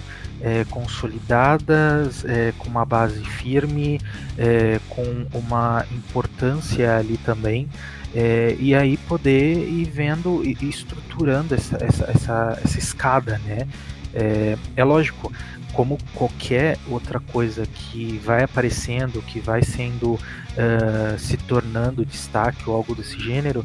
é, 0.45 0.63
consolidadas, 0.67 2.23
é, 2.27 2.53
com 2.59 2.69
uma 2.69 2.85
base 2.85 3.25
firme, 3.25 3.99
é, 4.37 4.79
com 4.91 5.27
uma 5.33 5.87
importância 5.91 6.99
ali 6.99 7.17
também, 7.17 7.67
é, 8.15 8.55
e 8.61 8.75
aí 8.75 8.99
poder 8.99 9.57
ir 9.57 9.87
vendo 9.87 10.45
e 10.45 10.53
estruturando 10.69 11.55
essa, 11.55 11.83
essa, 11.83 12.05
essa, 12.05 12.61
essa 12.63 12.79
escada, 12.79 13.41
né? 13.47 13.67
É, 14.13 14.59
é, 14.77 14.85
lógico, 14.85 15.33
como 15.73 15.99
qualquer 16.15 16.79
outra 16.89 17.19
coisa 17.19 17.67
que 17.67 18.19
vai 18.19 18.45
aparecendo, 18.45 19.23
que 19.23 19.41
vai 19.41 19.63
sendo 19.65 20.13
uh, 20.13 21.19
se 21.19 21.37
tornando 21.37 22.05
destaque 22.05 22.71
ou 22.71 22.77
algo 22.77 22.95
desse 22.95 23.19
gênero, 23.19 23.61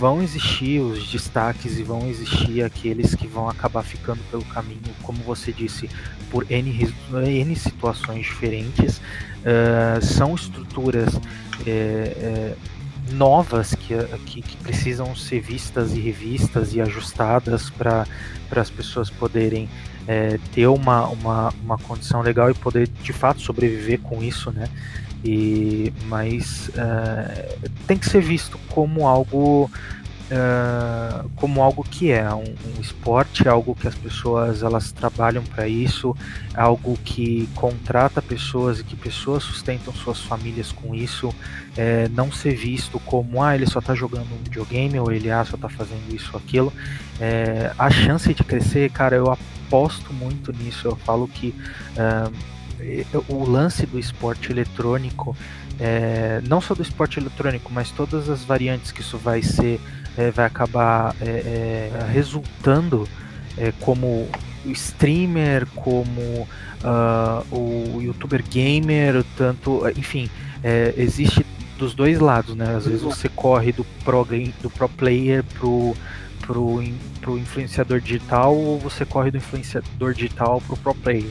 vão 0.00 0.22
existir 0.22 0.80
os 0.80 1.10
destaques 1.10 1.78
e 1.78 1.82
vão 1.82 2.08
existir 2.08 2.62
aqueles 2.62 3.14
que 3.14 3.26
vão 3.26 3.50
acabar 3.50 3.82
ficando 3.82 4.18
pelo 4.30 4.44
caminho, 4.46 4.80
como 5.02 5.22
você 5.22 5.52
disse, 5.52 5.90
por 6.30 6.50
N, 6.50 6.90
N 7.12 7.54
situações 7.54 8.24
diferentes. 8.24 8.96
Uh, 8.96 10.02
são 10.02 10.34
estruturas 10.34 11.14
é, 11.66 11.70
é, 11.70 12.56
novas 13.12 13.74
que, 13.74 13.94
que, 14.24 14.40
que, 14.40 14.56
precisam 14.56 15.14
ser 15.14 15.40
vistas 15.40 15.92
e 15.92 16.00
revistas 16.00 16.72
e 16.72 16.80
ajustadas 16.80 17.68
para 17.68 18.06
as 18.56 18.70
pessoas 18.70 19.10
poderem 19.10 19.68
é, 20.08 20.38
ter 20.54 20.66
uma, 20.66 21.08
uma, 21.08 21.52
uma 21.62 21.76
condição 21.76 22.22
legal 22.22 22.50
e 22.50 22.54
poder 22.54 22.88
de 22.88 23.12
fato 23.12 23.42
sobreviver 23.42 24.00
com 24.00 24.22
isso, 24.22 24.50
né? 24.50 24.66
E, 25.24 25.92
mas 26.06 26.68
uh, 26.70 27.70
tem 27.86 27.98
que 27.98 28.08
ser 28.08 28.22
visto 28.22 28.58
como 28.70 29.06
algo 29.06 29.70
uh, 30.30 31.28
como 31.36 31.62
algo 31.62 31.84
que 31.84 32.10
é 32.10 32.32
um, 32.32 32.44
um, 32.44 32.80
esporte, 32.80 33.46
algo 33.46 33.74
que 33.74 33.86
as 33.86 33.94
pessoas 33.94 34.62
elas 34.62 34.92
trabalham 34.92 35.42
para 35.42 35.68
isso, 35.68 36.16
algo 36.54 36.96
que 37.04 37.48
contrata 37.54 38.22
pessoas 38.22 38.80
e 38.80 38.84
que 38.84 38.96
pessoas 38.96 39.42
sustentam 39.42 39.92
suas 39.92 40.20
famílias 40.20 40.72
com 40.72 40.94
isso, 40.94 41.34
é, 41.76 42.08
não 42.08 42.32
ser 42.32 42.54
visto 42.54 42.98
como 43.00 43.42
ah 43.42 43.54
ele 43.54 43.66
só 43.66 43.80
está 43.80 43.94
jogando 43.94 44.32
um 44.32 44.42
videogame 44.42 44.98
ou 44.98 45.12
ele 45.12 45.30
ah 45.30 45.44
só 45.44 45.56
está 45.56 45.68
fazendo 45.68 46.14
isso 46.14 46.30
ou 46.32 46.38
aquilo, 46.38 46.72
a 47.78 47.90
chance 47.90 48.32
de 48.32 48.42
crescer, 48.42 48.90
cara, 48.90 49.16
eu 49.16 49.30
aposto 49.30 50.12
muito 50.14 50.52
nisso, 50.52 50.88
eu 50.88 50.96
falo 50.96 51.28
que 51.28 51.54
uh, 51.96 52.32
o 53.28 53.44
lance 53.48 53.86
do 53.86 53.98
esporte 53.98 54.50
eletrônico, 54.50 55.36
é, 55.78 56.40
não 56.46 56.60
só 56.60 56.74
do 56.74 56.82
esporte 56.82 57.18
eletrônico, 57.18 57.72
mas 57.72 57.90
todas 57.90 58.28
as 58.28 58.44
variantes 58.44 58.92
que 58.92 59.00
isso 59.00 59.16
vai 59.18 59.42
ser, 59.42 59.80
é, 60.16 60.30
vai 60.30 60.46
acabar 60.46 61.14
é, 61.20 61.24
é 61.26 62.10
resultando 62.12 63.08
é, 63.56 63.72
como 63.80 64.28
streamer, 64.66 65.66
como 65.74 66.46
uh, 66.84 67.56
o 67.56 68.02
youtuber 68.02 68.42
gamer, 68.46 69.24
tanto, 69.34 69.82
enfim, 69.96 70.28
existe 70.98 71.46
dos 71.78 71.94
dois 71.94 72.20
lados, 72.20 72.54
né? 72.54 72.76
Às 72.76 72.84
vezes 72.84 73.00
você 73.00 73.26
corre 73.26 73.72
do 73.72 73.84
pro, 74.04 74.26
do 74.62 74.68
pro 74.68 74.86
player 74.86 75.42
pro, 75.42 75.96
pro, 76.42 76.84
pro 77.22 77.38
influenciador 77.38 78.00
digital 78.00 78.54
ou 78.54 78.78
você 78.78 79.06
corre 79.06 79.30
do 79.30 79.38
influenciador 79.38 80.12
digital 80.12 80.60
pro 80.60 80.76
pro 80.76 80.94
player. 80.94 81.30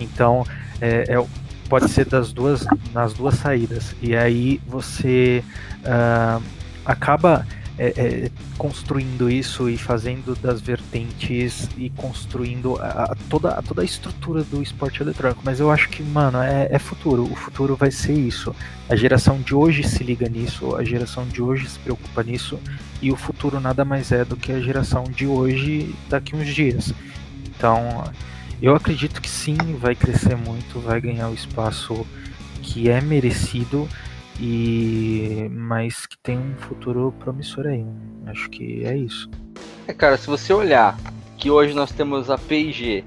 Então, 0.00 0.44
é, 0.80 1.04
é, 1.08 1.26
pode 1.68 1.88
ser 1.90 2.06
das 2.06 2.32
duas, 2.32 2.66
nas 2.92 3.12
duas 3.12 3.34
saídas. 3.36 3.94
E 4.02 4.16
aí 4.16 4.60
você 4.66 5.44
uh, 5.84 6.42
acaba 6.84 7.46
é, 7.82 7.94
é, 7.96 8.30
construindo 8.58 9.30
isso 9.30 9.66
e 9.70 9.78
fazendo 9.78 10.36
das 10.36 10.60
vertentes 10.60 11.66
e 11.78 11.88
construindo 11.88 12.76
a, 12.76 13.04
a, 13.04 13.16
toda, 13.30 13.52
a, 13.52 13.62
toda 13.62 13.80
a 13.80 13.84
estrutura 13.86 14.42
do 14.44 14.62
esporte 14.62 15.02
eletrônico. 15.02 15.40
Mas 15.42 15.60
eu 15.60 15.70
acho 15.70 15.88
que, 15.88 16.02
mano, 16.02 16.42
é, 16.42 16.68
é, 16.70 16.78
futuro. 16.78 17.22
O 17.22 17.34
futuro 17.34 17.74
vai 17.76 17.90
ser 17.90 18.12
isso. 18.12 18.54
A 18.86 18.94
geração 18.94 19.40
de 19.40 19.54
hoje 19.54 19.82
se 19.82 20.04
liga 20.04 20.28
nisso, 20.28 20.76
a 20.76 20.84
geração 20.84 21.26
de 21.26 21.40
hoje 21.40 21.70
se 21.70 21.78
preocupa 21.78 22.22
nisso, 22.22 22.60
e 23.00 23.10
o 23.10 23.16
futuro 23.16 23.58
nada 23.58 23.82
mais 23.82 24.12
é 24.12 24.26
do 24.26 24.36
que 24.36 24.52
a 24.52 24.60
geração 24.60 25.04
de 25.04 25.26
hoje 25.26 25.94
daqui 26.10 26.36
uns 26.36 26.54
dias. 26.54 26.92
Então, 27.46 28.04
eu 28.62 28.74
acredito 28.74 29.20
que 29.20 29.28
sim, 29.28 29.56
vai 29.78 29.94
crescer 29.94 30.36
muito, 30.36 30.80
vai 30.80 31.00
ganhar 31.00 31.28
o 31.28 31.34
espaço 31.34 32.06
que 32.62 32.90
é 32.90 33.00
merecido 33.00 33.88
e 34.38 35.48
mas 35.50 36.06
que 36.06 36.16
tem 36.18 36.38
um 36.38 36.54
futuro 36.56 37.12
promissor 37.18 37.66
aí. 37.66 37.84
Acho 38.26 38.48
que 38.50 38.84
é 38.84 38.96
isso. 38.96 39.30
É, 39.86 39.92
cara, 39.92 40.16
se 40.16 40.26
você 40.26 40.52
olhar 40.52 40.98
que 41.36 41.50
hoje 41.50 41.74
nós 41.74 41.90
temos 41.90 42.30
a 42.30 42.38
P&G 42.38 43.04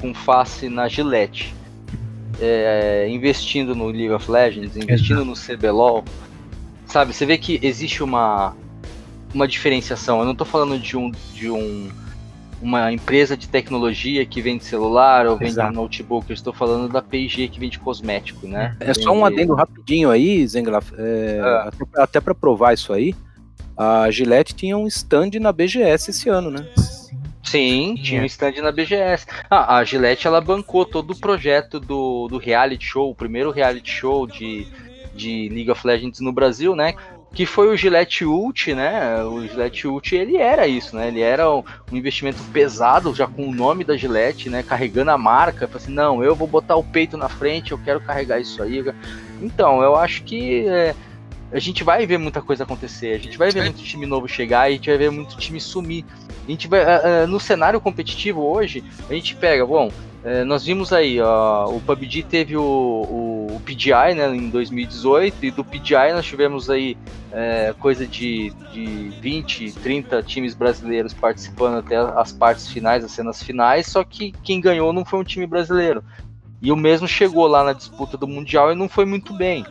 com 0.00 0.14
face 0.14 0.68
na 0.68 0.86
Gillette, 0.86 1.54
é, 2.40 3.08
investindo 3.08 3.74
no 3.74 3.86
League 3.86 4.10
of 4.10 4.30
Legends, 4.30 4.76
investindo 4.76 5.24
no 5.24 5.34
CBLOL, 5.34 6.04
sabe? 6.86 7.12
Você 7.14 7.24
vê 7.24 7.38
que 7.38 7.58
existe 7.62 8.02
uma 8.02 8.54
uma 9.34 9.48
diferenciação. 9.48 10.20
Eu 10.20 10.24
não 10.24 10.32
estou 10.32 10.46
falando 10.46 10.78
de 10.78 10.96
um 10.96 11.10
de 11.10 11.50
um 11.50 11.90
uma 12.60 12.92
empresa 12.92 13.36
de 13.36 13.48
tecnologia 13.48 14.24
que 14.24 14.40
vende 14.40 14.64
celular 14.64 15.26
ou 15.26 15.36
vende 15.36 15.52
Exato. 15.52 15.72
notebook. 15.72 16.30
Eu 16.30 16.34
estou 16.34 16.52
falando 16.52 16.90
da 16.90 17.02
P&G 17.02 17.48
que 17.48 17.60
vende 17.60 17.78
cosmético, 17.78 18.46
né? 18.46 18.76
É 18.80 18.94
só 18.94 19.12
um 19.12 19.24
adendo 19.24 19.54
rapidinho 19.54 20.10
aí, 20.10 20.46
Zenglaf, 20.46 20.92
é, 20.96 21.40
ah. 21.42 21.68
até, 21.68 22.02
até 22.02 22.20
para 22.20 22.34
provar 22.34 22.74
isso 22.74 22.92
aí, 22.92 23.14
a 23.76 24.10
Gillette 24.10 24.54
tinha 24.54 24.76
um 24.76 24.86
stand 24.86 25.30
na 25.40 25.52
BGS 25.52 26.10
esse 26.10 26.28
ano, 26.28 26.50
né? 26.50 26.66
Sim, 27.42 27.94
tinha 28.02 28.22
um 28.22 28.24
stand 28.24 28.54
na 28.62 28.72
BGS. 28.72 29.26
Ah, 29.50 29.76
a 29.76 29.84
Gillette 29.84 30.26
ela 30.26 30.40
bancou 30.40 30.84
todo 30.84 31.10
o 31.12 31.16
projeto 31.16 31.78
do, 31.78 32.26
do 32.28 32.38
reality 32.38 32.84
show, 32.84 33.10
o 33.10 33.14
primeiro 33.14 33.50
reality 33.50 33.90
show 33.90 34.26
de, 34.26 34.66
de 35.14 35.48
League 35.50 35.70
of 35.70 35.86
Legends 35.86 36.20
no 36.20 36.32
Brasil, 36.32 36.74
né? 36.74 36.94
Que 37.34 37.44
foi 37.44 37.68
o 37.68 37.76
Gillette 37.76 38.24
Ult, 38.24 38.72
né? 38.74 39.22
O 39.24 39.46
Gillette 39.46 39.88
Ult, 39.88 40.14
ele 40.14 40.36
era 40.36 40.66
isso, 40.68 40.94
né? 40.94 41.08
Ele 41.08 41.20
era 41.20 41.50
um, 41.50 41.64
investimento 41.92 42.42
pesado, 42.52 43.12
já 43.14 43.26
com 43.26 43.48
o 43.48 43.54
nome 43.54 43.82
da 43.82 43.96
Gillette, 43.96 44.48
né? 44.48 44.62
Carregando 44.62 45.10
a 45.10 45.18
marca, 45.18 45.68
assim, 45.74 45.92
não, 45.92 46.22
eu 46.22 46.34
vou 46.34 46.46
botar 46.46 46.76
o 46.76 46.84
peito 46.84 47.16
na 47.16 47.28
frente, 47.28 47.72
eu 47.72 47.78
quero 47.78 48.00
carregar 48.00 48.40
isso 48.40 48.62
aí. 48.62 48.84
Então, 49.42 49.82
eu 49.82 49.96
acho 49.96 50.22
que 50.22 50.66
é, 50.68 50.94
a 51.52 51.58
gente 51.58 51.82
vai 51.82 52.06
ver 52.06 52.18
muita 52.18 52.40
coisa 52.40 52.62
acontecer, 52.62 53.14
a 53.14 53.18
gente 53.18 53.36
vai 53.36 53.50
ver 53.50 53.64
muito 53.64 53.82
time 53.82 54.06
novo 54.06 54.28
chegar, 54.28 54.62
a 54.62 54.70
gente 54.70 54.88
vai 54.88 54.98
ver 54.98 55.10
muito 55.10 55.36
time 55.36 55.60
sumir. 55.60 56.04
A 56.46 56.50
gente 56.50 56.68
vai, 56.68 56.84
no 57.26 57.40
cenário 57.40 57.80
competitivo 57.80 58.42
hoje, 58.42 58.84
a 59.08 59.14
gente 59.14 59.34
pega, 59.34 59.66
bom, 59.66 59.90
é, 60.24 60.42
nós 60.42 60.64
vimos 60.64 60.90
aí, 60.90 61.20
ó, 61.20 61.68
o 61.68 61.80
PUBG 61.82 62.22
teve 62.22 62.56
o, 62.56 62.62
o, 62.62 63.56
o, 63.56 63.60
PGI 63.60 64.14
né, 64.16 64.34
em 64.34 64.48
2018, 64.48 65.44
e 65.44 65.50
do 65.50 65.62
PGI 65.62 66.14
nós 66.14 66.24
tivemos 66.24 66.70
aí 66.70 66.96
é, 67.30 67.74
coisa 67.78 68.06
de, 68.06 68.50
de 68.72 69.10
20, 69.20 69.72
30 69.72 70.22
times 70.22 70.54
brasileiros 70.54 71.12
participando 71.12 71.76
até 71.76 71.96
as 71.96 72.32
partes 72.32 72.66
finais, 72.68 73.04
as 73.04 73.12
cenas 73.12 73.42
finais, 73.42 73.86
só 73.86 74.02
que 74.02 74.32
quem 74.42 74.62
ganhou 74.62 74.94
não 74.94 75.04
foi 75.04 75.20
um 75.20 75.24
time 75.24 75.46
brasileiro. 75.46 76.02
E 76.62 76.72
o 76.72 76.76
mesmo 76.76 77.06
chegou 77.06 77.46
lá 77.46 77.62
na 77.62 77.74
disputa 77.74 78.16
do 78.16 78.26
Mundial 78.26 78.72
e 78.72 78.74
não 78.74 78.88
foi 78.88 79.04
muito 79.04 79.34
bem. 79.34 79.66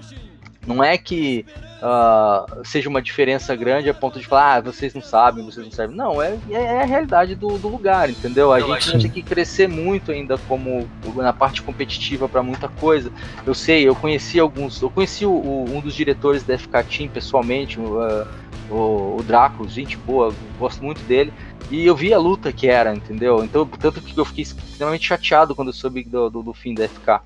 Não 0.65 0.83
é 0.83 0.97
que 0.97 1.45
uh, 1.81 2.63
seja 2.63 2.87
uma 2.87 3.01
diferença 3.01 3.55
grande 3.55 3.89
a 3.89 3.93
ponto 3.93 4.19
de 4.19 4.25
falar, 4.25 4.55
ah, 4.55 4.61
vocês 4.61 4.93
não 4.93 5.01
sabem, 5.01 5.43
vocês 5.43 5.65
não 5.65 5.71
sabem. 5.71 5.95
Não, 5.95 6.21
é, 6.21 6.37
é 6.49 6.81
a 6.81 6.85
realidade 6.85 7.35
do, 7.35 7.57
do 7.57 7.67
lugar, 7.67 8.09
entendeu? 8.09 8.53
A 8.53 8.59
eu 8.59 8.79
gente 8.79 8.99
tem 8.99 9.11
que 9.11 9.21
crescer 9.21 9.67
muito 9.67 10.11
ainda 10.11 10.37
como 10.47 10.89
na 11.15 11.33
parte 11.33 11.61
competitiva 11.61 12.29
para 12.29 12.41
muita 12.41 12.69
coisa. 12.69 13.11
Eu 13.45 13.53
sei, 13.53 13.87
eu 13.87 13.95
conheci 13.95 14.39
alguns, 14.39 14.81
eu 14.81 14.89
conheci 14.89 15.25
o, 15.25 15.31
o, 15.31 15.65
um 15.75 15.81
dos 15.81 15.93
diretores 15.93 16.43
da 16.43 16.57
FK 16.57 16.83
Team 16.89 17.09
pessoalmente, 17.09 17.79
uh, 17.79 18.27
o, 18.69 19.17
o 19.19 19.23
Draco, 19.23 19.67
gente 19.67 19.97
boa, 19.97 20.33
gosto 20.57 20.83
muito 20.83 21.01
dele. 21.03 21.33
E 21.71 21.85
eu 21.85 21.95
vi 21.95 22.13
a 22.13 22.19
luta 22.19 22.51
que 22.51 22.67
era, 22.67 22.93
entendeu? 22.93 23.43
Então, 23.43 23.65
tanto 23.65 24.01
que 24.01 24.17
eu 24.17 24.25
fiquei 24.25 24.43
extremamente 24.43 25.07
chateado 25.07 25.55
quando 25.55 25.69
eu 25.69 25.73
soube 25.73 26.03
do, 26.03 26.29
do, 26.29 26.43
do 26.43 26.53
fim 26.53 26.73
da 26.73 26.87
FK. 26.87 27.21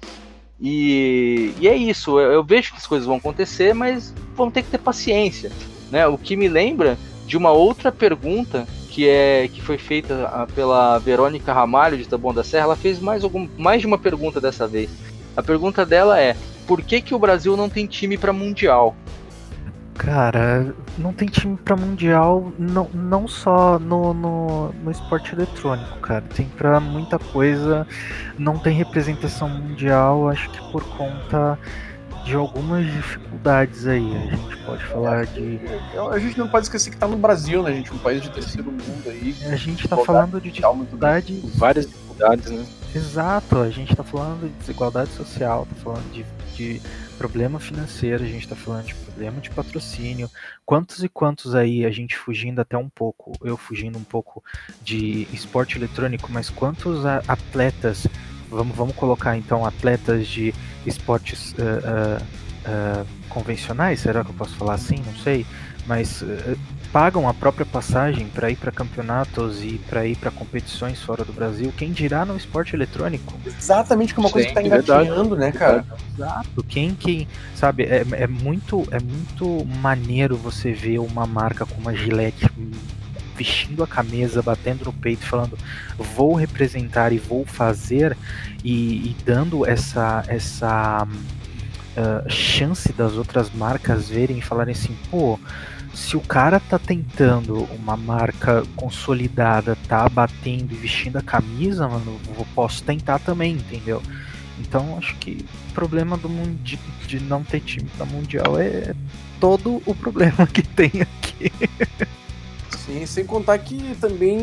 E, 0.60 1.54
e 1.60 1.68
é 1.68 1.76
isso, 1.76 2.20
eu, 2.20 2.32
eu, 2.32 2.44
vejo 2.44 2.72
que 2.72 2.78
as 2.78 2.88
coisas 2.88 3.06
vão 3.06 3.18
acontecer, 3.18 3.74
mas 3.74 4.14
vamos 4.36 4.54
ter 4.54 4.64
que 4.64 4.72
ter 4.72 4.80
paciência. 4.80 5.52
Né? 5.92 6.08
O 6.08 6.18
que 6.18 6.36
me 6.36 6.48
lembra 6.48 6.98
de 7.28 7.38
uma 7.38 7.52
outra 7.52 7.92
pergunta 7.92 8.68
que, 8.98 9.08
é, 9.08 9.48
que 9.48 9.62
foi 9.62 9.78
feita 9.78 10.28
ah, 10.34 10.48
pela 10.56 10.98
Verônica 10.98 11.54
Ramalho 11.54 12.00
de 12.00 12.08
Taboão 12.08 12.34
da 12.34 12.44
Serra. 12.44 12.64
Ela 12.64 12.76
fez 12.76 13.00
mais, 13.00 13.24
algum, 13.24 13.48
mais 13.56 13.82
de 13.82 13.86
uma 13.86 14.00
pergunta 14.00 14.42
dessa 14.42 14.68
vez. 14.68 14.90
A 15.36 15.44
pergunta 15.44 15.86
dela 15.86 16.20
é: 16.20 16.36
por 16.66 16.82
que, 16.82 17.00
que 17.00 17.14
o 17.14 17.20
Brasil 17.20 17.56
não 17.56 17.70
tem 17.70 17.86
time 17.86 18.18
para 18.18 18.34
Mundial? 18.34 18.96
Cara, 19.98 20.76
não 20.98 21.12
tem 21.12 21.28
time 21.28 21.58
para 21.58 21.76
mundial, 21.76 22.54
não, 22.58 22.88
não 22.94 23.28
só 23.28 23.80
no, 23.80 24.14
no, 24.14 24.72
no, 24.74 24.92
esporte 24.92 25.34
eletrônico, 25.34 25.98
cara. 26.00 26.24
Tem 26.36 26.48
para 26.48 26.80
muita 26.80 27.18
coisa, 27.18 27.86
não 28.38 28.60
tem 28.60 28.76
representação 28.76 29.50
mundial, 29.50 30.30
acho 30.30 30.50
que 30.52 30.72
por 30.72 30.84
conta 30.96 31.58
de 32.24 32.36
algumas 32.36 32.86
dificuldades 32.86 33.88
aí. 33.88 34.16
A 34.16 34.36
gente 34.36 34.58
pode 34.58 34.84
falar 34.86 35.26
de. 35.26 35.60
A 36.12 36.20
gente 36.20 36.38
não 36.38 36.48
pode 36.48 36.66
esquecer 36.66 36.92
que 36.92 36.98
tá 36.98 37.08
no 37.08 37.18
Brasil, 37.18 37.64
né, 37.64 37.74
gente? 37.74 37.94
Um 37.94 37.98
país 37.98 38.22
de 38.22 38.30
terceiro 38.30 38.72
mundo 38.72 39.10
aí. 39.10 39.36
A 39.52 39.56
gente 39.56 39.88
tá 39.88 39.98
falando 39.98 40.40
de 40.40 40.52
dificuldade. 40.52 41.42
Várias 41.56 41.88
dificuldades, 41.88 42.52
né? 42.52 42.66
Exato, 42.94 43.58
a 43.60 43.70
gente 43.70 43.96
tá 43.96 44.04
falando 44.04 44.48
de 44.48 44.54
desigualdade 44.60 45.10
social, 45.12 45.68
tá 45.70 45.76
falando 45.84 46.12
de, 46.12 46.26
de 46.56 46.82
problema 47.18 47.60
financeiro, 47.60 48.24
a 48.24 48.28
gente 48.28 48.44
está 48.44 48.56
falando 48.56 48.86
de 48.86 48.96
problema 48.96 49.42
de 49.42 49.50
patrocínio. 49.50 50.30
Quantos 50.66 51.04
e 51.04 51.10
quantos 51.10 51.56
aí 51.56 51.86
a 51.86 51.90
gente 51.90 52.18
fugindo 52.18 52.60
até 52.62 52.78
um 52.78 52.90
pouco, 52.90 53.34
eu 53.44 53.58
fugindo 53.58 53.98
um 53.98 54.04
pouco 54.04 54.44
de 54.84 55.28
esporte 55.34 55.78
eletrônico, 55.78 56.32
mas 56.32 56.50
quantos 56.50 57.06
atletas, 57.06 58.08
vamos, 58.50 58.76
vamos 58.76 58.96
colocar 58.96 59.38
então 59.38 59.66
atletas 59.66 60.28
de 60.28 60.54
esportes 60.86 61.54
uh, 61.54 61.56
uh, 61.56 63.02
uh, 63.02 63.08
convencionais, 63.30 64.00
será 64.02 64.24
que 64.24 64.30
eu 64.30 64.36
posso 64.36 64.56
falar 64.56 64.76
assim? 64.76 64.98
Não 65.06 65.16
sei, 65.18 65.46
mas 65.86 66.24
pagam 66.98 67.30
a 67.30 67.34
própria 67.34 67.64
passagem 67.64 68.26
para 68.26 68.50
ir 68.50 68.56
para 68.56 68.72
campeonatos 68.72 69.64
e 69.64 69.80
para 69.88 70.08
ir 70.08 70.18
para 70.18 70.32
competições 70.32 71.00
fora 71.00 71.24
do 71.24 71.32
Brasil, 71.32 71.72
quem 71.78 71.92
dirá 71.92 72.26
no 72.26 72.36
esporte 72.36 72.76
eletrônico? 72.76 73.36
Exatamente, 73.46 74.16
que 74.16 74.20
é 74.20 74.22
uma 74.22 74.30
Sim, 74.30 74.34
coisa 74.34 74.48
que 74.48 74.54
tá 74.56 74.64
engatinhando, 74.64 75.36
né, 75.36 75.52
cara? 75.52 75.86
Exato. 76.16 76.64
Quem 76.64 76.96
que, 76.96 77.28
sabe, 77.54 77.84
é, 77.84 78.04
é, 78.14 78.26
muito 78.26 78.84
é 78.90 79.00
muito 79.00 79.64
maneiro 79.80 80.36
você 80.36 80.74
ver 80.74 80.98
uma 80.98 81.28
marca 81.28 81.68
como 81.68 81.88
a 81.88 81.94
Gillette 81.94 82.50
vestindo 83.36 83.84
a 83.84 83.88
camisa, 83.88 84.42
batendo 84.42 84.86
no 84.86 84.94
peito, 84.94 85.24
falando 85.24 85.56
vou 86.00 86.34
representar 86.34 87.14
e 87.14 87.20
vou 87.20 87.46
fazer 87.46 88.18
e, 88.64 89.12
e 89.12 89.16
dando 89.24 89.68
essa 89.68 90.24
essa 90.28 91.08
uh, 91.96 92.28
chance 92.28 92.92
das 92.94 93.14
outras 93.14 93.52
marcas 93.52 94.10
verem 94.10 94.40
e 94.40 94.42
falarem 94.42 94.72
assim, 94.72 94.98
pô, 95.12 95.40
se 95.98 96.16
o 96.16 96.22
cara 96.22 96.60
tá 96.60 96.78
tentando 96.78 97.64
uma 97.74 97.98
marca 97.98 98.64
consolidada, 98.76 99.76
tá 99.88 100.08
batendo 100.08 100.72
e 100.72 100.76
vestindo 100.76 101.18
a 101.18 101.24
camisa, 101.24 101.88
mano, 101.88 102.20
eu 102.38 102.46
posso 102.54 102.84
tentar 102.84 103.18
também, 103.18 103.54
entendeu? 103.54 104.02
Então 104.60 104.96
acho 104.96 105.16
que 105.16 105.44
o 105.70 105.74
problema 105.74 106.16
do 106.16 106.30
mundi 106.30 106.80
de 107.08 107.20
não 107.20 107.44
ter 107.44 107.62
time 107.62 107.90
para 107.98 108.06
mundial 108.06 108.60
é 108.60 108.94
todo 109.40 109.82
o 109.88 109.96
problema 109.96 110.46
que 110.46 110.62
tem 110.62 110.92
aqui. 111.02 111.52
Sim, 112.86 113.04
sem 113.08 113.26
contar 113.26 113.58
que 113.58 113.96
também 114.00 114.38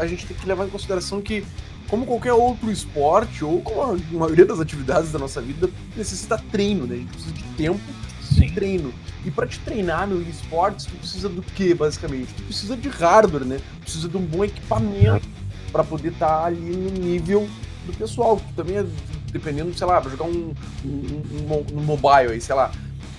a 0.00 0.06
gente 0.08 0.26
tem 0.26 0.36
que 0.36 0.44
levar 0.44 0.66
em 0.66 0.70
consideração 0.70 1.22
que 1.22 1.44
como 1.88 2.04
qualquer 2.04 2.32
outro 2.32 2.68
esporte, 2.68 3.44
ou 3.44 3.62
como 3.62 3.80
a 3.80 3.96
maioria 4.18 4.44
das 4.44 4.58
atividades 4.58 5.12
da 5.12 5.20
nossa 5.20 5.40
vida, 5.40 5.70
necessita 5.96 6.36
treino, 6.50 6.84
né? 6.84 6.96
A 6.96 6.98
gente 6.98 7.10
precisa 7.12 7.32
de 7.32 7.44
tempo 7.56 7.80
Sim. 8.20 8.50
treino. 8.50 8.92
E 9.26 9.30
para 9.32 9.44
te 9.44 9.58
treinar 9.58 10.06
no 10.06 10.22
esportes, 10.22 10.86
tu 10.86 10.94
precisa 10.94 11.28
do 11.28 11.42
que, 11.42 11.74
basicamente? 11.74 12.32
Tu 12.32 12.42
precisa 12.44 12.76
de 12.76 12.88
hardware, 12.88 13.44
né? 13.44 13.56
Tu 13.56 13.80
precisa 13.80 14.08
de 14.08 14.16
um 14.16 14.24
bom 14.24 14.44
equipamento 14.44 15.28
para 15.72 15.82
poder 15.82 16.12
estar 16.12 16.28
tá 16.28 16.44
ali 16.44 16.60
no 16.60 16.90
nível 16.90 17.48
do 17.84 17.92
pessoal. 17.92 18.36
Tu 18.36 18.54
também 18.54 18.78
é, 18.78 18.86
dependendo, 19.32 19.76
sei 19.76 19.84
lá, 19.84 20.00
pra 20.00 20.08
jogar 20.08 20.26
um, 20.26 20.54
um, 20.84 20.88
um, 20.88 21.76
um 21.76 21.82
mobile 21.82 22.34
aí, 22.34 22.40
sei 22.40 22.54
lá. 22.54 22.70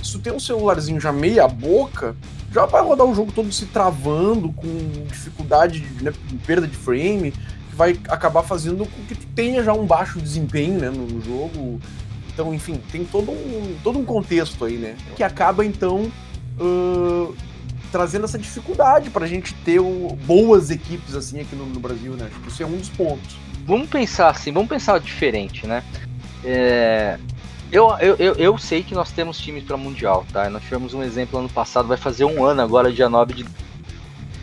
Se 0.01 0.13
tu 0.13 0.19
tem 0.19 0.31
um 0.31 0.39
celularzinho 0.39 0.97
já 0.97 1.11
meia 1.11 1.45
boca, 1.45 2.15
já 2.53 2.65
vai 2.65 2.81
rodar 2.81 3.05
o 3.05 3.13
jogo 3.13 3.33
todo 3.33 3.51
se 3.51 3.65
travando, 3.65 4.53
com 4.53 4.67
dificuldade, 5.07 5.85
né, 6.01 6.13
perda 6.45 6.65
de 6.65 6.77
frame, 6.77 7.31
que 7.31 7.75
vai 7.75 7.99
acabar 8.07 8.43
fazendo 8.43 8.85
com 8.85 9.05
que 9.07 9.15
tu 9.15 9.27
tenha 9.35 9.61
já 9.61 9.73
um 9.73 9.85
baixo 9.85 10.21
desempenho 10.21 10.79
né, 10.79 10.89
no 10.89 11.21
jogo 11.21 11.81
então, 12.37 12.53
enfim, 12.53 12.79
tem 12.91 13.03
todo 13.03 13.31
um, 13.31 13.75
todo 13.83 13.97
um 13.97 14.05
contexto 14.05 14.63
aí, 14.63 14.77
né? 14.77 14.95
Que 15.15 15.23
acaba, 15.23 15.65
então, 15.65 16.11
uh, 16.59 17.35
trazendo 17.91 18.25
essa 18.25 18.37
dificuldade 18.37 19.09
pra 19.09 19.25
gente 19.25 19.55
ter 19.65 19.79
o, 19.79 20.15
boas 20.23 20.69
equipes 20.69 21.15
assim 21.15 21.39
aqui 21.39 21.55
no, 21.55 21.65
no 21.65 21.79
Brasil, 21.79 22.13
né? 22.13 22.27
Acho 22.29 22.39
que 22.39 22.49
isso 22.49 22.61
é 22.61 22.65
um 22.67 22.77
dos 22.77 22.89
pontos. 22.89 23.35
Vamos 23.65 23.89
pensar 23.89 24.29
assim, 24.29 24.51
vamos 24.51 24.69
pensar 24.69 24.99
diferente, 24.99 25.65
né? 25.65 25.83
É, 26.45 27.17
eu, 27.71 27.89
eu, 27.99 28.15
eu, 28.17 28.35
eu, 28.35 28.57
sei 28.59 28.83
que 28.83 28.93
nós 28.93 29.11
temos 29.11 29.39
times 29.39 29.63
para 29.63 29.75
Mundial, 29.75 30.23
tá? 30.31 30.47
Nós 30.47 30.61
tivemos 30.61 30.93
um 30.93 31.01
exemplo 31.01 31.39
ano 31.39 31.49
passado, 31.49 31.87
vai 31.87 31.97
fazer 31.97 32.25
um 32.25 32.45
ano 32.45 32.61
agora, 32.61 32.93
dia 32.93 33.09
9 33.09 33.33
de. 33.33 33.45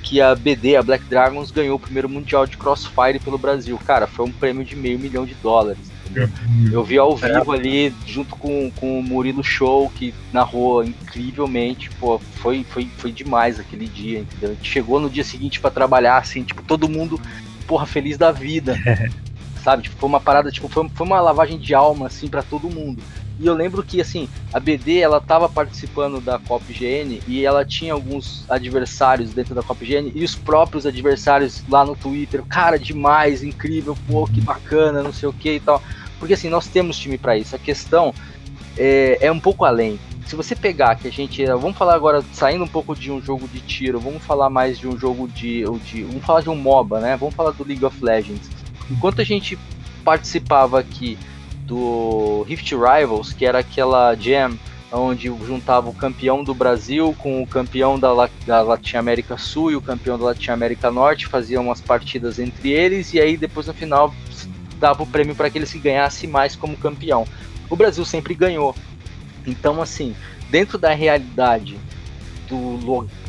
Que 0.02 0.20
a 0.20 0.34
BD, 0.34 0.74
a 0.74 0.82
Black 0.82 1.04
Dragons, 1.04 1.52
ganhou 1.52 1.76
o 1.76 1.80
primeiro 1.80 2.08
Mundial 2.08 2.44
de 2.44 2.56
Crossfire 2.56 3.20
pelo 3.20 3.38
Brasil. 3.38 3.78
Cara, 3.86 4.08
foi 4.08 4.26
um 4.26 4.32
prêmio 4.32 4.64
de 4.64 4.74
meio 4.74 4.98
milhão 4.98 5.24
de 5.24 5.34
dólares. 5.34 5.93
Eu 6.72 6.84
vi 6.84 6.98
ao 6.98 7.16
vivo 7.16 7.52
ali, 7.52 7.94
junto 8.06 8.36
com, 8.36 8.70
com 8.70 8.98
o 8.98 9.02
Murilo 9.02 9.42
Show, 9.42 9.90
que 9.90 10.14
narrou 10.32 10.84
incrivelmente. 10.84 11.90
Pô, 11.98 12.18
foi, 12.18 12.64
foi, 12.64 12.88
foi 12.98 13.12
demais 13.12 13.58
aquele 13.58 13.86
dia, 13.86 14.20
entendeu? 14.20 14.50
A 14.50 14.54
gente 14.54 14.70
chegou 14.70 15.00
no 15.00 15.10
dia 15.10 15.24
seguinte 15.24 15.60
para 15.60 15.70
trabalhar, 15.70 16.18
assim, 16.18 16.42
tipo, 16.42 16.62
todo 16.62 16.88
mundo, 16.88 17.20
porra, 17.66 17.86
feliz 17.86 18.16
da 18.16 18.30
vida. 18.30 18.76
sabe? 19.64 19.84
Tipo, 19.84 19.96
foi 19.96 20.08
uma 20.08 20.20
parada, 20.20 20.50
tipo, 20.50 20.68
foi, 20.68 20.88
foi 20.90 21.06
uma 21.06 21.20
lavagem 21.20 21.58
de 21.58 21.74
alma, 21.74 22.06
assim, 22.06 22.28
para 22.28 22.42
todo 22.42 22.68
mundo. 22.68 23.02
E 23.38 23.46
eu 23.46 23.54
lembro 23.54 23.82
que, 23.82 24.00
assim, 24.00 24.28
a 24.52 24.60
BD, 24.60 24.98
ela 24.98 25.20
tava 25.20 25.48
participando 25.48 26.20
da 26.20 26.38
Copa 26.38 26.66
GN 26.68 27.20
e 27.26 27.44
ela 27.44 27.64
tinha 27.64 27.92
alguns 27.92 28.44
adversários 28.48 29.32
dentro 29.32 29.54
da 29.54 29.62
Copa 29.62 29.84
GN 29.84 30.12
e 30.14 30.22
os 30.22 30.36
próprios 30.36 30.86
adversários 30.86 31.62
lá 31.68 31.84
no 31.84 31.96
Twitter, 31.96 32.44
cara, 32.44 32.78
demais, 32.78 33.42
incrível, 33.42 33.96
pô, 34.06 34.26
que 34.26 34.40
bacana, 34.40 35.02
não 35.02 35.12
sei 35.12 35.28
o 35.28 35.32
que 35.32 35.54
e 35.54 35.60
tal. 35.60 35.82
Porque, 36.18 36.34
assim, 36.34 36.48
nós 36.48 36.68
temos 36.68 36.96
time 36.96 37.18
para 37.18 37.36
isso. 37.36 37.56
A 37.56 37.58
questão 37.58 38.14
é, 38.78 39.18
é 39.20 39.32
um 39.32 39.40
pouco 39.40 39.64
além. 39.64 39.98
Se 40.26 40.36
você 40.36 40.54
pegar 40.56 40.94
que 40.96 41.06
a 41.06 41.12
gente. 41.12 41.44
Vamos 41.44 41.76
falar 41.76 41.94
agora, 41.94 42.24
saindo 42.32 42.64
um 42.64 42.68
pouco 42.68 42.94
de 42.94 43.10
um 43.10 43.20
jogo 43.20 43.46
de 43.46 43.60
tiro, 43.60 44.00
vamos 44.00 44.22
falar 44.22 44.48
mais 44.48 44.78
de 44.78 44.88
um 44.88 44.98
jogo 44.98 45.28
de. 45.28 45.64
de 45.84 46.02
vamos 46.04 46.24
falar 46.24 46.40
de 46.40 46.48
um 46.48 46.56
MOBA, 46.56 47.00
né? 47.00 47.16
Vamos 47.16 47.34
falar 47.34 47.50
do 47.50 47.64
League 47.64 47.84
of 47.84 48.02
Legends. 48.02 48.48
Enquanto 48.90 49.20
a 49.20 49.24
gente 49.24 49.58
participava 50.02 50.80
aqui 50.80 51.18
do 51.66 52.44
Rift 52.46 52.72
Rivals, 52.72 53.32
que 53.32 53.44
era 53.44 53.58
aquela 53.58 54.14
jam 54.14 54.58
onde 54.92 55.26
juntava 55.26 55.88
o 55.88 55.94
campeão 55.94 56.44
do 56.44 56.54
Brasil 56.54 57.14
com 57.18 57.42
o 57.42 57.46
campeão 57.46 57.98
da, 57.98 58.12
La 58.12 58.30
da 58.46 58.62
Latin 58.62 58.96
América 58.96 59.36
Sul 59.36 59.72
e 59.72 59.76
o 59.76 59.80
campeão 59.80 60.16
da 60.16 60.26
Latin 60.26 60.50
América 60.50 60.90
Norte, 60.90 61.26
faziam 61.26 61.64
umas 61.64 61.80
partidas 61.80 62.38
entre 62.38 62.70
eles 62.70 63.12
e 63.12 63.20
aí 63.20 63.36
depois 63.36 63.66
no 63.66 63.74
final 63.74 64.14
dava 64.78 65.02
o 65.02 65.06
prêmio 65.06 65.34
para 65.34 65.48
aqueles 65.48 65.72
que 65.72 65.78
ganhassem 65.78 66.28
mais 66.28 66.54
como 66.54 66.76
campeão. 66.76 67.26
O 67.68 67.76
Brasil 67.76 68.04
sempre 68.04 68.34
ganhou. 68.34 68.74
Então, 69.46 69.80
assim, 69.80 70.14
dentro 70.50 70.78
da 70.78 70.92
realidade 70.92 71.78
do, 72.48 72.76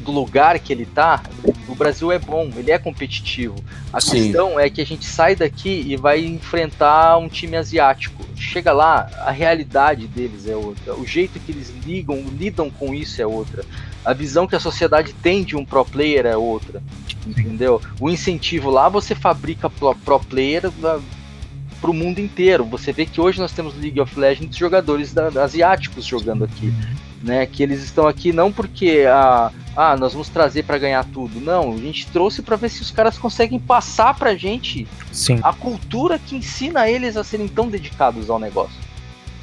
do 0.06 0.12
lugar 0.12 0.60
que 0.60 0.72
ele 0.72 0.86
tá, 0.86 1.24
o 1.68 1.74
Brasil 1.74 2.12
é 2.12 2.20
bom, 2.20 2.50
ele 2.56 2.72
é 2.72 2.78
competitivo. 2.78 3.56
A 3.92 4.00
Sim. 4.00 4.12
questão 4.12 4.60
é 4.60 4.70
que 4.70 4.80
a 4.80 4.86
gente 4.86 5.06
sai 5.06 5.36
daqui 5.36 5.84
e 5.86 5.98
vai 5.98 6.24
enfrentar 6.24 7.18
um 7.18 7.28
time 7.28 7.58
asiático. 7.58 8.24
Chega 8.36 8.72
lá, 8.72 9.10
a 9.26 9.32
realidade 9.32 10.08
deles 10.08 10.48
é 10.48 10.56
outra, 10.56 10.94
o 10.94 11.06
jeito 11.06 11.40
que 11.40 11.52
eles 11.52 11.74
ligam, 11.86 12.24
lidam 12.38 12.70
com 12.70 12.94
isso 12.94 13.22
é 13.22 13.26
outra. 13.26 13.66
A 14.06 14.14
visão 14.14 14.46
que 14.46 14.56
a 14.56 14.60
sociedade 14.60 15.12
tem 15.14 15.44
de 15.44 15.58
um 15.58 15.66
pro 15.66 15.84
player 15.84 16.28
é 16.28 16.38
outra. 16.38 16.82
Entendeu? 17.26 17.82
O 18.00 18.08
incentivo 18.08 18.70
lá 18.70 18.88
você 18.88 19.16
fabrica 19.16 19.68
pro, 19.68 19.96
pro 19.96 20.20
player 20.20 20.72
para 21.82 21.90
o 21.90 21.94
mundo 21.94 22.20
inteiro. 22.20 22.64
Você 22.66 22.94
vê 22.94 23.08
que 23.08 23.20
hoje 23.20 23.40
nós 23.40 23.52
temos 23.52 23.76
League 23.76 24.00
of 24.00 24.20
Legends 24.20 24.56
jogadores 24.56 25.12
da, 25.12 25.44
asiáticos 25.44 26.06
jogando 26.06 26.44
aqui 26.44 26.72
né? 27.26 27.46
Que 27.46 27.64
eles 27.64 27.84
estão 27.84 28.08
aqui 28.08 28.32
não 28.32 28.52
porque 28.52 29.06
ah, 29.10 29.52
ah 29.76 29.98
nós 29.98 30.14
vamos 30.14 30.30
trazer 30.30 30.64
para 30.64 30.78
ganhar 30.78 31.04
tudo. 31.06 31.40
Não, 31.40 31.74
a 31.74 31.78
gente 31.78 32.08
trouxe 32.08 32.42
para 32.42 32.56
ver 32.56 32.70
se 32.70 32.82
os 32.82 32.92
caras 32.92 33.18
conseguem 33.18 33.60
passar 33.60 34.16
pra 34.18 34.36
gente 34.36 34.88
Sim. 35.12 35.40
a 35.44 35.52
cultura 35.54 36.18
que 36.18 36.36
ensina 36.36 36.90
eles 36.90 37.18
a 37.18 37.24
serem 37.24 37.48
tão 37.48 37.68
dedicados 37.68 38.30
ao 38.30 38.40
negócio, 38.40 38.80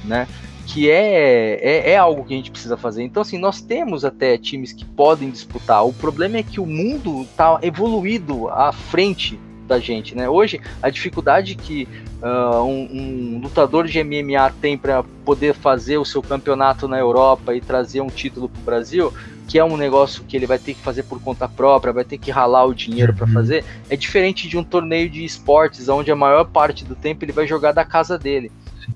né? 0.04 0.26
Que 0.66 0.90
é, 0.90 1.58
é, 1.60 1.90
é 1.90 1.96
algo 1.96 2.24
que 2.24 2.32
a 2.32 2.36
gente 2.36 2.50
precisa 2.50 2.76
fazer. 2.76 3.02
Então, 3.02 3.20
assim, 3.20 3.36
nós 3.36 3.60
temos 3.60 4.04
até 4.04 4.38
times 4.38 4.72
que 4.72 4.84
podem 4.84 5.30
disputar. 5.30 5.84
O 5.84 5.92
problema 5.92 6.38
é 6.38 6.42
que 6.42 6.60
o 6.60 6.66
mundo 6.66 7.26
tá 7.36 7.58
evoluído 7.62 8.48
à 8.48 8.72
frente 8.72 9.38
da 9.66 9.78
gente, 9.78 10.14
né? 10.14 10.28
Hoje, 10.28 10.60
a 10.82 10.90
dificuldade 10.90 11.54
que 11.54 11.88
uh, 12.22 12.62
um, 12.62 12.88
um, 12.92 13.40
lutador 13.42 13.86
de 13.86 14.02
MMA 14.02 14.52
tem 14.60 14.76
para 14.76 15.02
poder 15.24 15.54
fazer 15.54 15.98
o 15.98 16.04
seu 16.04 16.22
campeonato 16.22 16.86
na 16.86 16.98
Europa 16.98 17.54
e 17.54 17.60
trazer 17.60 18.00
um 18.00 18.08
título 18.08 18.48
para 18.48 18.60
o 18.60 18.64
Brasil, 18.64 19.14
que 19.48 19.58
é 19.58 19.64
um 19.64 19.76
negócio 19.76 20.24
que 20.24 20.36
ele 20.36 20.46
vai 20.46 20.58
ter 20.58 20.74
que 20.74 20.80
fazer 20.80 21.02
por 21.04 21.20
conta 21.20 21.48
própria, 21.48 21.92
vai 21.92 22.04
ter 22.04 22.18
que 22.18 22.30
ralar 22.30 22.64
o 22.64 22.74
dinheiro 22.74 23.12
para 23.14 23.26
uhum. 23.26 23.32
fazer, 23.32 23.64
é 23.88 23.96
diferente 23.96 24.48
de 24.48 24.56
um 24.56 24.64
torneio 24.64 25.08
de 25.10 25.24
esportes, 25.24 25.88
onde 25.88 26.10
a 26.10 26.16
maior 26.16 26.44
parte 26.44 26.84
do 26.84 26.94
tempo 26.94 27.24
ele 27.24 27.32
vai 27.32 27.46
jogar 27.46 27.72
da 27.72 27.84
casa 27.84 28.18
dele. 28.18 28.50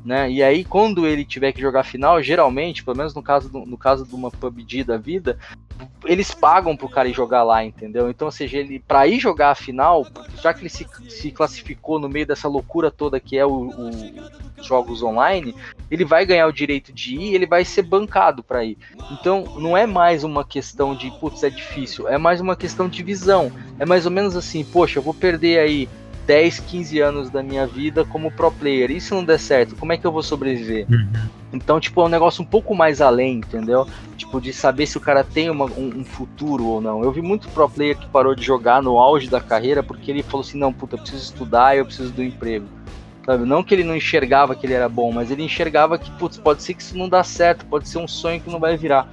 Né? 0.05 0.31
E 0.31 0.43
aí, 0.43 0.65
quando 0.65 1.07
ele 1.07 1.25
tiver 1.25 1.53
que 1.53 1.61
jogar 1.61 1.85
final, 1.85 2.23
geralmente, 2.23 2.85
pelo 2.85 2.97
menos 2.97 3.15
no 3.15 3.23
caso, 3.23 3.49
do, 3.49 3.67
no 3.67 3.77
caso 3.77 4.07
de 4.07 4.15
uma 4.15 4.31
PUBG 4.31 4.85
da 4.85 4.97
vida, 4.97 5.39
eles 6.05 6.33
pagam 6.33 6.77
pro 6.77 6.89
cara 6.89 7.09
ir 7.09 7.13
jogar 7.15 7.43
lá, 7.43 7.65
entendeu? 7.65 8.09
Então, 8.09 8.27
ou 8.27 8.33
seja, 8.33 8.59
ele 8.59 8.79
para 8.79 9.07
ir 9.07 9.19
jogar 9.19 9.51
a 9.51 9.55
final, 9.55 10.07
já 10.41 10.55
que 10.55 10.61
ele 10.61 10.69
se, 10.69 10.87
se 11.09 11.31
classificou 11.31 11.99
no 11.99 12.09
meio 12.09 12.27
dessa 12.27 12.49
loucura 12.49 12.91
toda 12.91 13.21
que 13.21 13.37
é 13.37 13.45
o, 13.45 13.69
o 13.69 13.91
jogos 14.63 15.03
online, 15.03 15.55
ele 15.91 16.05
vai 16.05 16.25
ganhar 16.25 16.47
o 16.47 16.53
direito 16.53 16.93
de 16.93 17.17
ir, 17.17 17.35
ele 17.35 17.47
vai 17.47 17.65
ser 17.65 17.83
bancado 17.83 18.43
para 18.43 18.65
ir. 18.65 18.79
Então, 19.13 19.45
não 19.59 19.77
é 19.77 19.87
mais 19.87 20.25
uma 20.25 20.45
questão 20.45 20.95
de, 20.95 21.11
putz, 21.19 21.43
é 21.43 21.51
difícil, 21.51 22.09
é 22.09 22.19
mais 22.19 22.41
uma 22.41 22.57
questão 22.57 22.89
de 22.89 23.03
visão. 23.03 23.53
É 23.79 23.85
mais 23.85 24.07
ou 24.07 24.13
menos 24.13 24.37
assim, 24.37 24.65
poxa, 24.65 24.99
eu 24.99 25.03
vou 25.03 25.15
perder 25.15 25.59
aí 25.59 25.89
10, 26.27 26.61
15 26.61 27.01
anos 27.01 27.31
da 27.31 27.43
minha 27.43 27.67
vida 27.67 28.05
como 28.05 28.31
pro 28.31 28.51
player. 28.51 28.91
E 28.91 29.01
se 29.01 29.13
não 29.13 29.25
der 29.25 29.39
certo, 29.39 29.77
como 29.77 29.93
é 29.93 29.97
que 29.97 30.07
eu 30.07 30.13
vou 30.13 30.23
sobreviver? 30.23 30.87
Uhum. 30.91 31.29
Então, 31.53 31.79
tipo, 31.79 32.01
é 32.01 32.05
um 32.05 32.09
negócio 32.09 32.43
um 32.43 32.47
pouco 32.47 32.75
mais 32.75 33.01
além, 33.01 33.39
entendeu? 33.39 33.87
Tipo, 34.17 34.41
de 34.41 34.53
saber 34.53 34.87
se 34.87 34.99
o 34.99 35.01
cara 35.01 35.23
tem 35.23 35.49
uma, 35.49 35.67
um, 35.67 36.01
um, 36.01 36.05
futuro 36.05 36.67
ou 36.67 36.81
não. 36.81 37.03
Eu 37.03 37.13
vi 37.13 37.23
muito 37.23 37.49
pro 37.49 37.69
player 37.69 37.97
que 37.97 38.07
parou 38.09 38.35
de 38.35 38.45
jogar 38.45 38.83
no 38.83 38.99
auge 38.99 39.29
da 39.29 39.41
carreira 39.41 39.83
porque 39.83 40.11
ele 40.11 40.23
falou 40.23 40.41
assim: 40.41 40.59
não, 40.59 40.73
puta, 40.73 40.97
eu 40.97 41.01
preciso 41.01 41.23
estudar 41.23 41.77
eu 41.77 41.87
preciso 41.87 42.13
do 42.13 42.23
emprego. 42.23 42.67
Sabe? 43.25 43.45
Não 43.45 43.63
que 43.63 43.75
ele 43.75 43.83
não 43.83 43.97
enxergava 43.97 44.55
que 44.55 44.67
ele 44.67 44.75
era 44.75 44.89
bom, 44.89 45.11
mas 45.11 45.33
ele 45.33 45.43
enxergava 45.43 45.99
que, 45.99 46.11
putz, 46.13 46.39
pode 46.39 46.63
ser 46.63 46.75
que 46.75 46.83
isso 46.83 46.97
não 46.97 47.09
dá 47.09 47.25
certo, 47.25 47.67
pode 47.67 47.89
ser 47.89 47.99
um 47.99 48.07
sonho 48.07 48.41
que 48.41 48.49
não 48.49 48.61
vai 48.61 48.77
virar. 48.77 49.09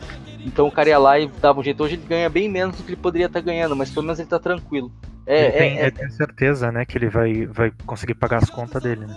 Então 0.45 0.67
o 0.67 0.71
cara 0.71 0.89
ia 0.89 0.97
lá 0.97 1.19
e 1.19 1.27
dava 1.27 1.59
um 1.59 1.63
jeito. 1.63 1.83
Hoje 1.83 1.95
ele 1.95 2.05
ganha 2.07 2.29
bem 2.29 2.49
menos 2.49 2.75
do 2.75 2.83
que 2.83 2.89
ele 2.89 3.01
poderia 3.01 3.27
estar 3.27 3.41
ganhando, 3.41 3.75
mas 3.75 3.89
pelo 3.89 4.05
menos 4.05 4.19
ele 4.19 4.27
tá 4.27 4.39
tranquilo. 4.39 4.91
É, 5.25 5.43
ele 5.43 5.51
tem, 5.51 5.79
é, 5.79 5.85
é... 5.85 5.91
tem 5.91 6.09
certeza, 6.09 6.71
né, 6.71 6.85
que 6.85 6.97
ele 6.97 7.09
vai, 7.09 7.45
vai 7.45 7.71
conseguir 7.85 8.15
pagar 8.15 8.37
as 8.37 8.49
contas 8.49 8.81
dele, 8.83 9.05
né? 9.05 9.15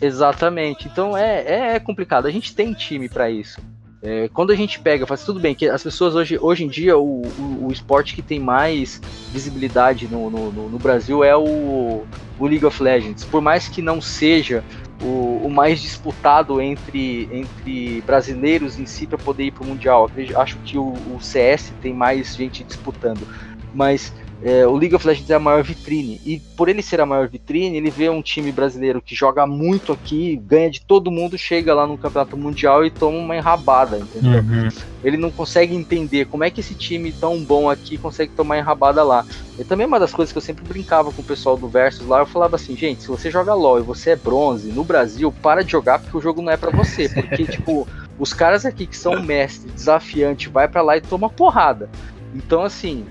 Exatamente. 0.00 0.88
Então 0.88 1.16
é, 1.16 1.40
é, 1.42 1.74
é 1.74 1.80
complicado. 1.80 2.26
A 2.26 2.30
gente 2.30 2.54
tem 2.54 2.72
time 2.72 3.08
para 3.08 3.30
isso. 3.30 3.60
É, 4.08 4.28
quando 4.32 4.52
a 4.52 4.54
gente 4.54 4.78
pega, 4.78 5.04
faz 5.04 5.24
tudo 5.24 5.40
bem, 5.40 5.52
que 5.52 5.68
as 5.68 5.82
pessoas 5.82 6.14
hoje, 6.14 6.38
hoje 6.40 6.62
em 6.62 6.68
dia, 6.68 6.96
o, 6.96 7.22
o, 7.22 7.66
o 7.66 7.72
esporte 7.72 8.14
que 8.14 8.22
tem 8.22 8.38
mais 8.38 9.02
visibilidade 9.32 10.06
no, 10.06 10.30
no, 10.30 10.52
no, 10.52 10.78
Brasil 10.78 11.24
é 11.24 11.36
o, 11.36 12.04
o 12.38 12.46
League 12.46 12.64
of 12.64 12.80
Legends. 12.80 13.24
Por 13.24 13.42
mais 13.42 13.66
que 13.66 13.82
não 13.82 14.00
seja 14.00 14.62
o, 15.02 15.40
o 15.44 15.50
mais 15.50 15.82
disputado 15.82 16.60
entre, 16.60 17.28
entre 17.32 18.00
brasileiros 18.02 18.78
em 18.78 18.86
si 18.86 19.08
para 19.08 19.18
poder 19.18 19.46
ir 19.46 19.50
para 19.50 19.64
o 19.64 19.66
Mundial. 19.66 20.08
Acho 20.36 20.56
que 20.58 20.78
o, 20.78 20.92
o 20.92 21.18
CS 21.20 21.72
tem 21.82 21.92
mais 21.92 22.36
gente 22.36 22.62
disputando. 22.62 23.26
Mas 23.74 24.12
é, 24.42 24.66
o 24.66 24.76
League 24.76 24.94
of 24.94 25.06
Legends 25.06 25.30
é 25.30 25.34
a 25.34 25.40
maior 25.40 25.62
vitrine. 25.62 26.20
E 26.24 26.38
por 26.56 26.68
ele 26.68 26.82
ser 26.82 27.00
a 27.00 27.06
maior 27.06 27.28
vitrine, 27.28 27.76
ele 27.76 27.90
vê 27.90 28.08
um 28.08 28.20
time 28.20 28.52
brasileiro 28.52 29.00
que 29.00 29.14
joga 29.14 29.46
muito 29.46 29.92
aqui, 29.92 30.36
ganha 30.36 30.70
de 30.70 30.80
todo 30.80 31.10
mundo, 31.10 31.38
chega 31.38 31.74
lá 31.74 31.86
no 31.86 31.96
campeonato 31.96 32.36
mundial 32.36 32.84
e 32.84 32.90
toma 32.90 33.18
uma 33.18 33.36
enrabada, 33.36 33.98
entendeu? 33.98 34.40
Uhum. 34.40 34.68
Ele 35.02 35.16
não 35.16 35.30
consegue 35.30 35.74
entender 35.74 36.26
como 36.26 36.44
é 36.44 36.50
que 36.50 36.60
esse 36.60 36.74
time 36.74 37.12
tão 37.12 37.42
bom 37.42 37.70
aqui 37.70 37.96
consegue 37.96 38.32
tomar 38.32 38.58
enrabada 38.58 39.02
lá. 39.02 39.24
E 39.58 39.64
também 39.64 39.86
uma 39.86 39.98
das 39.98 40.12
coisas 40.12 40.32
que 40.32 40.38
eu 40.38 40.42
sempre 40.42 40.64
brincava 40.64 41.10
com 41.10 41.22
o 41.22 41.24
pessoal 41.24 41.56
do 41.56 41.68
Versus 41.68 42.06
lá, 42.06 42.20
eu 42.20 42.26
falava 42.26 42.56
assim, 42.56 42.76
gente, 42.76 43.02
se 43.02 43.08
você 43.08 43.30
joga 43.30 43.54
LoL 43.54 43.78
e 43.78 43.82
você 43.82 44.10
é 44.10 44.16
bronze, 44.16 44.70
no 44.70 44.84
Brasil, 44.84 45.32
para 45.42 45.64
de 45.64 45.72
jogar 45.72 45.98
porque 45.98 46.16
o 46.16 46.20
jogo 46.20 46.42
não 46.42 46.52
é 46.52 46.56
para 46.56 46.70
você. 46.70 47.08
Porque, 47.08 47.46
tipo, 47.50 47.88
os 48.18 48.34
caras 48.34 48.66
aqui 48.66 48.86
que 48.86 48.96
são 48.96 49.22
mestre, 49.22 49.70
desafiante, 49.70 50.48
vai 50.48 50.68
para 50.68 50.82
lá 50.82 50.96
e 50.96 51.00
toma 51.00 51.30
porrada. 51.30 51.88
Então, 52.34 52.62
assim, 52.62 53.06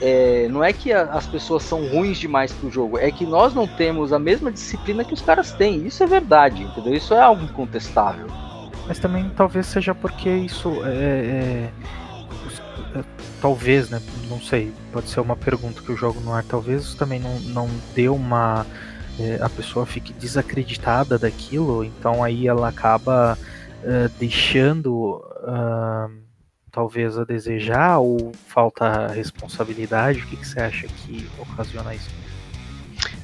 é, 0.00 0.48
não 0.48 0.64
é 0.64 0.72
que 0.72 0.92
a, 0.92 1.02
as 1.02 1.26
pessoas 1.26 1.62
são 1.62 1.86
ruins 1.88 2.18
demais 2.18 2.52
pro 2.52 2.70
jogo, 2.70 2.98
é 2.98 3.10
que 3.10 3.26
nós 3.26 3.54
não 3.54 3.66
temos 3.66 4.12
a 4.12 4.18
mesma 4.18 4.50
disciplina 4.50 5.04
que 5.04 5.14
os 5.14 5.20
caras 5.20 5.52
têm. 5.52 5.86
Isso 5.86 6.02
é 6.02 6.06
verdade, 6.06 6.62
entendeu? 6.62 6.94
Isso 6.94 7.12
é 7.12 7.20
algo 7.20 7.44
incontestável. 7.44 8.26
Mas 8.86 8.98
também 8.98 9.30
talvez 9.36 9.66
seja 9.66 9.94
porque 9.94 10.28
isso 10.28 10.84
é, 10.84 10.88
é, 10.88 11.70
é, 12.98 13.04
talvez, 13.40 13.90
né? 13.90 14.00
Não 14.28 14.40
sei, 14.40 14.72
pode 14.92 15.08
ser 15.08 15.20
uma 15.20 15.36
pergunta 15.36 15.82
que 15.82 15.90
eu 15.90 15.96
jogo 15.96 16.20
no 16.20 16.32
ar. 16.32 16.44
Talvez 16.44 16.82
isso 16.82 16.96
também 16.96 17.20
não, 17.20 17.38
não 17.40 17.68
deu 17.94 18.14
uma. 18.14 18.66
É, 19.18 19.38
a 19.42 19.50
pessoa 19.50 19.84
fique 19.84 20.12
desacreditada 20.14 21.18
daquilo, 21.18 21.84
então 21.84 22.24
aí 22.24 22.48
ela 22.48 22.68
acaba 22.68 23.36
deixando. 24.18 25.22
Uh, 25.42 26.29
talvez 26.70 27.18
a 27.18 27.24
desejar 27.24 27.98
ou 27.98 28.32
falta 28.48 29.08
responsabilidade? 29.08 30.20
O 30.20 30.26
que, 30.26 30.36
que 30.36 30.46
você 30.46 30.60
acha 30.60 30.86
que 30.86 31.28
ocasiona 31.38 31.94
isso? 31.94 32.08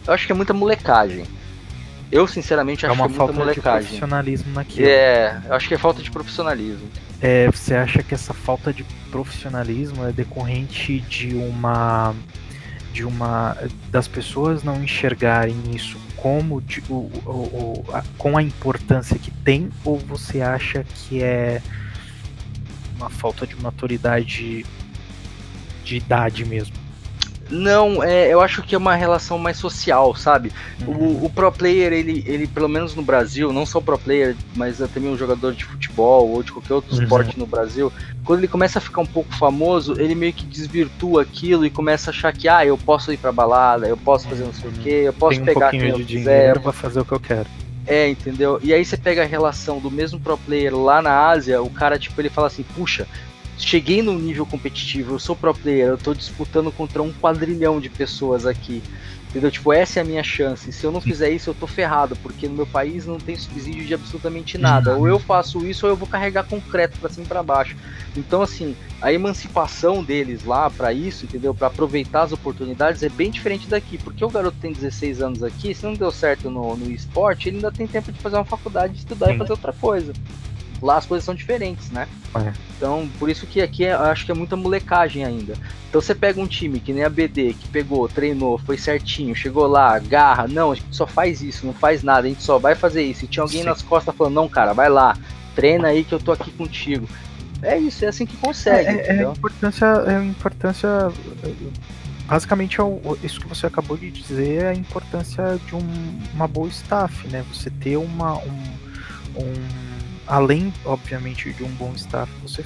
Eu 0.06 0.12
acho 0.14 0.26
que 0.26 0.32
é 0.32 0.34
muita 0.34 0.52
molecagem. 0.54 1.24
Eu, 2.10 2.26
sinceramente, 2.28 2.86
É 2.86 2.88
acho 2.88 2.96
que 2.96 3.02
é 3.02 3.04
muita 3.04 3.16
falta 3.18 3.32
de 3.32 3.38
molecagem. 3.38 3.82
profissionalismo 3.86 4.52
naquilo. 4.52 4.86
É, 4.86 5.40
eu 5.46 5.54
acho 5.54 5.66
que 5.68 5.74
é 5.74 5.78
falta 5.78 6.02
de 6.02 6.10
profissionalismo. 6.10 6.88
É, 7.20 7.46
você 7.50 7.74
acha 7.74 8.02
que 8.02 8.14
essa 8.14 8.32
falta 8.34 8.72
de 8.72 8.84
profissionalismo 9.10 10.06
é 10.06 10.12
decorrente 10.12 11.00
de 11.00 11.34
uma 11.34 12.14
de 12.92 13.04
uma 13.04 13.54
das 13.90 14.08
pessoas 14.08 14.62
não 14.62 14.82
enxergarem 14.82 15.54
isso 15.74 15.98
como 16.16 16.62
de- 16.62 16.82
o, 16.88 16.94
o- 17.26 17.84
o- 17.86 17.94
a- 17.94 18.02
com 18.16 18.38
a 18.38 18.42
importância 18.42 19.18
que 19.18 19.30
tem 19.30 19.68
ou 19.84 19.98
você 19.98 20.40
acha 20.40 20.82
que 20.82 21.22
é 21.22 21.60
uma 22.96 23.10
falta 23.10 23.46
de 23.46 23.54
maturidade 23.56 24.64
de 25.84 25.96
idade 25.96 26.44
mesmo? 26.44 26.74
Não, 27.48 28.02
é, 28.02 28.26
eu 28.28 28.40
acho 28.40 28.60
que 28.60 28.74
é 28.74 28.78
uma 28.78 28.96
relação 28.96 29.38
mais 29.38 29.56
social, 29.56 30.16
sabe? 30.16 30.50
O, 30.84 31.24
o 31.26 31.30
pro 31.32 31.52
player, 31.52 31.92
ele, 31.92 32.24
ele, 32.26 32.44
pelo 32.48 32.68
menos 32.68 32.92
no 32.96 33.02
Brasil, 33.02 33.52
não 33.52 33.64
só 33.64 33.78
o 33.78 33.82
pro 33.82 33.96
player, 33.96 34.34
mas 34.56 34.80
é 34.80 34.88
também 34.88 35.08
um 35.12 35.16
jogador 35.16 35.54
de 35.54 35.64
futebol 35.64 36.28
ou 36.28 36.42
de 36.42 36.50
qualquer 36.50 36.74
outro 36.74 36.96
Uhum. 36.96 37.02
esporte 37.04 37.38
no 37.38 37.46
Brasil, 37.46 37.92
quando 38.24 38.40
ele 38.40 38.48
começa 38.48 38.80
a 38.80 38.82
ficar 38.82 39.00
um 39.00 39.06
pouco 39.06 39.32
famoso, 39.32 39.94
ele 39.96 40.16
meio 40.16 40.32
que 40.32 40.44
desvirtua 40.44 41.22
aquilo 41.22 41.64
e 41.64 41.70
começa 41.70 42.10
a 42.10 42.12
achar 42.12 42.32
que, 42.32 42.48
ah, 42.48 42.66
eu 42.66 42.76
posso 42.76 43.12
ir 43.12 43.16
pra 43.16 43.30
balada, 43.30 43.86
eu 43.86 43.96
posso 43.96 44.26
fazer 44.28 44.42
não 44.42 44.52
sei 44.52 44.68
o 44.68 44.72
quê, 44.72 45.02
eu 45.06 45.12
posso 45.12 45.36
Tem 45.36 45.42
um 45.42 45.46
pegar 45.46 45.70
quem 45.70 45.82
eu 45.88 45.98
de 45.98 46.04
quiser. 46.04 46.38
dinheiro, 46.40 46.60
vou 46.60 46.72
fazer 46.72 46.98
o 46.98 47.04
que 47.04 47.12
eu 47.12 47.20
quero. 47.20 47.46
É, 47.86 48.08
entendeu? 48.08 48.58
E 48.62 48.74
aí 48.74 48.84
você 48.84 48.96
pega 48.96 49.22
a 49.22 49.26
relação 49.26 49.78
do 49.78 49.90
mesmo 49.90 50.18
pro 50.18 50.36
player 50.36 50.76
lá 50.76 51.00
na 51.00 51.28
Ásia, 51.28 51.62
o 51.62 51.70
cara, 51.70 51.98
tipo, 51.98 52.20
ele 52.20 52.28
fala 52.28 52.48
assim, 52.48 52.64
puxa, 52.74 53.06
cheguei 53.56 54.02
num 54.02 54.18
nível 54.18 54.44
competitivo, 54.44 55.14
eu 55.14 55.18
sou 55.18 55.36
pro 55.36 55.54
player, 55.54 55.88
eu 55.88 55.98
tô 55.98 56.12
disputando 56.12 56.72
contra 56.72 57.02
um 57.02 57.12
quadrilhão 57.12 57.80
de 57.80 57.88
pessoas 57.88 58.44
aqui. 58.44 58.82
Entendeu? 59.36 59.50
Tipo, 59.50 59.70
essa 59.70 60.00
é 60.00 60.02
a 60.02 60.04
minha 60.04 60.24
chance. 60.24 60.72
Se 60.72 60.86
eu 60.86 60.90
não 60.90 60.98
fizer 60.98 61.28
isso, 61.28 61.50
eu 61.50 61.54
tô 61.54 61.66
ferrado, 61.66 62.16
porque 62.16 62.48
no 62.48 62.54
meu 62.54 62.66
país 62.66 63.04
não 63.04 63.18
tem 63.18 63.36
subsídio 63.36 63.84
de 63.84 63.92
absolutamente 63.92 64.56
nada. 64.56 64.96
Ou 64.96 65.06
eu 65.06 65.18
faço 65.18 65.66
isso, 65.66 65.84
ou 65.84 65.92
eu 65.92 65.96
vou 65.96 66.08
carregar 66.08 66.44
concreto 66.44 66.98
pra 66.98 67.10
cima 67.10 67.26
e 67.26 67.28
pra 67.28 67.42
baixo. 67.42 67.76
Então, 68.16 68.40
assim, 68.40 68.74
a 68.98 69.12
emancipação 69.12 70.02
deles 70.02 70.42
lá 70.42 70.70
pra 70.70 70.90
isso, 70.90 71.26
entendeu? 71.26 71.52
Pra 71.52 71.66
aproveitar 71.66 72.22
as 72.22 72.32
oportunidades 72.32 73.02
é 73.02 73.10
bem 73.10 73.30
diferente 73.30 73.68
daqui. 73.68 73.98
Porque 73.98 74.24
o 74.24 74.30
garoto 74.30 74.56
tem 74.58 74.72
16 74.72 75.20
anos 75.20 75.42
aqui, 75.42 75.74
se 75.74 75.84
não 75.84 75.92
deu 75.92 76.10
certo 76.10 76.48
no, 76.48 76.74
no 76.74 76.90
esporte, 76.90 77.50
ele 77.50 77.56
ainda 77.56 77.70
tem 77.70 77.86
tempo 77.86 78.10
de 78.10 78.18
fazer 78.20 78.36
uma 78.36 78.44
faculdade, 78.44 78.94
de 78.94 79.00
estudar 79.00 79.28
e 79.28 79.32
Sim. 79.32 79.38
fazer 79.38 79.52
outra 79.52 79.72
coisa. 79.74 80.14
Lá 80.82 80.98
as 80.98 81.06
coisas 81.06 81.24
são 81.24 81.34
diferentes, 81.34 81.90
né? 81.90 82.06
É. 82.34 82.52
Então, 82.76 83.08
por 83.18 83.30
isso 83.30 83.46
que 83.46 83.62
aqui 83.62 83.84
é- 83.84 83.94
acho 83.94 84.26
que 84.26 84.30
é 84.32 84.34
muita 84.34 84.56
molecagem 84.56 85.24
ainda. 85.24 85.54
Então 85.88 86.00
você 86.00 86.14
pega 86.14 86.38
um 86.40 86.46
time 86.46 86.78
que 86.78 86.92
nem 86.92 87.02
a 87.04 87.08
BD, 87.08 87.54
que 87.54 87.68
pegou, 87.68 88.06
treinou, 88.08 88.58
foi 88.58 88.76
certinho, 88.76 89.34
chegou 89.34 89.66
lá, 89.66 89.98
garra, 89.98 90.46
não, 90.46 90.72
a 90.72 90.74
gente 90.74 90.94
só 90.94 91.06
faz 91.06 91.40
isso, 91.40 91.64
não 91.64 91.72
faz 91.72 92.02
nada, 92.02 92.26
a 92.26 92.28
gente 92.28 92.42
só 92.42 92.58
vai 92.58 92.74
fazer 92.74 93.02
isso. 93.02 93.24
E 93.24 93.28
tinha 93.28 93.42
alguém 93.42 93.60
Sim. 93.60 93.66
nas 93.68 93.80
costas 93.80 94.14
falando, 94.14 94.34
não, 94.34 94.48
cara, 94.48 94.74
vai 94.74 94.90
lá, 94.90 95.16
treina 95.54 95.88
aí 95.88 96.04
que 96.04 96.12
eu 96.14 96.18
tô 96.20 96.32
aqui 96.32 96.50
contigo. 96.50 97.08
É 97.62 97.78
isso, 97.78 98.04
é 98.04 98.08
assim 98.08 98.26
que 98.26 98.36
consegue, 98.36 98.86
É, 98.90 98.92
é 98.92 98.94
a 99.00 99.04
entendeu? 99.04 99.32
importância, 99.32 99.86
é 99.86 100.16
a 100.16 100.24
importância. 100.24 100.88
Basicamente, 102.26 102.78
é 102.80 102.84
isso 103.22 103.40
que 103.40 103.46
você 103.46 103.66
acabou 103.66 103.96
de 103.96 104.10
dizer 104.10 104.62
é 104.64 104.68
a 104.70 104.74
importância 104.74 105.58
de 105.66 105.74
um- 105.76 106.18
uma 106.34 106.46
boa 106.48 106.68
staff, 106.68 107.26
né? 107.28 107.44
Você 107.52 107.70
ter 107.70 107.96
uma. 107.96 108.36
Um, 108.38 108.62
um- 109.36 109.85
além, 110.26 110.72
obviamente, 110.84 111.52
de 111.52 111.62
um 111.62 111.70
bom 111.70 111.92
staff, 111.94 112.30
você 112.42 112.64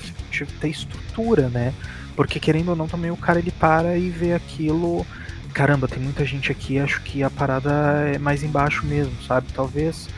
ter 0.61 0.69
estrutura, 0.69 1.49
né? 1.49 1.73
Porque 2.17 2.41
querendo 2.41 2.71
ou 2.71 2.77
não, 2.77 2.89
também 2.89 3.11
o 3.11 3.17
cara 3.17 3.39
ele 3.39 3.51
para 3.51 3.97
e 3.97 4.11
vê 4.11 4.35
aquilo. 4.35 5.07
Caramba, 5.53 5.89
tem 5.89 6.03
muita 6.03 6.25
gente 6.25 6.53
aqui, 6.53 6.79
acho 6.79 7.03
que 7.03 7.23
a 7.23 7.31
parada 7.31 7.71
é 8.15 8.19
mais 8.19 8.43
embaixo 8.43 8.87
mesmo, 8.87 9.13
sabe? 9.27 9.49
Talvez 9.53 10.09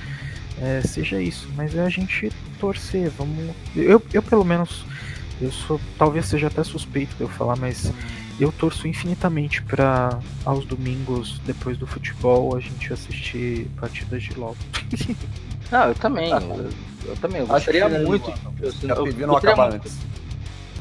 é, 0.60 0.81
seja 0.82 1.20
isso, 1.20 1.48
mas 1.56 1.74
é 1.74 1.82
a 1.82 1.89
gente 1.89 2.31
torcer, 2.60 3.10
vamos. 3.10 3.55
Eu, 3.74 4.02
eu 4.12 4.23
pelo 4.23 4.44
menos 4.44 4.85
eu 5.40 5.51
sou, 5.51 5.81
talvez 5.98 6.27
seja 6.27 6.47
até 6.47 6.62
suspeito 6.62 7.16
de 7.16 7.23
eu 7.23 7.28
falar, 7.28 7.56
mas 7.56 7.93
eu 8.39 8.52
torço 8.52 8.86
infinitamente 8.86 9.62
para 9.62 10.19
aos 10.44 10.64
domingos 10.64 11.40
depois 11.44 11.77
do 11.77 11.86
futebol 11.86 12.56
a 12.56 12.60
gente 12.60 12.93
assistir 12.93 13.66
partidas 13.77 14.23
de 14.23 14.35
LoL. 14.35 14.56
Não, 15.73 15.89
eu 15.89 15.94
também. 15.94 16.31
Eu, 16.31 16.70
eu 17.07 17.16
também. 17.16 17.40
Eu 17.40 17.53
Acho 17.53 17.65
que 17.70 17.73
gostaria 17.81 17.85
é, 17.97 18.05
muito. 18.05 18.32
Eu, 18.61 18.73
eu 18.82 18.93
não 19.27 19.35
gostaria 19.35 19.55
acaba 19.55 19.69
muito- 19.70 19.74
antes. 19.89 19.99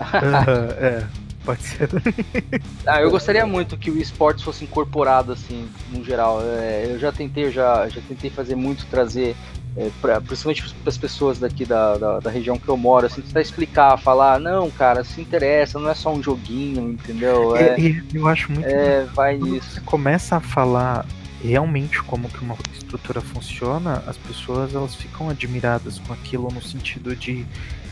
é, 0.82 1.04
pode 1.46 1.64
ser. 1.64 1.90
Ah, 2.86 3.02
eu 3.02 3.10
gostaria 3.12 3.46
muito 3.46 3.78
que 3.78 3.90
o 3.92 3.98
esportes 3.98 4.44
fosse 4.44 4.64
incorporado 4.66 5.32
assim, 5.32 5.68
no 5.94 6.04
geral. 6.04 6.42
É, 6.44 6.88
eu 6.90 7.00
já 7.00 7.12
tentei, 7.12 7.50
já, 7.52 7.88
já 7.88 8.02
tentei 8.08 8.30
fazer 8.30 8.56
muito 8.56 8.86
trazer, 8.88 9.36
é, 9.78 9.90
pra, 10.02 10.20
principalmente 10.20 10.64
para 10.74 10.90
as 10.90 10.98
pessoas 10.98 11.40
daqui 11.40 11.64
da, 11.64 11.96
da, 11.98 12.20
da 12.20 12.30
região 12.32 12.58
que 12.58 12.68
eu 12.68 12.76
moro, 12.76 13.06
assim, 13.06 13.22
tentar 13.22 13.42
explicar, 13.42 13.98
falar, 13.98 14.40
não, 14.40 14.70
cara, 14.72 15.04
se 15.04 15.22
interessa, 15.22 15.80
não 15.80 15.90
é 15.90 15.94
só 15.94 16.12
um 16.12 16.22
joguinho, 16.22 16.90
entendeu? 16.92 17.56
É, 17.56 17.80
E- 17.80 18.04
e 18.12 18.18
eu 18.18 18.28
acho 18.28 18.52
muito 18.52 18.66
é, 18.68 19.06
vai 19.14 19.38
nisso. 19.38 19.76
você 19.76 19.82
começa 19.82 20.38
a 20.38 20.40
falar 20.42 21.06
realmente 21.44 22.02
como 22.04 22.30
que 22.30 22.40
uma 22.44 22.56
estrutura 22.74 23.22
funciona, 23.22 24.04
as 24.08 24.18
pessoas 24.18 24.74
elas 24.74 24.96
ficam 24.96 25.30
admiradas 25.30 26.00
com 26.00 26.14
aquilo 26.14 26.50
no 26.52 26.62
sentido 26.62 27.16
de 27.16 27.46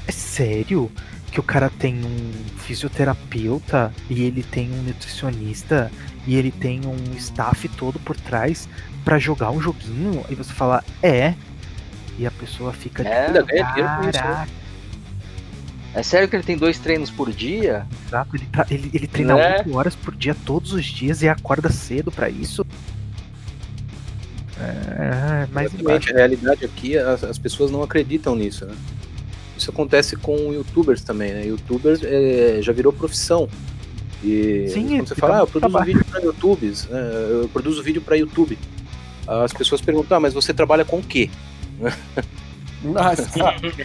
é 0.08 0.12
sério 0.12 0.92
que 1.32 1.40
o 1.40 1.44
cara 1.44 1.70
tem 1.70 1.96
um 2.04 2.32
fisioterapeuta 2.58 3.94
e 4.10 4.24
ele 4.24 4.42
tem 4.44 4.72
um 4.72 4.82
nutricionista 4.84 5.92
e 6.26 6.36
ele 6.36 6.52
tem 6.52 6.82
um 6.86 7.16
staff 7.18 7.68
todo 7.70 8.00
por 8.00 8.16
trás 8.16 8.68
pra 9.06 9.20
jogar 9.20 9.52
um 9.52 9.62
joguinho 9.62 10.24
e 10.30 10.36
você 10.36 10.52
fala 10.52 10.84
é 11.04 11.34
e 12.18 12.26
a 12.26 12.32
pessoa 12.32 12.74
fica 12.74 13.04
É, 13.08 13.32
caraca, 13.32 14.48
É 15.94 16.04
sério 16.04 16.28
que 16.28 16.36
ele 16.36 16.44
tem 16.44 16.58
dois 16.58 16.78
treinos 16.80 17.10
por 17.10 17.32
dia? 17.32 17.86
exato, 18.08 18.36
ele, 18.36 18.46
tá- 18.52 18.66
ele, 18.70 18.90
ele 18.94 19.08
treina? 19.08 19.36
8 19.36 19.76
horas 19.76 19.96
por 19.96 20.16
dia 20.16 20.36
todos 20.46 20.74
os 20.74 20.86
dias 20.86 21.22
e 21.22 21.30
acorda 21.30 21.72
cedo 21.72 22.12
pra 22.12 22.30
isso. 22.30 22.66
É, 24.62 25.48
mais 25.52 25.74
Exatamente, 25.74 26.12
a 26.12 26.16
realidade 26.16 26.66
aqui, 26.66 26.98
as, 26.98 27.24
as 27.24 27.38
pessoas 27.38 27.72
não 27.72 27.82
acreditam 27.82 28.36
nisso, 28.36 28.66
né? 28.66 28.76
Isso 29.58 29.70
acontece 29.70 30.16
com 30.16 30.54
youtubers 30.54 31.04
também, 31.04 31.34
né? 31.34 31.46
Youtubers 31.48 32.02
é, 32.04 32.60
já 32.62 32.72
virou 32.72 32.94
profissão. 32.94 33.50
E 34.24 34.68
Sim, 34.70 34.88
quando 34.88 35.08
você 35.08 35.16
fala, 35.16 35.38
ah, 35.38 35.40
eu 35.42 35.48
produzo 35.48 35.72
trabalho. 35.72 35.94
vídeo 35.94 36.06
para 36.10 36.22
YouTube, 36.22 36.74
né? 36.90 37.28
eu 37.30 37.50
produzo 37.52 37.84
vídeo 37.84 38.02
para 38.02 38.16
YouTube. 38.18 38.58
As 39.28 39.54
pessoas 39.54 39.80
perguntam, 39.82 40.18
ah, 40.18 40.20
mas 40.20 40.34
você 40.34 40.54
trabalha 40.54 40.84
com 40.84 40.98
o 40.98 41.04
quê? 41.04 41.30
Mas, 42.82 43.20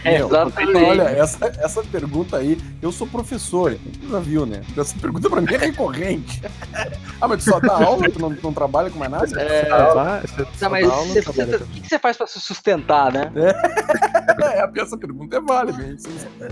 É, 0.05 0.17
meu, 0.17 0.27
exatamente. 0.27 0.77
olha, 0.83 1.01
essa, 1.03 1.45
essa 1.59 1.83
pergunta 1.83 2.37
aí, 2.37 2.57
eu 2.81 2.91
sou 2.91 3.05
professor, 3.05 3.75
tu 4.01 4.09
já 4.09 4.19
viu, 4.19 4.45
né? 4.45 4.61
Essa 4.77 4.97
pergunta 4.97 5.29
pra 5.29 5.41
mim 5.41 5.53
é 5.53 5.57
recorrente. 5.57 6.41
ah, 7.19 7.27
mas 7.27 7.43
tu 7.43 7.49
só 7.49 7.59
dá 7.59 7.73
aula, 7.73 8.09
tu 8.09 8.19
não, 8.19 8.29
não 8.41 8.53
trabalha 8.53 8.89
com 8.89 8.97
mais 8.97 9.11
nada? 9.11 9.41
É, 9.41 9.67
Ah, 9.69 10.21
tá, 10.25 10.45
só 10.55 10.69
mas 10.69 10.89
aula, 10.89 11.05
você- 11.07 11.23
com- 11.23 11.31
o 11.31 11.67
que 11.67 11.81
que 11.81 11.87
você 11.89 11.99
faz 11.99 12.15
pra 12.15 12.25
se 12.27 12.39
sustentar, 12.39 13.11
né? 13.11 13.31
É, 13.35 14.65
essa 14.81 14.97
pergunta 14.97 15.35
é 15.35 15.41
válida, 15.41 15.83
hein? 15.83 15.97
Se 15.97 16.09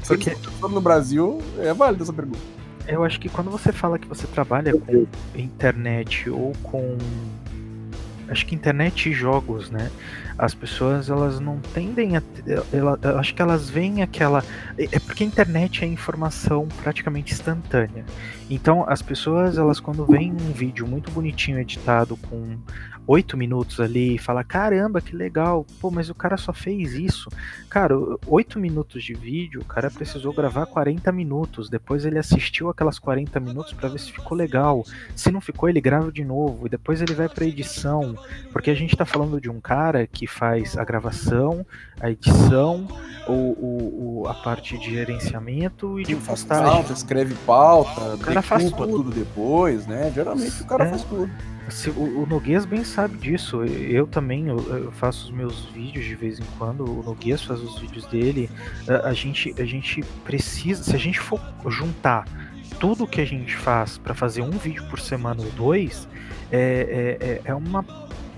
Porque 0.08 0.32
professor 0.32 0.70
no 0.70 0.82
Brasil, 0.82 1.42
é 1.60 1.74
válida 1.74 2.04
essa 2.04 2.14
pergunta. 2.14 2.40
eu 2.88 3.06
acho 3.06 3.20
que 3.22 3.30
quando 3.30 3.50
você 3.50 3.72
fala 3.72 3.98
que 3.98 4.08
você 4.08 4.28
trabalha 4.28 4.74
com 4.78 5.06
internet 5.34 6.30
ou 6.30 6.52
com. 6.62 6.98
Acho 8.30 8.46
que 8.46 8.56
internet 8.56 9.10
e 9.10 9.14
jogos, 9.14 9.70
né? 9.70 9.92
As 10.38 10.54
pessoas 10.54 11.10
elas 11.10 11.40
não 11.40 11.60
tendem 11.74 12.18
a. 12.18 12.24
Ela, 12.72 12.98
eu 13.02 13.20
acho 13.20 13.34
que 13.34 13.42
elas 13.42 13.70
veem 13.70 14.02
aquela. 14.02 14.44
É 14.78 14.94
é 14.94 15.00
porque 15.00 15.24
a 15.24 15.28
internet 15.28 15.84
é 15.84 15.88
informação 15.88 16.68
praticamente 16.82 17.34
instantânea. 17.34 18.06
Então 18.50 18.86
as 18.88 19.02
pessoas, 19.02 19.58
elas 19.58 19.80
quando 19.80 20.06
veem 20.06 20.32
um 20.32 20.52
vídeo 20.52 20.88
muito 20.88 21.10
bonitinho 21.12 21.60
editado 21.60 22.16
com 22.18 22.58
oito 23.06 23.36
minutos 23.36 23.80
ali 23.80 24.16
e 24.16 24.18
fala 24.18 24.46
caramba 24.46 25.02
que 25.02 25.14
legal 25.14 25.66
pô 25.82 25.92
mas 25.92 26.10
o 26.10 26.16
cara 26.16 26.38
só 26.38 26.54
fez 26.54 26.94
isso 26.94 27.30
cara 27.70 27.94
oito 28.26 28.58
minutos 28.58 29.04
de 29.04 29.14
vídeo 29.14 29.60
o 29.60 29.66
cara 29.66 29.92
precisou 29.92 30.32
gravar 30.32 30.66
40 30.68 31.12
minutos 31.12 31.70
depois 31.70 32.06
ele 32.06 32.18
assistiu 32.18 32.70
aquelas 32.70 32.98
40 33.00 33.42
minutos 33.42 33.74
para 33.74 33.90
ver 33.90 34.00
se 34.00 34.10
ficou 34.10 34.38
legal 34.38 34.86
se 35.18 35.32
não 35.32 35.42
ficou 35.42 35.68
ele 35.68 35.82
grava 35.82 36.14
de 36.14 36.24
novo 36.24 36.66
e 36.66 36.70
depois 36.70 37.02
ele 37.02 37.14
vai 37.14 37.28
para 37.28 37.46
edição 37.46 38.16
Porque 38.52 38.70
a 38.70 38.76
gente 38.76 38.96
tá 38.96 39.06
falando 39.06 39.40
de 39.40 39.50
um 39.50 39.60
cara 39.60 40.06
que 40.06 40.23
faz 40.28 40.78
a 40.78 40.84
gravação, 40.84 41.66
a 42.02 42.10
edição, 42.12 42.88
o, 43.28 44.22
o, 44.22 44.28
a 44.28 44.34
parte 44.34 44.78
de 44.78 44.92
gerenciamento 44.92 46.00
e 46.00 46.04
de 46.04 46.16
faz 46.16 46.42
postagem. 46.42 46.66
pauta, 46.66 46.94
escreve 46.94 47.36
pauta, 47.46 48.16
O 48.16 48.18
cara 48.20 48.42
faz 48.42 48.70
tudo. 48.72 48.88
tudo 48.88 49.12
depois, 49.12 49.86
né? 49.88 50.12
Geralmente 50.14 50.62
o 50.62 50.66
cara 50.66 50.86
É. 50.86 50.90
faz 50.90 51.04
tudo. 51.04 51.30
O, 51.96 52.24
o 52.24 52.26
Noguês 52.26 52.66
bem 52.66 52.84
sabe 52.84 53.18
disso. 53.18 53.64
Eu 53.64 54.06
também 54.06 54.48
eu, 54.50 54.58
eu 54.78 54.92
faço 54.92 55.26
os 55.26 55.32
meus 55.32 55.66
vídeos 55.68 56.04
de 56.04 56.14
vez 56.16 56.38
em 56.40 56.44
quando. 56.58 56.84
O 56.84 57.04
Noguês 57.04 57.42
faz 57.42 57.62
os 57.62 57.80
vídeos 57.80 58.06
dele. 58.08 58.50
A, 58.88 59.08
a 59.10 59.14
gente, 59.14 59.54
a 59.58 59.64
gente 59.66 60.04
precisa. 60.26 60.84
Se 60.84 60.94
a 60.94 61.00
gente 61.00 61.20
for 61.22 61.40
juntar 61.70 62.26
tudo 62.82 63.08
que 63.08 63.22
a 63.22 63.26
gente 63.26 63.56
faz 63.56 63.98
pra 63.98 64.14
fazer 64.14 64.42
um 64.42 64.52
vídeo 64.52 64.84
por 64.90 65.00
semana 65.00 65.42
ou 65.42 65.50
dois, 65.52 66.06
é, 66.52 67.18
é, 67.22 67.26
é- 67.28 67.42
é 67.46 67.56
uma 67.56 67.86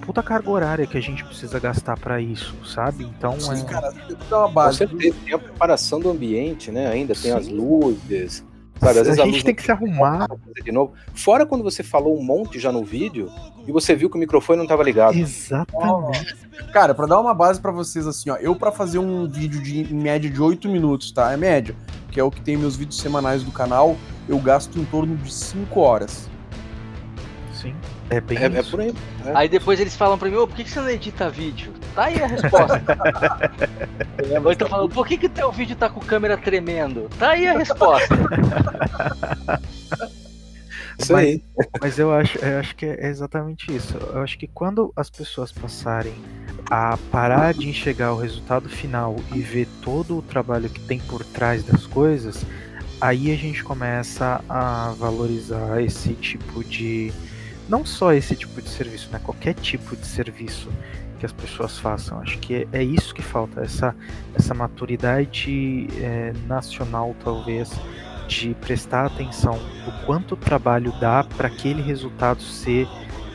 puta 0.05 0.21
carga 0.21 0.49
horária 0.49 0.85
que 0.87 0.97
a 0.97 1.01
gente 1.01 1.23
precisa 1.23 1.59
gastar 1.59 1.97
pra 1.99 2.21
isso, 2.21 2.55
sabe? 2.65 3.03
Então 3.03 3.39
Sim, 3.39 3.61
é. 3.61 3.63
cara, 3.63 3.91
tem 3.91 4.15
que 4.15 4.25
dar 4.29 4.39
uma 4.39 4.47
Com 4.47 4.53
base. 4.53 4.77
certeza, 4.77 5.15
tem 5.25 5.33
a 5.33 5.39
preparação 5.39 5.99
do 5.99 6.09
ambiente, 6.09 6.71
né? 6.71 6.87
Ainda 6.87 7.13
tem 7.15 7.31
as 7.31 7.45
Sim. 7.45 7.55
luzes. 7.55 8.45
Sabe, 8.79 8.99
às 8.99 9.07
vezes 9.07 9.19
a 9.19 9.23
luz 9.23 9.35
gente 9.35 9.45
tem 9.45 9.55
que 9.55 9.63
se 9.63 9.71
arrumar. 9.71 10.27
de 10.63 10.71
novo. 10.71 10.93
Fora 11.13 11.45
quando 11.45 11.63
você 11.63 11.81
falou 11.81 12.19
um 12.19 12.23
monte 12.23 12.59
já 12.59 12.71
no 12.71 12.83
vídeo 12.83 13.31
e 13.65 13.71
você 13.71 13.95
viu 13.95 14.09
que 14.09 14.17
o 14.17 14.19
microfone 14.19 14.57
não 14.57 14.65
estava 14.65 14.83
ligado. 14.83 15.17
Exatamente. 15.17 16.35
Cara, 16.73 16.93
pra 16.93 17.05
dar 17.05 17.19
uma 17.19 17.33
base 17.33 17.59
pra 17.59 17.71
vocês 17.71 18.05
assim, 18.05 18.29
ó, 18.29 18.35
eu 18.35 18.53
pra 18.55 18.71
fazer 18.71 18.99
um 18.99 19.27
vídeo 19.27 19.61
de 19.61 19.81
em 19.81 19.95
média 19.95 20.29
de 20.29 20.41
8 20.41 20.67
minutos, 20.67 21.11
tá? 21.11 21.31
É 21.31 21.37
média, 21.37 21.73
que 22.11 22.19
é 22.19 22.23
o 22.23 22.29
que 22.29 22.41
tem 22.41 22.57
meus 22.57 22.75
vídeos 22.75 22.99
semanais 22.99 23.43
do 23.43 23.51
canal, 23.51 23.95
eu 24.27 24.37
gasto 24.39 24.77
em 24.77 24.83
torno 24.85 25.15
de 25.15 25.33
5 25.33 25.79
horas. 25.79 26.29
Sim. 27.53 27.73
É 28.09 28.21
bem 28.21 28.37
É, 28.37 28.45
é 28.45 28.63
por 28.63 28.79
aí. 28.79 28.93
Aí 29.33 29.49
depois 29.49 29.79
eles 29.79 29.95
falam 29.95 30.17
pra 30.17 30.29
mim, 30.29 30.35
ô, 30.35 30.47
por 30.47 30.55
que 30.55 30.63
que 30.63 30.69
você 30.69 30.79
não 30.79 30.89
edita 30.89 31.29
vídeo? 31.29 31.73
Tá 31.95 32.05
aí 32.05 32.21
a 32.21 32.27
resposta. 32.27 32.81
Ou 34.43 34.51
então 34.51 34.67
falando, 34.67 34.93
por 34.93 35.07
que 35.07 35.17
que 35.17 35.27
teu 35.29 35.51
vídeo 35.51 35.75
tá 35.75 35.89
com 35.89 35.99
câmera 35.99 36.37
tremendo? 36.37 37.09
Tá 37.17 37.31
aí 37.31 37.47
a 37.47 37.57
resposta. 37.57 38.15
Isso 40.97 41.11
Mas- 41.13 41.25
aí. 41.25 41.43
Mas 41.81 41.99
eu 41.99 42.13
acho, 42.13 42.37
eu 42.39 42.59
acho 42.59 42.75
que 42.75 42.85
é 42.85 43.07
exatamente 43.07 43.75
isso. 43.75 43.97
Eu 43.97 44.21
acho 44.21 44.37
que 44.37 44.47
quando 44.47 44.93
as 44.95 45.09
pessoas 45.09 45.51
passarem 45.51 46.13
a 46.69 46.97
parar 47.11 47.53
de 47.53 47.67
enxergar 47.69 48.13
o 48.13 48.17
resultado 48.17 48.69
final 48.69 49.15
e 49.33 49.39
ver 49.39 49.67
todo 49.81 50.17
o 50.17 50.21
trabalho 50.21 50.69
que 50.69 50.79
tem 50.79 50.99
por 50.99 51.23
trás 51.23 51.63
das 51.63 51.85
coisas, 51.85 52.45
aí 53.01 53.31
a 53.31 53.35
gente 53.35 53.63
começa 53.63 54.41
a 54.47 54.93
valorizar 54.97 55.81
esse 55.81 56.13
tipo 56.13 56.63
de. 56.63 57.11
Não 57.67 57.85
só 57.85 58.13
esse 58.13 58.35
tipo 58.35 58.61
de 58.61 58.69
serviço, 58.69 59.09
né? 59.11 59.19
Qualquer 59.23 59.53
tipo 59.55 59.95
de 59.95 60.05
serviço 60.05 60.69
que 61.19 61.25
as 61.25 61.31
pessoas 61.31 61.77
façam. 61.79 62.19
Acho 62.19 62.37
que 62.39 62.67
é, 62.71 62.83
isso 62.83 63.13
que 63.13 63.21
falta, 63.21 63.61
essa, 63.61 63.95
essa 64.35 64.53
maturidade 64.53 65.87
é, 65.99 66.33
nacional, 66.47 67.15
talvez, 67.23 67.71
de 68.27 68.53
prestar 68.55 69.05
atenção 69.05 69.57
do 69.85 70.05
quanto 70.05 70.33
o 70.33 70.37
trabalho 70.37 70.91
dá 70.99 71.23
para 71.23 71.47
aquele 71.47 71.81
resultado 71.81 72.41
ser 72.41 72.87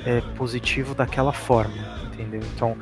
é, 0.04 0.20
positivo 0.36 0.94
daquela 0.94 1.32
forma, 1.32 1.74
entendeu? 2.12 2.40
Então, 2.54 2.76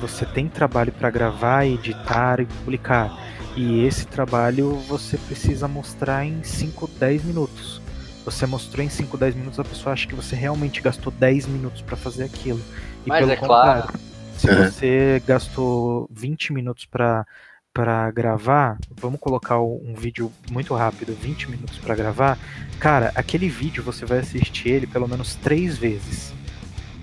você 0.00 0.24
tem 0.24 0.48
trabalho 0.48 0.92
para 0.92 1.10
gravar, 1.10 1.66
editar 1.66 2.40
e 2.40 2.46
publicar. 2.46 3.10
E 3.56 3.84
esse 3.84 4.06
trabalho 4.06 4.76
você 4.88 5.18
precisa 5.18 5.68
mostrar 5.68 6.24
em 6.24 6.42
5, 6.42 6.88
10 6.98 7.24
minutos. 7.24 7.81
Você 8.24 8.46
mostrou 8.46 8.84
em 8.84 8.88
5, 8.88 9.16
10 9.16 9.34
minutos, 9.34 9.58
a 9.58 9.64
pessoa 9.64 9.92
acha 9.92 10.06
que 10.06 10.14
você 10.14 10.36
realmente 10.36 10.80
gastou 10.80 11.12
10 11.12 11.46
minutos 11.46 11.80
para 11.82 11.96
fazer 11.96 12.24
aquilo. 12.24 12.60
E 13.04 13.08
Mas 13.08 13.18
pelo 13.18 13.32
é 13.32 13.36
claro. 13.36 13.82
contrário, 13.82 14.00
se 14.36 14.48
Uhum. 14.48 14.54
você 14.54 15.22
gastou 15.26 16.08
20 16.12 16.52
minutos 16.52 16.84
para 16.86 17.26
para 17.74 18.10
gravar, 18.10 18.76
vamos 19.00 19.18
colocar 19.18 19.58
um 19.58 19.94
vídeo 19.96 20.30
muito 20.50 20.74
rápido, 20.74 21.14
20 21.18 21.50
minutos 21.50 21.78
para 21.78 21.94
gravar, 21.94 22.38
cara, 22.78 23.10
aquele 23.14 23.48
vídeo 23.48 23.82
você 23.82 24.04
vai 24.04 24.18
assistir 24.18 24.68
ele 24.68 24.86
pelo 24.86 25.08
menos 25.08 25.36
três 25.36 25.78
vezes. 25.78 26.34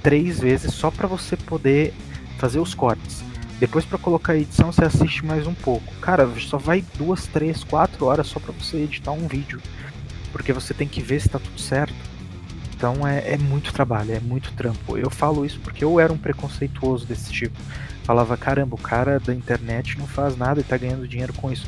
Três 0.04 0.40
vezes 0.40 0.72
só 0.76 0.92
para 0.92 1.08
você 1.08 1.36
poder 1.36 1.92
fazer 2.38 2.60
os 2.60 2.76
cortes. 2.76 3.24
Depois 3.60 3.84
para 3.84 3.98
colocar 3.98 4.34
a 4.34 4.38
edição 4.38 4.72
você 4.72 4.86
assiste 4.86 5.26
mais 5.26 5.48
um 5.48 5.56
pouco. 5.56 5.92
Cara, 6.02 6.30
só 6.40 6.58
vai 6.60 6.84
duas, 7.00 7.26
três, 7.26 7.64
quatro 7.64 8.06
horas 8.06 8.28
só 8.28 8.40
para 8.40 8.54
você 8.54 8.78
editar 8.78 9.12
um 9.12 9.28
vídeo, 9.28 9.60
porque 10.32 10.54
você 10.54 10.74
tem 10.74 10.88
que 10.88 11.02
ver 11.02 11.22
se 11.22 11.30
tá 11.30 11.40
tudo 11.40 11.60
certo. 11.60 11.94
Então 12.76 13.06
é, 13.06 13.34
é 13.34 13.38
muito 13.38 13.74
trabalho, 13.74 14.14
é 14.14 14.20
muito 14.20 14.54
trampo. 14.54 14.98
Eu 14.98 15.10
falo 15.10 15.46
isso 15.46 15.60
porque 15.60 15.84
eu 15.84 16.00
era 16.00 16.12
um 16.12 16.18
preconceituoso 16.18 17.06
desse 17.06 17.32
tipo. 17.32 17.60
Falava, 18.04 18.38
caramba, 18.38 18.76
o 18.76 18.80
cara 18.80 19.20
da 19.20 19.34
internet 19.34 19.98
não 20.00 20.08
faz 20.08 20.38
nada 20.38 20.62
e 20.62 20.64
tá 20.64 20.78
ganhando 20.78 21.08
dinheiro 21.08 21.34
com 21.34 21.52
isso. 21.52 21.68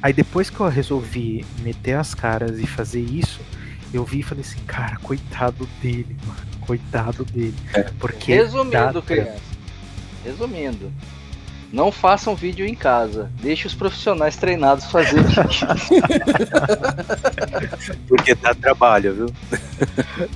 Aí 0.00 0.12
depois 0.12 0.50
que 0.50 0.58
eu 0.58 0.68
resolvi 0.68 1.44
meter 1.62 1.94
as 1.94 2.14
caras 2.14 2.58
e 2.58 2.66
fazer 2.66 3.00
isso, 3.00 3.40
eu 3.92 4.04
vi 4.04 4.20
e 4.20 4.22
falei 4.22 4.42
assim, 4.42 4.60
cara, 4.66 4.96
coitado 4.96 5.68
dele, 5.80 6.16
mano. 6.26 6.40
Coitado 6.60 7.24
dele. 7.24 7.54
Porque 7.98 8.36
dá 8.36 8.42
Resumindo, 8.42 9.02
criança. 9.02 9.40
Resumindo. 10.24 10.92
Não 11.72 11.90
façam 11.90 12.36
vídeo 12.36 12.66
em 12.66 12.74
casa. 12.74 13.30
Deixe 13.40 13.66
os 13.66 13.74
profissionais 13.74 14.36
treinados 14.36 14.84
fazerem. 14.86 15.24
Porque 18.06 18.34
dá 18.34 18.54
trabalho, 18.54 19.14
viu? 19.14 19.26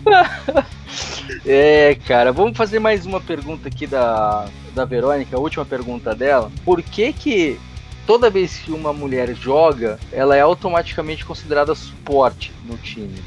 é, 1.45 1.95
cara, 2.07 2.33
vamos 2.33 2.57
fazer 2.57 2.79
mais 2.79 3.05
uma 3.05 3.21
pergunta 3.21 3.69
aqui 3.69 3.87
da, 3.87 4.49
da 4.75 4.87
Verônica, 4.87 5.37
a 5.37 5.41
última 5.41 5.67
pergunta 5.67 6.15
dela. 6.15 6.51
Por 6.65 6.83
que 6.83 7.13
que 7.13 7.61
toda 8.07 8.31
vez 8.31 8.57
que 8.57 8.73
uma 8.73 8.95
mulher 8.95 9.35
joga, 9.35 9.99
ela 10.11 10.35
é 10.35 10.41
automaticamente 10.41 11.27
considerada 11.27 11.75
suporte 11.75 12.51
no 12.65 12.79
time? 12.79 13.23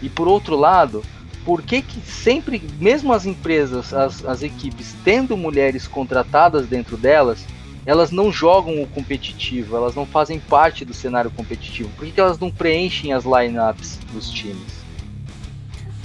E 0.00 0.08
por 0.08 0.28
outro 0.28 0.54
lado, 0.54 1.02
por 1.48 1.62
que 1.62 1.80
que 1.80 1.98
sempre, 2.02 2.60
mesmo 2.78 3.10
as 3.10 3.24
empresas, 3.24 3.94
as, 3.94 4.22
as 4.22 4.42
equipes 4.42 4.94
tendo 5.02 5.34
mulheres 5.34 5.88
contratadas 5.88 6.66
dentro 6.66 6.94
delas, 6.94 7.42
elas 7.86 8.10
não 8.10 8.30
jogam 8.30 8.82
o 8.82 8.86
competitivo, 8.86 9.74
elas 9.74 9.94
não 9.94 10.04
fazem 10.04 10.38
parte 10.38 10.84
do 10.84 10.92
cenário 10.92 11.30
competitivo? 11.30 11.88
Por 11.96 12.04
que, 12.04 12.12
que 12.12 12.20
elas 12.20 12.38
não 12.38 12.50
preenchem 12.50 13.14
as 13.14 13.24
lineups 13.24 13.98
dos 14.12 14.28
times? 14.28 14.74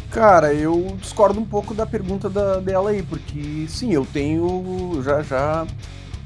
Cara, 0.10 0.54
eu 0.54 0.96
discordo 1.02 1.42
um 1.42 1.46
pouco 1.46 1.74
da 1.74 1.86
pergunta 1.86 2.30
da- 2.30 2.62
dela 2.62 2.92
aí, 2.92 3.04
porque 3.04 3.66
sim, 3.68 3.92
eu 3.92 4.08
tenho 4.14 5.02
já 5.04 5.22
já 5.24 5.68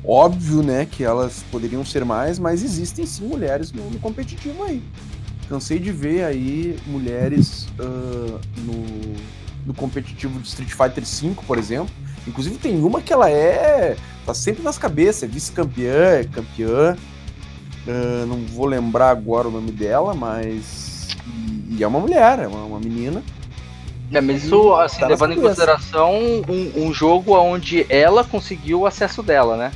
óbvio, 0.06 0.61
né, 0.61 0.85
que 0.85 1.03
elas 1.03 1.44
poderiam 1.49 1.84
ser 1.84 2.06
mais, 2.06 2.38
mas 2.38 2.64
existem 2.64 3.07
sim 3.07 3.26
mulheres 3.26 3.72
no, 3.72 3.89
no 3.89 3.98
competitivo 3.98 4.64
aí. 4.64 4.84
Cansei 5.49 5.80
de 5.80 5.91
ver 5.91 6.24
aí 6.24 6.78
mulheres 6.86 7.68
ah, 7.80 8.40
no, 8.57 9.15
no 9.65 9.74
competitivo 9.74 10.40
de 10.40 10.48
Street 10.48 10.72
Fighter 10.72 11.03
V, 11.03 11.36
por 11.45 11.57
exemplo. 11.57 11.94
Inclusive 12.28 12.57
tem 12.57 12.82
uma 12.84 13.02
que 13.02 13.14
ela 13.14 13.30
é 13.30 13.95
tá 14.26 14.34
sempre 14.34 14.61
nas 14.61 14.78
cabeças, 14.78 15.24
é 15.24 15.28
vice-campeã, 15.28 16.19
é 16.19 16.24
campeã. 16.26 16.98
Ah, 17.88 18.26
não 18.28 18.45
vou 18.45 18.65
lembrar 18.65 19.10
agora 19.10 19.48
o 19.48 19.52
nome 19.52 19.72
dela, 19.72 20.14
mas 20.14 21.07
e, 21.26 21.78
e 21.78 21.84
é 21.84 21.88
uma 21.88 21.99
mulher, 21.99 22.40
é 22.40 22.48
uma, 22.48 22.64
uma 22.64 22.80
menina. 22.80 23.24
É, 24.11 24.22
mas 24.22 24.44
isso, 24.44 24.74
assim, 24.76 24.99
Tá 24.99 25.07
levando 25.07 25.34
em 25.34 25.41
consideração 25.41 26.14
um, 26.48 26.88
um 26.88 26.94
jogo 26.94 27.38
onde 27.38 27.86
ela 27.90 28.24
conseguiu 28.24 28.82
o 28.82 28.86
acesso 28.86 29.22
dela, 29.22 29.57
né? 29.57 29.72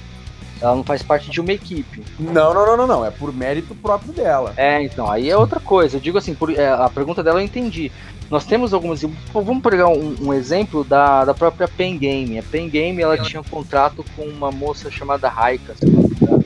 Ela 0.61 0.75
não 0.75 0.83
faz 0.83 1.01
parte 1.01 1.31
de 1.31 1.41
uma 1.41 1.51
equipe. 1.51 2.03
Não, 2.19 2.53
não, 2.53 2.65
não, 2.65 2.77
não, 2.77 2.87
não. 2.87 3.05
É 3.05 3.09
por 3.09 3.33
mérito 3.33 3.73
próprio 3.73 4.13
dela. 4.13 4.53
É, 4.55 4.83
então, 4.83 5.09
aí 5.09 5.29
é 5.29 5.35
outra 5.35 5.59
coisa. 5.59 5.97
Eu 5.97 6.01
digo 6.01 6.17
assim, 6.17 6.35
por- 6.35 6.51
é, 6.51 6.69
a 6.71 6.87
pergunta 6.89 7.23
dela 7.23 7.39
eu 7.41 7.45
entendi. 7.45 7.91
Nós 8.29 8.45
temos 8.45 8.73
algumas. 8.73 9.01
Vamos 9.33 9.61
pegar 9.63 9.87
um, 9.89 10.15
um 10.21 10.33
exemplo 10.33 10.83
da, 10.83 11.25
da 11.25 11.33
própria 11.33 11.67
Pen 11.67 11.97
Game. 11.97 12.37
A 12.39 12.43
Pen 12.43 12.69
Game 12.69 13.01
ela 13.01 13.17
tinha 13.17 13.41
um 13.41 13.43
contrato 13.43 14.05
com 14.15 14.23
uma 14.23 14.51
moça 14.51 14.89
chamada 14.91 15.27
Raika, 15.27 15.73
se 15.75 15.85
não 15.85 16.03
me 16.03 16.09
engano. 16.15 16.43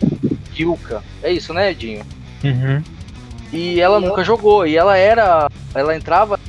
Kyuka. 0.54 1.04
É 1.22 1.32
isso, 1.32 1.54
né, 1.54 1.72
Edinho? 1.72 2.04
Uhum. 2.44 2.82
E 3.52 3.80
ela 3.80 4.00
nunca 4.00 4.24
jogou. 4.24 4.66
E 4.66 4.76
ela 4.78 4.98
era. 4.98 5.50
Ela 5.74 5.96
entrava 5.96 6.40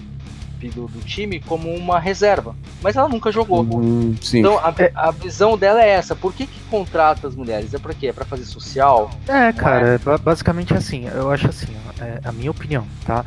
do, 0.70 0.86
do 0.86 1.00
time 1.00 1.40
como 1.40 1.74
uma 1.74 1.98
reserva. 1.98 2.54
Mas 2.82 2.96
ela 2.96 3.08
nunca 3.08 3.30
jogou. 3.32 3.62
Hum, 3.62 4.14
sim. 4.20 4.40
Então 4.40 4.58
a, 4.58 4.74
a 4.94 5.10
visão 5.10 5.56
dela 5.56 5.82
é 5.82 5.88
essa. 5.90 6.14
Por 6.14 6.32
que, 6.34 6.46
que 6.46 6.60
contrata 6.70 7.26
as 7.26 7.34
mulheres? 7.34 7.72
É 7.74 7.78
pra 7.78 7.94
quê? 7.94 8.08
É 8.08 8.12
pra 8.12 8.24
fazer 8.24 8.44
social? 8.44 9.10
É, 9.26 9.52
cara, 9.52 9.94
é 9.94 9.98
ba- 9.98 10.18
basicamente 10.18 10.74
assim, 10.74 11.06
eu 11.08 11.30
acho 11.30 11.48
assim, 11.48 11.74
é 12.00 12.20
a 12.24 12.32
minha 12.32 12.50
opinião, 12.50 12.86
tá? 13.04 13.24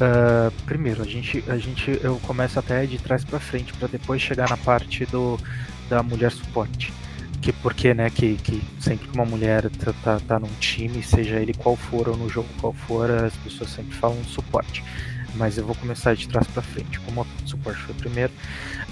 Ah, 0.00 0.50
primeiro, 0.64 1.02
a 1.02 1.04
gente, 1.06 1.42
a 1.48 1.56
gente, 1.58 1.98
eu 2.02 2.20
começo 2.26 2.58
até 2.58 2.86
de 2.86 2.98
trás 2.98 3.24
pra 3.24 3.40
frente, 3.40 3.72
pra 3.74 3.88
depois 3.88 4.22
chegar 4.22 4.48
na 4.48 4.56
parte 4.56 5.04
do 5.06 5.38
da 5.88 6.02
mulher 6.02 6.30
suporte. 6.30 6.92
Que 7.40 7.52
porque, 7.52 7.94
né, 7.94 8.10
que, 8.10 8.34
que 8.36 8.62
sempre 8.80 9.08
que 9.08 9.14
uma 9.14 9.24
mulher 9.24 9.70
tá, 9.70 9.92
tá, 10.02 10.20
tá 10.26 10.38
num 10.40 10.50
time, 10.60 11.02
seja 11.02 11.36
ele 11.36 11.54
qual 11.54 11.76
for 11.76 12.08
ou 12.08 12.16
no 12.16 12.28
jogo 12.28 12.48
qual 12.60 12.72
for, 12.72 13.08
as 13.10 13.32
pessoas 13.36 13.70
sempre 13.70 13.94
falam 13.96 14.22
suporte. 14.24 14.84
Mas 15.34 15.58
eu 15.58 15.66
vou 15.66 15.74
começar 15.74 16.14
de 16.14 16.28
trás 16.28 16.46
pra 16.48 16.62
frente, 16.62 16.98
como 17.00 17.22
o 17.22 17.26
suporte 17.48 17.80
foi 17.80 17.94
primeiro. 17.94 18.32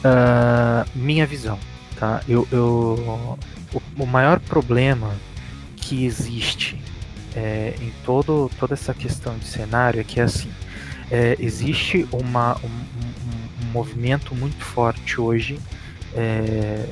Ah, 0.04 0.86
minha 0.94 1.26
visão. 1.26 1.58
tá? 1.98 2.22
Eu, 2.28 2.46
eu 2.52 3.38
o, 3.72 3.82
o 3.98 4.06
maior 4.06 4.40
problema 4.40 5.14
que 5.76 6.04
existe 6.04 6.80
é, 7.34 7.74
em 7.80 7.92
todo, 8.04 8.50
toda 8.58 8.74
essa 8.74 8.94
questão 8.94 9.36
de 9.36 9.44
cenário 9.44 10.00
é 10.00 10.04
que 10.04 10.20
assim 10.20 10.50
é, 11.10 11.36
existe 11.38 12.08
uma, 12.10 12.56
um, 12.56 12.66
um, 12.66 13.66
um, 13.66 13.70
movimento 13.72 14.34
muito 14.34 14.64
forte 14.64 15.20
hoje 15.20 15.58
é, 16.14 16.88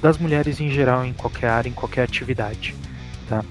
das 0.00 0.16
mulheres 0.16 0.60
em 0.60 0.70
geral 0.70 1.04
em 1.04 1.12
qualquer 1.12 1.50
área, 1.50 1.68
em 1.68 1.72
qualquer 1.72 2.02
atividade, 2.02 2.74
tá? 3.28 3.44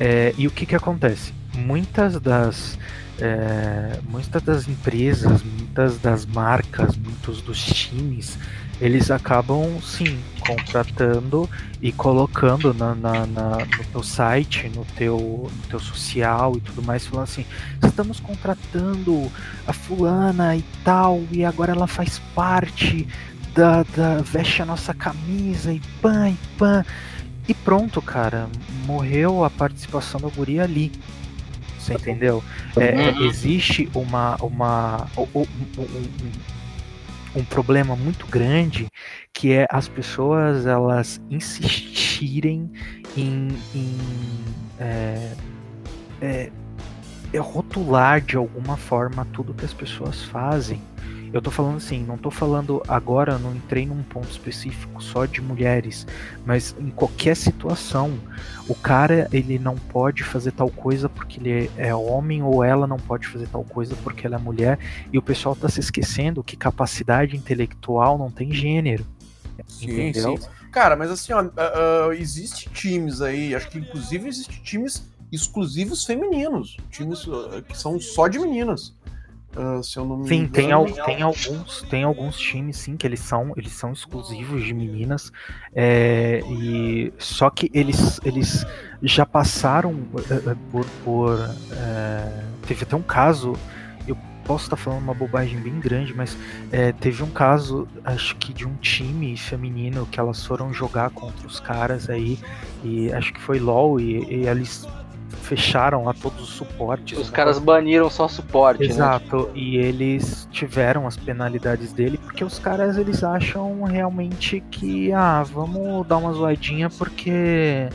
É, 0.00 0.34
e 0.38 0.46
o 0.46 0.50
que 0.50 0.64
que 0.64 0.74
acontece? 0.74 1.32
Muitas 1.54 2.20
das 2.20 2.78
é, 3.20 3.98
muitas 4.08 4.42
das 4.42 4.68
empresas, 4.68 5.42
muitas 5.42 5.98
das 5.98 6.24
marcas, 6.24 6.96
muitos 6.96 7.42
dos 7.42 7.64
times, 7.64 8.38
eles 8.80 9.10
acabam 9.10 9.80
sim 9.82 10.18
contratando 10.40 11.50
e 11.82 11.90
colocando 11.90 12.72
na, 12.72 12.94
na, 12.94 13.26
na, 13.26 13.58
no 13.58 13.84
teu 13.90 14.02
site, 14.02 14.68
no 14.68 14.84
teu, 14.96 15.50
no 15.52 15.68
teu 15.68 15.80
social 15.80 16.56
e 16.56 16.60
tudo 16.60 16.82
mais, 16.82 17.06
falando 17.06 17.24
assim: 17.24 17.44
estamos 17.84 18.20
contratando 18.20 19.30
a 19.66 19.72
fulana 19.72 20.56
e 20.56 20.64
tal, 20.84 21.22
e 21.32 21.44
agora 21.44 21.72
ela 21.72 21.88
faz 21.88 22.20
parte 22.34 23.08
da, 23.52 23.82
da 23.82 24.22
veste 24.22 24.62
a 24.62 24.66
nossa 24.66 24.94
camisa 24.94 25.72
e 25.72 25.80
pan 26.00 26.30
e 26.30 26.38
pan. 26.56 26.84
E 27.48 27.54
pronto, 27.54 28.00
cara, 28.02 28.46
morreu 28.84 29.42
a 29.42 29.50
participação 29.50 30.20
da 30.20 30.28
guria 30.28 30.64
ali. 30.64 30.92
Você 31.88 31.94
entendeu? 31.94 32.44
É, 32.76 33.10
uhum. 33.10 33.26
existe 33.26 33.88
uma, 33.94 34.36
uma 34.36 35.06
um, 35.16 35.40
um, 35.40 35.46
um, 37.36 37.44
problema 37.44 37.96
muito 37.96 38.26
grande 38.26 38.88
que 39.32 39.52
é 39.52 39.66
as 39.70 39.88
pessoas 39.88 40.66
elas 40.66 41.20
insistirem 41.30 42.70
em, 43.16 43.48
em 43.74 43.98
é, 44.78 45.32
é, 46.20 46.50
é 47.32 47.38
rotular 47.38 48.20
de 48.20 48.36
alguma 48.36 48.76
forma 48.76 49.26
tudo 49.32 49.54
que 49.54 49.64
as 49.64 49.72
pessoas 49.72 50.22
fazem. 50.24 50.82
Eu 51.32 51.42
tô 51.42 51.50
falando 51.50 51.76
assim, 51.76 52.04
não 52.04 52.16
tô 52.16 52.30
falando 52.30 52.82
agora, 52.88 53.38
não 53.38 53.54
entrei 53.54 53.86
num 53.86 54.02
ponto 54.02 54.30
específico 54.30 55.02
só 55.02 55.26
de 55.26 55.40
mulheres, 55.40 56.06
mas 56.44 56.74
em 56.78 56.90
qualquer 56.90 57.36
situação, 57.36 58.18
o 58.68 58.74
cara 58.74 59.28
ele 59.32 59.58
não 59.58 59.76
pode 59.76 60.24
fazer 60.24 60.52
tal 60.52 60.70
coisa 60.70 61.08
porque 61.08 61.38
ele 61.40 61.70
é 61.76 61.94
homem 61.94 62.42
ou 62.42 62.64
ela 62.64 62.86
não 62.86 62.96
pode 62.96 63.26
fazer 63.26 63.46
tal 63.48 63.64
coisa 63.64 63.94
porque 64.02 64.26
ela 64.26 64.36
é 64.36 64.38
mulher, 64.38 64.78
e 65.12 65.18
o 65.18 65.22
pessoal 65.22 65.54
tá 65.54 65.68
se 65.68 65.80
esquecendo 65.80 66.42
que 66.42 66.56
capacidade 66.56 67.36
intelectual 67.36 68.16
não 68.16 68.30
tem 68.30 68.52
gênero. 68.52 69.06
Sim, 69.66 70.08
entendeu? 70.08 70.36
Sim. 70.38 70.48
Cara, 70.70 70.96
mas 70.96 71.10
assim, 71.10 71.32
ó, 71.32 71.42
uh, 71.42 72.08
uh, 72.08 72.12
existe 72.12 72.68
times 72.70 73.20
aí, 73.20 73.54
acho 73.54 73.68
que 73.68 73.78
inclusive 73.78 74.28
existe 74.28 74.62
times 74.62 75.02
exclusivos 75.32 76.04
femininos, 76.04 76.76
times 76.90 77.26
uh, 77.26 77.62
que 77.66 77.76
são 77.76 77.98
só 78.00 78.28
de 78.28 78.38
meninas. 78.38 78.94
Uh, 79.56 79.82
se 79.82 79.96
eu 79.96 80.04
não 80.04 80.18
me 80.18 80.28
sim, 80.28 80.46
tem, 80.46 80.72
al 80.72 80.84
tem, 80.84 81.22
alguns, 81.22 81.82
tem 81.82 82.04
alguns 82.04 82.38
times 82.38 82.76
sim 82.76 82.96
que 82.96 83.06
eles 83.06 83.20
são, 83.20 83.52
eles 83.56 83.72
são 83.72 83.92
exclusivos 83.92 84.62
de 84.62 84.74
meninas. 84.74 85.32
É, 85.74 86.40
e 86.48 87.12
só 87.18 87.48
que 87.48 87.70
eles, 87.72 88.20
eles 88.24 88.66
já 89.02 89.24
passaram 89.24 89.92
uh, 89.92 90.56
por, 90.70 90.84
por 91.02 91.38
uh, 91.38 92.44
teve 92.66 92.82
até 92.84 92.94
um 92.94 93.02
caso. 93.02 93.54
Eu 94.06 94.16
posso 94.44 94.64
estar 94.64 94.76
falando 94.76 95.00
uma 95.00 95.14
bobagem 95.14 95.60
bem 95.60 95.78
grande, 95.78 96.14
mas 96.14 96.34
teve 97.00 97.22
um 97.22 97.28
caso, 97.28 97.86
acho 98.02 98.34
que 98.36 98.50
de 98.54 98.66
um 98.66 98.74
time 98.76 99.36
feminino 99.36 100.06
que 100.06 100.18
elas 100.18 100.42
foram 100.46 100.72
jogar 100.72 101.10
contra 101.10 101.46
os 101.46 101.60
caras 101.60 102.08
aí 102.08 102.38
e 102.82 103.12
acho 103.12 103.30
que 103.34 103.40
foi 103.42 103.58
LoL 103.58 104.00
e, 104.00 104.24
e 104.24 104.46
eles 104.46 104.88
fecharam 105.28 106.04
lá 106.04 106.14
todos 106.14 106.42
os 106.42 106.48
suportes. 106.50 107.18
Os 107.18 107.30
né? 107.30 107.36
caras 107.36 107.58
baniram 107.58 108.08
só 108.10 108.28
suporte, 108.28 108.84
né? 108.84 108.88
Exato, 108.88 109.46
né? 109.46 109.52
e 109.54 109.76
eles 109.76 110.48
tiveram 110.50 111.06
as 111.06 111.16
penalidades 111.16 111.92
dele 111.92 112.18
porque 112.18 112.44
os 112.44 112.58
caras 112.58 112.96
eles 112.96 113.22
acham 113.22 113.82
realmente 113.82 114.62
que 114.70 115.12
ah, 115.12 115.42
vamos 115.42 116.06
dar 116.06 116.18
uma 116.18 116.32
zoadinha 116.32 116.90
porque 116.90 117.88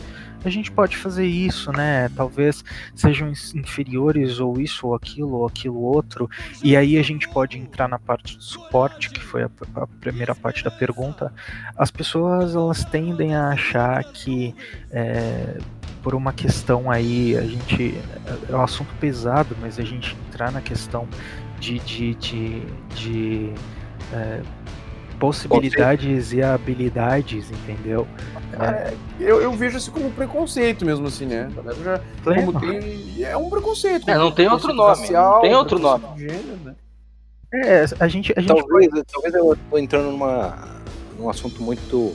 a 0.45 0.49
gente 0.49 0.71
pode 0.71 0.97
fazer 0.97 1.25
isso, 1.25 1.71
né? 1.71 2.09
Talvez 2.09 2.63
sejam 2.93 3.31
inferiores 3.55 4.39
ou 4.39 4.59
isso 4.59 4.87
ou 4.87 4.95
aquilo 4.95 5.35
ou 5.35 5.47
aquilo 5.47 5.79
outro. 5.81 6.29
E 6.61 6.75
aí 6.75 6.97
a 6.97 7.01
gente 7.01 7.29
pode 7.29 7.57
entrar 7.57 7.87
na 7.87 7.97
parte 7.97 8.35
do 8.35 8.43
suporte, 8.43 9.09
que 9.09 9.21
foi 9.21 9.43
a, 9.43 9.49
a 9.75 9.87
primeira 9.87 10.35
parte 10.35 10.63
da 10.63 10.71
pergunta. 10.71 11.31
As 11.77 11.89
pessoas 11.89 12.55
elas 12.55 12.83
tendem 12.83 13.35
a 13.35 13.49
achar 13.49 14.03
que 14.03 14.53
é, 14.91 15.57
por 16.03 16.13
uma 16.13 16.33
questão 16.33 16.91
aí, 16.91 17.35
a 17.37 17.41
gente. 17.41 17.97
É 18.49 18.55
um 18.55 18.61
assunto 18.61 18.93
pesado, 18.99 19.55
mas 19.59 19.79
a 19.79 19.83
gente 19.83 20.15
entrar 20.27 20.51
na 20.51 20.61
questão 20.61 21.07
de. 21.59 21.79
de, 21.79 22.13
de, 22.15 22.61
de 22.93 23.53
é, 24.11 24.41
possibilidades 25.17 26.33
e 26.33 26.43
habilidades, 26.43 27.49
entendeu? 27.49 28.05
É, 28.59 28.93
eu, 29.19 29.41
eu, 29.41 29.53
vejo 29.53 29.77
isso 29.77 29.91
como 29.91 30.11
preconceito 30.11 30.85
mesmo, 30.85 31.07
assim, 31.07 31.25
né? 31.25 31.49
Já, 31.83 32.01
como 32.23 32.59
tem, 32.59 33.23
é 33.23 33.37
um 33.37 33.49
preconceito. 33.49 34.09
É, 34.09 34.17
não 34.17 34.31
tem 34.31 34.49
outro 34.49 34.73
nome. 34.73 34.89
Racial, 34.89 35.41
tem 35.41 35.55
outro 35.55 35.79
nome. 35.79 36.03
Gênero, 36.17 36.57
né? 36.65 36.75
É, 37.53 37.85
a 37.99 38.07
gente. 38.09 38.33
A 38.35 38.41
gente 38.41 38.47
talvez, 38.47 38.91
pode... 38.91 39.03
talvez 39.05 39.33
eu 39.33 39.57
tô 39.69 39.77
entrando 39.77 40.11
numa, 40.11 40.81
num 41.17 41.29
assunto 41.29 41.63
muito 41.63 42.13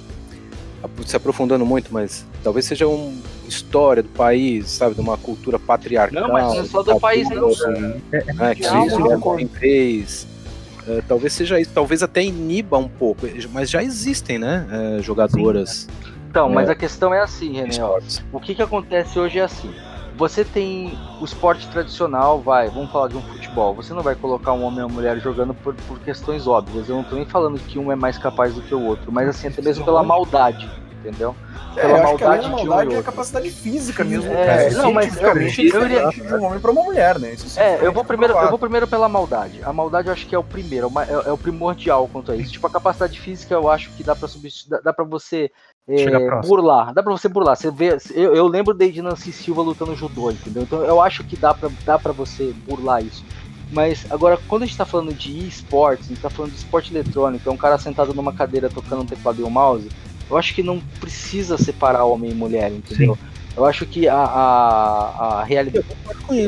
se 1.04 1.16
aprofundando 1.16 1.66
muito, 1.66 1.92
mas 1.92 2.24
talvez 2.44 2.64
seja 2.66 2.86
uma 2.86 3.37
história 3.48 4.02
do 4.02 4.08
país, 4.10 4.70
sabe, 4.70 4.94
de 4.94 5.00
uma 5.00 5.16
cultura 5.16 5.58
patriarcal. 5.58 6.22
Não, 6.22 6.32
mas 6.32 6.44
não 6.44 6.60
é 6.60 6.64
só 6.64 6.82
do 6.82 6.98
país, 7.00 7.28
não. 7.30 7.48
Né, 7.48 8.00
é, 8.12 8.50
é, 8.50 8.54
que 8.54 8.62
isso 8.62 9.38
em 9.38 9.48
três. 9.48 10.26
É, 10.86 11.02
talvez 11.06 11.32
seja 11.32 11.60
isso, 11.60 11.70
talvez 11.74 12.02
até 12.02 12.22
iniba 12.22 12.78
um 12.78 12.88
pouco, 12.88 13.26
mas 13.52 13.68
já 13.68 13.82
existem, 13.82 14.38
né, 14.38 14.66
é, 14.70 15.02
jogadoras. 15.02 15.70
Sim. 15.70 16.12
Então, 16.30 16.48
mas 16.48 16.68
é, 16.68 16.72
a 16.72 16.74
questão 16.74 17.12
é 17.12 17.20
assim, 17.20 17.54
René. 17.54 17.76
O 18.32 18.38
que, 18.38 18.54
que 18.54 18.62
acontece 18.62 19.18
hoje 19.18 19.38
é 19.38 19.42
assim 19.42 19.72
você 20.18 20.44
tem 20.44 20.98
o 21.20 21.24
esporte 21.24 21.68
tradicional, 21.68 22.40
vai, 22.40 22.68
vamos 22.68 22.90
falar 22.90 23.06
de 23.06 23.16
um 23.16 23.22
futebol. 23.22 23.72
Você 23.76 23.94
não 23.94 24.02
vai 24.02 24.16
colocar 24.16 24.52
um 24.52 24.64
homem 24.64 24.80
e 24.80 24.82
uma 24.82 24.88
mulher 24.88 25.20
jogando 25.20 25.54
por, 25.54 25.74
por 25.86 26.00
questões 26.00 26.44
óbvias. 26.48 26.88
Eu 26.88 26.96
não 26.96 27.04
tô 27.04 27.14
nem 27.14 27.24
falando 27.24 27.56
que 27.60 27.78
um 27.78 27.92
é 27.92 27.94
mais 27.94 28.18
capaz 28.18 28.52
do 28.52 28.60
que 28.60 28.74
o 28.74 28.82
outro, 28.82 29.12
mas 29.12 29.28
assim, 29.28 29.46
até 29.46 29.62
mesmo 29.62 29.84
pela 29.84 30.02
maldade, 30.02 30.68
entendeu? 31.08 31.34
É, 31.76 31.80
pela 31.80 32.02
maldade, 32.02 32.44
que 32.44 32.50
maldade 32.50 32.94
é 32.94 32.98
a 32.98 33.02
capacidade 33.02 33.50
física 33.50 34.04
mesmo, 34.04 34.32
é, 34.32 34.70
Não, 34.70 34.92
mas 34.92 35.16
eu, 35.20 35.36
eu 35.36 35.84
iria 35.84 36.08
de 36.08 36.34
um 36.34 36.44
homem 36.44 36.60
para 36.60 36.70
uma 36.70 36.82
mulher, 36.82 37.18
né? 37.18 37.32
Isso 37.32 37.58
é, 37.58 37.78
eu 37.80 37.92
vou 37.92 38.04
primeiro, 38.04 38.34
eu 38.36 38.48
vou 38.50 38.58
primeiro 38.58 38.86
pela 38.86 39.08
maldade. 39.08 39.60
A 39.64 39.72
maldade 39.72 40.08
eu 40.08 40.12
acho 40.12 40.26
que 40.26 40.34
é 40.34 40.38
o 40.38 40.44
primeiro, 40.44 40.90
é, 41.00 41.28
é 41.28 41.32
o 41.32 41.38
primordial 41.38 42.08
quanto 42.12 42.32
a 42.32 42.36
isso. 42.36 42.52
Tipo 42.52 42.66
a 42.66 42.70
capacidade 42.70 43.18
física 43.18 43.54
eu 43.54 43.68
acho 43.70 43.90
que 43.90 44.02
dá 44.02 44.14
para 44.14 44.28
substituir, 44.28 44.82
dá 44.82 44.92
para 44.92 45.04
você 45.04 45.50
é, 45.88 46.40
burlar. 46.42 46.92
Dá 46.92 47.02
pra 47.02 47.12
você 47.12 47.28
burlar. 47.28 47.56
Você 47.56 47.70
vê, 47.70 47.96
eu, 48.14 48.34
eu 48.34 48.46
lembro 48.46 48.74
desde 48.74 49.00
Nancy 49.00 49.32
Silva 49.32 49.62
lutando 49.62 49.96
judô, 49.96 50.30
entendeu? 50.30 50.62
Então 50.62 50.84
eu 50.84 51.00
acho 51.00 51.24
que 51.24 51.36
dá 51.36 51.54
pra, 51.54 51.70
dá 51.84 51.98
pra 51.98 52.12
você 52.12 52.52
burlar 52.66 53.02
isso. 53.02 53.24
Mas 53.70 54.06
agora, 54.10 54.38
quando 54.48 54.62
a 54.62 54.66
gente 54.66 54.78
tá 54.78 54.86
falando 54.86 55.12
de 55.12 55.46
esportes, 55.46 56.06
a 56.06 56.08
gente 56.08 56.22
tá 56.22 56.30
falando 56.30 56.52
de 56.52 56.58
esporte 56.58 56.92
eletrônico, 56.92 57.48
é 57.48 57.52
um 57.52 57.56
cara 57.56 57.76
sentado 57.76 58.14
numa 58.14 58.32
cadeira 58.32 58.70
tocando 58.70 59.02
um 59.02 59.06
teclado 59.06 59.40
e 59.40 59.44
um 59.44 59.50
mouse, 59.50 59.88
eu 60.30 60.36
acho 60.36 60.54
que 60.54 60.62
não 60.62 60.80
precisa 61.00 61.56
separar 61.56 62.04
homem 62.04 62.30
e 62.30 62.34
mulher, 62.34 62.70
entendeu? 62.70 63.14
Sim. 63.14 63.38
Eu 63.58 63.64
acho 63.64 63.84
que 63.84 64.06
a, 64.06 64.14
a, 64.14 65.40
a 65.40 65.44
realidade 65.44 65.84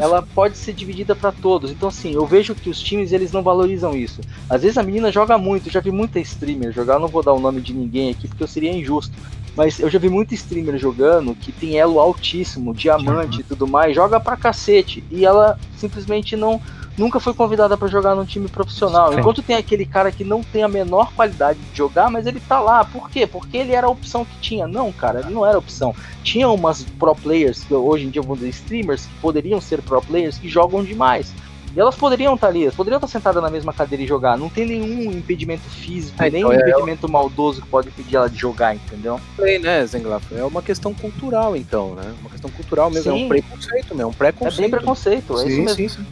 ela 0.01 0.23
pode 0.23 0.57
ser 0.57 0.73
dividida 0.73 1.17
para 1.17 1.33
todos. 1.33 1.73
Então, 1.73 1.89
assim, 1.89 2.15
eu 2.15 2.25
vejo 2.25 2.55
que 2.55 2.71
os 2.71 2.81
times 2.81 3.11
eles 3.11 3.33
não 3.33 3.43
valorizam 3.43 3.97
isso. 3.97 4.21
Às 4.49 4.63
vezes 4.63 4.79
a 4.79 4.83
menina 4.83 5.11
joga 5.11 5.37
muito, 5.37 5.67
eu 5.67 5.73
já 5.73 5.81
vi 5.81 5.91
muita 5.91 6.21
streamer 6.21 6.73
jogar, 6.73 6.95
eu 6.95 7.01
não 7.01 7.09
vou 7.09 7.21
dar 7.21 7.33
o 7.33 7.41
nome 7.41 7.61
de 7.61 7.75
ninguém 7.75 8.11
aqui 8.11 8.29
porque 8.29 8.45
eu 8.45 8.49
seria 8.49 8.73
injusto. 8.73 9.13
Mas 9.57 9.81
eu 9.81 9.91
já 9.91 9.99
vi 9.99 10.09
muito 10.09 10.33
streamer 10.35 10.79
jogando 10.79 11.35
que 11.35 11.51
tem 11.51 11.77
elo 11.77 11.99
altíssimo, 11.99 12.73
diamante 12.73 13.39
uhum. 13.39 13.41
e 13.41 13.45
tudo 13.45 13.67
mais, 13.67 13.93
joga 13.93 14.21
pra 14.21 14.37
cacete. 14.37 15.03
E 15.11 15.25
ela 15.25 15.59
simplesmente 15.77 16.37
não 16.37 16.61
nunca 16.97 17.21
foi 17.21 17.35
convidada 17.35 17.77
para 17.77 17.89
jogar 17.89 18.15
num 18.15 18.25
time 18.25 18.49
profissional. 18.49 19.13
Sim. 19.13 19.21
Enquanto 19.21 19.43
tem 19.43 19.57
aquele 19.57 19.87
cara 19.87 20.11
que 20.13 20.25
não 20.25 20.43
tem 20.43 20.63
a 20.63 20.69
menor 20.69 21.13
qualidade 21.15 21.59
de 21.59 21.77
jogar, 21.77 22.11
mas 22.11 22.27
ele 22.27 22.41
tá 22.41 22.61
lá. 22.61 22.85
Por 22.85 23.11
quê? 23.11 23.27
Porque 23.27 23.57
ele 23.57 23.73
era 23.73 23.87
a 23.87 23.91
opção 23.91 24.25
que 24.25 24.37
tinha. 24.41 24.67
Não, 24.67 24.93
cara, 24.93 25.21
ele 25.21 25.31
não 25.31 25.47
era 25.47 25.59
opção. 25.59 25.95
Tinha 26.23 26.49
umas 26.49 26.83
pro 26.83 27.15
players, 27.15 27.65
que 27.65 27.75
hoje 27.75 28.07
em 28.07 28.11
dia 28.11 28.23
vão 28.23 28.37
dizer 28.37 28.51
streamers, 28.51 29.07
que 29.07 29.15
poderiam 29.21 29.61
ser 29.61 29.81
pro 29.83 30.03
players, 30.03 30.39
que 30.39 30.49
jogam 30.49 30.85
demais. 30.85 31.33
E 31.75 31.79
elas 31.79 31.95
poderiam 31.95 32.35
estar 32.35 32.49
tá 32.49 32.53
ali, 32.53 32.65
elas 32.65 32.75
poderiam 32.75 32.97
estar 32.97 33.07
tá 33.07 33.13
sentadas 33.13 33.43
na 33.43 33.49
mesma 33.49 33.73
cadeira 33.73 34.03
e 34.03 34.07
jogar. 34.07 34.37
Não 34.37 34.49
tem 34.49 34.67
nenhum 34.67 35.13
impedimento 35.13 35.63
físico, 35.63 36.21
é, 36.21 36.29
nem 36.29 36.43
então, 36.43 36.53
impedimento 36.53 37.07
é... 37.07 37.11
maldoso 37.11 37.63
que 37.63 37.69
pode 37.69 37.89
impedir 37.89 38.17
ela 38.17 38.29
de 38.29 38.37
jogar, 38.37 38.75
entendeu? 38.75 39.21
Sei, 39.37 39.59
né, 39.59 39.87
Zenglaf? 39.87 40.25
É 40.33 40.43
uma 40.43 40.63
questão 40.63 40.93
cultural, 40.93 41.57
então, 41.57 41.95
né? 41.95 42.13
Uma 42.21 42.31
questão 42.31 42.51
cultural 42.51 42.91
mesmo. 42.91 43.13
Sim. 43.13 43.23
É 43.23 43.25
um 43.25 43.29
preconceito, 43.29 43.95
né? 43.95 44.03
É 44.03 44.07
um 44.07 44.13
preconceito. 44.13 44.59
É 44.59 44.63
bem 44.63 44.71
preconceito, 44.71 45.35
é 45.35 45.37
sim, 45.37 45.49
isso 45.49 45.61
mesmo. 45.61 45.77
Sim, 45.77 45.89
sim. 45.89 46.07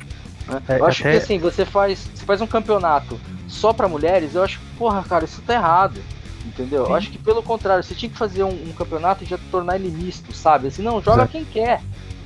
Né? 0.49 0.63
É, 0.69 0.79
eu 0.81 0.87
acho 0.87 1.03
até... 1.03 1.13
que 1.13 1.17
assim, 1.19 1.39
você 1.39 1.65
faz, 1.65 2.09
você 2.15 2.25
faz 2.25 2.41
um 2.41 2.47
campeonato 2.47 3.21
só 3.47 3.73
para 3.73 3.89
mulheres, 3.89 4.35
eu 4.35 4.43
acho 4.43 4.59
que, 4.59 4.65
porra, 4.77 5.03
cara, 5.03 5.25
isso 5.25 5.43
tá 5.43 5.55
errado. 5.55 6.01
Entendeu? 6.45 6.87
Eu 6.87 6.95
acho 6.95 7.11
que 7.11 7.19
pelo 7.19 7.43
contrário, 7.43 7.85
você 7.85 7.95
tinha 7.95 8.11
que 8.11 8.17
fazer 8.17 8.43
um, 8.43 8.49
um 8.49 8.73
campeonato 8.73 9.23
e 9.23 9.27
já 9.27 9.39
tornar 9.51 9.77
ele 9.77 9.91
misto, 9.91 10.33
sabe? 10.35 10.69
Assim, 10.69 10.83
não, 10.83 11.01
joga 11.01 11.19
Exato. 11.19 11.33
quem 11.33 11.45
quer. 11.45 11.83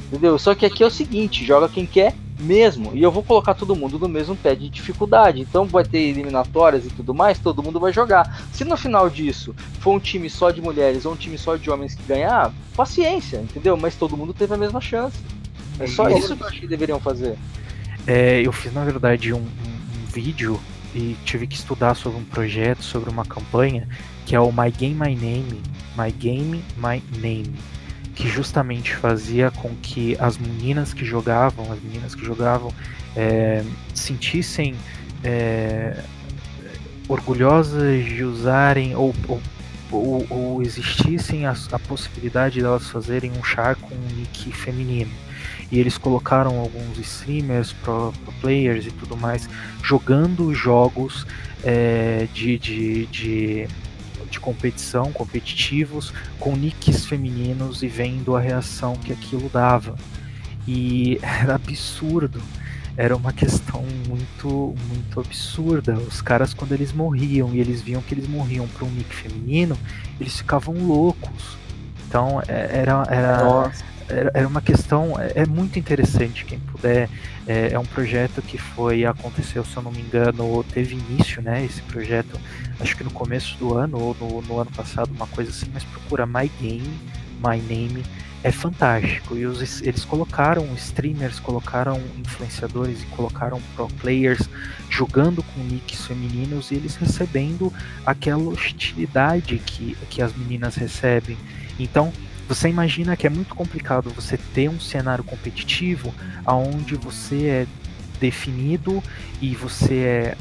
Entendeu? 0.07 0.39
Só 0.39 0.55
que 0.55 0.65
aqui 0.65 0.83
é 0.83 0.87
o 0.87 0.91
seguinte, 0.91 1.45
joga 1.45 1.69
quem 1.69 1.87
quer 1.87 2.15
mesmo. 2.39 2.91
E 2.95 3.03
eu 3.03 3.11
vou 3.11 3.23
colocar 3.23 3.55
todo 3.55 3.75
mundo 3.75 3.99
no 3.99 4.09
mesmo 4.09 4.37
pé 4.37 4.55
de 4.55 4.69
dificuldade. 4.69 5.41
Então 5.41 5.65
vai 5.65 5.85
ter 5.85 5.99
eliminatórias 5.99 6.85
e 6.85 6.91
tudo 6.91 7.15
mais, 7.15 7.39
todo 7.39 7.63
mundo 7.63 7.81
vai 7.81 7.93
jogar. 7.93 8.45
Se 8.53 8.65
no 8.65 8.77
final 8.77 9.09
disso 9.09 9.55
for 9.81 9.95
um 9.95 9.99
time 9.99 10.29
só 10.29 10.51
de 10.51 10.61
mulheres 10.61 11.07
ou 11.07 11.13
um 11.13 11.17
time 11.17 11.39
só 11.39 11.57
de 11.57 11.71
homens 11.71 11.95
que 11.95 12.03
ganhar, 12.03 12.53
paciência, 12.77 13.39
entendeu? 13.39 13.77
Mas 13.77 13.95
todo 13.97 14.17
mundo 14.17 14.35
teve 14.35 14.55
a 14.55 14.59
mesma 14.59 14.81
chance. 14.81 15.19
É 15.81 15.87
só 15.87 16.09
isso 16.09 16.37
que 16.37 16.43
eu 16.43 16.47
acho 16.47 16.61
que 16.61 16.67
deveriam 16.67 17.01
fazer. 17.01 17.37
É, 18.07 18.41
eu 18.43 18.53
fiz, 18.53 18.73
na 18.73 18.85
verdade, 18.85 19.33
um, 19.33 19.39
um- 19.39 19.43
um 20.03 20.07
vídeo 20.13 20.61
e 20.95 21.17
tive 21.25 21.47
que 21.47 21.55
estudar 21.55 21.95
sobre 21.95 22.19
um 22.19 22.25
projeto, 22.25 22.83
sobre 22.83 23.09
uma 23.09 23.25
campanha, 23.25 23.89
que 24.27 24.35
é 24.35 24.41
o 24.41 24.53
My 24.53 24.71
Game 24.71 24.95
My 24.95 25.15
Name, 25.15 25.63
My 25.97 26.11
Game 26.13 26.65
My 26.77 27.03
Name, 27.19 27.55
que 28.15 28.29
justamente 28.29 28.95
fazia 28.95 29.51
com 29.51 29.75
que 29.81 30.17
as 30.19 30.37
meninas 30.37 30.93
que 30.93 31.05
jogavam, 31.05 31.71
as 31.73 31.81
meninas 31.81 32.15
que 32.15 32.25
jogavam, 32.25 32.73
é, 33.17 33.65
sentissem 33.95 34.75
é, 35.25 36.03
orgulhosas 37.09 38.05
de 38.05 38.23
usarem 38.25 38.95
ou, 38.97 39.15
ou, 39.29 39.41
ou, 39.91 40.27
ou 40.31 40.63
existissem 40.63 41.47
a, 41.47 41.55
a 41.73 41.79
possibilidade 41.79 42.61
delas 42.61 42.89
fazerem 42.89 43.31
um 43.33 43.43
char 43.43 43.77
com 43.77 43.95
um 43.95 44.07
nick 44.17 44.53
feminino 44.53 45.11
e 45.73 45.81
eles 45.81 45.97
colocaram 45.97 46.59
alguns 46.59 46.99
streamers, 46.99 47.73
pro, 47.73 48.13
pro 48.23 48.33
players 48.43 48.87
e 48.87 48.91
tudo 48.91 49.17
mais, 49.17 49.49
jogando 49.83 50.55
jogos 50.55 51.27
é, 51.65 52.29
de, 52.35 52.59
de, 52.59 53.07
de, 53.07 53.69
de 54.31 54.39
competição, 54.39 55.11
competitivos, 55.11 56.13
com 56.39 56.55
nicks 56.55 57.07
femininos 57.07 57.83
e 57.83 57.89
vendo 57.89 58.37
a 58.37 58.41
reação 58.41 58.95
que 58.97 59.15
aquilo 59.15 59.49
dava. 59.49 59.97
E 60.69 61.19
era 61.25 61.55
absurdo. 61.55 62.41
Era 62.95 63.17
uma 63.17 63.33
questão 63.33 63.83
muito, 64.07 64.75
muito 64.89 65.19
absurda. 65.19 65.95
Os 65.95 66.21
caras, 66.21 66.53
quando 66.53 66.73
eles 66.73 66.93
morriam 66.93 67.55
e 67.55 67.59
eles 67.59 67.81
viam 67.81 68.03
que 68.03 68.13
eles 68.13 68.29
morriam 68.29 68.69
para 68.69 68.85
um 68.85 68.91
nick 68.91 69.15
feminino, 69.15 69.79
eles 70.21 70.37
ficavam 70.37 70.75
loucos. 70.75 71.57
Então 72.07 72.43
é, 72.47 72.81
era, 72.81 73.03
era, 73.09 73.43
Nossa. 73.43 73.92
Era 74.13 74.31
era 74.35 74.49
uma 74.49 74.61
questão 74.61 75.19
é, 75.19 75.43
é 75.43 75.47
muito 75.47 75.79
interessante 75.79 76.45
quem 76.45 76.59
puder 76.59 77.09
é, 77.47 77.73
é 77.73 77.79
um 77.79 77.85
projeto 77.85 78.43
que 78.43 78.59
foi 78.59 79.05
aconteceu 79.05 79.65
se 79.65 79.77
eu 79.77 79.83
não 79.83 79.93
me 79.93 80.01
engano 80.01 80.65
teve 80.73 80.95
início 80.95 81.43
né 81.43 81.65
esse 81.65 81.83
projeto 81.83 82.39
acho 82.81 82.97
que 82.97 83.05
no 83.05 83.11
começo 83.11 83.57
do 83.59 83.75
ano 83.75 83.99
ou 83.99 84.17
no, 84.21 84.43
no 84.43 84.59
ano 84.59 84.71
passado 84.71 85.11
uma 85.13 85.27
coisa 85.27 85.51
assim 85.51 85.67
mas 85.73 85.85
procura 85.85 86.27
My 86.27 86.51
Game 86.61 86.99
My 87.41 87.61
Name 87.61 88.05
é 88.45 88.51
fantástico 88.51 89.37
e 89.37 89.47
os, 89.47 89.83
eles 89.83 90.05
colocaram 90.05 90.67
streamers 90.75 91.39
colocaram 91.39 92.01
influenciadores 92.19 93.03
e 93.03 93.07
colocaram 93.07 93.61
pro 93.77 93.87
players 93.87 94.49
jogando 94.91 95.43
com 95.43 95.61
nicks 95.63 96.07
femininos 96.07 96.71
e 96.71 96.75
eles 96.75 96.97
recebendo 96.97 97.73
aquela 98.05 98.43
hostilidade 98.43 99.59
que, 99.59 99.97
que 100.11 100.21
as 100.21 100.37
meninas 100.37 100.75
recebem. 100.75 101.37
Então 101.79 102.13
você 102.49 102.69
imagina 102.69 103.17
que 103.17 103.27
é 103.27 103.31
muito 103.31 103.55
complicado 103.55 104.11
você 104.11 104.37
ter 104.37 104.69
um 104.69 104.81
cenário 104.81 105.25
competitivo 105.25 106.15
aonde 106.45 106.95
você 106.95 107.47
é 107.47 107.67
definido 108.21 109.03
e 109.41 109.55
você 109.55 109.95
é 109.95 110.37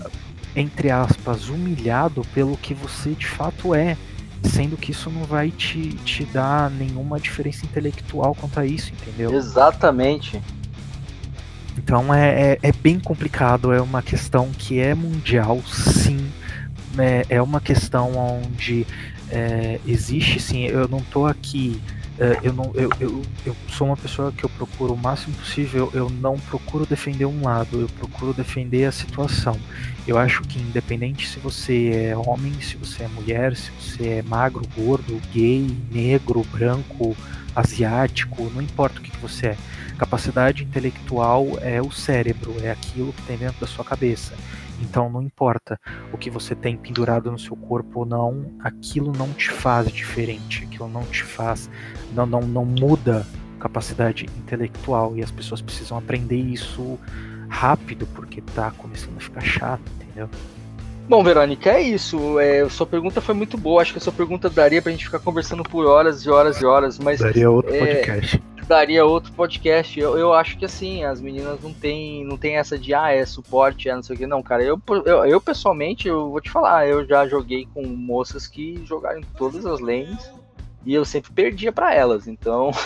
entre 0.56 0.92
aspas 0.92 1.50
humilhado 1.50 2.24
pelo 2.34 2.58
que 2.58 2.74
você 2.74 3.12
de 3.12 3.26
fato 3.28 3.74
é, 3.74 3.98
sendo 4.44 4.76
que 4.76 4.92
isso 4.92 5.10
não 5.10 5.24
vai 5.24 5.50
te, 5.50 5.90
te 6.04 6.26
dar 6.26 6.70
nenhuma 6.70 7.20
diferença 7.20 7.66
intelectual 7.66 8.36
quanto 8.36 8.60
a 8.60 8.66
isso, 8.66 8.92
entendeu? 8.92 9.34
Exatamente. 9.34 10.42
Então 11.78 12.14
é, 12.14 12.54
é, 12.54 12.60
é 12.62 12.72
bem 12.72 13.00
complicado, 13.00 13.72
é 13.72 13.82
uma 13.82 14.02
questão 14.02 14.52
que 14.52 14.80
é 14.80 14.94
mundial, 14.94 15.62
sim. 15.66 16.30
É, 16.98 17.26
é 17.30 17.42
uma 17.42 17.62
questão 17.62 18.18
onde 18.18 18.86
é, 19.32 19.80
existe 19.88 20.40
sim, 20.40 20.66
eu 20.66 20.88
não 20.88 21.00
tô 21.00 21.26
aqui. 21.26 21.82
é, 22.20 22.40
eu, 22.44 22.54
não, 22.54 22.72
eu, 22.76 22.90
eu, 23.00 23.22
eu 23.46 23.56
sou 23.70 23.88
uma 23.88 23.98
pessoa 23.98 24.32
que 24.32 24.44
eu 24.44 24.50
procuro 24.50 24.94
o 24.94 24.98
máximo 24.98 25.34
possível, 25.36 25.90
eu 25.94 26.10
não 26.10 26.38
procuro 26.38 26.86
defender 26.86 27.26
um 27.26 27.44
lado, 27.44 27.82
eu 27.82 27.88
procuro 27.88 28.34
defender 28.34 28.86
a 28.86 28.92
situação. 28.92 29.58
Eu 30.06 30.18
acho 30.18 30.42
que 30.44 30.60
independente 30.60 31.28
se 31.28 31.40
você 31.40 32.10
é 32.12 32.18
homem, 32.18 32.54
se 32.62 32.76
você 32.76 33.04
é 33.04 33.08
mulher, 33.08 33.56
se 33.56 33.72
você 33.80 34.08
é 34.10 34.22
magro, 34.22 34.64
gordo, 34.76 35.20
gay, 35.34 35.66
negro, 35.92 36.46
branco, 36.52 37.16
asiático, 37.56 38.52
não 38.54 38.62
importa 38.62 39.00
o 39.00 39.02
que, 39.02 39.12
que 39.12 39.18
você 39.18 39.48
é. 39.48 39.58
Capacidade 40.02 40.64
intelectual 40.64 41.46
é 41.62 41.80
o 41.80 41.92
cérebro, 41.92 42.56
é 42.64 42.72
aquilo 42.72 43.14
que 43.14 43.22
tem 43.22 43.38
dentro 43.38 43.62
da 43.62 43.68
sua 43.68 43.86
cabeça. 43.86 44.34
Então 44.82 45.12
não 45.12 45.22
importa 45.22 45.80
o 46.12 46.18
que 46.18 46.28
você 46.28 46.56
tem 46.56 46.76
pendurado 46.76 47.32
no 47.32 47.38
seu 47.38 47.56
corpo 47.56 48.00
ou 48.00 48.06
não, 48.08 48.52
aquilo 48.62 49.14
não 49.16 49.32
te 49.32 49.52
faz 49.52 49.92
diferente, 49.92 50.64
aquilo 50.64 50.90
não 50.90 51.04
te 51.04 51.24
faz, 51.24 51.70
não, 52.16 52.26
não, 52.26 52.42
não 52.42 52.66
muda 52.66 53.28
capacidade 53.60 54.26
intelectual 54.40 55.16
e 55.16 55.22
as 55.22 55.30
pessoas 55.30 55.62
precisam 55.62 56.00
aprender 56.00 56.40
isso 56.40 56.98
rápido 57.48 58.08
porque 58.16 58.42
tá 58.42 58.72
começando 58.72 59.18
a 59.18 59.22
ficar 59.22 59.42
chato, 59.42 59.84
entendeu? 60.02 60.28
Bom, 61.08 61.24
Verônica, 61.24 61.70
é 61.70 61.82
isso. 61.82 62.40
É, 62.40 62.68
sua 62.70 62.88
pergunta 62.88 63.22
foi 63.22 63.36
muito 63.36 63.56
boa. 63.56 63.82
Acho 63.82 63.92
que 63.92 64.00
a 64.00 64.02
sua 64.02 64.14
pergunta 64.14 64.50
daria 64.50 64.82
pra 64.82 64.92
gente 64.92 65.06
ficar 65.06 65.20
conversando 65.20 65.62
por 65.62 65.86
horas 65.86 66.26
e 66.26 66.30
horas 66.30 66.60
e 66.60 66.66
horas, 66.66 66.98
mas 66.98 67.20
Daria 67.20 67.52
outro 67.52 67.76
é, 67.76 67.80
podcast. 67.80 68.42
Daria 68.72 69.06
outro 69.06 69.34
podcast. 69.34 70.00
Eu, 70.00 70.18
eu 70.18 70.34
acho 70.34 70.58
que 70.58 70.64
assim, 70.64 71.04
as 71.04 71.20
meninas 71.20 71.62
não 71.62 71.74
tem, 71.74 72.24
não 72.24 72.38
tem 72.38 72.56
essa 72.56 72.80
de 72.80 72.94
ah, 72.94 73.12
é 73.12 73.26
suporte, 73.26 73.90
é 73.90 73.96
não 73.96 74.02
sei 74.02 74.16
o 74.16 74.20
que. 74.20 74.26
Não, 74.26 74.42
cara, 74.42 74.64
eu, 74.64 74.82
eu, 75.06 75.26
eu 75.26 75.42
pessoalmente, 75.42 76.08
eu 76.08 76.32
vou 76.32 76.40
te 76.40 76.50
falar, 76.50 76.88
eu 76.88 77.06
já 77.06 77.28
joguei 77.28 77.68
com 77.74 77.86
moças 77.86 78.48
que 78.48 78.82
jogaram 78.86 79.20
em 79.20 79.26
todas 79.38 79.66
as 79.66 79.82
lanes 79.82 80.32
e 80.86 80.94
eu 80.94 81.04
sempre 81.04 81.32
perdia 81.34 81.72
pra 81.74 81.94
elas. 81.94 82.28
Então, 82.28 82.72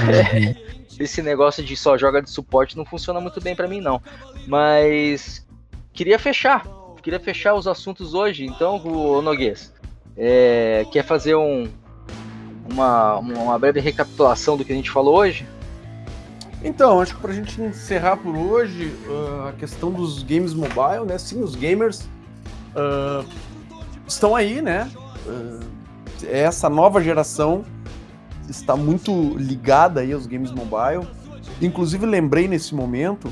Uhum. 0.00 0.84
esse 0.98 1.22
negócio 1.22 1.62
de 1.62 1.76
só 1.76 1.96
joga 1.96 2.20
de 2.20 2.30
suporte 2.30 2.76
não 2.76 2.84
funciona 2.84 3.20
muito 3.20 3.40
bem 3.40 3.54
pra 3.54 3.68
mim, 3.68 3.80
não. 3.80 4.02
Mas 4.48 5.46
queria 5.92 6.18
fechar. 6.18 6.66
Queria 7.00 7.20
fechar 7.20 7.54
os 7.54 7.68
assuntos 7.68 8.14
hoje. 8.14 8.46
Então, 8.46 8.78
o 8.84 9.22
Noguês, 9.22 9.72
é, 10.16 10.84
quer 10.90 11.04
fazer 11.04 11.36
um, 11.36 11.68
uma, 12.68 13.18
uma 13.18 13.58
breve 13.58 13.80
recapitulação 13.80 14.56
do 14.56 14.64
que 14.64 14.72
a 14.72 14.76
gente 14.76 14.90
falou 14.90 15.16
hoje? 15.16 15.46
Então, 16.62 17.00
acho 17.00 17.14
que 17.14 17.20
pra 17.20 17.32
gente 17.32 17.60
encerrar 17.60 18.16
por 18.16 18.34
hoje, 18.34 18.94
ah, 19.08 19.50
a 19.50 19.52
questão 19.52 19.92
dos 19.92 20.22
games 20.22 20.54
mobile, 20.54 21.04
né? 21.06 21.18
Sim, 21.18 21.42
os 21.42 21.54
gamers 21.54 22.08
ah, 22.74 23.22
estão 24.06 24.34
aí, 24.34 24.62
né? 24.62 24.90
Ah, 25.28 25.60
essa 26.26 26.70
nova 26.70 27.02
geração 27.02 27.64
está 28.48 28.76
muito 28.76 29.36
ligada 29.36 30.00
aí 30.00 30.12
aos 30.12 30.26
games 30.26 30.50
mobile. 30.50 31.06
Inclusive, 31.60 32.06
lembrei 32.06 32.48
nesse 32.48 32.74
momento 32.74 33.30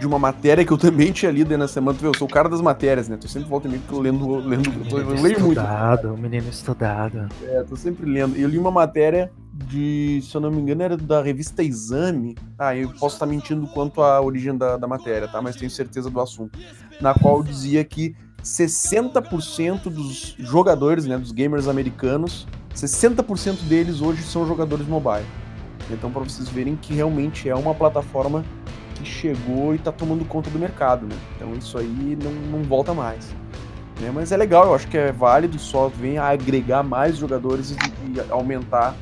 de 0.00 0.06
uma 0.06 0.18
matéria 0.18 0.64
que 0.64 0.72
eu 0.72 0.78
também 0.78 1.12
tinha 1.12 1.30
lido 1.30 1.52
aí 1.52 1.58
na 1.58 1.68
semana. 1.68 1.96
Tu 1.96 2.00
vê, 2.00 2.08
eu 2.08 2.14
sou 2.14 2.26
o 2.26 2.30
cara 2.30 2.48
das 2.48 2.60
matérias, 2.60 3.08
né? 3.08 3.16
Tô 3.16 3.28
sempre 3.28 3.48
volta 3.48 3.68
e 3.68 3.70
meio 3.70 3.82
que 3.82 3.92
eu 3.92 4.00
lendo, 4.00 4.36
lendo, 4.36 4.72
eu, 4.90 4.98
eu 4.98 5.08
leio 5.08 5.40
muito. 5.40 5.60
estudado, 5.60 6.14
o 6.14 6.18
menino 6.18 6.48
estudado. 6.48 7.28
É, 7.44 7.62
tô 7.62 7.76
sempre 7.76 8.10
lendo. 8.10 8.36
Eu 8.36 8.48
li 8.48 8.58
uma 8.58 8.70
matéria 8.70 9.30
de, 9.52 10.20
se 10.22 10.34
eu 10.34 10.40
não 10.40 10.50
me 10.50 10.60
engano, 10.60 10.82
era 10.82 10.96
da 10.96 11.22
revista 11.22 11.62
Exame. 11.62 12.34
Ah, 12.58 12.74
eu 12.74 12.88
posso 12.94 13.16
estar 13.16 13.26
mentindo 13.26 13.66
quanto 13.68 14.02
à 14.02 14.20
origem 14.20 14.56
da, 14.56 14.76
da 14.76 14.88
matéria, 14.88 15.28
tá? 15.28 15.40
Mas 15.42 15.56
tenho 15.56 15.70
certeza 15.70 16.08
do 16.08 16.20
assunto. 16.20 16.58
Na 17.00 17.14
qual 17.14 17.42
dizia 17.42 17.84
que 17.84 18.16
60% 18.42 19.82
dos 19.84 20.34
jogadores, 20.38 21.04
né, 21.04 21.18
dos 21.18 21.30
gamers 21.30 21.68
americanos, 21.68 22.48
60% 22.74 23.62
deles 23.68 24.00
hoje 24.00 24.22
são 24.22 24.46
jogadores 24.46 24.86
mobile. 24.86 25.26
Então, 25.90 26.10
para 26.10 26.22
vocês 26.22 26.48
verem 26.48 26.76
que 26.76 26.94
realmente 26.94 27.48
é 27.48 27.54
uma 27.54 27.74
plataforma 27.74 28.44
que 29.00 29.08
chegou 29.08 29.74
e 29.74 29.78
tá 29.78 29.90
tomando 29.90 30.24
conta 30.24 30.50
do 30.50 30.58
mercado, 30.58 31.06
né? 31.06 31.16
Então, 31.36 31.52
isso 31.54 31.78
aí 31.78 32.18
não, 32.22 32.32
não 32.58 32.62
volta 32.62 32.94
mais 32.94 33.28
né? 34.00 34.10
Mas 34.12 34.32
é 34.32 34.36
legal, 34.36 34.66
eu 34.66 34.74
acho 34.74 34.88
que 34.88 34.96
é 34.96 35.12
válido, 35.12 35.58
só 35.58 35.88
vem 35.88 36.18
a 36.18 36.28
agregar 36.28 36.82
mais 36.82 37.16
jogadores 37.16 37.72
e, 37.72 37.74
e 37.74 38.30
aumentar 38.30 38.96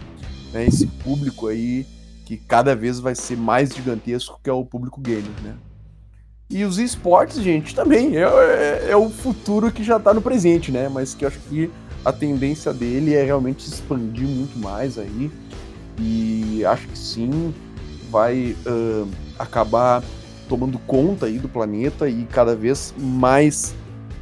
né, 0.53 0.67
esse 0.67 0.87
público 0.87 1.47
aí 1.47 1.87
que 2.27 2.37
cada 2.37 2.77
vez 2.77 3.01
vai 3.01 3.15
ser 3.15 3.37
mais 3.37 3.75
gigantesco, 3.75 4.39
que 4.43 4.51
é 4.51 4.53
o 4.53 4.65
público 4.65 5.01
gamer, 5.01 5.31
né? 5.43 5.55
E 6.51 6.65
os 6.65 6.79
esportes, 6.79 7.43
gente, 7.43 7.75
também 7.75 8.17
é, 8.17 8.23
é, 8.23 8.87
é 8.91 8.97
o 8.97 9.09
futuro 9.09 9.71
que 9.71 9.85
já 9.85 9.99
tá 9.99 10.13
no 10.13 10.21
presente, 10.21 10.73
né? 10.73 10.89
Mas 10.89 11.15
que 11.15 11.25
eu 11.25 11.29
acho 11.29 11.39
que 11.41 11.71
a 12.05 12.13
tendência 12.13 12.73
dele 12.73 13.15
é 13.15 13.23
realmente 13.23 13.67
expandir 13.67 14.27
muito 14.27 14.59
mais 14.59 14.99
aí. 14.99 15.31
E 15.99 16.65
acho 16.65 16.87
que 16.89 16.99
sim, 16.99 17.53
vai 18.11 18.57
ah, 18.67 19.07
acabar 19.39 20.03
tomando 20.49 20.79
conta 20.81 21.27
aí 21.27 21.39
do 21.39 21.49
planeta 21.49 22.09
e 22.09 22.25
cada 22.25 22.57
vez 22.57 22.95
mais 22.99 23.75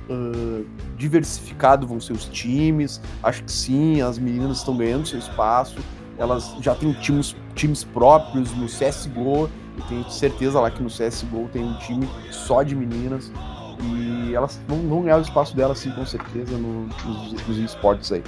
ah, 0.08 0.62
diversificado 0.96 1.86
vão 1.86 2.00
ser 2.00 2.12
os 2.12 2.24
times. 2.26 3.00
Acho 3.22 3.44
que 3.44 3.52
sim, 3.52 4.00
as 4.00 4.18
meninas 4.18 4.58
estão 4.58 4.76
ganhando 4.76 5.06
seu 5.06 5.18
espaço. 5.18 5.76
Elas 6.18 6.54
já 6.60 6.74
têm 6.74 6.92
times, 6.94 7.36
times 7.54 7.84
próprios 7.84 8.52
no 8.52 8.66
CSGO. 8.66 9.50
Eu 9.76 9.84
tenho 9.88 10.10
certeza 10.10 10.58
lá 10.60 10.70
que 10.70 10.82
no 10.82 10.88
CSGO 10.88 11.48
tem 11.52 11.62
um 11.62 11.76
time 11.78 12.08
só 12.30 12.62
de 12.62 12.74
meninas. 12.74 13.30
E 13.82 14.34
elas 14.34 14.58
vão, 14.66 14.78
vão 14.88 15.02
ganhar 15.02 15.18
o 15.18 15.20
espaço 15.20 15.54
delas, 15.54 15.78
sim, 15.78 15.90
com 15.90 16.06
certeza, 16.06 16.56
no, 16.56 16.86
nos, 16.86 17.46
nos 17.46 17.58
esportes 17.58 18.10
aí. 18.10 18.22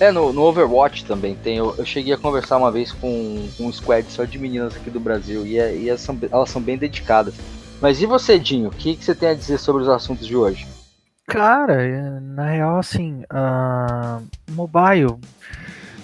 É, 0.00 0.10
no, 0.10 0.32
no, 0.32 0.42
Overwatch 0.42 1.04
também 1.04 1.34
tem. 1.36 1.56
Eu, 1.56 1.74
eu, 1.76 1.84
cheguei 1.84 2.12
a 2.12 2.18
conversar 2.18 2.56
uma 2.56 2.70
vez 2.70 2.92
com, 2.92 3.48
com 3.56 3.66
um 3.66 3.72
squad 3.72 4.10
só 4.10 4.24
de 4.24 4.38
meninas 4.38 4.74
aqui 4.76 4.90
do 4.90 5.00
Brasil 5.00 5.46
e, 5.46 5.58
é, 5.58 5.74
e 5.74 5.88
elas, 5.88 6.00
são, 6.00 6.18
elas, 6.30 6.50
são, 6.50 6.60
bem 6.60 6.76
dedicadas. 6.76 7.34
Mas 7.80 8.00
e 8.02 8.06
você, 8.06 8.38
Dinho? 8.38 8.68
O 8.68 8.72
que, 8.72 8.96
que, 8.96 9.04
você 9.04 9.14
tem 9.14 9.28
a 9.28 9.34
dizer 9.34 9.58
sobre 9.58 9.82
os 9.82 9.88
assuntos 9.88 10.26
de 10.26 10.36
hoje? 10.36 10.66
Cara, 11.26 11.82
é, 11.82 12.20
na 12.20 12.50
real, 12.50 12.78
assim, 12.78 13.22
uh, 13.32 14.22
mobile. 14.50 15.16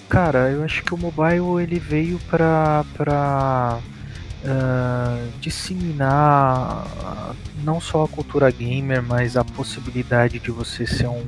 Cara, 0.09 0.49
eu 0.51 0.63
acho 0.63 0.83
que 0.83 0.93
o 0.93 0.97
mobile 0.97 1.61
ele 1.61 1.79
veio 1.79 2.19
pra. 2.29 2.85
pra 2.95 3.79
uh, 4.43 5.31
disseminar 5.39 6.85
não 7.63 7.79
só 7.79 8.03
a 8.03 8.07
cultura 8.07 8.49
gamer, 8.51 9.01
mas 9.03 9.37
a 9.37 9.43
possibilidade 9.43 10.39
de 10.39 10.51
você 10.51 10.85
ser 10.85 11.07
um, 11.07 11.23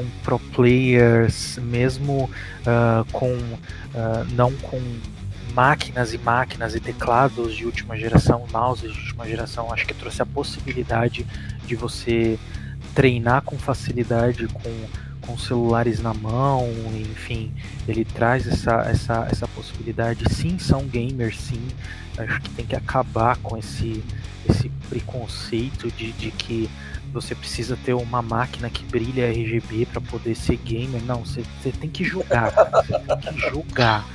um 0.00 0.08
pro 0.22 0.38
player, 0.38 1.28
mesmo 1.62 2.30
uh, 2.60 3.04
com 3.12 3.32
uh, 3.32 4.24
não 4.32 4.52
com 4.52 4.80
máquinas 5.54 6.14
e 6.14 6.18
máquinas 6.18 6.74
e 6.74 6.80
teclados 6.80 7.54
de 7.54 7.66
última 7.66 7.96
geração, 7.96 8.46
mouses 8.52 8.92
de 8.92 8.98
última 8.98 9.26
geração, 9.26 9.72
acho 9.72 9.86
que 9.86 9.94
trouxe 9.94 10.22
a 10.22 10.26
possibilidade 10.26 11.26
de 11.66 11.74
você 11.74 12.38
treinar 12.94 13.42
com 13.42 13.58
facilidade 13.58 14.46
com 14.48 14.70
com 15.20 15.38
celulares 15.38 16.00
na 16.00 16.12
mão, 16.12 16.66
enfim, 16.94 17.52
ele 17.86 18.04
traz 18.04 18.46
essa, 18.46 18.82
essa, 18.82 19.28
essa 19.30 19.46
possibilidade. 19.48 20.24
Sim, 20.32 20.58
são 20.58 20.86
gamers, 20.86 21.38
sim. 21.38 21.68
Acho 22.18 22.40
que 22.40 22.50
tem 22.50 22.66
que 22.66 22.74
acabar 22.74 23.36
com 23.38 23.56
esse, 23.56 24.02
esse 24.48 24.68
preconceito 24.88 25.90
de, 25.92 26.12
de 26.12 26.30
que 26.32 26.68
você 27.12 27.34
precisa 27.34 27.76
ter 27.76 27.94
uma 27.94 28.22
máquina 28.22 28.70
que 28.70 28.84
brilha 28.84 29.30
RGB 29.30 29.86
para 29.86 30.00
poder 30.00 30.34
ser 30.34 30.56
gamer. 30.56 31.02
Não, 31.02 31.24
você, 31.24 31.42
você 31.60 31.72
tem 31.72 31.90
que 31.90 32.04
jogar. 32.04 32.50
Você 32.50 32.98
tem 32.98 33.16
que 33.34 33.50
jogar. 33.50 34.06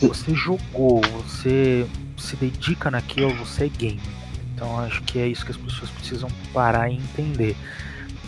Você 0.00 0.34
jogou, 0.34 1.00
você 1.22 1.86
se 2.16 2.36
dedica 2.36 2.90
naquilo, 2.90 3.34
você 3.34 3.66
é 3.66 3.68
gamer. 3.68 4.00
Então 4.54 4.78
acho 4.80 5.02
que 5.02 5.18
é 5.18 5.26
isso 5.26 5.44
que 5.44 5.52
as 5.52 5.56
pessoas 5.56 5.90
precisam 5.90 6.30
parar 6.52 6.90
e 6.90 6.96
entender. 6.96 7.56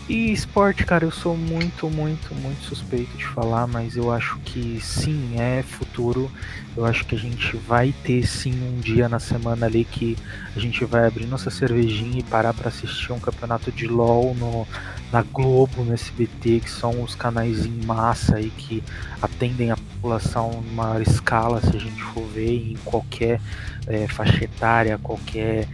E 0.09 0.33
esporte, 0.33 0.85
cara, 0.85 1.05
eu 1.05 1.11
sou 1.11 1.37
muito, 1.37 1.89
muito, 1.89 2.35
muito 2.35 2.61
suspeito 2.63 3.15
de 3.15 3.25
falar, 3.25 3.65
mas 3.67 3.95
eu 3.95 4.11
acho 4.11 4.37
que 4.39 4.77
sim, 4.81 5.39
é 5.39 5.63
futuro. 5.63 6.29
Eu 6.75 6.85
acho 6.85 7.05
que 7.05 7.15
a 7.15 7.17
gente 7.17 7.55
vai 7.55 7.93
ter 8.03 8.27
sim 8.27 8.51
um 8.67 8.81
dia 8.81 9.07
na 9.07 9.17
semana 9.17 9.65
ali 9.65 9.85
que 9.85 10.17
a 10.53 10.59
gente 10.59 10.83
vai 10.83 11.07
abrir 11.07 11.25
nossa 11.25 11.49
cervejinha 11.49 12.19
e 12.19 12.23
parar 12.23 12.53
para 12.53 12.67
assistir 12.67 13.13
um 13.13 13.19
campeonato 13.19 13.71
de 13.71 13.87
LoL 13.87 14.35
no, 14.35 14.67
na 15.09 15.21
Globo, 15.21 15.85
no 15.85 15.93
SBT, 15.93 16.59
que 16.59 16.69
são 16.69 17.01
os 17.01 17.15
canais 17.15 17.65
em 17.65 17.85
massa 17.85 18.35
aí 18.35 18.49
que 18.49 18.83
atendem 19.21 19.71
a 19.71 19.77
população 19.77 20.65
em 20.69 20.75
maior 20.75 21.01
escala, 21.01 21.61
se 21.61 21.77
a 21.77 21.79
gente 21.79 22.03
for 22.03 22.27
ver, 22.27 22.71
em 22.71 22.77
qualquer 22.83 23.39
é, 23.87 24.05
faixa 24.09 24.43
etária, 24.43 24.97
qualquer 24.97 25.65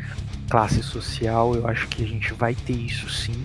classe 0.47 0.83
social. 0.83 1.55
Eu 1.55 1.67
acho 1.67 1.87
que 1.87 2.03
a 2.03 2.07
gente 2.07 2.31
vai 2.31 2.53
ter 2.53 2.73
isso 2.73 3.09
sim 3.09 3.43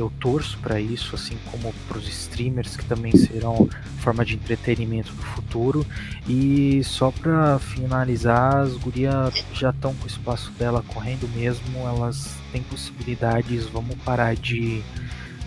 eu 0.00 0.10
torço 0.20 0.58
para 0.58 0.80
isso, 0.80 1.14
assim 1.14 1.36
como 1.50 1.72
para 1.88 1.98
os 1.98 2.08
streamers 2.08 2.76
que 2.76 2.84
também 2.84 3.12
serão 3.16 3.68
forma 3.98 4.24
de 4.24 4.34
entretenimento 4.34 5.12
do 5.12 5.22
futuro. 5.22 5.86
E 6.28 6.82
só 6.84 7.10
para 7.10 7.58
finalizar, 7.58 8.56
as 8.56 8.76
gurias 8.76 9.44
já 9.52 9.70
estão 9.70 9.94
com 9.94 10.04
o 10.04 10.06
espaço 10.06 10.50
dela 10.52 10.84
correndo 10.88 11.28
mesmo, 11.34 11.78
elas 11.86 12.34
têm 12.50 12.62
possibilidades, 12.62 13.66
vamos 13.66 13.96
parar 14.04 14.34
de 14.34 14.82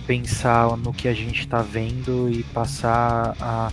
pensar 0.05 0.77
no 0.77 0.93
que 0.93 1.07
a 1.07 1.13
gente 1.13 1.41
está 1.41 1.61
vendo 1.61 2.29
e 2.29 2.43
passar 2.43 3.35
a 3.39 3.71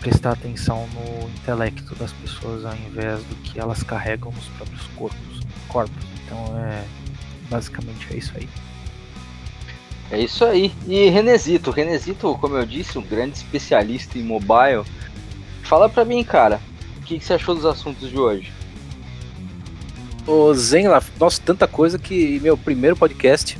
prestar 0.00 0.32
atenção 0.32 0.86
no 0.94 1.28
intelecto 1.30 1.94
das 1.94 2.12
pessoas 2.12 2.64
ao 2.64 2.74
invés 2.74 3.22
do 3.24 3.34
que 3.36 3.58
elas 3.58 3.82
carregam 3.82 4.32
nos 4.32 4.46
próprios 4.48 4.86
corpos. 4.96 5.40
corpos. 5.68 6.04
Então 6.24 6.58
é 6.58 6.84
basicamente 7.48 8.06
é 8.12 8.16
isso 8.16 8.32
aí. 8.36 8.48
É 10.12 10.20
isso 10.20 10.44
aí. 10.44 10.70
E 10.86 11.08
Renezito, 11.08 11.70
Renezito, 11.70 12.36
como 12.38 12.58
eu 12.58 12.66
disse, 12.66 12.98
um 12.98 13.02
grande 13.02 13.38
especialista 13.38 14.18
em 14.18 14.22
mobile. 14.22 14.84
Fala 15.62 15.88
pra 15.88 16.04
mim, 16.04 16.22
cara, 16.22 16.60
o 16.98 17.00
que, 17.00 17.18
que 17.18 17.24
você 17.24 17.32
achou 17.32 17.54
dos 17.54 17.64
assuntos 17.64 18.10
de 18.10 18.18
hoje? 18.18 18.52
Ô 20.26 20.52
Zen, 20.52 20.88
lá, 20.88 21.02
nossa, 21.18 21.40
tanta 21.42 21.66
coisa 21.66 21.98
que 21.98 22.38
meu 22.40 22.58
primeiro 22.58 22.94
podcast. 22.94 23.58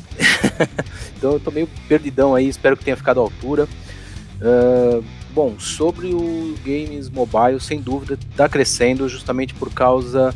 então 1.17 1.33
eu 1.33 1.41
tô 1.41 1.51
meio 1.51 1.67
perdidão 1.89 2.35
aí, 2.35 2.47
espero 2.47 2.77
que 2.77 2.85
tenha 2.85 2.99
ficado 2.99 3.19
à 3.19 3.23
altura. 3.23 3.67
Uh, 4.43 5.03
bom, 5.31 5.59
sobre 5.59 6.09
o 6.09 6.55
games 6.63 7.09
mobile, 7.09 7.61
sem 7.61 7.81
dúvida, 7.81 8.19
está 8.31 8.47
crescendo 8.47 9.09
justamente 9.09 9.55
por 9.55 9.73
causa 9.73 10.35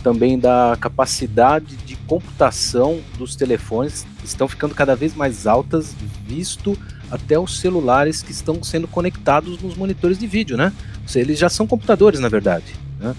também 0.00 0.38
da 0.38 0.76
capacidade 0.80 1.76
de 1.76 1.96
computação 1.96 3.00
dos 3.18 3.36
telefones 3.36 4.06
estão 4.24 4.48
ficando 4.48 4.74
cada 4.74 4.96
vez 4.96 5.14
mais 5.14 5.46
altas, 5.46 5.94
visto 6.26 6.76
até 7.10 7.38
os 7.38 7.58
celulares 7.58 8.22
que 8.22 8.32
estão 8.32 8.62
sendo 8.62 8.86
conectados 8.86 9.60
nos 9.60 9.76
monitores 9.76 10.18
de 10.18 10.26
vídeo, 10.26 10.56
né? 10.56 10.72
Eles 11.14 11.38
já 11.38 11.48
são 11.48 11.66
computadores, 11.66 12.20
na 12.20 12.28
verdade. 12.28 12.74
Né? 12.98 13.14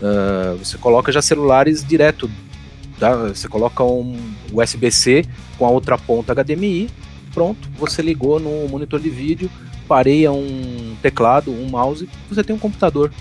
Uh, 0.00 0.56
você 0.58 0.78
coloca 0.78 1.12
já 1.12 1.20
celulares 1.20 1.84
direto, 1.84 2.30
tá? 2.98 3.14
você 3.28 3.48
coloca 3.48 3.84
um 3.84 4.18
USB-C 4.52 5.26
com 5.58 5.66
a 5.66 5.70
outra 5.70 5.98
ponta 5.98 6.34
HDMI, 6.34 6.88
pronto, 7.32 7.68
você 7.78 8.00
ligou 8.00 8.40
no 8.40 8.66
monitor 8.68 8.98
de 8.98 9.10
vídeo, 9.10 9.50
pareia 9.86 10.32
um 10.32 10.96
teclado, 11.02 11.50
um 11.50 11.68
mouse, 11.68 12.08
você 12.28 12.42
tem 12.42 12.56
um 12.56 12.58
computador. 12.58 13.12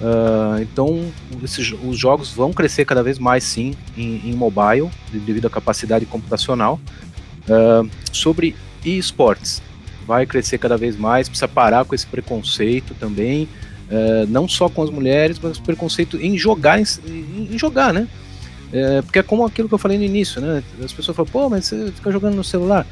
Uh, 0.00 0.62
então, 0.62 1.10
esses, 1.42 1.74
os 1.84 1.98
jogos 1.98 2.30
vão 2.30 2.52
crescer 2.52 2.84
cada 2.84 3.02
vez 3.02 3.18
mais, 3.18 3.42
sim, 3.42 3.74
em, 3.96 4.30
em 4.30 4.32
mobile, 4.32 4.88
devido 5.12 5.46
à 5.46 5.50
capacidade 5.50 6.06
computacional. 6.06 6.80
Uh, 7.48 7.88
sobre 8.12 8.54
esportes, 8.84 9.60
vai 10.06 10.24
crescer 10.24 10.58
cada 10.58 10.76
vez 10.76 10.96
mais, 10.96 11.28
precisa 11.28 11.48
parar 11.48 11.84
com 11.84 11.94
esse 11.94 12.06
preconceito 12.06 12.94
também, 12.94 13.48
uh, 13.90 14.26
não 14.28 14.48
só 14.48 14.68
com 14.68 14.82
as 14.82 14.90
mulheres, 14.90 15.38
mas 15.42 15.58
preconceito 15.58 16.16
em 16.16 16.38
jogar, 16.38 16.80
em, 16.80 16.84
em 17.50 17.58
jogar, 17.58 17.92
né? 17.92 18.06
porque 19.02 19.18
é 19.18 19.22
como 19.22 19.46
aquilo 19.46 19.66
que 19.66 19.72
eu 19.72 19.78
falei 19.78 19.96
no 19.96 20.04
início, 20.04 20.42
né? 20.42 20.62
As 20.84 20.92
pessoas 20.92 21.16
falam, 21.16 21.32
pô, 21.32 21.48
mas 21.48 21.64
você 21.64 21.90
fica 21.90 22.12
jogando 22.12 22.34
no 22.34 22.44
celular 22.44 22.86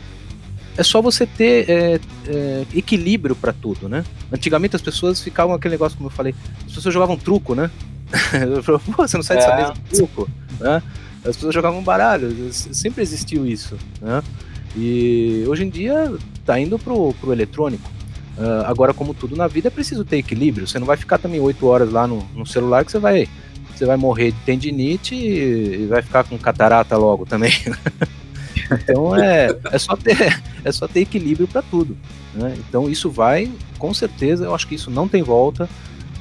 é 0.77 0.83
só 0.83 1.01
você 1.01 1.27
ter 1.27 1.69
é, 1.71 2.01
é, 2.29 2.67
equilíbrio 2.75 3.35
para 3.35 3.53
tudo, 3.53 3.89
né? 3.89 4.05
Antigamente 4.31 4.77
as 4.77 4.83
pessoas 4.83 5.21
ficavam 5.23 5.55
aquele 5.55 5.73
negócio, 5.73 5.97
como 5.97 6.09
eu 6.09 6.13
falei, 6.13 6.35
as 6.67 6.73
pessoas 6.73 6.93
jogavam 6.93 7.17
truco, 7.17 7.55
né? 7.55 7.71
Pô, 8.95 9.07
você 9.07 9.17
não 9.17 9.25
sai 9.25 9.39
dessa 9.39 9.51
é. 9.51 9.57
mesa 9.57 9.75
truco, 9.91 10.29
né? 10.61 10.83
As 11.25 11.37
pessoas 11.37 11.55
jogavam 11.55 11.83
baralho, 11.83 12.53
sempre 12.53 13.03
existiu 13.03 13.47
isso, 13.47 13.77
né? 14.01 14.23
E 14.77 15.45
hoje 15.49 15.65
em 15.65 15.71
dia 15.71 16.15
tá 16.45 16.61
indo 16.61 16.79
pro, 16.79 17.15
pro 17.15 17.33
eletrônico. 17.33 17.91
Uh, 18.37 18.67
agora, 18.67 18.93
como 18.93 19.15
tudo 19.15 19.35
na 19.35 19.47
vida, 19.47 19.69
é 19.69 19.71
preciso 19.71 20.05
ter 20.05 20.19
equilíbrio. 20.19 20.67
Você 20.67 20.79
não 20.79 20.87
vai 20.87 20.99
ficar 20.99 21.17
também 21.17 21.41
oito 21.41 21.67
horas 21.67 21.91
lá 21.91 22.07
no, 22.07 22.23
no 22.35 22.45
celular 22.45 22.85
que 22.85 22.93
você 22.93 22.99
vai, 22.99 23.27
você 23.75 23.87
vai 23.87 23.97
morrer 23.97 24.33
de 24.33 24.39
tendinite 24.41 25.15
e 25.15 25.87
vai 25.87 26.03
ficar 26.03 26.25
com 26.25 26.39
catarata 26.39 26.97
logo 26.99 27.25
também. 27.25 27.53
Então 28.71 29.17
é, 29.17 29.49
é, 29.71 29.79
só, 29.79 29.97
ter, 29.97 30.41
é 30.65 30.73
só 30.73 30.87
ter 30.87 31.01
equilíbrio 31.01 31.49
para 31.49 31.63
tudo. 31.63 31.97
Né? 32.35 32.55
Então 32.59 32.89
isso 32.89 33.11
vai, 33.11 33.51
com 33.79 33.93
certeza, 33.95 34.45
eu 34.45 34.55
acho 34.55 34.67
que 34.67 34.75
isso 34.75 34.91
não 34.91 35.09
tem 35.09 35.23
volta, 35.23 35.69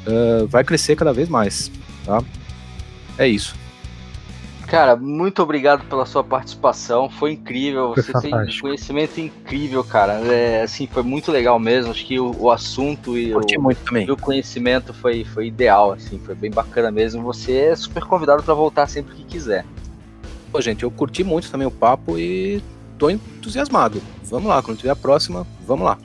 uh, 0.08 0.48
vai 0.48 0.64
crescer 0.64 0.96
cada 0.96 1.14
vez 1.14 1.30
mais. 1.30 1.72
Tá? 2.06 2.22
É 3.18 3.28
isso. 3.28 3.56
Cara, 4.68 4.96
muito 4.96 5.44
obrigado 5.44 5.86
pela 5.88 6.06
sua 6.06 6.24
participação. 6.24 7.10
Foi 7.10 7.34
incrível. 7.34 7.94
Foi 7.94 8.04
Você 8.04 8.12
fantástico. 8.12 8.52
tem 8.52 8.60
conhecimento 8.62 9.22
incrível, 9.22 9.84
cara. 9.84 10.14
É, 10.14 10.64
assim, 10.64 10.88
foi 10.88 11.04
muito 11.04 11.32
legal 11.32 11.60
mesmo. 11.60 11.92
Acho 11.92 12.06
que 12.06 12.20
o, 12.20 12.36
o 12.38 12.52
assunto 12.52 13.18
e 13.18 13.34
o, 13.34 13.42
e 13.42 14.12
o, 14.12 14.18
conhecimento 14.18 14.94
foi, 14.94 15.24
foi 15.24 15.48
ideal, 15.48 15.94
assim, 15.94 16.20
foi 16.20 16.34
bem 16.34 16.50
bacana 16.50 16.92
mesmo. 16.92 17.22
Você 17.24 17.54
é 17.54 17.76
super 17.76 18.04
convidado 18.06 18.42
para 18.42 18.54
voltar 18.54 18.88
sempre 18.88 19.14
que 19.14 19.24
quiser. 19.24 19.66
Pô, 20.56 20.61
gente, 20.61 20.84
eu 20.84 20.90
curti 20.90 21.22
muito 21.22 21.52
também 21.52 21.68
o 21.68 21.72
papo 21.72 22.18
e 22.18 22.64
tô 22.98 23.10
entusiasmado. 23.10 24.02
Vamos 24.23 24.48
lá, 24.48 24.64
quando 24.64 24.77
tiver 24.77 24.91
a 24.91 24.95
próxima, 24.95 25.45
vamos 25.68 25.84
lá. 25.84 25.98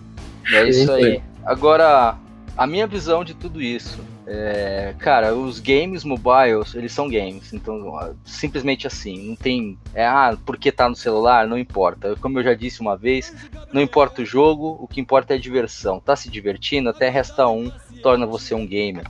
É 0.53 0.69
isso 0.69 0.91
aí. 0.91 1.23
Agora, 1.45 2.19
a 2.57 2.67
minha 2.67 2.85
visão 2.85 3.23
de 3.23 3.33
tudo 3.33 3.63
isso 3.63 4.01
É, 4.27 4.93
cara, 4.99 5.37
os 5.37 5.61
games 5.61 6.03
mobiles, 6.03 6.75
eles 6.75 6.93
são 6.93 7.09
games, 7.09 7.53
então 7.53 8.17
simplesmente 8.25 8.89
assim, 8.89 9.29
não 9.29 9.37
tem, 9.37 9.79
é, 9.95 10.05
ah, 10.05 10.37
porque 10.45 10.73
tá 10.73 10.89
no 10.89 10.97
celular, 10.97 11.47
não 11.47 11.57
importa. 11.57 12.17
Como 12.17 12.41
eu 12.41 12.43
já 12.43 12.55
disse 12.55 12.81
uma 12.81 12.97
vez, 12.97 13.33
não 13.73 13.81
importa 13.81 14.23
o 14.23 14.27
jogo, 14.27 14.77
o 14.81 14.89
que 14.89 15.01
importa 15.01 15.35
é 15.35 15.37
a 15.37 15.41
diversão. 15.41 16.01
Tá 16.01 16.17
se 16.17 16.29
divertindo, 16.29 16.89
até 16.89 17.09
resta 17.09 17.47
um, 17.47 17.71
torna 18.03 18.27
você 18.27 18.53
um 18.53 18.67
gamer. 18.67 19.05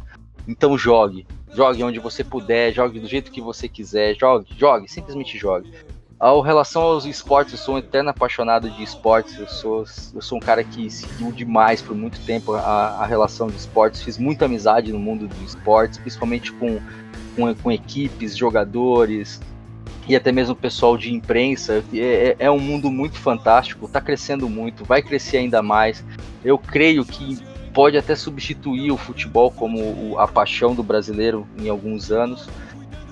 Então 0.46 0.76
jogue, 0.76 1.26
jogue 1.52 1.82
onde 1.82 1.98
você 1.98 2.24
puder, 2.24 2.72
jogue 2.72 2.98
do 2.98 3.06
jeito 3.06 3.30
que 3.30 3.40
você 3.40 3.68
quiser, 3.68 4.16
jogue, 4.18 4.46
jogue, 4.56 4.88
simplesmente 4.90 5.38
jogue. 5.38 5.72
Ao 6.20 6.42
relação 6.42 6.82
aos 6.82 7.06
esportes, 7.06 7.54
eu 7.54 7.58
sou 7.58 7.76
um 7.76 7.78
eterno 7.78 8.10
apaixonado 8.10 8.68
de 8.68 8.82
esportes. 8.82 9.38
Eu 9.38 9.48
sou, 9.48 9.84
eu 10.14 10.20
sou 10.20 10.36
um 10.36 10.40
cara 10.40 10.62
que 10.62 10.90
seguiu 10.90 11.32
demais 11.32 11.80
por 11.80 11.96
muito 11.96 12.20
tempo 12.26 12.52
a, 12.52 12.98
a 13.00 13.06
relação 13.06 13.46
de 13.46 13.56
esportes. 13.56 14.02
Fiz 14.02 14.18
muita 14.18 14.44
amizade 14.44 14.92
no 14.92 14.98
mundo 14.98 15.26
de 15.26 15.42
esportes, 15.42 15.98
principalmente 15.98 16.52
com, 16.52 16.78
com, 17.34 17.54
com 17.54 17.72
equipes, 17.72 18.36
jogadores 18.36 19.40
e 20.06 20.14
até 20.14 20.30
mesmo 20.30 20.54
pessoal 20.54 20.98
de 20.98 21.10
imprensa. 21.10 21.82
É, 21.94 21.98
é, 21.98 22.36
é 22.38 22.50
um 22.50 22.58
mundo 22.58 22.90
muito 22.90 23.16
fantástico, 23.16 23.86
está 23.86 23.98
crescendo 23.98 24.46
muito, 24.46 24.84
vai 24.84 25.00
crescer 25.00 25.38
ainda 25.38 25.62
mais. 25.62 26.04
Eu 26.44 26.58
creio 26.58 27.02
que 27.02 27.38
pode 27.72 27.96
até 27.96 28.14
substituir 28.14 28.90
o 28.90 28.96
futebol 28.96 29.50
como 29.50 30.18
a 30.18 30.26
paixão 30.26 30.74
do 30.74 30.82
brasileiro 30.82 31.46
em 31.58 31.68
alguns 31.68 32.10
anos. 32.10 32.48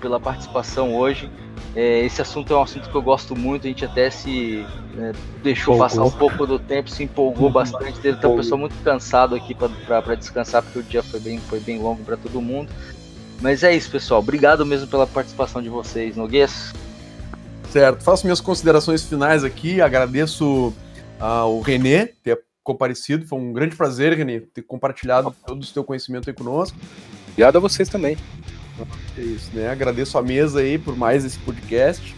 pela 0.00 0.20
participação 0.20 0.94
hoje. 0.94 1.30
É, 1.74 2.04
esse 2.04 2.20
assunto 2.20 2.52
é 2.52 2.56
um 2.56 2.62
assunto 2.62 2.90
que 2.90 2.94
eu 2.94 3.00
gosto 3.00 3.34
muito, 3.34 3.66
a 3.66 3.68
gente 3.68 3.84
até 3.84 4.10
se 4.10 4.66
é, 4.98 5.12
deixou 5.42 5.74
empolgou. 5.74 5.78
passar 5.78 6.04
um 6.04 6.10
pouco 6.10 6.46
do 6.46 6.58
tempo, 6.58 6.90
se 6.90 7.02
empolgou 7.02 7.48
bastante 7.50 7.98
dele. 8.00 8.16
Então, 8.18 8.34
o 8.34 8.36
pessoal 8.36 8.58
muito 8.58 8.76
cansado 8.84 9.34
aqui 9.34 9.54
para 9.54 10.14
descansar, 10.14 10.62
porque 10.62 10.78
o 10.78 10.82
dia 10.82 11.02
foi 11.02 11.18
bem, 11.20 11.38
foi 11.38 11.60
bem 11.60 11.78
longo 11.78 12.04
para 12.04 12.16
todo 12.16 12.40
mundo. 12.42 12.70
Mas 13.40 13.62
é 13.62 13.74
isso, 13.74 13.90
pessoal. 13.90 14.20
Obrigado 14.20 14.64
mesmo 14.66 14.86
pela 14.86 15.06
participação 15.06 15.62
de 15.62 15.68
vocês, 15.68 16.14
Noguês. 16.14 16.72
Certo. 17.70 18.04
Faço 18.04 18.26
minhas 18.26 18.40
considerações 18.40 19.02
finais 19.02 19.42
aqui. 19.42 19.80
Agradeço 19.80 20.74
ao 21.18 21.60
Renê 21.60 22.06
ter 22.22 22.38
comparecido. 22.62 23.26
Foi 23.26 23.38
um 23.38 23.52
grande 23.52 23.74
prazer, 23.74 24.12
Renê, 24.12 24.40
ter 24.40 24.62
compartilhado 24.62 25.34
todo 25.46 25.62
o 25.62 25.64
seu 25.64 25.82
conhecimento 25.82 26.28
aí 26.28 26.34
conosco. 26.34 26.76
Obrigado 27.30 27.56
a 27.56 27.60
vocês 27.60 27.88
também. 27.88 28.16
É 29.16 29.20
isso, 29.20 29.50
né? 29.52 29.68
Agradeço 29.70 30.16
a 30.18 30.22
mesa 30.22 30.60
aí 30.60 30.78
por 30.78 30.96
mais 30.96 31.24
esse 31.24 31.38
podcast. 31.38 32.14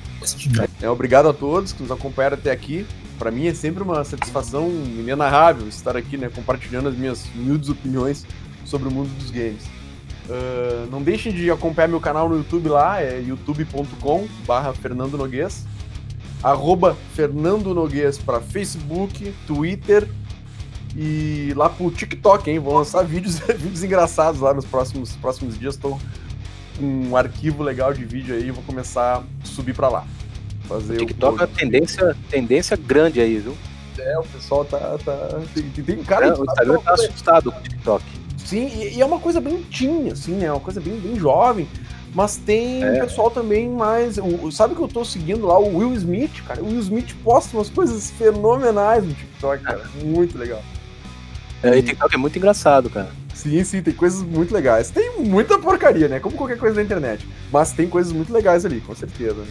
É, 0.80 0.88
obrigado 0.88 1.28
a 1.28 1.32
todos 1.32 1.72
que 1.72 1.82
nos 1.82 1.90
acompanharam 1.90 2.36
até 2.36 2.50
aqui. 2.50 2.86
Para 3.18 3.30
mim 3.30 3.46
é 3.46 3.54
sempre 3.54 3.82
uma 3.82 4.04
satisfação 4.04 4.68
inenarrável 4.68 5.68
estar 5.68 5.96
aqui, 5.96 6.16
né, 6.16 6.28
compartilhando 6.34 6.88
as 6.88 6.96
minhas 6.96 7.26
humildes 7.34 7.68
opiniões 7.68 8.26
sobre 8.64 8.88
o 8.88 8.90
mundo 8.90 9.08
dos 9.18 9.30
games. 9.30 9.64
Uh, 10.26 10.90
não 10.90 11.02
deixem 11.02 11.32
de 11.32 11.50
acompanhar 11.50 11.88
meu 11.88 12.00
canal 12.00 12.28
no 12.28 12.36
YouTube 12.36 12.68
lá, 12.70 13.00
é 13.00 13.20
youtube.com 13.20 14.26
barra 14.46 14.72
Fernando 14.72 15.18
Noguês. 15.18 15.64
Arroba 16.42 16.96
Fernando 17.14 17.74
Noguês 17.74 18.18
para 18.18 18.40
Facebook, 18.40 19.32
Twitter 19.46 20.06
e 20.96 21.52
lá 21.56 21.68
pro 21.68 21.90
TikTok, 21.90 22.50
hein? 22.50 22.58
Vou 22.58 22.76
lançar 22.76 23.02
vídeos, 23.06 23.38
vídeos 23.38 23.82
engraçados 23.82 24.40
lá 24.40 24.52
nos 24.52 24.64
próximos, 24.64 25.12
próximos 25.16 25.58
dias. 25.58 25.74
Estou 25.74 25.92
com 25.92 26.00
um 26.80 27.16
arquivo 27.16 27.62
legal 27.62 27.92
de 27.92 28.04
vídeo 28.04 28.34
aí, 28.34 28.50
vou 28.50 28.62
começar 28.64 29.18
a 29.18 29.46
subir 29.46 29.74
para 29.74 29.88
lá. 29.88 30.06
Fazer 30.68 30.94
o 30.94 31.06
TikTok 31.06 31.38
o... 31.38 31.42
é 31.42 31.46
uma 31.46 31.54
tendência, 31.54 32.16
tendência 32.30 32.76
grande 32.76 33.20
aí, 33.20 33.38
viu? 33.38 33.56
É, 33.98 34.18
o 34.18 34.24
pessoal 34.24 34.64
tá. 34.64 34.98
tá... 35.04 35.40
Tem, 35.54 35.62
tem 35.70 36.02
cara. 36.02 36.26
É, 36.26 36.34
o 36.34 36.44
Instagram 36.44 36.78
tá, 36.78 36.82
tá 36.82 36.94
assustado 36.94 37.52
com 37.52 37.58
o 37.58 37.62
TikTok. 37.62 38.04
Sim, 38.38 38.66
e, 38.66 38.96
e, 38.96 39.00
é 39.00 39.06
uma 39.06 39.18
coisa 39.18 39.40
bem 39.40 39.62
teen, 39.62 40.10
assim, 40.10 40.32
né? 40.32 40.50
Uma 40.50 40.60
coisa 40.60 40.80
bem, 40.80 40.98
bem 40.98 41.16
jovem. 41.16 41.68
Mas 42.14 42.36
tem 42.36 42.84
é. 42.84 43.00
pessoal 43.00 43.30
também 43.30 43.68
mais. 43.68 44.18
O, 44.18 44.50
sabe 44.52 44.74
que 44.74 44.80
eu 44.80 44.88
tô 44.88 45.04
seguindo 45.04 45.46
lá 45.46 45.58
o 45.58 45.78
Will 45.78 45.94
Smith, 45.94 46.42
cara? 46.46 46.62
O 46.62 46.66
Will 46.66 46.80
Smith 46.80 47.14
posta 47.24 47.56
umas 47.56 47.68
coisas 47.68 48.10
fenomenais 48.10 49.04
no 49.04 49.12
TikTok, 49.12 49.64
cara. 49.64 49.82
Muito 50.02 50.38
legal. 50.38 50.62
É, 51.62 51.78
e 51.78 51.82
TikTok 51.82 52.14
é 52.14 52.18
muito 52.18 52.36
engraçado, 52.38 52.88
cara. 52.90 53.10
Sim, 53.34 53.62
sim, 53.64 53.82
tem 53.82 53.92
coisas 53.92 54.22
muito 54.22 54.54
legais. 54.54 54.90
Tem 54.90 55.18
muita 55.18 55.58
porcaria, 55.58 56.08
né? 56.08 56.20
Como 56.20 56.36
qualquer 56.36 56.56
coisa 56.56 56.76
da 56.76 56.82
internet. 56.82 57.26
Mas 57.52 57.72
tem 57.72 57.88
coisas 57.88 58.12
muito 58.12 58.32
legais 58.32 58.64
ali, 58.64 58.80
com 58.80 58.94
certeza. 58.94 59.34
Né? 59.34 59.46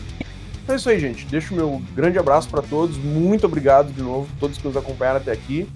Então 0.64 0.73
é 0.73 0.77
isso 0.77 0.89
aí, 0.89 0.97
gente. 0.97 1.26
Deixo 1.26 1.53
o 1.53 1.57
meu 1.57 1.81
grande 1.93 2.18
abraço 2.18 2.49
para 2.49 2.61
todos. 2.61 2.97
Muito 2.97 3.45
obrigado 3.45 3.91
de 3.91 4.01
novo, 4.01 4.27
todos 4.39 4.57
que 4.57 4.65
nos 4.65 4.77
acompanharam 4.77 5.19
até 5.19 5.31
aqui 5.31 5.68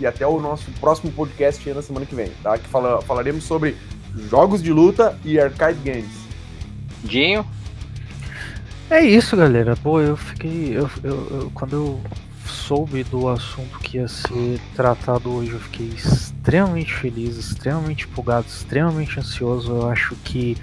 e 0.00 0.06
até 0.06 0.26
o 0.26 0.40
nosso 0.40 0.70
próximo 0.80 1.12
podcast 1.12 1.68
na 1.74 1.82
semana 1.82 2.06
que 2.06 2.14
vem, 2.14 2.30
tá? 2.42 2.56
Que 2.56 2.66
fala, 2.66 3.02
falaremos 3.02 3.44
sobre 3.44 3.76
jogos 4.30 4.62
de 4.62 4.72
luta 4.72 5.16
e 5.22 5.38
arcade 5.38 5.78
games. 5.84 6.10
Dinho? 7.04 7.44
É 8.88 9.04
isso, 9.04 9.36
galera. 9.36 9.76
Pô, 9.76 10.00
eu 10.00 10.16
fiquei. 10.16 10.76
Eu, 10.76 10.90
eu, 11.04 11.28
eu, 11.30 11.50
quando 11.54 11.72
eu 11.74 12.00
soube 12.70 13.02
do 13.02 13.28
assunto 13.28 13.80
que 13.80 13.96
ia 13.96 14.06
ser 14.06 14.60
tratado 14.76 15.28
hoje, 15.28 15.50
eu 15.50 15.58
fiquei 15.58 15.88
extremamente 15.88 16.94
feliz, 16.94 17.36
extremamente 17.36 18.04
empolgado, 18.04 18.46
extremamente 18.46 19.18
ansioso. 19.18 19.72
Eu 19.72 19.90
acho 19.90 20.14
que 20.22 20.56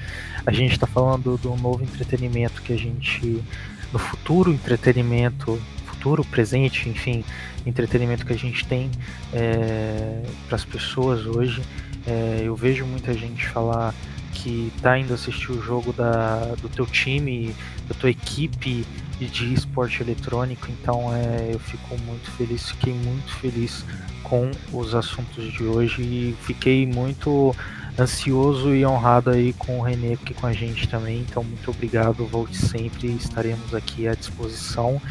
a 0.45 0.51
gente 0.53 0.71
está 0.71 0.87
falando 0.87 1.37
do 1.37 1.53
novo 1.57 1.83
entretenimento 1.83 2.61
que 2.61 2.71
a 2.71 2.77
gente. 2.77 3.43
no 3.91 3.99
futuro 3.99 4.53
entretenimento 4.53 5.59
futuro, 5.85 6.23
presente, 6.23 6.87
enfim, 6.87 7.25
entretenimento 7.65 8.25
que 8.25 8.31
a 8.31 8.37
gente 8.37 8.65
tem 8.65 8.89
é, 9.33 10.23
para 10.47 10.55
as 10.55 10.63
pessoas 10.63 11.25
hoje. 11.25 11.61
É, 12.05 12.39
eu 12.41 12.55
vejo 12.55 12.85
muita 12.85 13.13
gente 13.13 13.45
falar 13.47 13.93
que 14.31 14.71
tá 14.81 14.97
indo 14.97 15.13
assistir 15.13 15.51
o 15.51 15.61
jogo 15.61 15.91
da, 15.91 16.55
do 16.61 16.69
teu 16.69 16.85
time, 16.85 17.53
da 17.89 17.95
tua 17.95 18.09
equipe 18.09 18.85
de 19.25 19.53
esporte 19.53 20.01
eletrônico, 20.01 20.67
então 20.69 21.13
é, 21.13 21.49
eu 21.53 21.59
fico 21.59 21.97
muito 22.01 22.29
feliz, 22.31 22.69
fiquei 22.69 22.93
muito 22.93 23.33
feliz 23.35 23.83
com 24.23 24.51
os 24.71 24.93
assuntos 24.93 25.51
de 25.53 25.63
hoje 25.63 26.01
e 26.01 26.35
fiquei 26.41 26.85
muito 26.85 27.55
ansioso 27.99 28.75
e 28.75 28.85
honrado 28.85 29.31
aí 29.31 29.53
com 29.53 29.79
o 29.79 29.81
Renê 29.81 30.13
aqui 30.13 30.33
com 30.33 30.45
a 30.45 30.53
gente 30.53 30.87
também, 30.87 31.19
então 31.21 31.43
muito 31.43 31.71
obrigado, 31.71 32.25
volte 32.25 32.55
sempre, 32.55 33.07
estaremos 33.07 33.73
aqui 33.73 34.07
à 34.07 34.13
disposição. 34.13 35.01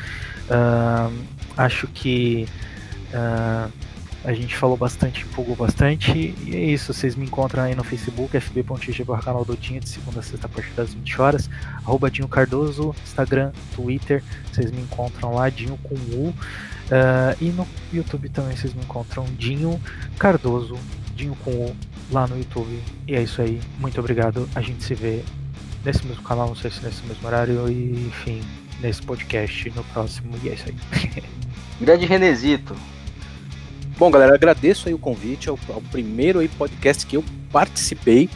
Uh, 0.48 1.12
acho 1.56 1.88
que 1.88 2.46
uh, 3.12 3.72
a 4.26 4.32
gente 4.32 4.56
falou 4.56 4.76
bastante, 4.76 5.24
empolgou 5.24 5.54
bastante. 5.54 6.34
E 6.44 6.50
é 6.52 6.58
isso, 6.58 6.92
vocês 6.92 7.14
me 7.14 7.24
encontram 7.24 7.62
aí 7.62 7.76
no 7.76 7.84
Facebook, 7.84 8.36
fb.g 8.36 9.04
canal 9.22 9.44
do 9.44 9.56
Dinho, 9.56 9.80
de 9.80 9.88
segunda 9.88 10.18
a 10.18 10.22
sexta 10.22 10.46
a 10.46 10.50
partir 10.50 10.72
das 10.72 10.92
20 10.92 11.20
horas. 11.20 11.48
Arroba 11.84 12.10
Dinho 12.10 12.26
Cardoso, 12.26 12.92
Instagram, 13.04 13.52
Twitter, 13.76 14.24
vocês 14.52 14.72
me 14.72 14.82
encontram 14.82 15.32
lá, 15.32 15.48
Dinho 15.48 15.78
com 15.78 15.94
U. 15.94 16.30
Uh, 16.30 16.34
e 17.40 17.50
no 17.50 17.66
YouTube 17.92 18.28
também 18.28 18.56
vocês 18.56 18.74
me 18.74 18.82
encontram 18.82 19.24
Dinho 19.38 19.80
Cardoso, 20.18 20.76
Dinho 21.14 21.36
com 21.44 21.52
U, 21.52 21.76
lá 22.10 22.26
no 22.26 22.36
YouTube. 22.36 22.82
E 23.06 23.14
é 23.14 23.22
isso 23.22 23.40
aí, 23.40 23.60
muito 23.78 24.00
obrigado, 24.00 24.48
a 24.56 24.60
gente 24.60 24.82
se 24.82 24.94
vê 24.94 25.22
nesse 25.84 26.04
mesmo 26.04 26.24
canal, 26.24 26.48
não 26.48 26.56
sei 26.56 26.72
se 26.72 26.84
nesse 26.84 27.06
mesmo 27.06 27.24
horário, 27.28 27.70
e 27.70 28.08
enfim, 28.08 28.42
nesse 28.80 29.02
podcast 29.02 29.70
no 29.70 29.84
próximo. 29.84 30.34
E 30.42 30.48
é 30.48 30.54
isso 30.54 30.64
aí. 30.68 31.22
Grande 31.80 32.06
Renezito. 32.06 32.74
Bom, 33.98 34.10
galera, 34.10 34.34
agradeço 34.34 34.88
aí 34.88 34.94
o 34.94 34.98
convite 34.98 35.48
ao, 35.48 35.58
ao 35.70 35.80
primeiro 35.80 36.38
aí 36.38 36.48
podcast 36.48 37.06
que 37.06 37.16
eu 37.16 37.24
participei, 37.50 38.28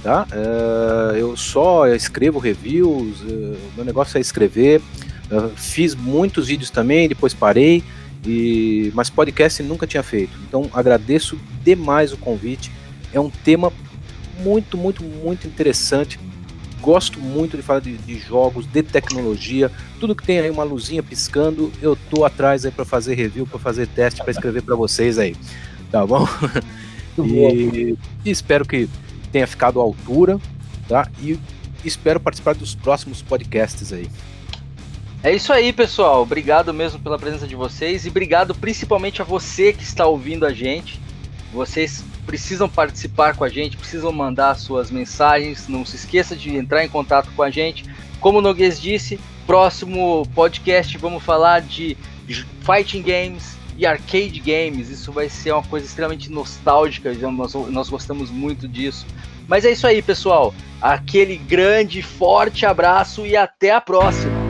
tá? 0.00 0.24
Uh, 0.30 1.16
eu 1.16 1.36
só 1.36 1.88
escrevo 1.88 2.38
reviews, 2.38 3.20
uh, 3.22 3.56
meu 3.74 3.84
negócio 3.84 4.16
é 4.16 4.20
escrever. 4.20 4.80
Uh, 5.28 5.48
fiz 5.56 5.96
muitos 5.96 6.46
vídeos 6.46 6.70
também, 6.70 7.08
depois 7.08 7.34
parei, 7.34 7.82
e 8.24 8.92
mas 8.94 9.10
podcast 9.10 9.60
nunca 9.64 9.88
tinha 9.88 10.04
feito. 10.04 10.38
Então 10.46 10.70
agradeço 10.72 11.36
demais 11.64 12.12
o 12.12 12.16
convite. 12.16 12.70
É 13.12 13.18
um 13.18 13.28
tema 13.28 13.72
muito, 14.38 14.78
muito, 14.78 15.02
muito 15.02 15.48
interessante 15.48 16.16
gosto 16.80 17.20
muito 17.20 17.56
de 17.56 17.62
falar 17.62 17.80
de, 17.80 17.96
de, 17.98 18.18
jogos, 18.18 18.66
de 18.66 18.82
tecnologia, 18.82 19.70
tudo 20.00 20.14
que 20.14 20.24
tem 20.24 20.38
aí 20.38 20.50
uma 20.50 20.64
luzinha 20.64 21.02
piscando, 21.02 21.72
eu 21.82 21.96
tô 22.10 22.24
atrás 22.24 22.64
aí 22.64 22.70
para 22.70 22.84
fazer 22.84 23.14
review, 23.14 23.46
para 23.46 23.58
fazer 23.58 23.86
teste, 23.86 24.20
para 24.20 24.30
escrever 24.30 24.62
para 24.62 24.74
vocês 24.74 25.18
aí, 25.18 25.36
tá 25.90 26.06
bom? 26.06 26.26
E, 27.18 27.96
e, 28.24 28.30
espero 28.30 28.64
que 28.64 28.88
tenha 29.32 29.46
ficado 29.46 29.80
à 29.80 29.82
altura, 29.82 30.38
tá? 30.88 31.08
E 31.20 31.38
espero 31.84 32.20
participar 32.20 32.54
dos 32.54 32.74
próximos 32.76 33.22
podcasts 33.22 33.92
aí. 33.92 34.08
É 35.22 35.34
isso 35.34 35.52
aí, 35.52 35.72
pessoal. 35.72 36.22
Obrigado 36.22 36.72
mesmo 36.72 37.00
pela 37.00 37.18
presença 37.18 37.46
de 37.46 37.56
vocês 37.56 38.06
e 38.06 38.08
obrigado 38.08 38.54
principalmente 38.54 39.20
a 39.20 39.24
você 39.24 39.72
que 39.72 39.82
está 39.82 40.06
ouvindo 40.06 40.46
a 40.46 40.52
gente. 40.52 41.00
Vocês 41.52 42.04
precisam 42.28 42.68
participar 42.68 43.34
com 43.34 43.42
a 43.42 43.48
gente, 43.48 43.78
precisam 43.78 44.12
mandar 44.12 44.54
suas 44.54 44.90
mensagens. 44.90 45.66
Não 45.66 45.82
se 45.82 45.96
esqueça 45.96 46.36
de 46.36 46.54
entrar 46.54 46.84
em 46.84 46.88
contato 46.88 47.30
com 47.34 47.42
a 47.42 47.48
gente. 47.48 47.86
Como 48.20 48.36
o 48.36 48.42
Noguês 48.42 48.78
disse, 48.78 49.18
próximo 49.46 50.28
podcast 50.34 50.98
vamos 50.98 51.22
falar 51.22 51.62
de 51.62 51.96
fighting 52.60 53.00
games 53.00 53.56
e 53.78 53.86
arcade 53.86 54.40
games. 54.40 54.90
Isso 54.90 55.10
vai 55.10 55.30
ser 55.30 55.52
uma 55.52 55.62
coisa 55.62 55.86
extremamente 55.86 56.30
nostálgica, 56.30 57.14
nós, 57.14 57.54
nós 57.54 57.88
gostamos 57.88 58.30
muito 58.30 58.68
disso. 58.68 59.06
Mas 59.46 59.64
é 59.64 59.70
isso 59.70 59.86
aí, 59.86 60.02
pessoal. 60.02 60.54
Aquele 60.82 61.38
grande, 61.38 62.02
forte 62.02 62.66
abraço 62.66 63.24
e 63.24 63.38
até 63.38 63.70
a 63.70 63.80
próxima. 63.80 64.47